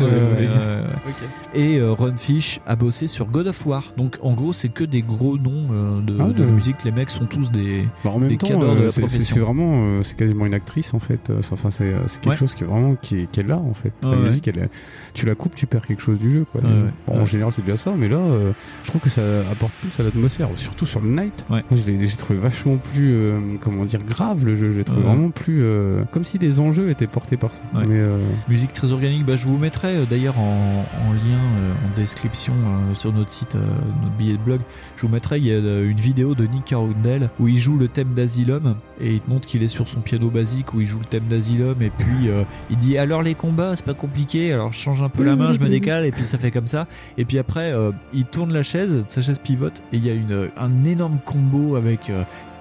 [1.53, 3.93] Et euh, Ron Fish a bossé sur God of War.
[3.97, 6.83] Donc en gros, c'est que des gros noms euh, de, Ah, de musique.
[6.85, 9.01] Les mecs sont tous des, Bah, en même des temps, de euh, la c'est- c'est
[9.01, 9.33] profession.
[9.35, 11.31] c'est vraiment, euh, c'est quasiment une actrice en fait.
[11.51, 12.35] Enfin, c'est quelque Ouais.
[12.37, 13.91] chose qui est vraiment qui est, qui est là en fait.
[14.03, 14.17] La ouais.
[14.17, 14.69] musique, elle est-
[15.13, 16.45] tu la coupes, tu perds quelque chose du jeu.
[16.51, 16.69] Quoi, Ouais.
[17.07, 17.19] Bon.
[17.21, 18.51] En général, c'est déjà ça, mais là, euh,
[18.83, 21.45] je trouve que ça apporte plus à l'atmosphère, surtout sur le night.
[21.71, 24.71] J'ai trouvé vachement plus, euh, comment dire, grave le jeu.
[24.71, 27.61] Je l'ai trouvé vraiment plus, euh, comme si les enjeux étaient portés par ça.
[27.73, 27.85] Ouais.
[27.85, 28.17] Mais euh,
[28.49, 32.53] Musique très organique, bah, je vous mettrai euh, d'ailleurs en, en lien, euh, en description
[32.93, 34.61] sur notre site, notre billet de blog,
[34.97, 37.87] je vous mettrai il y a une vidéo de Nick Arundel où il joue le
[37.87, 40.99] thème d'Asylum et il te montre qu'il est sur son piano basique où il joue
[40.99, 42.29] le thème d'Asylum et puis
[42.69, 45.51] il dit alors les combats c'est pas compliqué, alors je change un peu la main,
[45.51, 46.87] je me décale et puis ça fait comme ça
[47.17, 47.73] et puis après
[48.13, 51.75] il tourne la chaise, sa chaise pivote et il y a une, un énorme combo
[51.75, 52.11] avec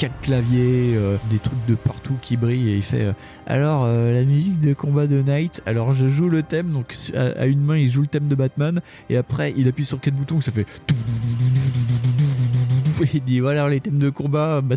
[0.00, 3.12] quatre claviers, euh, des trucs de partout qui brillent et il fait euh,
[3.46, 7.38] alors euh, la musique de combat de Night, alors je joue le thème donc à,
[7.42, 10.14] à une main il joue le thème de Batman et après il appuie sur quatre
[10.14, 10.64] boutons ça fait
[13.14, 14.74] il dit voilà les thèmes de combat bah,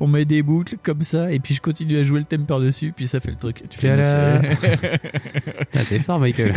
[0.00, 2.60] on met des boucles comme ça et puis je continue à jouer le thème par
[2.60, 6.52] dessus puis ça fait le truc tu fais Ah, t'es fort, Michael.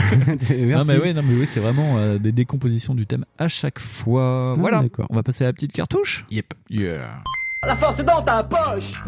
[0.49, 3.79] Non mais oui non mais oui c'est vraiment euh, des décompositions du thème à chaque
[3.79, 5.07] fois Ah, voilà d'accord.
[5.09, 7.21] on va passer à la petite cartouche yep yeah
[7.69, 8.99] La force est dans ta poche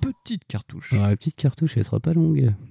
[0.00, 0.94] Petite cartouche.
[0.96, 2.52] Ah, la petite cartouche, elle sera pas longue.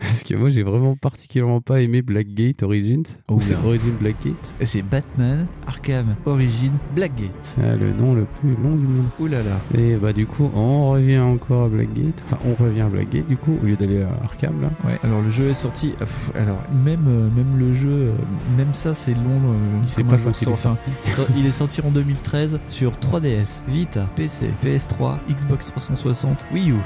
[0.00, 3.02] Parce que moi, j'ai vraiment particulièrement pas aimé Blackgate Origins.
[3.28, 3.60] Oh Ou c'est là.
[3.64, 4.54] Origin Blackgate.
[4.62, 7.56] C'est Batman, Arkham, Origin, Blackgate.
[7.60, 9.06] Ah, le nom le plus long du monde.
[9.18, 9.60] Ouh là là.
[9.76, 12.22] Et bah du coup, on revient encore à Blackgate.
[12.26, 14.70] Enfin, on revient à Blackgate du coup, au lieu d'aller à Arkham là.
[14.84, 15.88] Ouais, alors le jeu est sorti.
[15.98, 18.12] pff, alors même euh, même le jeu, euh,
[18.56, 19.40] même ça c'est long.
[19.52, 20.90] euh, comme pas quand il est sorti.
[21.36, 26.76] il est sorti en 2013 sur 3DS, Vita, PC, PS3, Xbox 360, Wii U.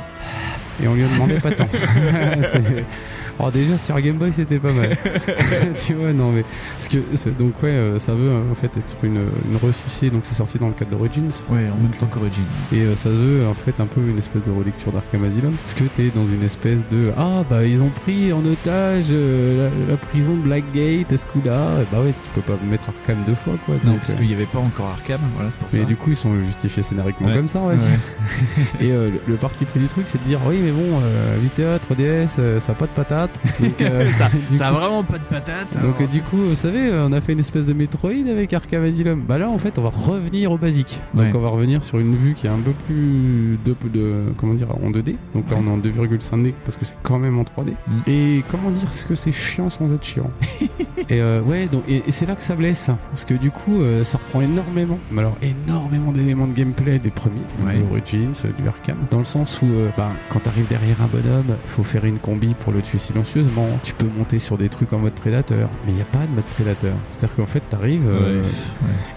[0.83, 1.67] Et on lui a demandé pas tant.
[3.39, 4.97] Alors déjà sur Game Boy c'était pas mal.
[5.87, 6.45] tu vois non mais
[6.77, 9.17] parce que c'est- donc ouais euh, ça veut euh, en fait être une,
[9.51, 11.29] une ressucée donc c'est sorti dans le cadre d'Origins.
[11.51, 12.43] Ouais, en même temps qu'Origin.
[12.73, 15.53] Et euh, ça veut en fait un peu une espèce de relecture d'Arkham Asylum.
[15.63, 19.71] Parce que t'es dans une espèce de ah bah ils ont pris en otage euh,
[19.89, 21.69] la, la prison de Blackgate à ce coup-là.
[21.83, 23.75] Et bah ouais tu peux pas mettre Arkham deux fois quoi.
[23.85, 25.79] Non, Donc, parce euh, qu'il n'y avait pas encore Arkham, voilà, c'est pour ça.
[25.79, 27.35] mais du coup, ils sont justifiés scénariquement Ouais.
[27.35, 27.79] comme ça, on va Ouais.
[27.79, 27.87] dire.
[28.81, 31.37] Et euh, le, le parti pris du truc, c'est de dire oui, mais bon, euh,
[31.43, 33.22] Vita, 3DS, euh, ça a pas de patate.
[33.61, 34.11] Donc, euh,
[34.53, 35.81] ça, a vraiment pas de patate.
[35.83, 38.53] Donc, euh, du coup, vous savez, euh, on a fait une espèce de Metroid avec
[38.53, 39.23] Arkham Asylum.
[39.27, 41.01] Bah là, en fait, on va revenir au basique.
[41.15, 41.33] Donc, Ouais.
[41.35, 44.69] on va revenir sur une vue qui est un peu plus de, de comment dire,
[44.83, 45.17] en 2D.
[45.35, 47.71] Donc là, on est en 2,5D parce que c'est quand même en 3D.
[47.87, 47.93] Mm.
[48.09, 50.31] Et comment dire, ce que c'est chiant sans être chiant?
[51.09, 53.81] et euh, ouais, donc et, et c'est là que ça blesse parce que du coup,
[53.81, 57.79] euh, ça reprend énormément, mais alors énormément d'éléments de gameplay des premiers, Ouais.
[57.79, 61.07] de Origins, euh, du Arkham, dans le sens où, euh, bah, quand t'arrives derrière un
[61.07, 63.67] bonhomme, faut faire une combi pour le tuer silencieusement.
[63.85, 66.35] Tu peux monter sur des trucs en mode prédateur, mais il y a pas de
[66.35, 66.95] mode prédateur.
[67.11, 68.47] C'est-à-dire qu'en fait, t'arrives euh, Ouais.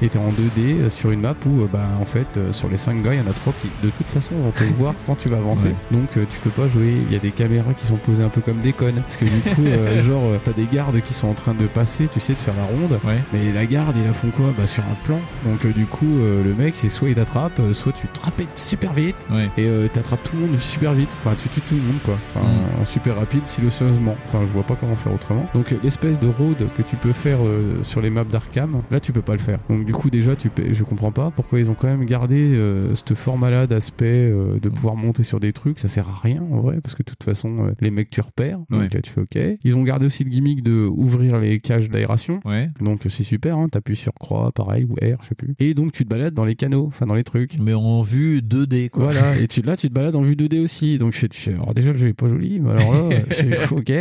[0.02, 2.70] et t'es en 2D euh, sur une map où, euh, bah, en fait, euh, sur
[2.70, 4.94] les 5 gars, il y en a 3 qui, de toute façon, vont te voir
[5.06, 5.68] quand tu vas avancer.
[5.70, 5.76] Ouais.
[5.92, 6.96] Donc, tu peux pas jouer.
[7.08, 9.02] Il y a des caméras qui sont posées un peu comme des connes.
[9.02, 12.08] Parce que du coup, euh, genre, t'as des gardes qui sont en train de passer,
[12.14, 13.00] tu sais, de faire la ronde.
[13.06, 13.20] Ouais.
[13.34, 14.48] Mais la garde, ils la font quoi?
[14.58, 15.20] Bah, sur un plan.
[15.46, 18.20] Donc, euh, du coup, le mec, c'est soit il t'attrape, soit tu te
[18.56, 19.16] super vite.
[19.32, 19.50] Ouais.
[19.58, 21.10] Et t'attrapes tout le monde super vite.
[21.24, 22.18] Enfin, tu tues tout le monde, quoi.
[22.36, 22.82] Enfin, Mm.
[22.82, 23.42] en super rapide,
[23.86, 24.16] silencieusement.
[24.26, 25.46] Enfin, je vois pas comment faire autrement.
[25.54, 29.12] Donc, l'espèce de road que tu peux faire euh, sur les maps d'Arkham, là, tu
[29.12, 29.60] peux pas le faire.
[29.70, 32.54] Donc, du coup, déjà, tu peux- je comprends pas pourquoi ils ont quand même gardé
[32.56, 35.80] euh, ce format-là d'aspect euh, de pouvoir monter sur des trucs.
[35.80, 38.22] Ça sert à rien, en vrai, parce que de toute façon, euh, les mecs, tu
[38.22, 38.60] repères.
[38.70, 38.90] Donc, Ouais.
[38.92, 39.38] là, tu fais OK.
[39.64, 42.40] Ils ont gardé aussi le gimmick de ouvrir les cages d'aération.
[42.46, 42.70] Ouais.
[42.82, 43.70] Donc, c'est super, hein.
[43.70, 45.56] T'appuies sur croix, pareil, ou R, je sais plus.
[45.60, 47.58] Et donc, tu te balades dans les canaux, enfin, dans les trucs.
[47.60, 49.06] Mais en vue 2D, quoi.
[49.06, 50.98] Voilà, et tu, là tu te balades en vue 2D aussi.
[50.98, 53.92] Donc je fais, alors déjà le jeu est pas joli, mais alors là, je ok.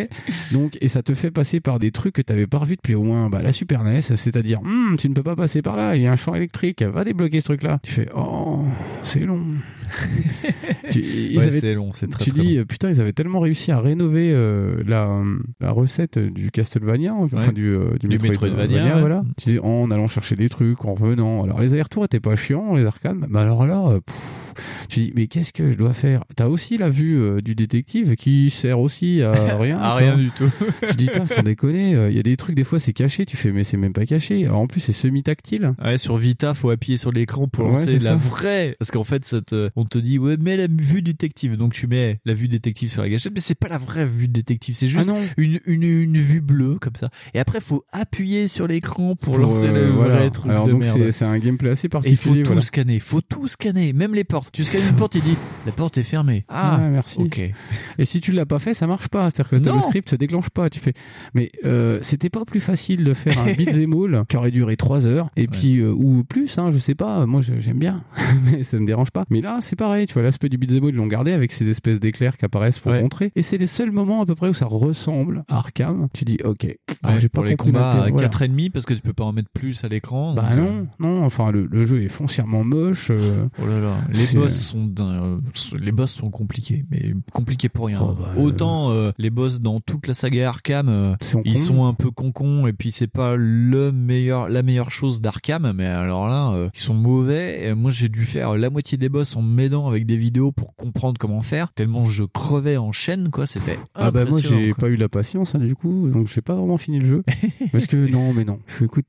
[0.52, 3.02] Donc, et ça te fait passer par des trucs que t'avais pas revu depuis au
[3.02, 6.02] moins bah, la Super NES, c'est-à-dire, Hum, tu ne peux pas passer par là, il
[6.02, 7.80] y a un champ électrique, va débloquer ce truc-là.
[7.82, 8.60] Tu fais, oh,
[9.02, 9.40] c'est long.
[10.90, 12.60] tu, ils Ouais, avaient- c'est long, c'est très Tu très dis, long.
[12.62, 15.22] euh, putain, ils avaient tellement réussi à rénover euh, la,
[15.60, 17.52] la recette du Castlevania, enfin Ouais.
[17.52, 19.00] du, euh, du, Du Metroidvania, Metroidvania, ouais.
[19.00, 19.24] voilà.
[19.36, 21.42] Tu dis, en allant chercher des trucs, en revenant.
[21.44, 24.16] Alors les allers-retours étaient pas chiants, les arcades, mais alors là, pff,
[24.88, 26.24] tu dis, mais qu'est-ce que je dois faire?
[26.36, 29.78] T'as aussi la vue euh, du détective qui sert aussi à rien.
[29.78, 30.50] À rien du tout.
[30.88, 33.26] tu dis, tiens, sans déconner, euh, il y a des trucs, des fois c'est caché,
[33.26, 34.44] tu fais, mais c'est même pas caché.
[34.46, 35.74] Alors, en plus, c'est semi-tactile.
[35.82, 38.16] Ouais, sur Vita, faut appuyer sur l'écran pour Ouais, lancer la ça.
[38.16, 38.76] vraie.
[38.78, 41.56] Parce qu'en fait, ça te- on te dit, ouais, mets la vue détective.
[41.56, 44.28] Donc tu mets la vue détective sur la gâchette, mais c'est pas la vraie vue
[44.28, 44.74] détective.
[44.74, 47.10] C'est juste Ah une, une, une vue bleue, comme ça.
[47.34, 50.16] Et après, faut appuyer sur l'écran pour, lancer euh, le voilà.
[50.16, 51.10] vrai truc Alors de donc merde.
[51.10, 52.42] c'est un gameplay assez Et il faut particulier.
[52.42, 52.60] tout voilà.
[52.62, 54.43] scanner, faut tout scanner, même les portes.
[54.52, 56.44] Tu scannes une porte, il dit la porte est fermée.
[56.48, 57.18] Ah, Ah, merci.
[57.18, 57.38] ok.
[57.98, 59.30] Et si tu l'as pas fait, ça marche pas.
[59.30, 59.76] C'est-à-dire que Non.
[59.76, 60.70] le script se déclenche pas.
[60.70, 60.92] Tu fais.
[61.34, 65.06] Mais euh, c'était pas plus facile de faire un beat'em all qui aurait duré 3
[65.06, 66.58] heures et puis euh, ou plus.
[66.58, 67.26] Hein, je sais pas.
[67.26, 68.02] Moi, j'aime bien,
[68.50, 69.24] mais ça me dérange pas.
[69.30, 70.06] Mais là, c'est pareil.
[70.06, 72.78] Tu vois, l'aspect du beat'em all, ils l'ont gardé avec ces espèces d'éclairs qui apparaissent
[72.78, 73.00] pour Ouais.
[73.02, 73.32] montrer.
[73.36, 76.08] Et c'est les seuls moments à peu près où ça ressemble à Arkham.
[76.12, 76.66] Tu dis, ok.
[77.02, 78.28] Alors, Ouais, j'ai pour pas les compris combats à voilà.
[78.28, 80.34] 4,5 parce que tu peux pas en mettre plus à l'écran.
[80.34, 81.24] Bah donc, non, non.
[81.24, 83.08] Enfin, le, le jeu est foncièrement moche.
[83.10, 85.36] euh, Oh là là, les boss sont d'un- euh,
[85.78, 88.00] les boss sont compliqués, mais compliqués pour rien.
[88.02, 91.94] Oh, bah, Autant euh, les boss dans toute la saga Arkham, euh, ils sont un
[91.94, 96.50] peu concons et puis c'est pas le meilleur, la meilleure chose d'Arkham, mais alors là,
[96.52, 97.64] euh, ils sont mauvais.
[97.66, 100.74] Et moi, j'ai dû faire la moitié des boss en m'aidant avec des vidéos pour
[100.76, 101.72] comprendre comment faire.
[101.72, 103.46] Tellement je crevais en chaîne, quoi.
[103.46, 104.88] C'était Ah bah moi j'ai quoi.
[104.88, 107.22] pas eu la patience hein, du coup donc j'ai pas vraiment fini le jeu
[107.72, 108.58] parce que non mais non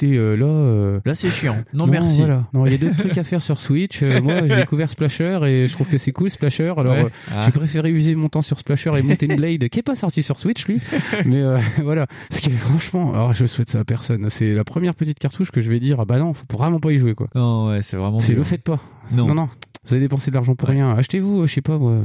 [0.04, 1.58] euh, là euh, Là, c'est chiant.
[1.74, 2.18] Non, merci.
[2.20, 4.90] voilà non il y a d'autres trucs à faire sur Switch Euh, moi j'ai découvert
[5.16, 6.74] Splasher et je trouve que c'est cool Splasher.
[6.78, 7.06] Alors Ouais.
[7.06, 7.42] euh, Ah.
[7.46, 10.40] j'ai préféré user mon temps sur Splasher et Mountain Blade qui est pas sorti sur
[10.40, 10.80] Switch lui.
[11.26, 12.08] Mais euh, voilà.
[12.30, 14.30] Ce qui est franchement alors je souhaite ça à personne.
[14.30, 16.92] C'est la première petite cartouche que je vais dire ah bah non faut vraiment pas
[16.92, 17.28] y jouer quoi.
[17.36, 18.20] Non, ouais, c'est vraiment.
[18.20, 18.80] c'est le faites pas.
[19.12, 19.26] Non.
[19.28, 19.50] non non.
[19.88, 20.90] Vous avez dépensé de l'argent pour rien.
[20.96, 21.98] Achetez-vous euh, je sais pas moi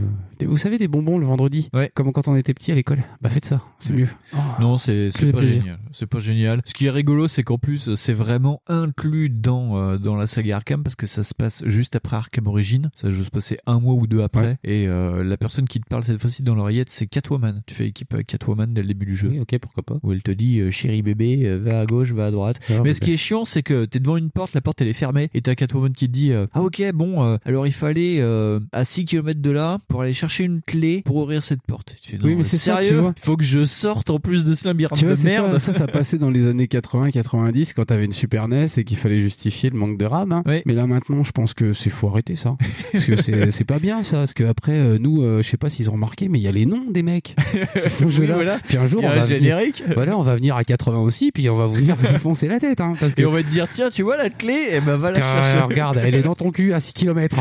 [0.47, 3.03] Vous savez, des bonbons le vendredi, comme quand on était petit à l'école.
[3.21, 4.09] Bah faites ça, c'est mieux.
[4.61, 5.63] non, c'est pas plaisir.
[5.63, 5.79] génial.
[5.93, 6.63] C'est pas génial.
[6.65, 10.57] Ce qui est rigolo, c'est qu'en plus, c'est vraiment inclus dans euh, dans la saga
[10.57, 12.91] Arkham parce que ça se passe juste après Arkham Origins.
[12.97, 14.59] Ça se passer un mois ou deux après.
[14.65, 17.63] Et euh, la personne qui te parle cette fois-ci dans l'oreillette, c'est Catwoman.
[17.67, 19.29] Tu fais équipe avec Catwoman dès le début du jeu.
[19.29, 19.99] Oui, ok, pourquoi pas.
[20.03, 22.59] Où elle te dit, euh, chérie bébé, euh, va à gauche, va à droite.
[22.71, 24.89] Ah, Mais ce qui est chiant, c'est que t'es devant une porte, la porte elle
[24.89, 27.73] est fermée, et t'as Catwoman qui te dit, euh, ah ok, bon, euh, alors il
[27.73, 31.63] fallait euh, à 6 km de là pour aller chercher une clé pour ouvrir cette
[31.63, 31.97] porte.
[32.03, 33.15] Tu fais, non, Oui, mais c'est sérieux vois.
[33.21, 35.53] Faut que je sorte en plus de ce labyrinthe Tu vois, de merde.
[35.53, 38.97] ça, ça, ça passait dans les années 80-90 quand t'avais une Super NES et qu'il
[38.97, 40.33] fallait justifier le manque de RAM.
[40.33, 40.43] hein.
[40.67, 42.57] Mais là maintenant, je pense que c'est faut arrêter ça.
[42.93, 43.17] Parce que
[43.51, 44.19] c'est pas bien ça.
[44.19, 46.49] Parce que après, euh, nous, euh, je sais pas s'ils ont remarqué, mais il y
[46.49, 47.35] a les noms des mecs
[47.99, 48.59] qui Oui, voilà.
[48.67, 49.59] Puis un jour, Il on va venir-.
[49.95, 52.61] Voilà, on va venir à 80 aussi, puis on va vous venir vous foncer la
[52.61, 52.81] tête.
[52.81, 54.97] Hein, parce que Et on va te dire, tiens, tu vois la clé, et ben
[54.97, 55.59] va la chercher.
[55.61, 57.37] regarde, elle est dans ton cul à 6 km.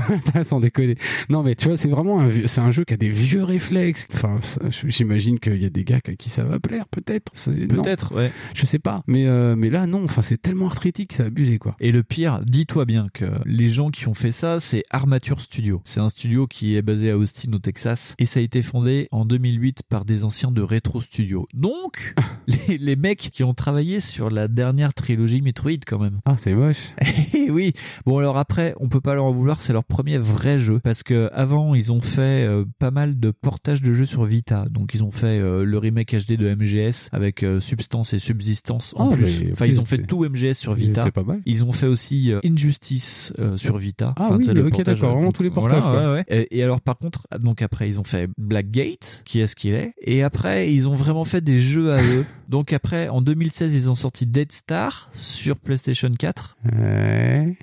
[0.42, 0.96] Sans déconner.
[1.28, 4.06] Non, mais tu vois, c'est vraiment un, c'est un jeu qui a des vieux réflexes.
[4.14, 4.40] Enfin,
[4.86, 7.32] j'imagine qu'il y a des gars à qui ça va plaire, peut-être.
[7.68, 8.32] Peut-être, ouais.
[8.54, 9.02] Je sais pas.
[9.06, 10.04] Mais, euh, mais là, non.
[10.04, 11.76] Enfin, c'est tellement arthritique, c'est abusé, quoi.
[11.80, 15.82] Et le pire, dis-toi bien que les gens qui ont fait ça, c'est Armature Studio.
[15.84, 19.08] C'est un studio qui est basé à Austin, au Texas, et ça a été fondé
[19.10, 21.46] en 2008 par des anciens de Retro Studio.
[21.54, 22.14] Donc,
[22.46, 26.20] les, les mecs qui ont travaillé sur la dernière trilogie Metroid, quand même.
[26.24, 26.94] Ah, c'est moche.
[27.34, 27.72] Eh oui.
[28.06, 30.80] Bon, alors après, on peut pas leur en vouloir, c'est leur premier vrai jeu.
[30.82, 34.66] Parce que avant, ils ont fait euh, pas mal de portages de jeux sur Vita.
[34.70, 38.94] Donc, ils ont fait euh, le remake HD de MGS avec euh, Substance et Subsistance
[38.96, 39.50] en Ah, plus.
[39.52, 41.02] Enfin, ils ont fait tout MGS sur ils Vita.
[41.02, 41.40] étaient pas mal.
[41.46, 44.14] Ils ont fait aussi Injustice sur Vita.
[44.16, 46.46] Ah oui, le ok, d'accord, vraiment tous les portages, voilà, ouais, ouais.
[46.50, 49.74] Et, et alors par contre, donc après ils ont fait Blackgate, qui est ce qu'il
[49.74, 49.94] est.
[50.02, 52.24] Et après ils ont vraiment fait des jeux à eux.
[52.50, 56.56] Donc après en 2016 ils ont sorti Dead Star sur PlayStation 4.
[56.76, 57.56] Ouais.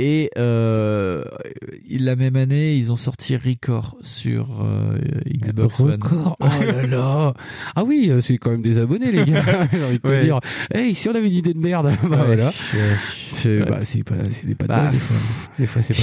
[0.00, 1.24] et euh,
[1.88, 5.92] la même année ils ont sorti Record sur euh, Xbox One.
[5.92, 6.36] Record.
[6.46, 7.34] Oh là là.
[7.74, 9.68] Ah oui, euh, c'est quand même des abonnés, les gars.
[9.72, 10.24] J'ai envie de te Ouais.
[10.24, 10.38] dire.
[10.74, 12.26] Hey, si on avait une idée de merde, bah Ouais.
[12.26, 12.50] voilà.
[13.32, 14.14] C'est bah, pas,
[14.44, 15.16] des pas de Bah, des fois.
[15.58, 15.94] Des fois, c'est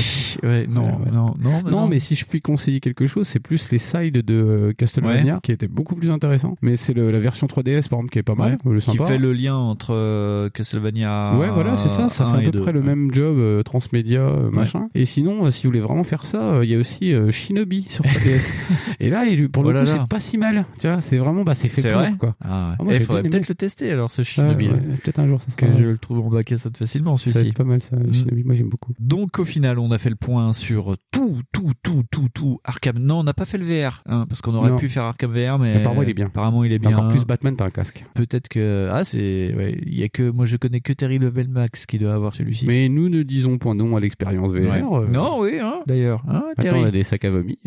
[0.41, 0.47] pas.
[0.47, 1.87] Ouais, non, non, non, mais non, non.
[1.87, 5.51] mais si je puis conseiller quelque chose, c'est plus les sides de euh, Castlevania qui
[5.51, 6.55] étaient beaucoup plus intéressants.
[6.61, 8.57] Mais c'est la version 3DS par exemple qui est pas mal,
[8.87, 11.35] qui fait le lien entre Castlevania.
[11.37, 12.09] Ouais, voilà, c'est ça.
[12.09, 12.61] Ça 1 fait à peu 2.
[12.61, 14.89] près le même job euh, transmédia, euh, machin.
[14.95, 17.13] Et sinon, si vous voulez vraiment faire ça, il y a aussi
[17.43, 18.53] Shinobi sur 3DS.
[18.99, 19.91] et là, il- pour le Oh là coup, là.
[20.01, 20.65] c'est pas si mal.
[20.79, 22.35] Tu vois, c'est vraiment, bah, c'est fait C'est pour, vrai quoi.
[22.43, 22.75] Ah ouais.
[22.79, 24.67] Ah, moi, Eh, faudrait peut-être le tester alors ce Shinobi.
[24.69, 27.33] ouais, Peut-être un jour, ça que je le trouve en bac à facilement Ça va
[27.33, 27.49] celui-ci.
[27.49, 27.95] être pas mal, ça.
[27.95, 28.13] le Mm.
[28.13, 28.93] Shinobi, moi, j'aime beaucoup.
[28.99, 32.97] Donc au final, on a fait le point sur tout, tout, tout, tout, tout Arkham.
[32.99, 34.77] Non, on n'a pas fait le VR, hein, parce qu'on aurait Non.
[34.77, 36.27] pu faire Arkham VR, mais Apparemment, il est bien.
[36.27, 36.91] Apparemment, il est bien.
[36.97, 38.05] Encore plus Batman, t'as un casque.
[38.13, 41.47] Peut-être que ah c'est ouais, il y a que moi je connais que Terry Level
[41.49, 42.65] Max qui doit avoir celui-ci.
[42.67, 44.93] Mais nous ne disons point non à l'expérience VR.
[44.93, 46.23] Euh, Non, oui, hein, d'ailleurs.
[46.27, 46.79] Hein, Terry.
[46.81, 47.57] on a des sacs à vomi.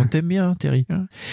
[0.00, 0.86] On t'aime bien, Terry.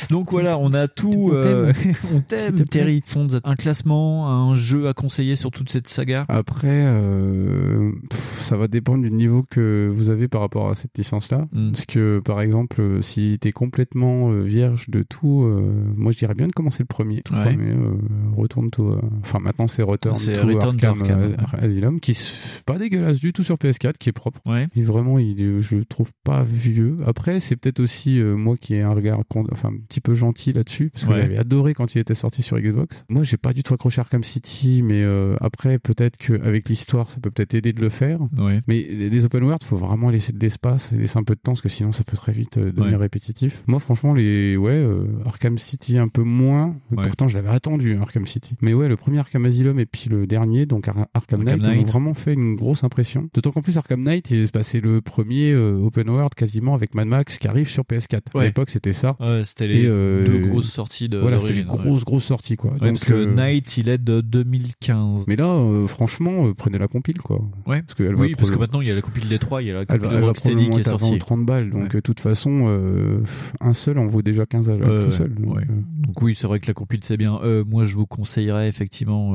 [0.09, 1.31] Donc voilà, on a tout.
[1.31, 1.73] On euh,
[2.27, 2.55] t'aime.
[2.55, 2.65] plaît.
[2.65, 3.01] Terry.
[3.05, 6.25] Fonds, un classement, un jeu à conseiller sur toute cette saga.
[6.29, 10.97] Après, euh, pff, ça va dépendre du niveau que vous avez par rapport à cette
[10.97, 11.47] licence-là.
[11.51, 11.71] Mm.
[11.71, 16.17] Parce que, par exemple, euh, si t'es complètement euh, vierge de tout, euh, moi je
[16.17, 17.21] dirais bien de commencer le premier.
[17.23, 17.43] Tout Ouais.
[17.43, 17.93] premier, euh,
[18.35, 18.85] retourne tout.
[18.87, 21.19] euh, Enfin, maintenant c'est Return C'est to Return to Arkham, Arkham.
[21.21, 21.35] euh,
[21.65, 24.39] Asylum, qui est pas dégueulasse du tout sur PS4, qui est propre.
[24.45, 24.67] Ouais.
[24.75, 26.97] Et vraiment, il, je le trouve pas vieux.
[27.05, 29.21] Après, c'est peut-être aussi euh, moi qui ai un regard,
[29.51, 31.15] enfin un petit peu gentil là-dessus, parce que Ouais.
[31.17, 33.05] j'avais adoré quand il était sorti sur Xbox.
[33.09, 37.19] Moi, j'ai pas du tout accroché Arkham City, mais euh, après, peut-être qu'avec l'histoire, ça
[37.19, 38.19] peut peut-être aider de le faire.
[38.37, 38.61] Ouais.
[38.67, 41.51] Mais les open world, faut vraiment laisser de l'espace, et laisser un peu de temps,
[41.53, 43.03] parce que sinon, ça peut très vite euh, devenir Ouais.
[43.05, 43.63] répétitif.
[43.67, 46.75] Moi, franchement, les ouais, euh, Arkham City un peu moins.
[46.95, 48.55] Pourtant, je l'avais attendu, hein, Arkham City.
[48.61, 51.61] Mais ouais, le premier Arkham Asylum et puis le dernier, donc Ar- Arkham, Arkham Knight,
[51.61, 51.87] m'ont Knight.
[51.89, 53.29] vraiment fait une grosse impression.
[53.33, 57.37] D'autant qu'en plus, Arkham Knight, bah, c'est le premier open world quasiment avec Mad Max
[57.37, 58.37] qui arrive sur PS4.
[58.39, 59.15] À l'époque, c'était ça.
[59.19, 62.57] Ouais, c'était les Et, euh, deux grosses sorties de Voilà, c'était les grosses, grosses sorties,
[62.57, 62.71] quoi.
[62.71, 65.25] Donc, parce que euh, Night, il est de 2015.
[65.27, 67.41] Mais là, euh, franchement, prenez la compile, quoi.
[67.65, 67.81] Ouais.
[67.81, 69.67] Parce que elle oui, parce que maintenant il y a la compile des 3, il
[69.69, 71.15] y a la compile elle va Rocksteady qui est être à 20 sortie.
[71.15, 71.69] ou 30 balles.
[71.69, 73.21] Donc, de toute façon,
[73.59, 75.33] un seul en vaut déjà 15 à tout seul.
[75.35, 77.39] Donc, oui, c'est vrai que la compile c'est bien.
[77.67, 79.33] Moi, je vous conseillerais effectivement.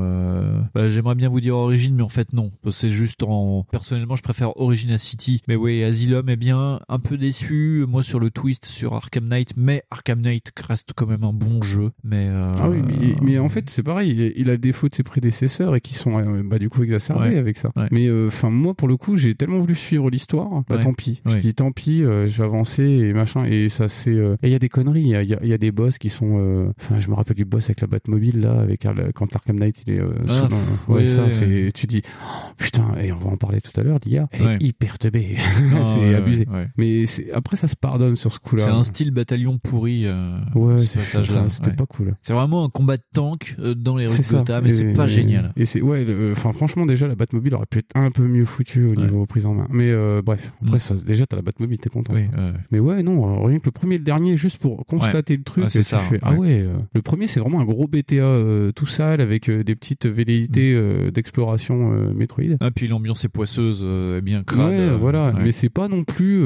[0.75, 2.53] Bah, J'aimerais bien vous dire Origin, mais en fait non.
[2.71, 3.65] C'est juste en.
[3.71, 5.43] Personnellement, je préfère Origin à City.
[5.49, 6.81] Mais oui, Asylum est bien.
[6.89, 11.07] Un peu déçu moi sur le twist sur Arkham Knight, mais Arkham Knight reste quand
[11.07, 11.91] même un bon jeu.
[12.05, 12.53] Mais euh...
[12.61, 14.33] Ah oui, mais, mais en fait, c'est pareil.
[14.37, 17.31] Il, a le défaut de ses prédécesseurs et qui sont euh, bah, du coup exacerbés
[17.31, 17.37] Ouais.
[17.39, 17.71] avec ça.
[17.77, 17.89] Ouais.
[17.91, 20.51] Mais enfin, moi, pour le coup, j'ai tellement voulu suivre l'histoire.
[20.69, 20.81] Bah Ouais.
[20.81, 21.21] tant pis.
[21.27, 22.03] Je dis tant pis.
[22.05, 23.45] euh, je vais avancer et machin.
[23.45, 24.11] Et ça, c'est.
[24.11, 25.01] euh, Et il y a des conneries.
[25.03, 26.39] Il y a, y a- y a des boss qui sont.
[26.39, 29.83] euh, Enfin, je me rappelle du boss avec la Batmobile là, avec quand Arkham Knight
[29.87, 30.01] il est.
[30.01, 31.69] euh, Ah, pff, ouais, ça, c'est.
[31.75, 32.85] Tu dis oh, putain.
[33.03, 33.99] Et on va en parler tout à l'heure.
[34.05, 35.37] L'IA, elle est hyper teubée.
[35.95, 36.47] C'est abusé.
[36.77, 38.06] Mais après, ça se pardonne.
[38.15, 38.65] Sur ce coup-là.
[38.65, 40.03] C'est un style bataillon pourri.
[40.07, 41.49] euh, Ouais, ce passage-là.
[41.49, 41.77] c'était Ouais.
[41.77, 42.15] pas cool.
[42.23, 44.31] C'est vraiment un combat de tank euh, dans les rues de.
[44.37, 45.53] Gotham, mais c'est pas génial.
[45.57, 48.85] Et c'est ouais, enfin franchement déjà la Batmobile aurait pu être un peu mieux foutue
[48.85, 49.67] au niveau prise en main.
[49.71, 52.13] Mais euh, bref, après ça, déjà t'as la Batmobile, t'es content.
[52.13, 52.17] Mm.
[52.17, 52.23] Oui.
[52.71, 55.65] Mais ouais, non, rien que le premier et le dernier, juste pour constater le truc,
[55.65, 56.63] Ouais, c'est ça, fais, ah ouais.
[56.63, 61.11] euh, le premier c'est vraiment un gros BTA tout sale avec des petites velléités Mm.
[61.11, 62.57] d'exploration Metroid.
[62.61, 63.83] Ah, puis l'ambiance est poisseuse,
[64.23, 64.71] bien crade.
[64.71, 66.43] Ouais, voilà, mais c'est pas non plus,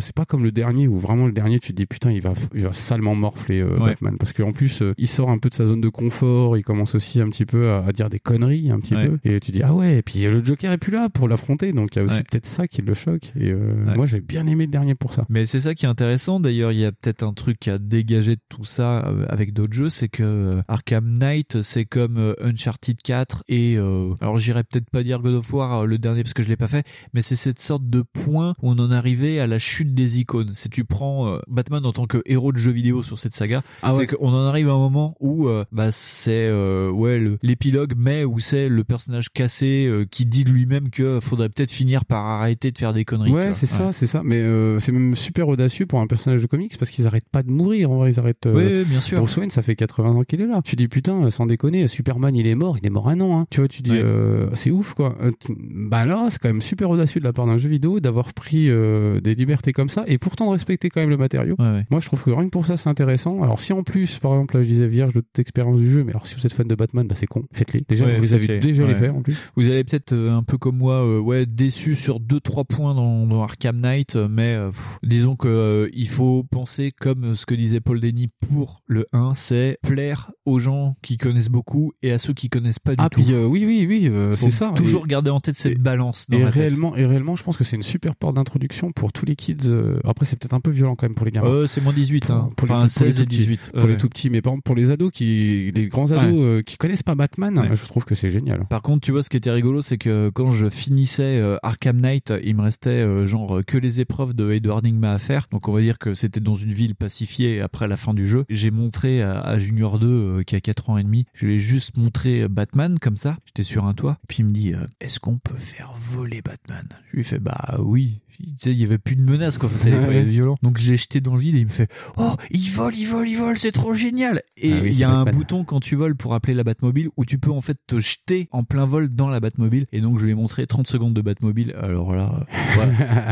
[0.00, 2.32] c'est pas comme le dernier où vraiment le dernier tu te dis putain il va,
[2.54, 3.90] il va salement morfler euh, Ouais.
[3.90, 6.62] Batman parce qu'en plus euh, il sort un peu de sa zone de confort, il
[6.62, 9.08] commence aussi un petit peu à, à dire des conneries un petit Ouais.
[9.08, 11.72] peu et tu dis ah ouais, et puis le Joker est plus là pour l'affronter
[11.72, 12.22] donc il y a aussi Ouais.
[12.30, 15.24] peut-être ça qui le choque et euh, moi j'ai bien aimé le dernier pour ça.
[15.28, 16.40] Mais c'est ça qui est intéressant.
[16.40, 19.72] D'ailleurs, il y a peut-être un truc à dégager de tout ça euh, avec d'autres
[19.72, 23.76] jeux, c'est que Arkham Knight, c'est comme Uncharted 4 et
[24.20, 26.68] alors j'irais peut-être pas dire God of War le dernier parce que je l'ai pas
[26.68, 30.18] fait, mais c'est cette sorte de point où on en arrivait à la chute des
[30.20, 30.50] icônes.
[30.52, 33.62] C'est tu prends euh, Batman en tant que héros de jeu vidéo sur cette saga,
[33.82, 34.06] Ah c'est ouais.
[34.06, 38.38] qu'on en arrive à un moment où euh, bah c'est euh, ouais l'épilogue, mais où
[38.40, 42.78] c'est le personnage cassé qui dit de lui-même que faudrait peut-être finir par arrêter de
[42.78, 43.30] faire des conneries.
[43.30, 44.22] tu Ouais, c'est ça, c'est ça.
[44.24, 47.42] Mais euh, c'est même super audacieux pour un personnage de comics parce qu'ils arrêtent pas
[47.42, 47.90] de mourir.
[47.90, 48.46] En vrai, ils arrêtent.
[48.46, 49.18] euh, Oui, oui, bien sûr.
[49.18, 50.60] Bruce Wayne, ça fait 80 ans qu'il est là.
[50.64, 53.38] Tu dis putain, sans déconner, Superman, il est mort, il est mort un an.
[53.40, 53.46] Hein.
[53.50, 54.00] Tu vois, tu dis, Ouais.
[54.02, 55.16] euh, c'est ouf quoi.
[55.48, 58.66] Bah là, c'est quand même super audacieux de la part d'un jeu vidéo d'avoir pris
[58.68, 61.54] des libertés comme ça et pourtant de respecter quand même le matériau.
[61.58, 61.86] Ouais, ouais.
[61.90, 63.42] Moi, je trouve que rien que pour ça, c'est intéressant.
[63.42, 66.04] Alors, si en plus, par exemple, là, je disais vierge de toute expérience du jeu,
[66.04, 67.84] mais alors si vous êtes fan de Batman, bah c'est con, faites-les.
[67.88, 69.36] Déjà, Ouais, vous avez déjà les faire en plus.
[69.56, 72.94] Vous allez peut-être euh, un peu comme moi, euh, ouais, déçu sur deux trois points
[72.94, 77.54] dans, dans Arkham Knight, euh, mais pff, disons que il faut penser comme ce que
[77.54, 82.18] disait Paul Denis pour le 1, c'est plaire aux gens qui connaissent beaucoup et à
[82.18, 83.20] ceux qui connaissent pas du Ah, tout.
[83.22, 84.72] puis oui, oui, oui, c'est ça.
[84.76, 86.54] Toujours Et- garder en tête cette balance dans et la tête.
[86.56, 89.56] réellement, et réellement, je pense que c'est une super porte d'introduction pour tous les kids.
[90.04, 91.46] Après, c'est peut-être un peu violent quand même pour les gamins.
[91.48, 92.48] Euh, c'est moins 18, hein.
[92.56, 93.38] Pour les enfin les 16 et tout petits.
[93.38, 93.70] 18.
[93.74, 93.90] Pour Ouais.
[93.90, 96.40] les tout petits, mais par exemple pour les ados qui, les grands ados Ouais.
[96.42, 97.76] euh, qui connaissent pas Batman, Ouais.
[97.76, 98.64] je trouve que c'est génial.
[98.68, 102.00] Par contre, tu vois, ce qui était rigolo, c'est que quand je finissais euh, Arkham
[102.00, 105.46] Knight, il me restait euh, genre que les épreuves de Edward Nigma à faire.
[105.50, 108.44] Donc on va dire que c'était dans une ville pacifiée après la fin du jeu.
[108.48, 111.54] J'ai montré à, à Junior 2 euh, qui a 4 ans et demi, je lui
[111.54, 113.36] ai juste montré Batman comme ça.
[113.46, 114.18] J'étais sur un toit.
[114.28, 116.86] Puis il me dit, est-ce qu'on peut faire voler Batman?
[117.10, 118.20] Je lui ai fait, bah oui.
[118.64, 119.68] Il y avait plus de menace quoi.
[119.70, 120.16] Ça allait pas Ouais.
[120.18, 120.56] être violent.
[120.62, 123.28] Donc j'ai jeté dans le vide et il me fait, oh, il vole, il vole,
[123.28, 124.42] il vole, c'est trop génial.
[124.56, 125.34] Et Ah oui, il y a un Batman.
[125.34, 128.48] bouton quand tu voles pour appeler la Batmobile où tu peux en fait te jeter
[128.50, 129.86] en plein vol dans la Batmobile.
[129.92, 131.74] Et donc je lui ai montré 30 secondes de Batmobile.
[131.80, 132.46] Alors là,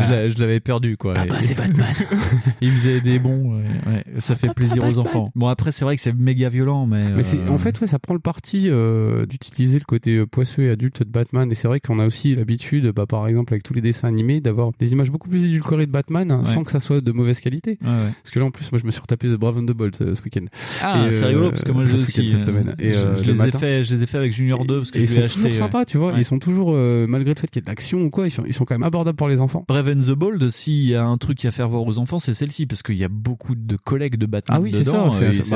[0.07, 1.15] je l'a- je l'avais perdu quoi.
[1.15, 1.87] Papa, Et- c'est Batman.
[2.61, 3.59] il faisait des bons.
[3.59, 4.05] ouais, ouais.
[4.19, 5.31] ça fait plaisir aux enfants.
[5.35, 7.07] Bon après c'est vrai que c'est méga violent, mais.
[7.07, 10.71] Euh, en fait ouais, ça prend le parti euh, d'utiliser le côté euh, poisseux et
[10.71, 13.75] adulte de Batman et c'est vrai qu'on a aussi l'habitude bah, par exemple avec tous
[13.75, 16.45] les dessins animés d'avoir des images beaucoup plus édulcorées de Batman hein, Ouais.
[16.45, 17.79] sans que ça soit de mauvaise qualité.
[17.83, 18.11] Ouais, ouais.
[18.23, 19.97] Parce que là en plus moi je me suis retapé The Brave and the Bold
[20.01, 20.45] euh, ce week-end.
[20.83, 22.31] Ah, c'est euh, rigolo parce que moi je ce aussi.
[22.31, 22.75] cette euh, semaine.
[22.79, 24.79] Et, je, euh, je le les ai fait, je les ai fait avec Junior 2
[24.79, 25.39] parce que Et ils je lui sont acheté.
[25.41, 26.13] toujours euh, sympas, tu vois.
[26.19, 28.31] Ils sont toujours, euh, malgré le fait qu'il y ait de l'action ou quoi, ils
[28.31, 29.65] sont, ils sont quand même abordables pour les enfants.
[29.69, 32.35] Brave and the Bold, s'il y a un truc à faire voir aux enfants, c'est
[32.35, 35.09] celle-ci, parce qu'il y a beaucoup de collègues de Batman Ah oui, c'est ça.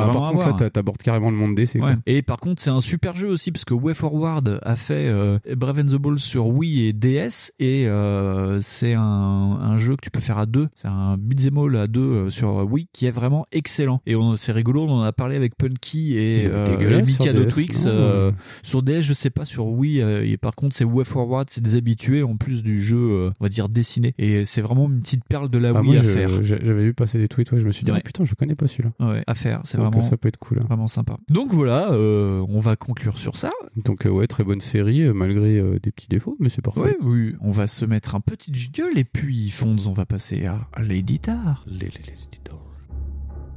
[0.06, 1.78] bah, par contre, là, t'abordes carrément le monde DC.
[2.06, 5.38] Et par contre, c'est un super jeu aussi parce que Way Forward a fait euh,
[5.56, 10.00] Brave and the Ball sur Wii et DS et euh, c'est un, un jeu que
[10.02, 10.68] tu peux faire à deux.
[10.74, 14.00] C'est un beat'em all à deux euh, sur Wii qui est vraiment excellent.
[14.06, 17.84] Et c'est rigolo, on en a parlé avec Punky et, euh, et Mikado Twix.
[17.86, 18.30] euh,
[18.62, 20.00] sur DS, je sais pas sur Wii.
[20.00, 23.48] et par contre, c'est Way Forward, c'est des habitués en plus du jeu, on va
[23.48, 24.14] dire dessiné.
[24.18, 26.42] Et c'est vraiment une petite perle de la Ah, Wii moi, à faire.
[26.42, 27.98] j'a- j'avais vu passer des tweets, ouais, je me suis dit, Ouais.
[28.00, 28.92] ah, putain, je connais pas celui-là.
[29.00, 29.60] Ouais, à faire.
[29.64, 30.58] C'est vraiment, ça peut être cool.
[30.60, 30.64] hein.
[30.68, 31.16] vraiment sympa.
[31.28, 33.50] Donc voilà, euh, on va conclure sur ça.
[33.76, 36.96] Donc, euh, ouais, très bonne série, malgré euh, des petits défauts, mais c'est parfait.
[37.00, 40.44] Oui, oui, on va se mettre un petit jingle et puis, Fonds, on va passer
[40.46, 41.64] à l'éditeur.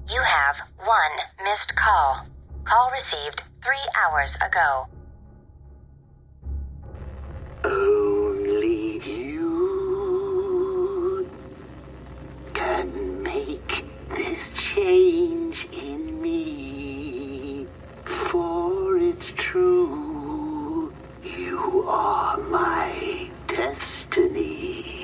[0.09, 2.27] You have one missed call.
[2.63, 4.88] Call received three hours ago.
[7.65, 9.57] Only you
[12.53, 13.84] can make
[14.15, 17.65] this change in me.
[18.29, 20.93] For it's true,
[21.23, 24.97] you are my destiny.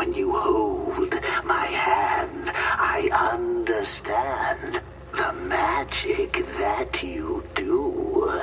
[0.00, 1.12] When you hold
[1.44, 4.80] my hand, I understand
[5.12, 8.40] the magic that you do.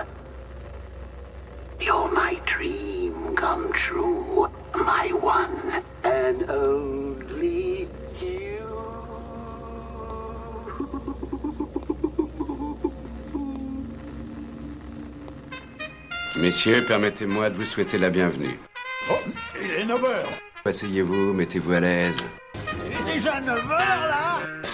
[1.81, 7.87] You're my dream come true, my one and only
[8.21, 8.67] you.
[16.35, 18.59] Messieurs, permettez-moi de vous souhaiter la bienvenue.
[19.09, 19.17] Oh,
[19.59, 20.46] il est 9 heures.
[20.67, 22.17] Asseyez-vous, mettez-vous à l'aise.
[22.85, 24.27] Il est déjà 9 heures là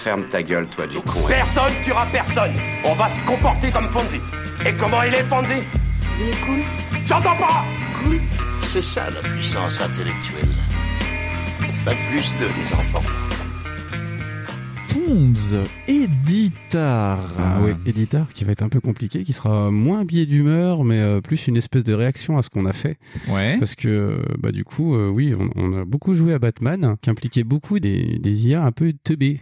[0.03, 1.21] ferme ta gueule, toi, du con.
[1.29, 2.51] Personne tuera personne.
[2.83, 4.19] On va se comporter comme Fonzie.
[4.65, 5.63] Et comment il est, Fonzie?
[6.19, 6.59] Il est cool.
[7.05, 7.63] J'entends pas
[8.03, 8.19] Cool.
[8.73, 10.49] C'est ça la puissance intellectuelle.
[11.85, 13.32] Pas plus de les enfants.
[14.93, 15.55] Fonz,
[15.87, 17.33] Editar.
[17.39, 20.99] Ah oui, Editar qui va être un peu compliqué, qui sera moins billet d'humeur, mais
[20.99, 22.97] euh, plus une espèce de réaction à ce qu'on a fait.
[23.27, 23.57] Ouais.
[23.57, 27.09] Parce que, bah, du coup, euh, oui, on, on a beaucoup joué à Batman, qui
[27.09, 29.39] impliquait beaucoup des, des IA un peu teubés.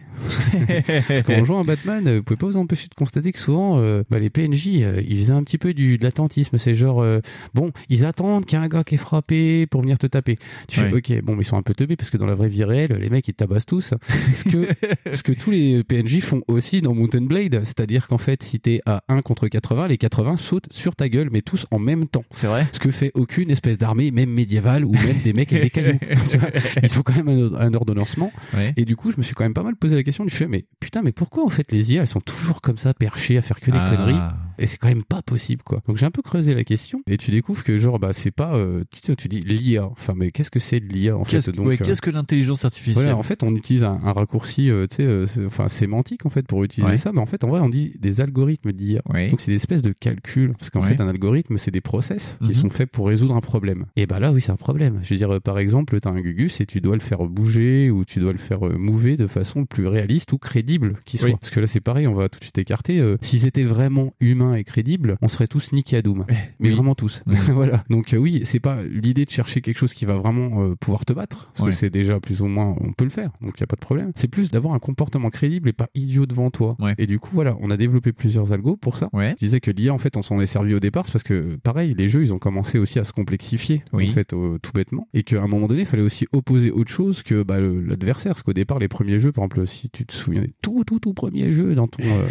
[1.08, 4.04] Parce qu'en jouant à Batman, vous pouvez pas vous empêcher de constater que souvent, euh,
[4.10, 6.58] bah, les PNJ, euh, ils faisaient un petit peu du, de l'attentisme.
[6.58, 7.20] C'est genre, euh,
[7.54, 10.38] bon, ils attendent qu'il y ait un gars qui est frappé pour venir te taper.
[10.68, 12.50] Tu fais, ok, bon, mais ils sont un peu teubés parce que dans la vraie
[12.50, 13.94] vie réelle, les mecs, ils te tabassent tous.
[14.34, 14.68] Ce que,
[15.14, 17.62] ce que tous les PNJ font aussi dans Mountain Blade.
[17.64, 21.30] C'est-à-dire qu'en fait, si t'es à 1 contre 80, les 80 sautent sur ta gueule,
[21.32, 22.26] mais tous en même temps.
[22.34, 22.66] C'est vrai.
[22.74, 25.82] Ce que fait aucune espèce d'armée, même médiévale, ou même des mecs avec des
[26.38, 26.50] vois,
[26.82, 28.32] ils sont quand même un, un ordonnancement.
[28.78, 30.48] Et du coup, je me suis quand même pas mal posé la question du fait,
[30.48, 33.42] mais putain, mais pourquoi en fait les IA, elles sont toujours comme ça, perchées à
[33.42, 33.90] faire que des Ah.
[33.90, 34.20] conneries
[34.60, 35.82] Et c'est quand même pas possible, quoi.
[35.88, 38.56] Donc j'ai un peu creusé la question, et tu découvres que genre, bah, c'est pas,
[38.56, 39.86] euh, tu sais, tu dis l'IA.
[39.86, 41.50] Enfin, mais qu'est-ce que c'est l'IA en fait?
[41.50, 43.06] Donc, ouais, euh, qu'est-ce que l'intelligence artificielle?
[43.06, 46.46] voilà, en fait, on utilise un, un raccourci, euh, tu sais, enfin sémantique en fait
[46.46, 46.98] pour utiliser Ouais.
[46.98, 49.02] ça, mais en fait, en vrai, on dit des algorithmes d'IA.
[49.30, 52.50] Donc c'est des espèces de calculs, parce qu'en fait, un algorithme, c'est des process qui
[52.50, 52.54] Mhm.
[52.54, 53.86] sont faits pour résoudre un problème.
[53.96, 55.00] Et bah là, oui, c'est un problème.
[55.02, 57.90] Je veux dire, par exemple, tu as un Gugus et tu dois le faire bouger
[57.90, 61.30] ou tu dois le faire mouver de façon plus réaliste ou crédible qu'il soit.
[61.30, 61.36] Oui.
[61.40, 63.00] Parce que là, c'est pareil, on va tout de suite écarter.
[63.00, 66.26] euh, S'ils étaient vraiment humains et crédibles, on serait tous niqués à Doom.
[66.60, 66.70] Mais oui.
[66.72, 67.24] vraiment tous.
[67.52, 67.84] Voilà.
[67.90, 71.06] Donc euh, oui, c'est pas l'idée de chercher quelque chose qui va vraiment euh, pouvoir
[71.06, 71.70] te battre, parce Ouais.
[71.72, 73.76] que c'est déjà plus ou moins, on peut le faire, donc il y a pas
[73.76, 74.12] de problème.
[74.16, 76.76] C'est plus d'avoir un comportement crédible et pas idiot devant toi.
[76.80, 76.96] Ouais.
[76.98, 79.10] Et du coup, voilà, on a développé plusieurs algos pour ça.
[79.14, 79.32] Ouais.
[79.40, 81.58] Je disais que l'IA, en fait, on s'en est servi au départ, c'est parce que,
[81.64, 84.10] pareil, les jeux, ils ont commencé aussi à se complexifier, Oui.
[84.10, 85.08] en fait, tout bêtement.
[85.14, 88.34] Et qu'à un moment donné, il fallait aussi opposer autre chose que bah, l'adversaire.
[88.34, 91.00] Parce qu'au départ, les premiers jeux, par exemple, si tu te souviens des tout, tout,
[91.00, 92.28] tout premiers jeux dans ton, euh,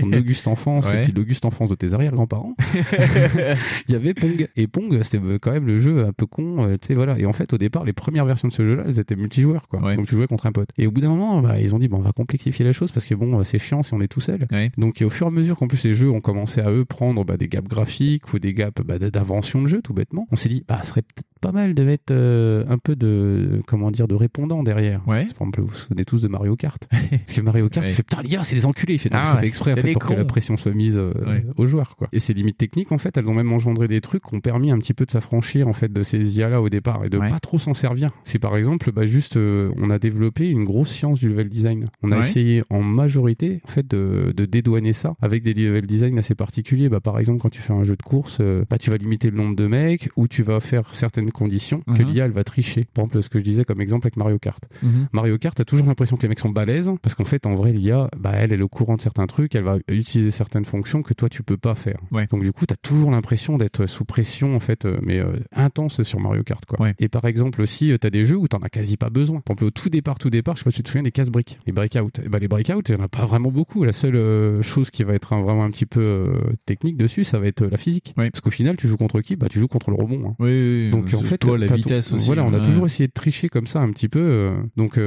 [0.00, 1.00] ton Auguste enfance Ouais.
[1.00, 2.54] et puis l'Auguste enfance de tes arrière-grands-parents,
[3.88, 4.48] il y avait Pong.
[4.56, 7.18] Et Pong, c'était quand même le jeu un peu con, euh, tu sais, voilà.
[7.18, 9.80] Et en fait, au départ, les premières versions de ce jeu-là, elles étaient multijoueurs, quoi.
[9.80, 9.96] Ouais.
[9.96, 10.70] Donc tu jouais contre un pote.
[10.78, 12.92] Et au bout d'un moment, bah, ils ont dit, bon, on va complexifier la chose
[12.92, 14.46] parce que bon, c'est chiant si on est tout seul.
[14.50, 14.70] Ouais.
[14.78, 16.84] Donc, et au fur et à mesure qu'en plus les jeux ont commencé à eux
[16.84, 20.36] prendre bah, des gaps graphiques ou des gaps bah, d'invention de jeu, tout bêtement, on
[20.36, 23.90] s'est dit, bah, ce serait peut-être pas mal de mettre euh, un peu de, comment
[23.90, 25.00] dire, de répondant derrière.
[25.06, 25.22] Ouais.
[25.24, 26.79] Par exemple, vous vous souvenez tous de Mario Kart.
[27.10, 28.94] Parce que Mario Kart, il fait, putain, les gars, c'est des enculés.
[28.94, 31.12] Il fait, Ah ça fait exprès, en fait, pour que la pression soit mise euh,
[31.56, 32.08] aux joueurs, quoi.
[32.12, 34.70] Et ces limites techniques, en fait, elles ont même engendré des trucs qui ont permis
[34.70, 37.38] un petit peu de s'affranchir, en fait, de ces IA-là au départ et de pas
[37.40, 38.10] trop s'en servir.
[38.24, 41.88] C'est par exemple, bah, juste, euh, on a développé une grosse science du level design.
[42.02, 46.18] On a essayé en majorité, en fait, de, de dédouaner ça avec des level design
[46.18, 46.88] assez particuliers.
[46.88, 49.30] Bah, par exemple, quand tu fais un jeu de course, euh, bah, tu vas limiter
[49.30, 52.08] le nombre de mecs ou tu vas faire certaines conditions que Mhm.
[52.10, 52.86] l'IA, elle va tricher.
[52.94, 54.68] Par exemple, ce que je disais comme exemple avec Mario Kart.
[54.82, 55.08] Mhm.
[55.12, 56.69] Mario Kart, t'as toujours l'impression que les mecs sont balèzes
[57.02, 59.54] parce qu'en fait, en vrai, l'IA, bah, elle, elle est au courant de certains trucs,
[59.54, 61.98] elle va utiliser certaines fonctions que toi, tu peux pas faire.
[62.12, 62.26] Ouais.
[62.30, 66.02] Donc, du coup, t'as toujours l'impression d'être sous pression, en fait, euh, mais euh, intense
[66.02, 66.80] sur Mario Kart, quoi.
[66.80, 66.94] Ouais.
[66.98, 69.40] Et par exemple, aussi, euh, t'as des jeux où t'en as quasi pas besoin.
[69.40, 71.12] Par exemple, au tout départ, tout départ, je sais pas si tu te souviens des
[71.12, 72.10] casse-briques, les breakouts.
[72.24, 73.84] Et bah, les breakouts, il y en a pas vraiment beaucoup.
[73.84, 76.32] La seule euh, chose qui va être un- vraiment un petit peu euh,
[76.66, 78.14] technique dessus, ça va être la physique.
[78.16, 78.30] Ouais.
[78.30, 79.36] Parce qu'au final, tu joues contre qui?
[79.36, 80.22] Bah, tu joues contre le rebond.
[80.30, 80.34] hein.
[80.38, 80.90] Oui, oui.
[80.90, 82.26] Donc en fait, toi la vitesse aussi.
[82.26, 82.62] Voilà, on a hein.
[82.62, 84.52] toujours essayé de tricher comme ça un petit peu.
[84.76, 84.98] donc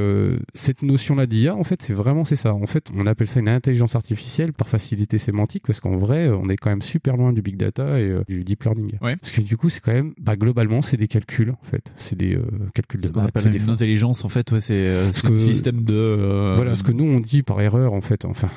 [0.54, 2.54] cette notion-là d'IA, en fait, c'est vraiment c'est ça.
[2.54, 6.48] En fait, on appelle ça une intelligence artificielle par facilité sémantique parce qu'en vrai, on
[6.50, 8.92] est quand même super loin du big data et euh, du deep learning.
[9.02, 9.16] Ouais.
[9.18, 11.92] Parce que du coup, c'est quand même, bah, globalement, c'est des calculs en fait.
[11.96, 14.52] C'est des euh, calculs de Ce qu'on maths, c'est appelle des une intelligence, en fait,
[14.52, 15.94] ouais, c'est euh, Ce que- système de.
[15.94, 18.50] euh, voilà, ce que nous on dit par erreur en fait, enfin,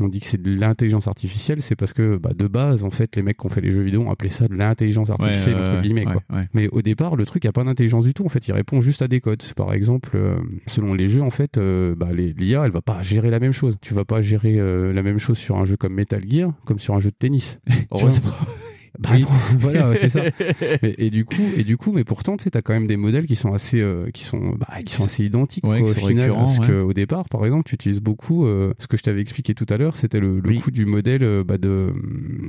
[0.00, 3.16] on dit que c'est de l'intelligence artificielle, c'est parce que bah, de base en fait,
[3.16, 5.62] les mecs qui ont fait les jeux vidéo ont appelé ça de l'intelligence artificielle Ouais,
[5.62, 6.36] entre guillemets ouais, quoi.
[6.38, 6.48] ouais.
[6.54, 8.24] Mais au départ, le truc a pas d'intelligence du tout.
[8.24, 9.42] En fait, il répond juste à des codes.
[9.54, 13.30] Par exemple, euh, selon les jeux, en fait, euh, bah, l'IA, elle va pas gérer
[13.30, 13.76] la même chose.
[13.80, 16.78] Tu vas pas gérer euh, la même chose sur un jeu comme Metal Gear, comme
[16.78, 17.58] sur un jeu de tennis.
[17.66, 18.32] Tu vois Heureusement.
[18.98, 19.22] Bah, Oui.
[19.22, 20.22] non, voilà, c'est ça.
[20.82, 23.26] Et du coup, et du coup, mais pourtant, tu sais, t'as quand même des modèles
[23.26, 26.32] qui sont assez, euh, qui sont, bah, qui sont assez identiques Ouais, quoi, au final.
[26.32, 26.66] Parce ouais.
[26.66, 29.66] que au départ, par exemple, tu utilises beaucoup, euh, ce que je t'avais expliqué tout
[29.68, 30.58] à l'heure, c'était le, le Oui.
[30.58, 31.92] coup du modèle euh, bah, de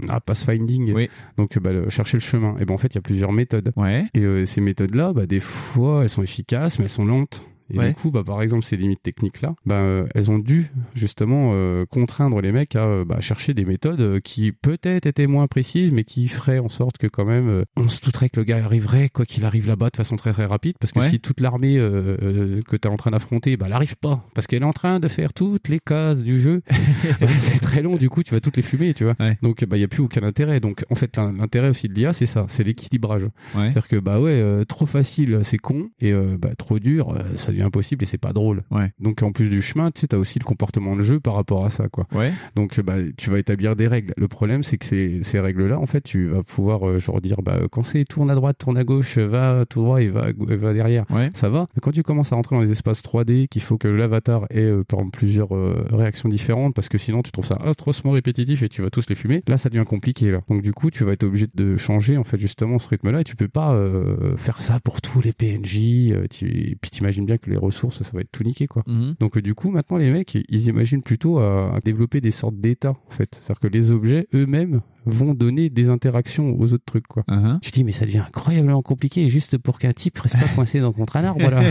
[0.09, 0.93] ah, pathfinding.
[0.93, 1.09] Oui.
[1.38, 2.56] Donc, bah, le- chercher le chemin.
[2.59, 3.72] Et ben en fait, il y a plusieurs méthodes.
[3.76, 4.06] Ouais.
[4.14, 7.43] Et euh, ces méthodes-là, bah, des fois, elles sont efficaces, mais elles sont lentes.
[7.74, 7.90] Et Ouais.
[7.90, 11.86] du coup, bah, par exemple, ces limites techniques-là, bah, euh, elles ont dû justement euh,
[11.86, 16.04] contraindre les mecs à euh, bah, chercher des méthodes qui peut-être étaient moins précises, mais
[16.04, 19.26] qui feraient en sorte que quand même, on se douterait que le gars arriverait, quoi
[19.26, 21.10] qu'il arrive là-bas, de façon très très rapide, parce que Ouais.
[21.10, 24.62] si toute l'armée que tu es en train d'affronter, bah, elle arrive pas, parce qu'elle
[24.64, 26.62] est en train de faire toutes les cases du jeu,
[27.22, 29.16] bah, c'est très long, du coup, tu vas toutes les fumer, tu vois.
[29.20, 29.38] Ouais.
[29.42, 30.60] Donc, bah, il n'y a plus aucun intérêt.
[30.60, 33.24] Donc, en fait, l'in- l'intérêt aussi de l'IA, c'est ça, c'est l'équilibrage.
[33.54, 38.03] C'est-à-dire que, bah ouais, trop facile, c'est con, et bah, trop dur, ça devient impossible
[38.03, 38.64] et c'est pas drôle.
[38.72, 38.92] Ouais.
[39.00, 41.66] Donc en plus du chemin, tu sais, t'as aussi le comportement de jeu par rapport
[41.66, 42.08] à ça, quoi.
[42.14, 42.32] Ouais.
[42.56, 44.14] Donc bah tu vas établir des règles.
[44.18, 47.42] Le problème c'est que ces, ces règles-là, en fait, tu vas pouvoir euh, genre dire
[47.42, 50.74] bah quand c'est tourne à droite, tourne à gauche, va tout droit et va va
[50.74, 51.06] derrière.
[51.10, 51.32] Ouais.
[51.34, 51.68] Ça va.
[51.76, 54.60] Mais quand tu commences à rentrer dans les espaces 3D, qu'il faut que l'avatar ait
[54.61, 58.64] euh, par exemple plusieurs euh, réactions différentes parce que sinon tu trouves ça atrocement répétitif
[58.64, 59.44] et tu vas tous les fumer.
[59.48, 60.42] Là, ça devient compliqué là.
[60.50, 63.24] Donc du coup, tu vas être obligé de changer en fait justement ce rythme-là et
[63.24, 66.27] tu peux pas euh, faire ça pour tous les PNJ.
[66.30, 66.72] tu...
[66.72, 68.84] et Puis t'imagines bien que les ressources, ça va être tout niqué quoi.
[68.88, 69.16] Mhm.
[69.19, 72.58] Donc euh, du coup, maintenant les mecs, ils imaginent plutôt à, à développer des sortes
[72.58, 73.35] d'états en fait.
[73.35, 77.24] C'est-à-dire que les objets eux-mêmes vont donner des interactions aux autres trucs quoi.
[77.61, 80.80] Tu te dis mais ça devient incroyablement compliqué juste pour qu'un type reste pas coincé
[80.80, 81.61] dans contre un arbre là.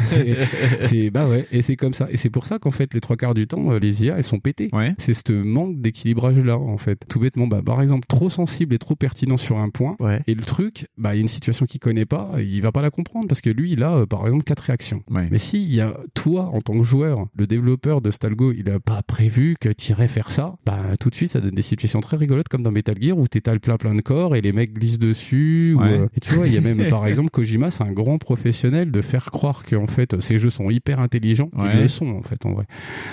[0.81, 3.17] C'est- bah ouais et c'est comme ça et c'est pour ça qu'en fait les trois
[3.17, 4.69] quarts du temps euh, les IA elles sont pétées.
[4.73, 4.95] Ouais.
[4.99, 7.05] C'est ce manque d'équilibrage là en fait.
[7.09, 10.23] Tout bêtement bah par exemple trop sensible et trop pertinent sur un point Ouais.
[10.27, 12.83] et le truc bah il y a une situation qu'il connaît pas il va pas
[12.83, 15.03] la comprendre parce que lui il a euh, par exemple quatre réactions.
[15.11, 15.29] Ouais.
[15.31, 18.71] Mais si il y a toi en tant que joueur le développeur de Stalgo il
[18.71, 21.63] a pas prévu que tu irais faire ça bah tout de suite ça donne des
[21.63, 24.53] situations très rigolotes comme dans Metal Gear où t'étales plein plein de corps et les
[24.53, 25.75] mecs glissent dessus.
[25.77, 28.19] ou, euh, et tu vois, il y a même par exemple Kojima, c'est un grand
[28.19, 31.51] professionnel de faire croire que en fait ces jeux sont hyper intelligents.
[31.57, 31.71] Ouais.
[31.75, 32.65] Ils le sont en fait en vrai.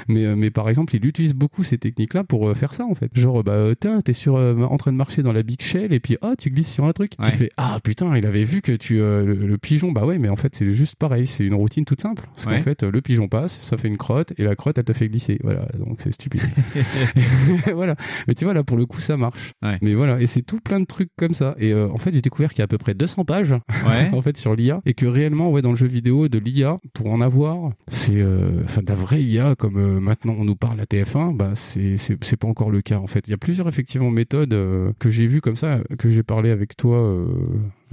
[0.08, 2.96] Mais euh, mais par exemple, il utilise beaucoup ces techniques-là pour euh, faire ça en
[2.96, 3.10] fait.
[3.14, 6.18] Genre bah tiens, t'es sur en train de marcher dans la big shell et puis
[6.22, 7.14] ah tu glisses sur un truc.
[7.20, 7.32] Ouais.
[7.32, 10.30] Tu fais ah putain, il avait vu que tu le, le pigeon bah ouais, mais
[10.30, 12.24] en fait c'est juste pareil, c'est une routine toute simple.
[12.36, 14.94] Parce qu'en fait le pigeon passe, ça fait une crotte et la crotte elle te
[14.94, 15.40] fait glisser.
[15.44, 16.42] Voilà, donc c'est stupide.
[17.74, 17.96] voilà.
[18.28, 19.54] Mais tu vois, là, pour le coup, ça marche.
[19.82, 21.56] Mais voilà, et c'est tout plein de trucs comme ça.
[21.58, 24.10] Et euh, en fait, j'ai découvert qu'il y a à peu près 200 pages Ouais.
[24.14, 27.08] en fait sur l'IA et que réellement, ouais, dans le jeu vidéo de l'IA, pour
[27.08, 30.80] en avoir, c'est euh, enfin de la vraie IA comme euh, maintenant on nous parle
[30.80, 33.28] à TF1, bah c'est pas encore le cas en fait.
[33.28, 34.56] Il y a plusieurs effectivement méthodes
[35.00, 37.26] que j'ai vues comme ça, que j'ai parlé avec toi.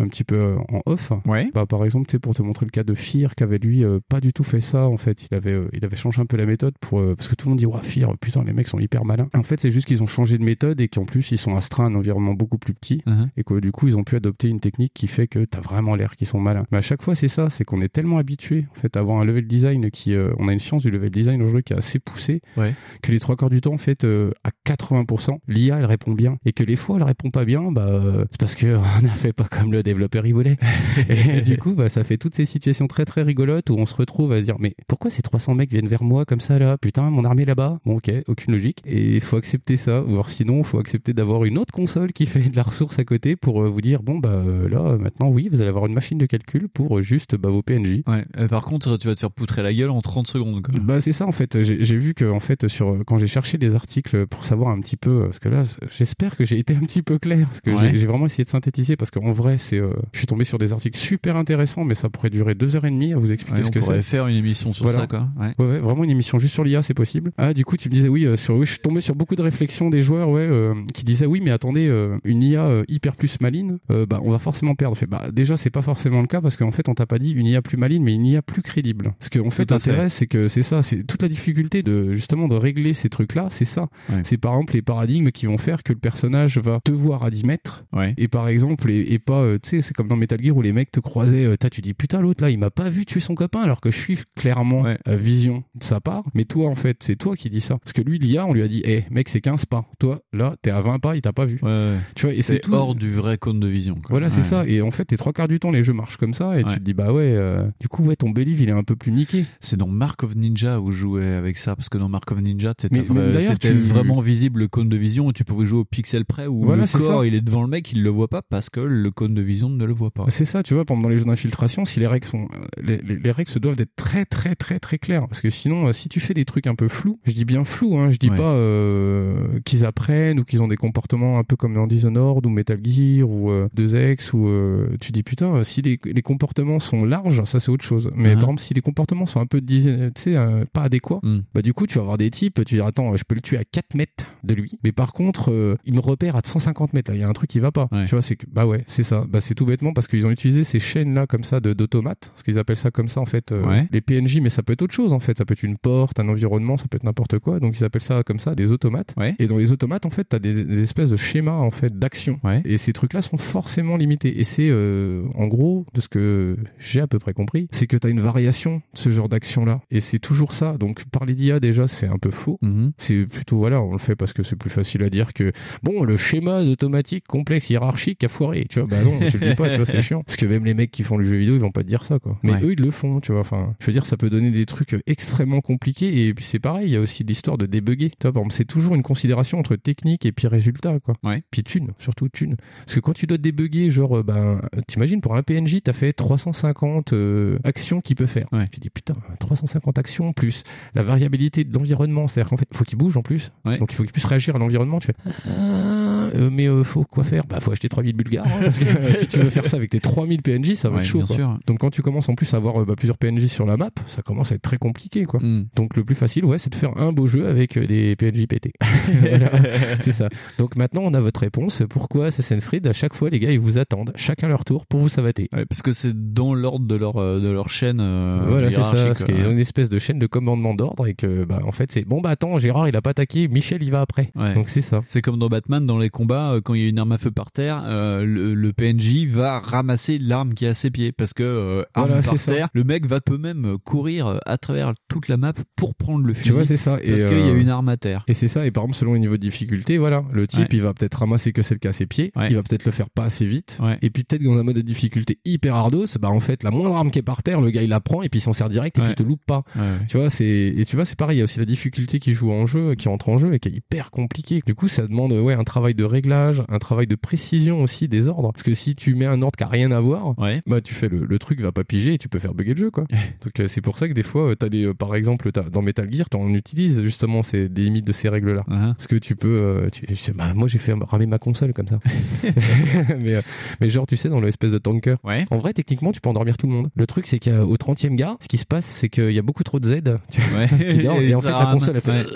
[0.00, 1.12] Un petit peu euh, en off.
[1.26, 1.50] Ouais.
[1.54, 4.20] Bah, par exemple, pour te montrer le cas de Fear, qui avait lui euh, pas
[4.20, 4.88] du tout fait ça.
[4.88, 7.28] En fait, il avait, euh, il avait changé un peu la méthode pour euh, parce
[7.28, 9.28] que tout le monde dit ouais Fear, putain les mecs sont hyper malins.
[9.34, 11.84] En fait, c'est juste qu'ils ont changé de méthode et qu'en plus ils sont astreints
[11.84, 13.28] à un environnement beaucoup plus petit Uh-huh.
[13.36, 15.94] et que du coup ils ont pu adopter une technique qui fait que t'as vraiment
[15.94, 16.66] l'air qu'ils sont malins.
[16.72, 19.20] Mais à chaque fois c'est ça, c'est qu'on est tellement habitué en fait à avoir
[19.20, 21.98] un level design qui, on a une science du level design aujourd'hui qui est assez
[21.98, 22.74] poussée Ouais.
[23.02, 26.52] que les trois quarts du temps en fait à 80% l'IA elle répond bien et
[26.52, 29.44] que les fois elle répond pas bien bah c'est parce que on a fait pas
[29.44, 30.56] comme le développeur il voulait
[31.08, 33.94] et du coup bah ça fait toutes ces situations très très rigolotes où on se
[33.94, 36.78] retrouve à se dire mais pourquoi ces 300 mecs viennent vers moi comme ça là?
[36.78, 40.28] Putain mon armée là-bas bon ok aucune logique et il faut accepter ça ou alors
[40.30, 43.36] sinon il faut accepter d'avoir une autre console qui fait de la ressource à côté
[43.36, 46.18] pour euh, vous dire bon bah euh, là maintenant oui vous allez avoir une machine
[46.18, 48.24] de calcul pour euh, juste bah, vos PNJ Ouais.
[48.38, 50.62] Euh, par contre, tu vas te faire poutrer la gueule en 30 secondes.
[50.62, 50.74] Quoi.
[50.80, 51.62] bah c'est ça en fait.
[51.62, 54.96] J'ai vu que en fait sur quand j'ai cherché des articles pour savoir un petit
[54.96, 55.64] peu parce que là
[55.96, 57.96] j'espère que j'ai été un petit peu clair parce que Ouais.
[57.96, 60.72] j'ai vraiment essayé de synthétiser parce qu'en vrai c'est euh, je suis tombé sur des
[60.72, 63.62] articles super intéressants mais ça pourrait durer deux heures et demie à vous expliquer Ouais,
[63.62, 64.02] ce on que pourrait c'est.
[64.02, 65.00] faire une émission sur Voilà.
[65.00, 65.28] ça, quoi.
[65.38, 65.54] Ouais.
[65.58, 67.32] Ouais, ouais, vraiment une émission juste sur l'IA, c'est possible.
[67.38, 69.36] Ah, du coup, tu me disais oui, euh, sur oui, je suis tombé sur beaucoup
[69.36, 71.86] de réflexions des joueurs, ouais, euh, qui disaient oui, mais attendez,
[72.24, 74.94] une IA hyper plus maline, euh, bah, on va forcément perdre.
[74.96, 77.18] Je fais, bah, déjà, c'est pas forcément le cas parce qu'en fait, on t'a pas
[77.18, 79.14] dit une IA plus maline, mais une IA plus crédible.
[79.20, 79.90] Fait, Tout à fait.
[79.90, 83.48] l'intérêt, c'est que c'est ça, c'est toute la difficulté de justement de régler ces trucs-là,
[83.50, 83.88] c'est ça.
[84.10, 84.20] Ouais.
[84.24, 87.30] C'est par exemple les paradigmes qui vont faire que le personnage va te voir à
[87.30, 88.14] 10 mètres Ouais.
[88.18, 90.62] et par exemple et, et pas euh, tu sais c'est comme dans Metal Gear où
[90.62, 93.20] les mecs te croisaient euh, tu dis putain l'autre là il m'a pas vu tuer
[93.20, 94.98] son copain alors que je suis clairement Ouais.
[95.04, 97.92] à vision de sa part mais toi en fait c'est toi qui dis ça parce
[97.92, 100.70] que lui l'IA on lui a dit eh mec c'est 15 pas toi là t'es
[100.70, 101.98] à 20 pas il t'a pas vu Ouais, ouais.
[102.14, 103.94] tu vois et c'est tout hors du vrai cône de vision.
[103.94, 104.06] quoi.
[104.10, 106.34] voilà c'est ça et en fait les trois quarts du temps les jeux marchent comme
[106.34, 108.72] ça et tu te dis bah ouais euh, du coup ouais ton believe il est
[108.72, 111.88] un peu plus niqué C'est dans Mark of Ninja où je jouais avec ça, parce
[111.88, 115.32] que dans Mark of Ninja, c'était vrai- tu- vraiment visible le cône de vision et
[115.32, 117.26] tu pouvais jouer au pixel près où Voilà, le corps ça.
[117.26, 119.49] il est devant le mec, il le voit pas parce que le cône de vision
[119.76, 120.24] ne le voit pas.
[120.28, 122.48] C'est ça, tu vois, pendant les jeux d'infiltration, si les règles sont,
[122.82, 125.86] les, les- les règles se doivent d'être très très très très claires, parce que sinon,
[125.88, 128.16] euh, si tu fais des trucs un peu flous, je dis bien flous, hein, je
[128.18, 128.36] dis Ouais.
[128.36, 132.50] pas euh, qu'ils apprennent ou qu'ils ont des comportements un peu comme dans Dishonored ou
[132.50, 137.04] Metal Gear ou euh, 2X ou euh, tu dis putain, si les, les comportements sont
[137.04, 138.10] larges, ça c'est autre chose.
[138.14, 138.34] Mais Uh-huh.
[138.34, 139.80] par exemple, si les comportements sont un peu, tu
[140.14, 140.34] sais,
[140.72, 141.40] pas adéquats, Hmm.
[141.54, 143.56] bah du coup, tu vas avoir des types, tu dis attends, je peux le tuer
[143.58, 147.10] à 4 mètres de lui, mais par contre, il me repère à 150 mètres.
[147.10, 147.88] Là, il y a un truc qui va pas.
[147.92, 148.04] Ouais.
[148.06, 149.24] Tu vois, c'est que bah ouais, c'est ça.
[149.28, 152.30] Bah c'est tout bêtement parce qu'ils ont utilisé ces chaînes là comme ça de d'automates,
[152.32, 153.88] parce qu'ils appellent ça comme ça en fait euh, Ouais.
[153.92, 155.38] les PNJ, mais ça peut être autre chose en fait.
[155.38, 157.60] Ça peut être une porte, un environnement, ça peut être n'importe quoi.
[157.60, 159.14] Donc ils appellent ça comme ça des automates.
[159.16, 159.34] Ouais.
[159.38, 162.40] Et dans les automates en fait, t'as des, des espèces de schémas en fait d'action.
[162.44, 162.62] Ouais.
[162.64, 164.40] Et ces trucs là sont forcément limités.
[164.40, 167.96] Et c'est euh, en gros de ce que j'ai à peu près compris, c'est que
[167.96, 169.80] t'as une variation de ce genre d'action là.
[169.90, 170.76] Et c'est toujours ça.
[170.78, 172.58] Donc parler d'IA déjà c'est un peu faux.
[172.62, 172.92] Mhm.
[172.96, 175.52] C'est plutôt voilà, on le fait parce que c'est plus facile à dire que
[175.82, 178.66] bon le schéma d'automatique complexe hiérarchique a foiré.
[178.68, 180.22] Tu vois, bah non, tu le dis pas, tu vois, c'est chiant.
[180.22, 182.04] Parce que même les mecs qui font le jeu vidéo, ils vont pas te dire
[182.04, 182.38] ça, quoi.
[182.42, 182.62] Mais Ouais.
[182.64, 183.40] eux, ils le font, tu vois.
[183.40, 186.26] Enfin, je veux dire, ça peut donner des trucs extrêmement compliqués.
[186.26, 188.12] Et puis c'est pareil, il y a aussi l'histoire de débugger.
[188.20, 191.14] Tu vois, c'est toujours une considération entre technique et puis résultat, quoi.
[191.22, 191.42] Ouais.
[191.50, 192.56] Puis thune, surtout thune.
[192.84, 196.12] Parce que quand tu dois débugger, genre, euh, ben, t'imagines, pour un PNJ, t'as fait
[196.12, 198.48] 350 euh, actions qu'il peut faire.
[198.72, 200.62] Tu dis, putain, 350 actions plus
[200.94, 202.28] la variabilité de l'environnement.
[202.28, 203.52] C'est-à-dire qu'en fait, il faut qu'il bouge en plus.
[203.64, 204.98] Donc il faut qu'il puisse réagir à l'environnement.
[204.98, 205.14] Tu fais,
[205.48, 207.44] ah, euh, mais euh, faut quoi faire?
[207.46, 208.46] Bah, faut acheter 3000 bulgares.
[208.46, 208.84] hein, parce que
[209.20, 211.18] si tu veux faire ça avec tes 3000 PNJ, ça va Ouais, être chaud.
[211.18, 211.36] bien quoi.
[211.36, 211.58] sûr.
[211.66, 213.90] Donc quand tu commences en plus à avoir euh, bah, plusieurs PNJ sur la map,
[214.06, 215.24] ça commence à être très compliqué.
[215.24, 215.40] quoi.
[215.40, 215.66] Hmm.
[215.76, 218.46] Donc le plus facile, ouais, c'est de faire un beau jeu avec euh, des PNJ
[218.46, 218.72] pétés.
[219.20, 219.50] Voilà,
[220.00, 220.28] c'est ça.
[220.58, 221.82] Donc maintenant, on a votre réponse.
[221.88, 225.00] Pourquoi Assassin's Creed, à chaque fois, les gars, ils vous attendent, chacun leur tour, pour
[225.00, 225.48] vous savater.
[225.52, 228.82] Ouais, parce que c'est dans l'ordre de leur, euh, de leur chaîne euh, voilà, c'est
[228.82, 229.06] ça.
[229.06, 231.90] Parce qu'ils ont une espèce de chaîne de commandement d'ordre et que, bah, en fait,
[231.92, 234.30] c'est bon, bah attends, Gérard, il a pas attaqué, Michel, il va après.
[234.54, 235.02] Donc c'est ça.
[235.08, 237.18] C'est comme dans Batman, dans les combats, euh, quand il y a une arme à
[237.18, 241.12] feu par terre, euh, le, le PNJ va ramasser l'arme qui est à ses pieds
[241.12, 242.52] parce que euh, arme Voilà, par ça.
[242.52, 245.94] terre, le mec va peut même euh, courir euh, à travers toute la map pour
[245.94, 246.48] prendre le fusil.
[246.48, 246.98] Tu vois, c'est ça.
[247.02, 248.24] Et, Parce qu'il y a une arme à terre.
[248.28, 248.66] Et c'est ça.
[248.66, 250.66] Et par exemple, selon le niveau de difficulté, voilà, le type, Ouais.
[250.72, 252.32] il va peut-être ramasser que celle qui a ses pieds.
[252.48, 253.78] Il va peut-être le faire pas assez vite.
[254.02, 256.94] Et puis peut-être dans un mode de difficulté hyper ardos, bah en fait, la moindre
[256.96, 258.68] arme qui est par terre, le gars il la prend et puis il s'en sert
[258.68, 259.62] direct et puis il te loupe pas.
[260.08, 260.44] Tu vois, c'est
[260.76, 261.36] et tu vois, c'est pareil.
[261.36, 263.58] Il y a aussi la difficulté qui joue en jeu, qui entre en jeu et
[263.58, 264.62] qui est hyper compliquée.
[264.66, 268.28] Du coup, ça demande ouais un travail de réglage, un travail de précision aussi des
[268.28, 268.52] ordres.
[268.52, 270.34] Parce que si tu mets un ordre qui a rien à voir,
[270.66, 272.80] bah tu fais le, le truc va pas piger et tu peux faire bugger le
[272.80, 273.04] jeu quoi.
[273.42, 275.62] Donc euh, c'est pour ça que des fois, euh, t'as des, euh, par exemple, t'as,
[275.62, 278.64] dans Metal Gear, t'en utilises justement ces des limites de ces règles là.
[278.68, 281.98] Parce que tu peux, tu, bah, moi j'ai fait ramer ma console comme ça.
[283.18, 283.40] mais,
[283.80, 285.16] mais genre tu sais dans l'espèce de tanker.
[285.50, 286.90] En vrai techniquement tu peux endormir tout le monde.
[286.94, 289.64] Le truc c'est qu'au 30e gars, ce qui se passe c'est qu'il y a beaucoup
[289.64, 292.26] trop de Z qui dorment, et, en fait la console elle fait.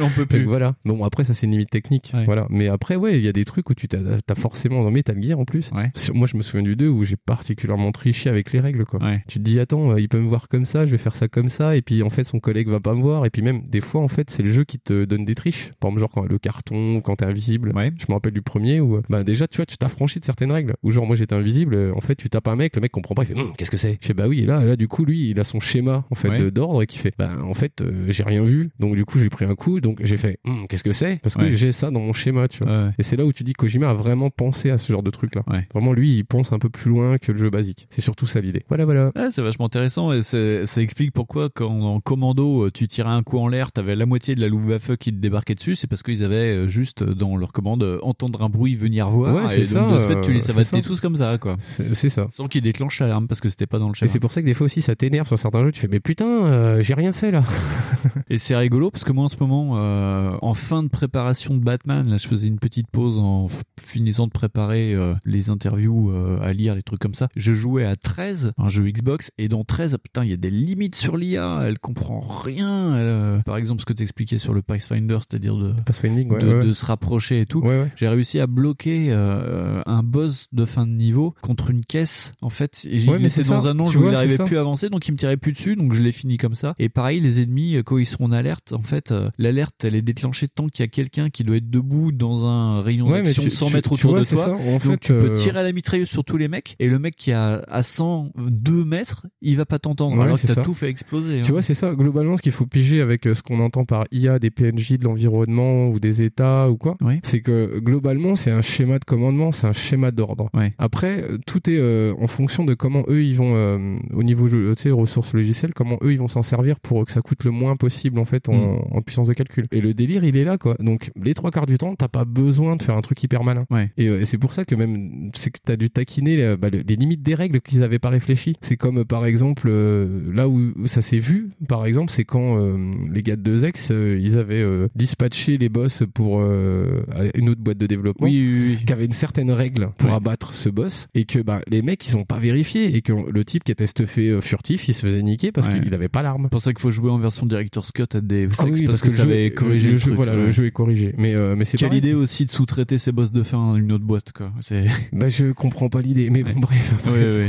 [0.00, 0.44] On peut Donc plus.
[0.44, 0.74] voilà.
[0.84, 2.12] Bon après ça c'est une limite technique.
[2.26, 2.46] Voilà.
[2.48, 5.38] Mais après ouais il y a des trucs où tu t'as, forcément dans Metal Gear
[5.40, 5.70] en plus.
[6.14, 9.00] Moi je me souviens du 2 où j'ai particulièrement triché avec les règles quoi.
[9.28, 11.28] Tu te dis attends euh, il peut me voir comme ça, je vais faire ça
[11.28, 13.62] comme ça et puis en fait son collègue va pas me voir et puis même
[13.68, 15.70] des fois en fait c'est le jeu qui te donne des triches.
[15.80, 17.72] Par exemple genre quand le carton ou quand t'es invisible.
[17.98, 20.52] Je me rappelle du premier où euh, bah déjà tu vois tu t'affranchis de certaines
[20.52, 20.74] règles.
[20.82, 23.14] Où genre moi j'étais invisible, euh, en fait tu tapes un mec, le mec comprend
[23.14, 23.98] pas, il fait Hum, qu'est-ce que c'est?
[24.00, 26.14] Je fais bah oui et là, là du coup lui il a son schéma en
[26.14, 26.50] fait Ouais.
[26.50, 29.28] d'ordre et qui fait bah en fait euh, j'ai rien vu donc du coup j'ai
[29.30, 31.20] pris un coup donc j'ai fait Hum, qu'est-ce que c'est?
[31.22, 31.54] Parce que Ouais.
[31.56, 32.92] j'ai ça dans mon schéma tu vois.
[32.98, 35.10] Et c'est là où tu dis que Kojima a vraiment pensé à ce genre de
[35.10, 35.42] truc là.
[35.76, 37.86] Vraiment lui il pense un peu plus loin que le jeu basique.
[37.90, 38.62] C'est surtout ça l'idée.
[38.68, 39.12] Voilà voilà.
[39.14, 43.22] Ouais, c'est vachement intéressant et ça explique pourquoi quand en commando euh, tu tirais un
[43.22, 46.02] coup en l'air, t'avais la moitié de la Luftwaffe qui te débarquait dessus, c'est parce
[46.02, 49.64] qu'ils avaient euh, juste dans leur commande euh, entendre un bruit venir voir Ouais, et
[49.64, 50.80] c'est donc ça, de ce fait tu les ça.
[50.82, 51.56] tous comme ça quoi.
[51.92, 52.28] C'est- ça.
[52.30, 54.10] Sans qu'ils déclenchent l'alarme parce que c'était pas dans le Et schéma.
[54.12, 56.00] c'est pour ça que des fois aussi ça t'énerve sur certains jeux, tu fais mais
[56.00, 57.42] putain euh, j'ai rien fait là.
[58.30, 61.60] Et c'est rigolo parce que moi en ce moment, euh, en fin de préparation de
[61.62, 63.48] Batman, là je faisais une petite pause en
[63.80, 67.28] finissant de préparer euh, les interviews euh, à lire, les trucs comme ça.
[67.36, 70.50] Je jouais à 13, un jeu Xbox, et dans 13, putain, il y a des
[70.50, 72.94] limites sur l'IA, elle comprend rien.
[72.94, 76.46] elle, euh, par exemple, ce que t'expliquais sur le Pathfinder, c'est-à-dire de, Pathfinding, ouais, de,
[76.48, 76.64] ouais, ouais.
[76.66, 77.62] de se rapprocher et tout.
[77.96, 82.50] J'ai réussi à bloquer euh, un boss de fin de niveau contre une caisse, en
[82.50, 82.86] fait.
[82.90, 85.06] Et Ouais, mais c'est dans ça, un angle où il n'arrivait plus à avancer, donc
[85.08, 86.74] il me tirait plus dessus, donc je l'ai fini comme ça.
[86.78, 90.02] Et pareil, les ennemis, quand ils sont en alerte, en fait, euh, l'alerte, elle est
[90.02, 93.50] déclenchée tant qu'il y a quelqu'un qui doit être debout dans un rayon d'action de
[93.50, 94.36] 100 tu- mètres autour de toi.
[94.44, 94.52] ça.
[94.54, 96.88] En donc fait, tu peux euh, tirer à la mitrailleuse sur tous les mecs, et
[96.88, 100.62] le mec qui a à 102 mètres, il va pas t'entendre, Ouais, alors que t'as
[100.62, 101.40] tout fait exploser.
[101.40, 101.52] Tu hein.
[101.52, 104.38] vois, c'est ça, globalement, ce qu'il faut piger avec euh, ce qu'on entend par IA
[104.38, 108.98] des PNJ de l'environnement ou des états ou quoi, c'est que globalement, c'est un schéma
[108.98, 110.50] de commandement, c'est un schéma d'ordre.
[110.78, 114.48] Après, euh, tout est euh, en fonction de comment eux, ils vont, euh, au niveau
[114.48, 117.50] tu sais, ressources logicielles, comment eux, ils vont s'en servir pour que ça coûte le
[117.50, 118.80] moins possible, en fait, en, Mm.
[118.92, 119.66] en puissance de calcul.
[119.72, 120.74] Et le délire, il est là, quoi.
[120.80, 123.66] Donc, les trois quarts du temps, t'as pas besoin de faire un truc hyper malin.
[123.96, 126.70] Et, euh, et c'est pour ça que même, c'est que t'as dû taquiner euh, bah,
[126.70, 128.56] le- les limites des règles qu'ils avaient pas réfléchi.
[128.62, 132.24] C'est comme, euh, par exemple, euh, là où, où ça s'est vu, par exemple, c'est
[132.24, 132.76] quand euh,
[133.14, 134.64] les gars de 2X, euh, ils avaient
[134.96, 138.84] dispatché les boss pour une autre boîte de développement Oui, oui, oui.
[138.84, 140.16] qui avait une certaine règle pour Ouais.
[140.16, 143.44] abattre ce boss et que bah, les mecs, ils ont pas vérifié et que le
[143.44, 145.80] type qui était stuffé furtif, il se faisait niquer parce Ouais.
[145.80, 146.44] qu'il avait pas l'arme.
[146.44, 148.84] C'est pour ça qu'il faut jouer en version Director's Cut à Deus Ex Ah oui,
[148.86, 150.42] parce, que, ça jeu- avait corrigé le, le, jeu, truc, voilà, ouais.
[150.42, 151.14] le jeu est corrigé.
[151.18, 154.04] Mais, mais c'est Quelle idée aussi de sous-traiter ses boss de fin à une autre
[154.04, 154.52] boîte, quoi.
[154.60, 154.86] C'est.
[155.12, 156.94] Bah, je comprends pas l'idée, mais bon, bref.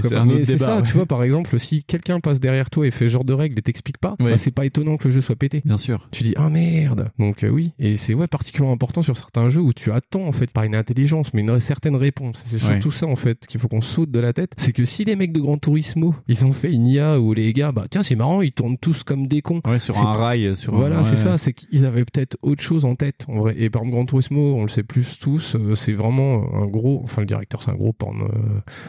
[0.03, 3.11] C'est Mais ça, tu vois, par exemple, si quelqu'un passe derrière toi et fait ce
[3.11, 5.61] genre de règles et t'explique pas, bah, c'est pas étonnant que le jeu soit pété.
[5.65, 6.07] Bien sûr.
[6.11, 7.09] Tu dis, ah merde.
[7.19, 7.71] Donc, euh, oui.
[7.79, 10.75] Et c'est, ouais, particulièrement important sur certains jeux où tu attends, en fait, pas une
[10.75, 12.41] intelligence, mais une certaine réponse.
[12.45, 14.51] C'est surtout ça, en fait, qu'il faut qu'on saute de la tête.
[14.57, 17.53] C'est que si les mecs de Gran Turismo, ils ont fait une IA où les
[17.53, 19.61] gars, bah, tiens, c'est marrant, ils tournent tous comme des cons.
[19.67, 22.85] Ouais, sur un rail, sur un- Voilà, c'est ça, c'est qu'ils avaient peut-être autre chose
[22.85, 23.55] en tête, en vrai.
[23.57, 25.55] Et par exemple, Gran Turismo, on le sait tous.
[25.55, 27.01] euh, c'est vraiment un gros.
[27.03, 28.27] Enfin, le directeur, c'est un gros porn, euh,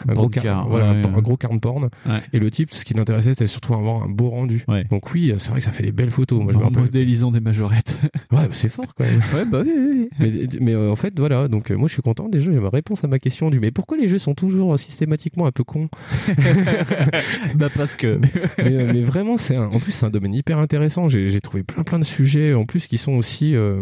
[0.08, 1.84] un gros car, car, voilà, ouais, un gros carn porn.
[2.06, 2.20] Ouais.
[2.32, 4.64] Et le type, ce qui l'intéressait, c'était surtout avoir un beau rendu.
[4.90, 6.42] Donc oui, c'est vrai que ça fait des belles photos.
[6.42, 6.82] Moi, je me en rappelle.
[6.84, 7.96] modélisant des majorettes.
[8.30, 9.20] Ouais, c'est fort quand même.
[9.34, 10.08] ouais, bah oui.
[10.20, 11.48] Mais, mais euh, en fait, voilà.
[11.48, 12.28] Donc euh, moi, je suis content.
[12.28, 13.58] Déjà, j'ai ma réponse à ma question du.
[13.58, 15.88] Mais pourquoi les jeux sont toujours systématiquement un peu cons?
[17.54, 18.20] Bah parce que.
[18.58, 21.08] mais, mais vraiment, c'est un- en plus c'est un domaine hyper intéressant.
[21.08, 23.80] J'ai trouvé plein plein de sujets en plus qui sont aussi euh,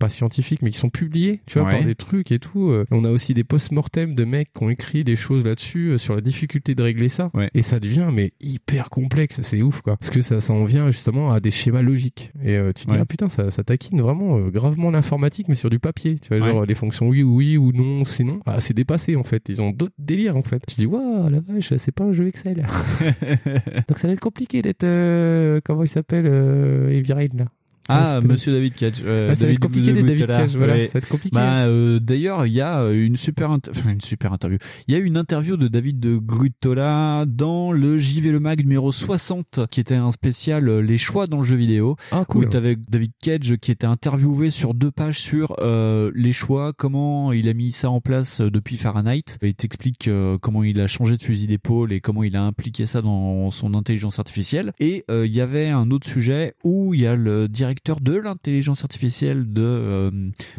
[0.00, 2.72] pas scientifiques, mais qui sont publiés, tu vois, par des trucs et tout.
[2.90, 6.14] On a aussi des post-mortem de mecs qui ont écrit des choses là-dessus euh, sur
[6.14, 7.30] la difficulté de régler ça.
[7.54, 9.40] Et ça devient mais hyper complexe.
[9.42, 12.32] C'est ouf quoi, parce que ça ça en vient justement à des schémas logiques.
[12.42, 13.00] Et euh, tu te dis Ouais.
[13.02, 16.18] ah putain ça, ça taquine vraiment euh, gravement l'informatique, mais sur du papier.
[16.18, 16.52] Tu vois, Ouais.
[16.52, 19.42] genre les fonctions oui ou oui ou non, sinon, bah, c'est dépassé en fait.
[19.48, 20.62] Ils ont d'autres délires en fait.
[20.66, 22.66] Tu te dis waouh la vache, c'est pas un jeu Excel.
[23.88, 27.44] Donc ça va être compliqué d'être euh, comment il s'appelle Heavy Rain là.
[27.88, 29.02] Ah, Ouais, Monsieur David Cage.
[29.04, 30.38] euh, Ouais, ça va être compliqué David Boutella.
[30.38, 30.86] Cage, voilà, Ouais.
[30.86, 31.34] ça va être compliqué.
[31.34, 34.58] Bah, euh, D'ailleurs, il y a une super, inter- enfin, une super interview.
[34.88, 38.92] Il y a une interview de David de Grutola dans le JV Le Mag numéro
[38.92, 41.96] 60, qui était un spécial euh, Les choix dans le jeu vidéo.
[42.12, 42.44] Ah, cool.
[42.44, 47.32] Où t'avais David Cage qui était interviewé sur deux pages sur euh, les choix, comment
[47.32, 49.36] il a mis ça en place euh, depuis Fahrenheit.
[49.42, 52.86] Il t'explique euh, comment il a changé de fusil d'épaule et comment il a impliqué
[52.86, 54.72] ça dans son intelligence artificielle.
[54.80, 58.14] Et euh, il y avait un autre sujet où il y a le directeur de
[58.16, 60.10] l'intelligence artificielle de euh,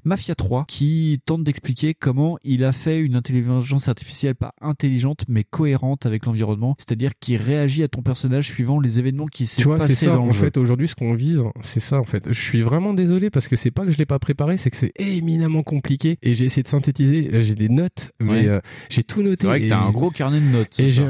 [0.03, 5.43] Mafia 3 qui tente d'expliquer comment il a fait une intelligence artificielle pas intelligente mais
[5.43, 9.67] cohérente avec l'environnement, c'est-à-dire qui réagit à ton personnage suivant les événements qui s'est Tu
[9.67, 10.15] vois, c'est passé ça.
[10.15, 10.41] dans le En jeu.
[10.45, 11.99] fait, aujourd'hui, ce qu'on vise, c'est ça.
[11.99, 14.57] En fait, je suis vraiment désolé parce que c'est pas que je l'ai pas préparé,
[14.57, 17.29] c'est que c'est éminemment compliqué et j'ai essayé de synthétiser.
[17.29, 18.47] Là, J'ai des notes, mais Ouais.
[18.47, 19.41] euh, j'ai tout noté.
[19.41, 20.79] C'est vrai que et- t'as un gros carnet de notes.
[20.79, 21.05] Et j'ai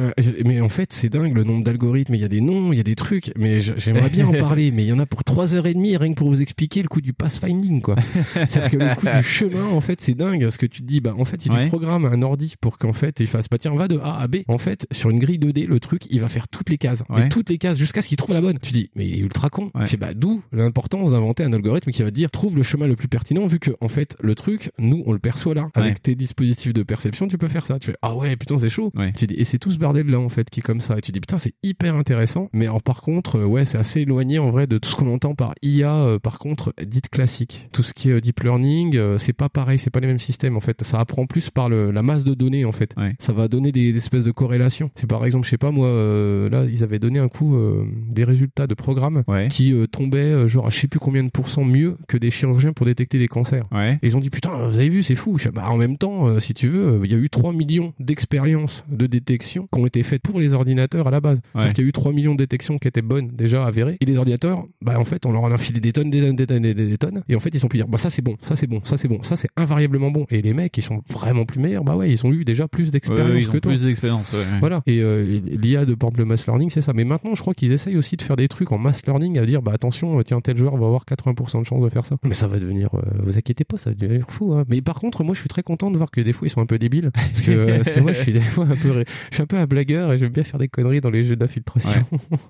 [0.46, 2.14] mais en fait, c'est dingue le nombre d'algorithmes.
[2.16, 4.72] Il y a des noms, il y a des trucs, mais j'aimerais bien en parler.
[4.72, 6.82] Mais il y en a pour trois heures et demie, rien que pour vous expliquer
[6.82, 7.96] le coup du pathfinding, quoi.
[8.34, 10.42] C'est-à-dire que le coup du chemin, en fait, c'est dingue.
[10.44, 11.64] Parce que tu te dis, bah, en fait, Ouais.
[11.66, 14.28] tu programmes un ordi pour qu'en fait, il fasse, bah, tiens, va de A à
[14.28, 14.38] B.
[14.48, 17.04] En fait, sur une grille 2D, le truc, il va faire toutes les cases.
[17.10, 17.24] Ouais.
[17.24, 18.58] Mais toutes les cases jusqu'à ce qu'il trouve la bonne.
[18.62, 19.72] Tu dis, mais il est ultra con.
[20.00, 23.08] Bah, d'où l'importance d'inventer un algorithme qui va te dire, trouve le chemin le plus
[23.08, 25.68] pertinent, vu que, en fait, le truc, nous, on le perçoit là.
[25.74, 27.80] Avec tes dispositifs de perception, tu peux faire ça.
[27.80, 28.92] Tu fais, ah ouais, putain, c'est chaud.
[29.16, 30.98] Tu dis, et c'est tout ce bordel là, en fait, qui est comme ça.
[30.98, 32.50] Et tu dis, putain, c'est hyper intéressant.
[32.54, 35.12] Mais alors, par contre, euh, ouais, c'est assez éloigné, en vrai, de tout ce qu'on
[35.14, 37.68] entend par IA, euh, par contre, dite classique.
[37.72, 40.20] Tout ce qui est euh, deep learning, euh, c'est pas pareil, c'est pas les mêmes
[40.20, 40.84] systèmes, en fait.
[40.84, 42.96] Ça apprend plus par le, la masse de données, en fait.
[43.20, 44.90] Ça va donner des, des espèces de corrélations.
[44.96, 47.86] C'est par exemple, je sais pas, moi, euh, là, ils avaient donné un coup euh,
[48.10, 51.64] des résultats de programmes qui euh, tombaient, genre, à je sais plus combien de pourcents
[51.66, 53.66] mieux que des chirurgiens pour détecter des cancers.
[53.74, 55.38] Et ils ont dit, putain, vous avez vu, c'est fou.
[55.54, 59.06] Bah, en même temps, si tu veux, il y a eu 3 millions d'expériences de
[59.08, 61.42] détection qui ont été faites pour les ordinateurs à la base.
[61.54, 61.74] C'est-à-dire Ouais.
[61.74, 63.98] qu'il y a eu 3 millions de détections qui étaient bonnes, déjà avérées.
[64.02, 66.36] Et les ordinateurs, bah, en fait, on leur en a filé des tonnes, des tonnes,
[66.36, 67.24] des tonnes, des tonnes, des tonnes.
[67.30, 68.98] Et en fait, ils sont pu dire, bah, ça c'est bon, ça c'est bon, ça
[68.98, 70.26] c'est bon, ça c'est invariablement bon.
[70.30, 71.84] Et les mecs, ils sont vraiment plus meilleurs.
[71.84, 73.72] Bah ouais, ils ont eu déjà plus d'expérience Ouais, ils que ont toi.
[73.72, 74.32] plus d'expérience.
[74.34, 74.60] ouais, ouais.
[74.60, 74.82] Voilà.
[74.88, 76.94] Et euh, l'IA de exemple, le mass learning, c'est ça.
[76.94, 79.46] Mais maintenant, je crois qu'ils essayent aussi de faire des trucs en mass learning, à
[79.46, 82.18] dire, bah attention, euh, tiens, tel joueur va avoir 80% de chance de faire ça.
[82.24, 84.54] Mais ça va devenir, euh, vous inquiétez pas, ça va devenir fou.
[84.54, 84.66] Hein.
[84.68, 86.62] Mais par contre, moi, je suis très content de voir que des fois, ils sont
[86.62, 87.12] un peu débiles.
[87.14, 89.44] Parce que, euh, parce que moi, je suis des fois un peu, ré- je suis
[89.44, 92.04] un peu un blagueur et j'aime bien faire des conneries dans les jeux d'infiltration.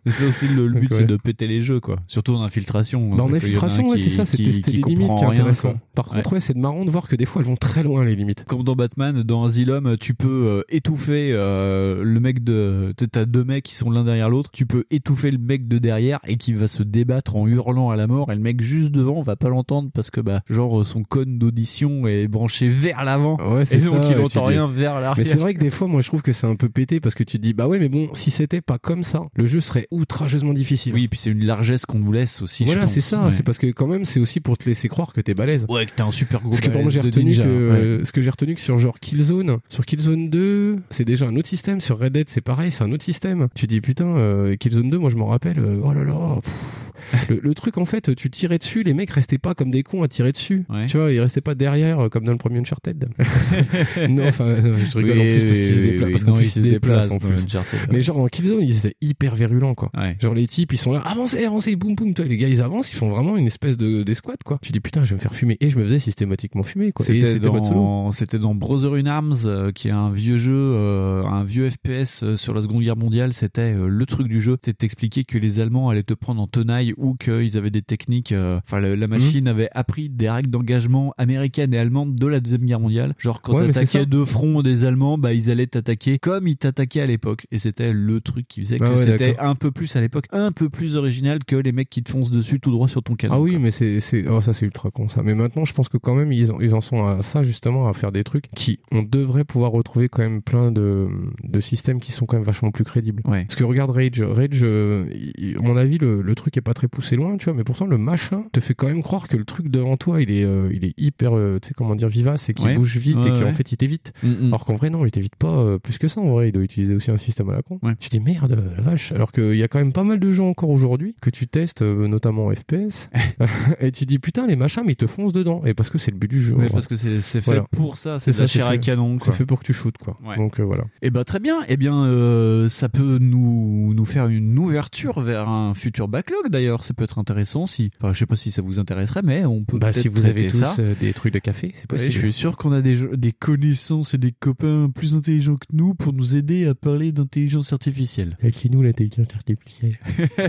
[0.08, 1.98] C'est aussi le, le but, c'est de péter les jeux, quoi.
[2.08, 3.15] Surtout en infiltration.
[3.18, 5.76] Bah, en infiltration, ouais, c'est ça, c'est qui- tester qui les limites qui est intéressant.
[5.94, 6.18] Par Ouais.
[6.18, 8.44] contre, ouais, c'est marrant de voir que des fois, elles vont très loin, les limites.
[8.46, 12.94] Comme dans Batman, dans Asylum, tu peux euh, étouffer euh, le mec de.
[12.98, 14.50] Tu sais, t'as deux mecs qui sont l'un derrière l'autre.
[14.52, 17.96] Tu peux étouffer le mec de derrière et qui va se débattre en hurlant à
[17.96, 18.32] la mort.
[18.32, 22.08] Et le mec juste devant va pas l'entendre parce que, bah, genre, son cône d'audition
[22.08, 23.38] est branché vers l'avant.
[23.38, 25.16] Ouais, c'est et donc, ça, il entend dis- rien vers l'arrière.
[25.18, 27.16] Mais c'est vrai que des fois, moi, je trouve que c'est un peu pété parce
[27.16, 29.60] que tu te dis, bah ouais, mais bon, si c'était pas comme ça, le jeu
[29.60, 30.94] serait outrageusement difficile.
[30.94, 32.64] Oui, et puis c'est une largesse qu'on nous laisse aussi.
[32.64, 32.94] je Voilà, pense.
[33.06, 33.26] C'est ça.
[33.26, 33.32] Ouais.
[33.32, 35.66] C'est parce que quand même, c'est aussi pour te laisser croire que t'es balèze.
[35.70, 37.54] Ouais, que t'as un super gros Parce que balèze j'ai retenu ninja, que, ouais.
[37.78, 41.36] euh, ce que j'ai retenu que sur genre Killzone, sur Killzone 2, c'est déjà un
[41.36, 41.82] autre système.
[41.82, 43.48] Sur Red Dead, c'est pareil, c'est un autre système.
[43.56, 45.60] Tu dis putain, euh, Killzone 2, moi je m'en rappelle.
[45.60, 46.36] euh, oh là là.
[46.44, 46.54] pff.
[47.30, 50.04] Le, le truc en fait, tu tirais dessus, les mecs restaient pas comme des cons
[50.04, 50.66] à tirer dessus.
[50.88, 53.08] Tu vois, ils restaient pas derrière euh, comme dans le premier Uncharted.
[54.10, 56.06] non, enfin, euh, je rigole Oui, en plus parce qu'ils se déplacent.
[56.06, 57.44] oui, parce non, ils ils se se déplacent en déplacent dans plus.
[57.44, 57.88] Uncharted, ouais.
[57.92, 59.92] Mais genre en Killzone, ils étaient hyper virulents quoi.
[60.20, 62.14] Genre les types, ils sont là, avancez, avancez, boum boum.
[62.28, 64.60] Les gars, ils avancent, ils font vraiment une espèce de d'escouade quoi.
[64.62, 65.58] Tu dis putain, je vais me faire fumer.
[65.60, 67.06] Et je me faisais systématiquement fumer quoi.
[67.06, 71.44] C'était dans, c'était dans Brother in Arms, euh, qui est un vieux jeu, euh, un
[71.44, 73.34] vieux FPS sur la Seconde Guerre mondiale.
[73.34, 76.48] C'était euh, le truc du jeu, c'était d'expliquer que les Allemands allaient te prendre en
[76.48, 78.32] tenaille ou qu'ils avaient des techniques.
[78.32, 82.66] euh, Enfin, la machine avait appris des règles d'engagement américaines et allemandes de la deuxième
[82.66, 83.14] guerre mondiale.
[83.18, 84.06] Genre quand Ouais, t'attaquais ça.
[84.06, 87.48] deux fronts des Allemands, bah ils allaient t'attaquer comme ils t'attaquaient à l'époque.
[87.52, 90.26] Et c'était le truc qui faisait que Ah ouais, c'était un peu plus à l'époque,
[90.32, 93.16] un peu plus original que les mecs qui te foncent dessus tout droit sur ton
[93.16, 93.36] canon.
[93.36, 95.22] Ah oui, mais c'est, c'est, oh, ça c'est ultra con ça.
[95.24, 97.88] Mais maintenant, je pense que quand même, ils, en- ils en sont à ça justement,
[97.88, 101.08] à faire des trucs qui, on devrait pouvoir retrouver quand même plein de,
[101.44, 103.22] de systèmes qui sont quand même vachement plus crédibles.
[103.26, 103.46] Ouais.
[103.46, 105.06] Parce que regarde Rage, Rage, euh,
[105.38, 107.64] il- à mon avis, le, le truc est pas très poussé loin, tu vois, mais
[107.64, 110.44] pourtant le machin te fait quand même croire que le truc devant toi, il est,
[110.44, 112.76] euh, il est hyper, euh, tu sais comment dire, vivace et qu'il Ouais.
[112.76, 113.52] bouge vite Ouais, et qu'en ouais.
[113.52, 114.14] fait il t'évite.
[114.22, 114.46] Mm, mm.
[114.48, 116.22] Alors qu'en vrai, non, il t'évite pas euh, plus que ça.
[116.22, 117.80] En vrai, il doit utiliser aussi un système à la con.
[118.00, 119.12] Tu dis merde, la vache.
[119.14, 121.82] Alors qu'il y a quand même pas mal de jeux encore aujourd'hui que tu testes,
[121.82, 123.10] notamment en FPS,
[123.80, 125.62] et tu dis putain, les machins, mais ils te foncent dedans.
[125.66, 126.54] Et parce que c'est le but du jeu.
[126.56, 126.70] vrai.
[126.70, 127.64] parce que c'est fait Voilà.
[127.72, 129.18] pour ça, c'est c'est chair à canon.
[129.20, 130.18] C'est fait pour que tu shootes, quoi.
[130.38, 130.84] Donc voilà.
[131.02, 131.60] Eh ben très bien.
[131.70, 136.50] Eh bien, ça peut nous nous faire une ouverture vers un futur backlog.
[136.50, 137.66] D'ailleurs, ça peut être intéressant.
[137.68, 140.08] Si, enfin, je sais pas si ça vous intéresserait, mais on peut Bah, peut-être si
[140.08, 140.76] vous avez tous ça.
[140.80, 142.12] euh, des trucs de café, c'est Ouais, possible.
[142.12, 146.14] je suis sûr qu'on a des, connaissances et des copains plus intelligents que nous pour
[146.14, 148.38] nous aider à parler d'intelligence artificielle.
[148.42, 149.98] Et qui nous l'intelligence artificielle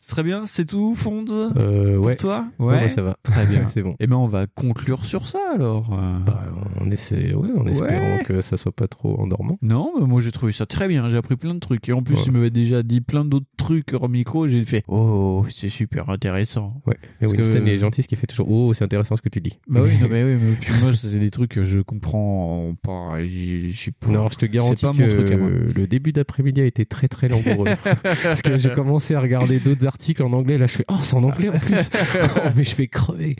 [0.00, 1.24] C'est Très bien, c'est tout, Fonds
[1.56, 2.16] Euh, Pour ouais.
[2.16, 2.46] toi?
[2.58, 3.16] Ouais, ouais, ça va.
[3.22, 3.66] Très bien.
[3.68, 3.94] C'est bon.
[4.00, 5.90] Eh ben, on va conclure sur ça alors.
[6.26, 6.44] Bah,
[6.80, 8.24] on essaie, ouais, en espérant Ouais.
[8.26, 9.58] que ça soit pas trop endormant.
[9.62, 11.08] Non, mais moi j'ai trouvé ça très bien.
[11.10, 11.88] J'ai appris plein de trucs.
[11.88, 12.22] Et en plus, Ouais.
[12.26, 14.46] il m'avait déjà dit plein d'autres trucs hors micro.
[14.46, 16.80] et J'ai fait Oh, c'est super intéressant.
[16.86, 16.96] Ouais.
[17.20, 19.40] Parce Winston, que- est gentil, ce qui fait toujours Oh, c'est intéressant ce que tu
[19.40, 19.58] dis.
[19.68, 23.18] Bah oui, non, mais oui, mais puis moi, c'est des trucs que je comprends pas.
[23.20, 24.08] Je suis pas.
[24.08, 25.50] Non, je te garantis pas que mon truc à moi.
[25.74, 27.68] le début d'après-midi a été très très langoureux.
[28.22, 30.58] Parce que j'ai commencé à regarder d'autres articles en anglais.
[30.58, 31.90] Là, je fais Oh, c'est en anglais en plus.
[32.36, 33.36] oh, mais je vais crever.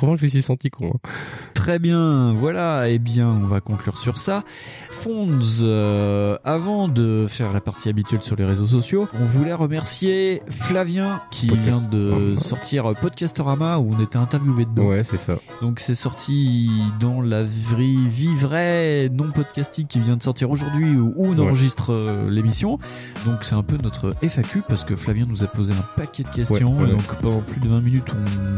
[0.00, 0.92] Vraiment, je me suis senti con.
[0.94, 1.08] hein.
[1.54, 4.44] Très bien, voilà, eh bien, on va conclure sur ça.
[4.90, 10.25] Fonds, euh, avant de faire la partie habituelle sur les réseaux sociaux, on voulait remercier
[10.50, 12.40] Flavien qui Podcast- vient de Ah.
[12.40, 14.88] sortir Podcastorama où on était interviewé dedans.
[14.88, 15.34] Ouais, c'est ça.
[15.62, 20.96] Donc c'est sorti dans la vraie vie vraie non podcastique qui vient de sortir aujourd'hui
[20.96, 22.78] où on enregistre euh, l'émission.
[23.24, 26.28] Donc c'est un peu notre FAQ parce que Flavien nous a posé un paquet de
[26.28, 26.88] questions Ouais, ouais.
[26.88, 28.06] et donc pendant plus de 20 minutes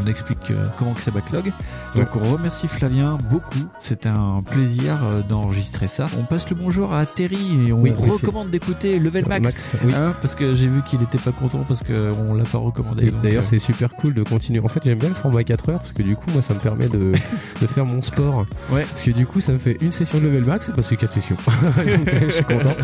[0.03, 1.53] on explique euh, comment que c'est backlog.
[1.95, 3.59] Donc on remercie Flavien beaucoup.
[3.79, 6.07] C'était un plaisir euh, d'enregistrer ça.
[6.19, 9.93] On passe le bonjour à Terry et on Oui, recommande d'écouter Level Max, Max, oui.
[9.95, 13.11] hein, parce que j'ai vu qu'il était pas content parce qu'on l'a pas recommandé.
[13.23, 14.61] D'ailleurs, euh, c'est super cool de continuer.
[14.61, 16.61] En fait, j'aime bien le format 4 heures parce que du coup, moi, ça me
[16.61, 17.13] permet de,
[17.61, 18.47] de faire mon sport.
[18.71, 18.85] Ouais.
[18.89, 21.13] Parce que du coup, ça me fait une session de level max, bah, c'est 4
[21.13, 21.37] sessions.
[21.77, 22.75] Donc, je suis content.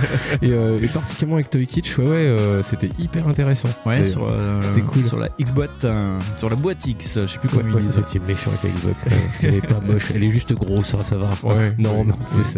[0.42, 3.68] Et, euh, et particulièrement avec Toy Kitsch, ouais, ouais, euh, c'était hyper intéressant.
[3.86, 5.04] Ouais, sur, euh, C'était cool.
[5.06, 5.28] sur la
[5.84, 8.62] euh, sur la boîte X, je sais plus Ouais, comment ouais, ils c'était méchant avec
[8.64, 11.30] la Xbox, hein, parce qu'elle est pas moche, elle est juste grosse, ça, ça va.
[11.42, 11.72] Ouais.
[11.78, 12.04] non, Ouais.
[12.04, 12.14] non,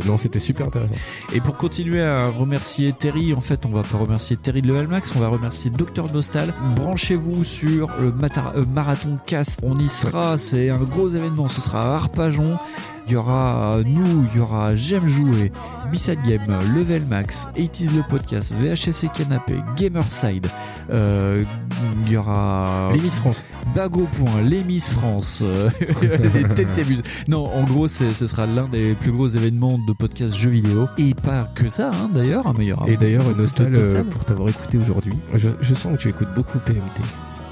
[0.07, 0.95] non, c'était super intéressant.
[1.35, 4.89] Et pour continuer à remercier Terry, en fait, on va pas remercier Terry de Level
[4.89, 6.55] Max, on va remercier Dr Nostal.
[6.77, 9.61] Branchez-vous sur le euh, Marathon Cast.
[9.63, 11.49] On y sera, c'est un gros événement.
[11.49, 12.59] Ce sera à Arpajon.
[13.07, 15.53] Il y aura euh, nous, il y aura J'aime jouer,
[15.93, 20.49] Bisside Game, Level Max, 80 le podcast, VHS et Canapé, Gamerside.
[20.91, 21.45] Euh,
[22.05, 23.45] il y aura Les Miss France.
[23.75, 25.71] Bago Point, les Miss France, euh,
[26.03, 27.03] les.
[27.29, 30.89] Non, en gros, ce sera l'un des plus gros événements de podcast jeux vidéo.
[30.99, 34.25] Et pas que ça, hein, d'ailleurs, mais il y aura Et d'ailleurs, Nostal, euh, pour
[34.25, 37.03] t'avoir écouté aujourd'hui, je, je sens que tu écoutes beaucoup PMT.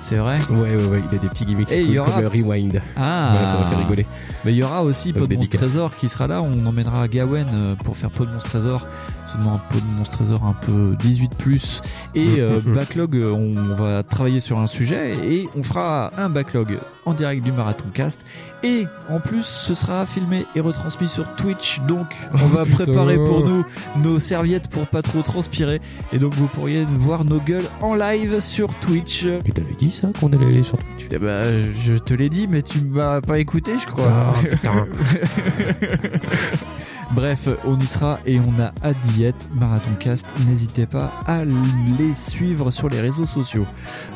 [0.04, 2.20] C'est vrai Ouais, ouais, ouais, il a des petits gimmicks Et cool y aura- comme
[2.20, 2.82] le rewind.
[2.94, 4.06] Ah, ça m'a fait rigoler.
[4.44, 5.60] Mais il y aura aussi Podmonstre dédicace.
[5.62, 6.42] Trésor qui sera là.
[6.42, 8.86] On emmènera Gawen euh, pour faire Podmonstre Trésor.
[9.26, 11.80] Seulement un Podmonstre Trésor un peu 18+.
[12.14, 16.78] Et euh, Backlog, euh, on va travailler sur un sujet et on fera un Backlog
[17.06, 18.24] en direct du Marathon Cast.
[18.62, 21.80] Et en plus, ce sera filmé et retransmis sur Twitch.
[21.88, 23.64] Donc, on va préparer pour nous
[24.02, 25.80] nos serviettes pour pas trop transpirer.
[26.12, 29.26] Et donc, vous pourriez voir nos gueules en live sur Twitch.
[29.44, 32.48] Tu t'avais dit ça qu'on allait aller sur Twitch Eh ben, je te l'ai dit,
[32.48, 34.08] mais tu m'as pas écouté, je crois.
[34.08, 34.86] Ah, putain.
[37.12, 39.48] Bref, on y sera et on a hâte d'y être.
[39.54, 43.66] Marathoncast, n'hésitez pas à les suivre sur les réseaux sociaux.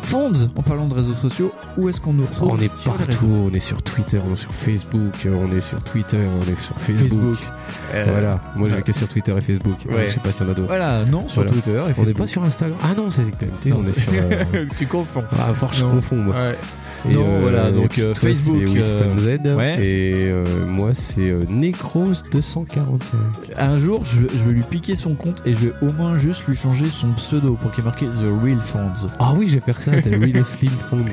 [0.02, 3.52] Fonds, en parlant de réseaux sociaux, où est-ce qu'on nous retrouve On est partout, on
[3.52, 7.08] est sur Twitter, on est sur Facebook, on est sur Twitter, on est sur Facebook.
[7.36, 7.38] Facebook.
[7.94, 9.76] Euh, voilà, moi j'ai que sur Twitter et Facebook.
[9.90, 10.08] Ouais.
[10.08, 10.68] Je sais pas s'il y en a d'autres.
[10.68, 12.16] Voilà, non, sur Twitter et On n'est Facebook.
[12.16, 12.78] pas sur Instagram.
[12.82, 14.12] Ah non, c'est PMT, on est sur.
[14.14, 15.24] euh, tu confonds.
[15.38, 16.34] Ah, fort, je confonds moi.
[16.34, 16.54] Ouais.
[17.08, 18.56] Et, non, euh, voilà, donc Facebook.
[18.58, 19.54] C'est Winston Z.
[19.56, 19.76] ouais.
[19.84, 20.32] Et
[20.66, 22.77] moi, c'est euh, Necros204.
[22.78, 23.18] 45.
[23.58, 26.46] Un jour, je, je vais lui piquer son compte et je vais au moins juste
[26.46, 29.06] lui changer son pseudo pour qu'il y ait marqué The Real Fonds.
[29.18, 30.98] Ah oui, je vais faire ça, le Real Slim Fond.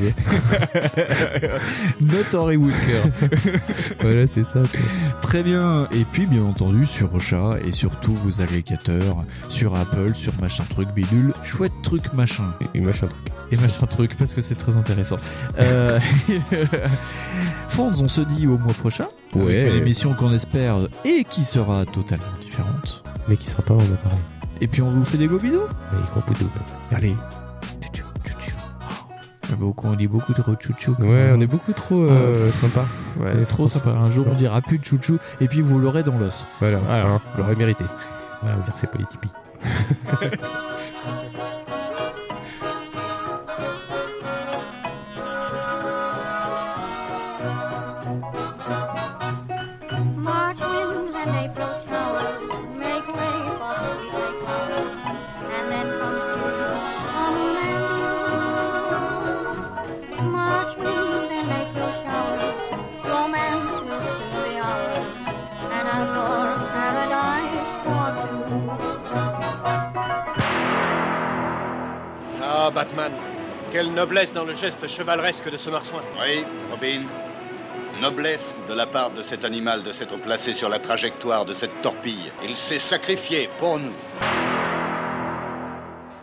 [2.02, 3.03] Not Henry Wilker.
[4.00, 4.61] voilà, c'est ça.
[4.61, 4.80] quoi.
[5.22, 5.88] Très bien.
[5.92, 10.64] Et puis, bien entendu, sur Ocha et sur tous vos agrégateurs, sur Apple, sur machin
[10.69, 12.53] truc bidule, chouette truc machin.
[12.74, 13.34] Et machin truc.
[13.52, 15.18] Et machin truc, parce que c'est très intéressant.
[15.60, 16.00] Euh...
[17.69, 19.08] Fonds, on se dit au mois prochain.
[19.35, 19.61] Ouais.
[19.61, 23.03] Avec une émission qu'on espère et qui sera totalement différente.
[23.27, 24.19] Mais qui sera pas en appareil.
[24.61, 25.61] Et puis on vous fait des gros bisous.
[25.91, 26.49] Allez, gros bisous.
[26.91, 27.15] Allez.
[27.93, 28.55] Tchou, tchou, tchou.
[29.51, 29.55] Oh.
[29.57, 30.95] Beaucoup, on dit beaucoup trop chouchou.
[30.99, 32.85] Ouais, on est beaucoup trop euh, Ah, sympa.
[33.19, 33.89] Ouais, C'est trop sympa.
[33.91, 36.45] Un jour, on dira plus de chouchou et puis vous l'aurez dans l'os.
[36.59, 37.22] Voilà, Voilà.
[37.33, 37.83] vous l'aurez mérité.
[38.41, 39.05] Voilà, versez pas les.
[72.68, 73.11] Ah, Batman,
[73.72, 76.02] quelle noblesse dans le geste chevaleresque de ce marsouin.
[76.19, 77.03] Oui, Robin.
[78.02, 81.84] Noblesse de la part de cet animal de s'être placé sur la trajectoire de cette
[81.84, 82.32] torpille.
[82.44, 83.94] Il s'est sacrifié pour nous.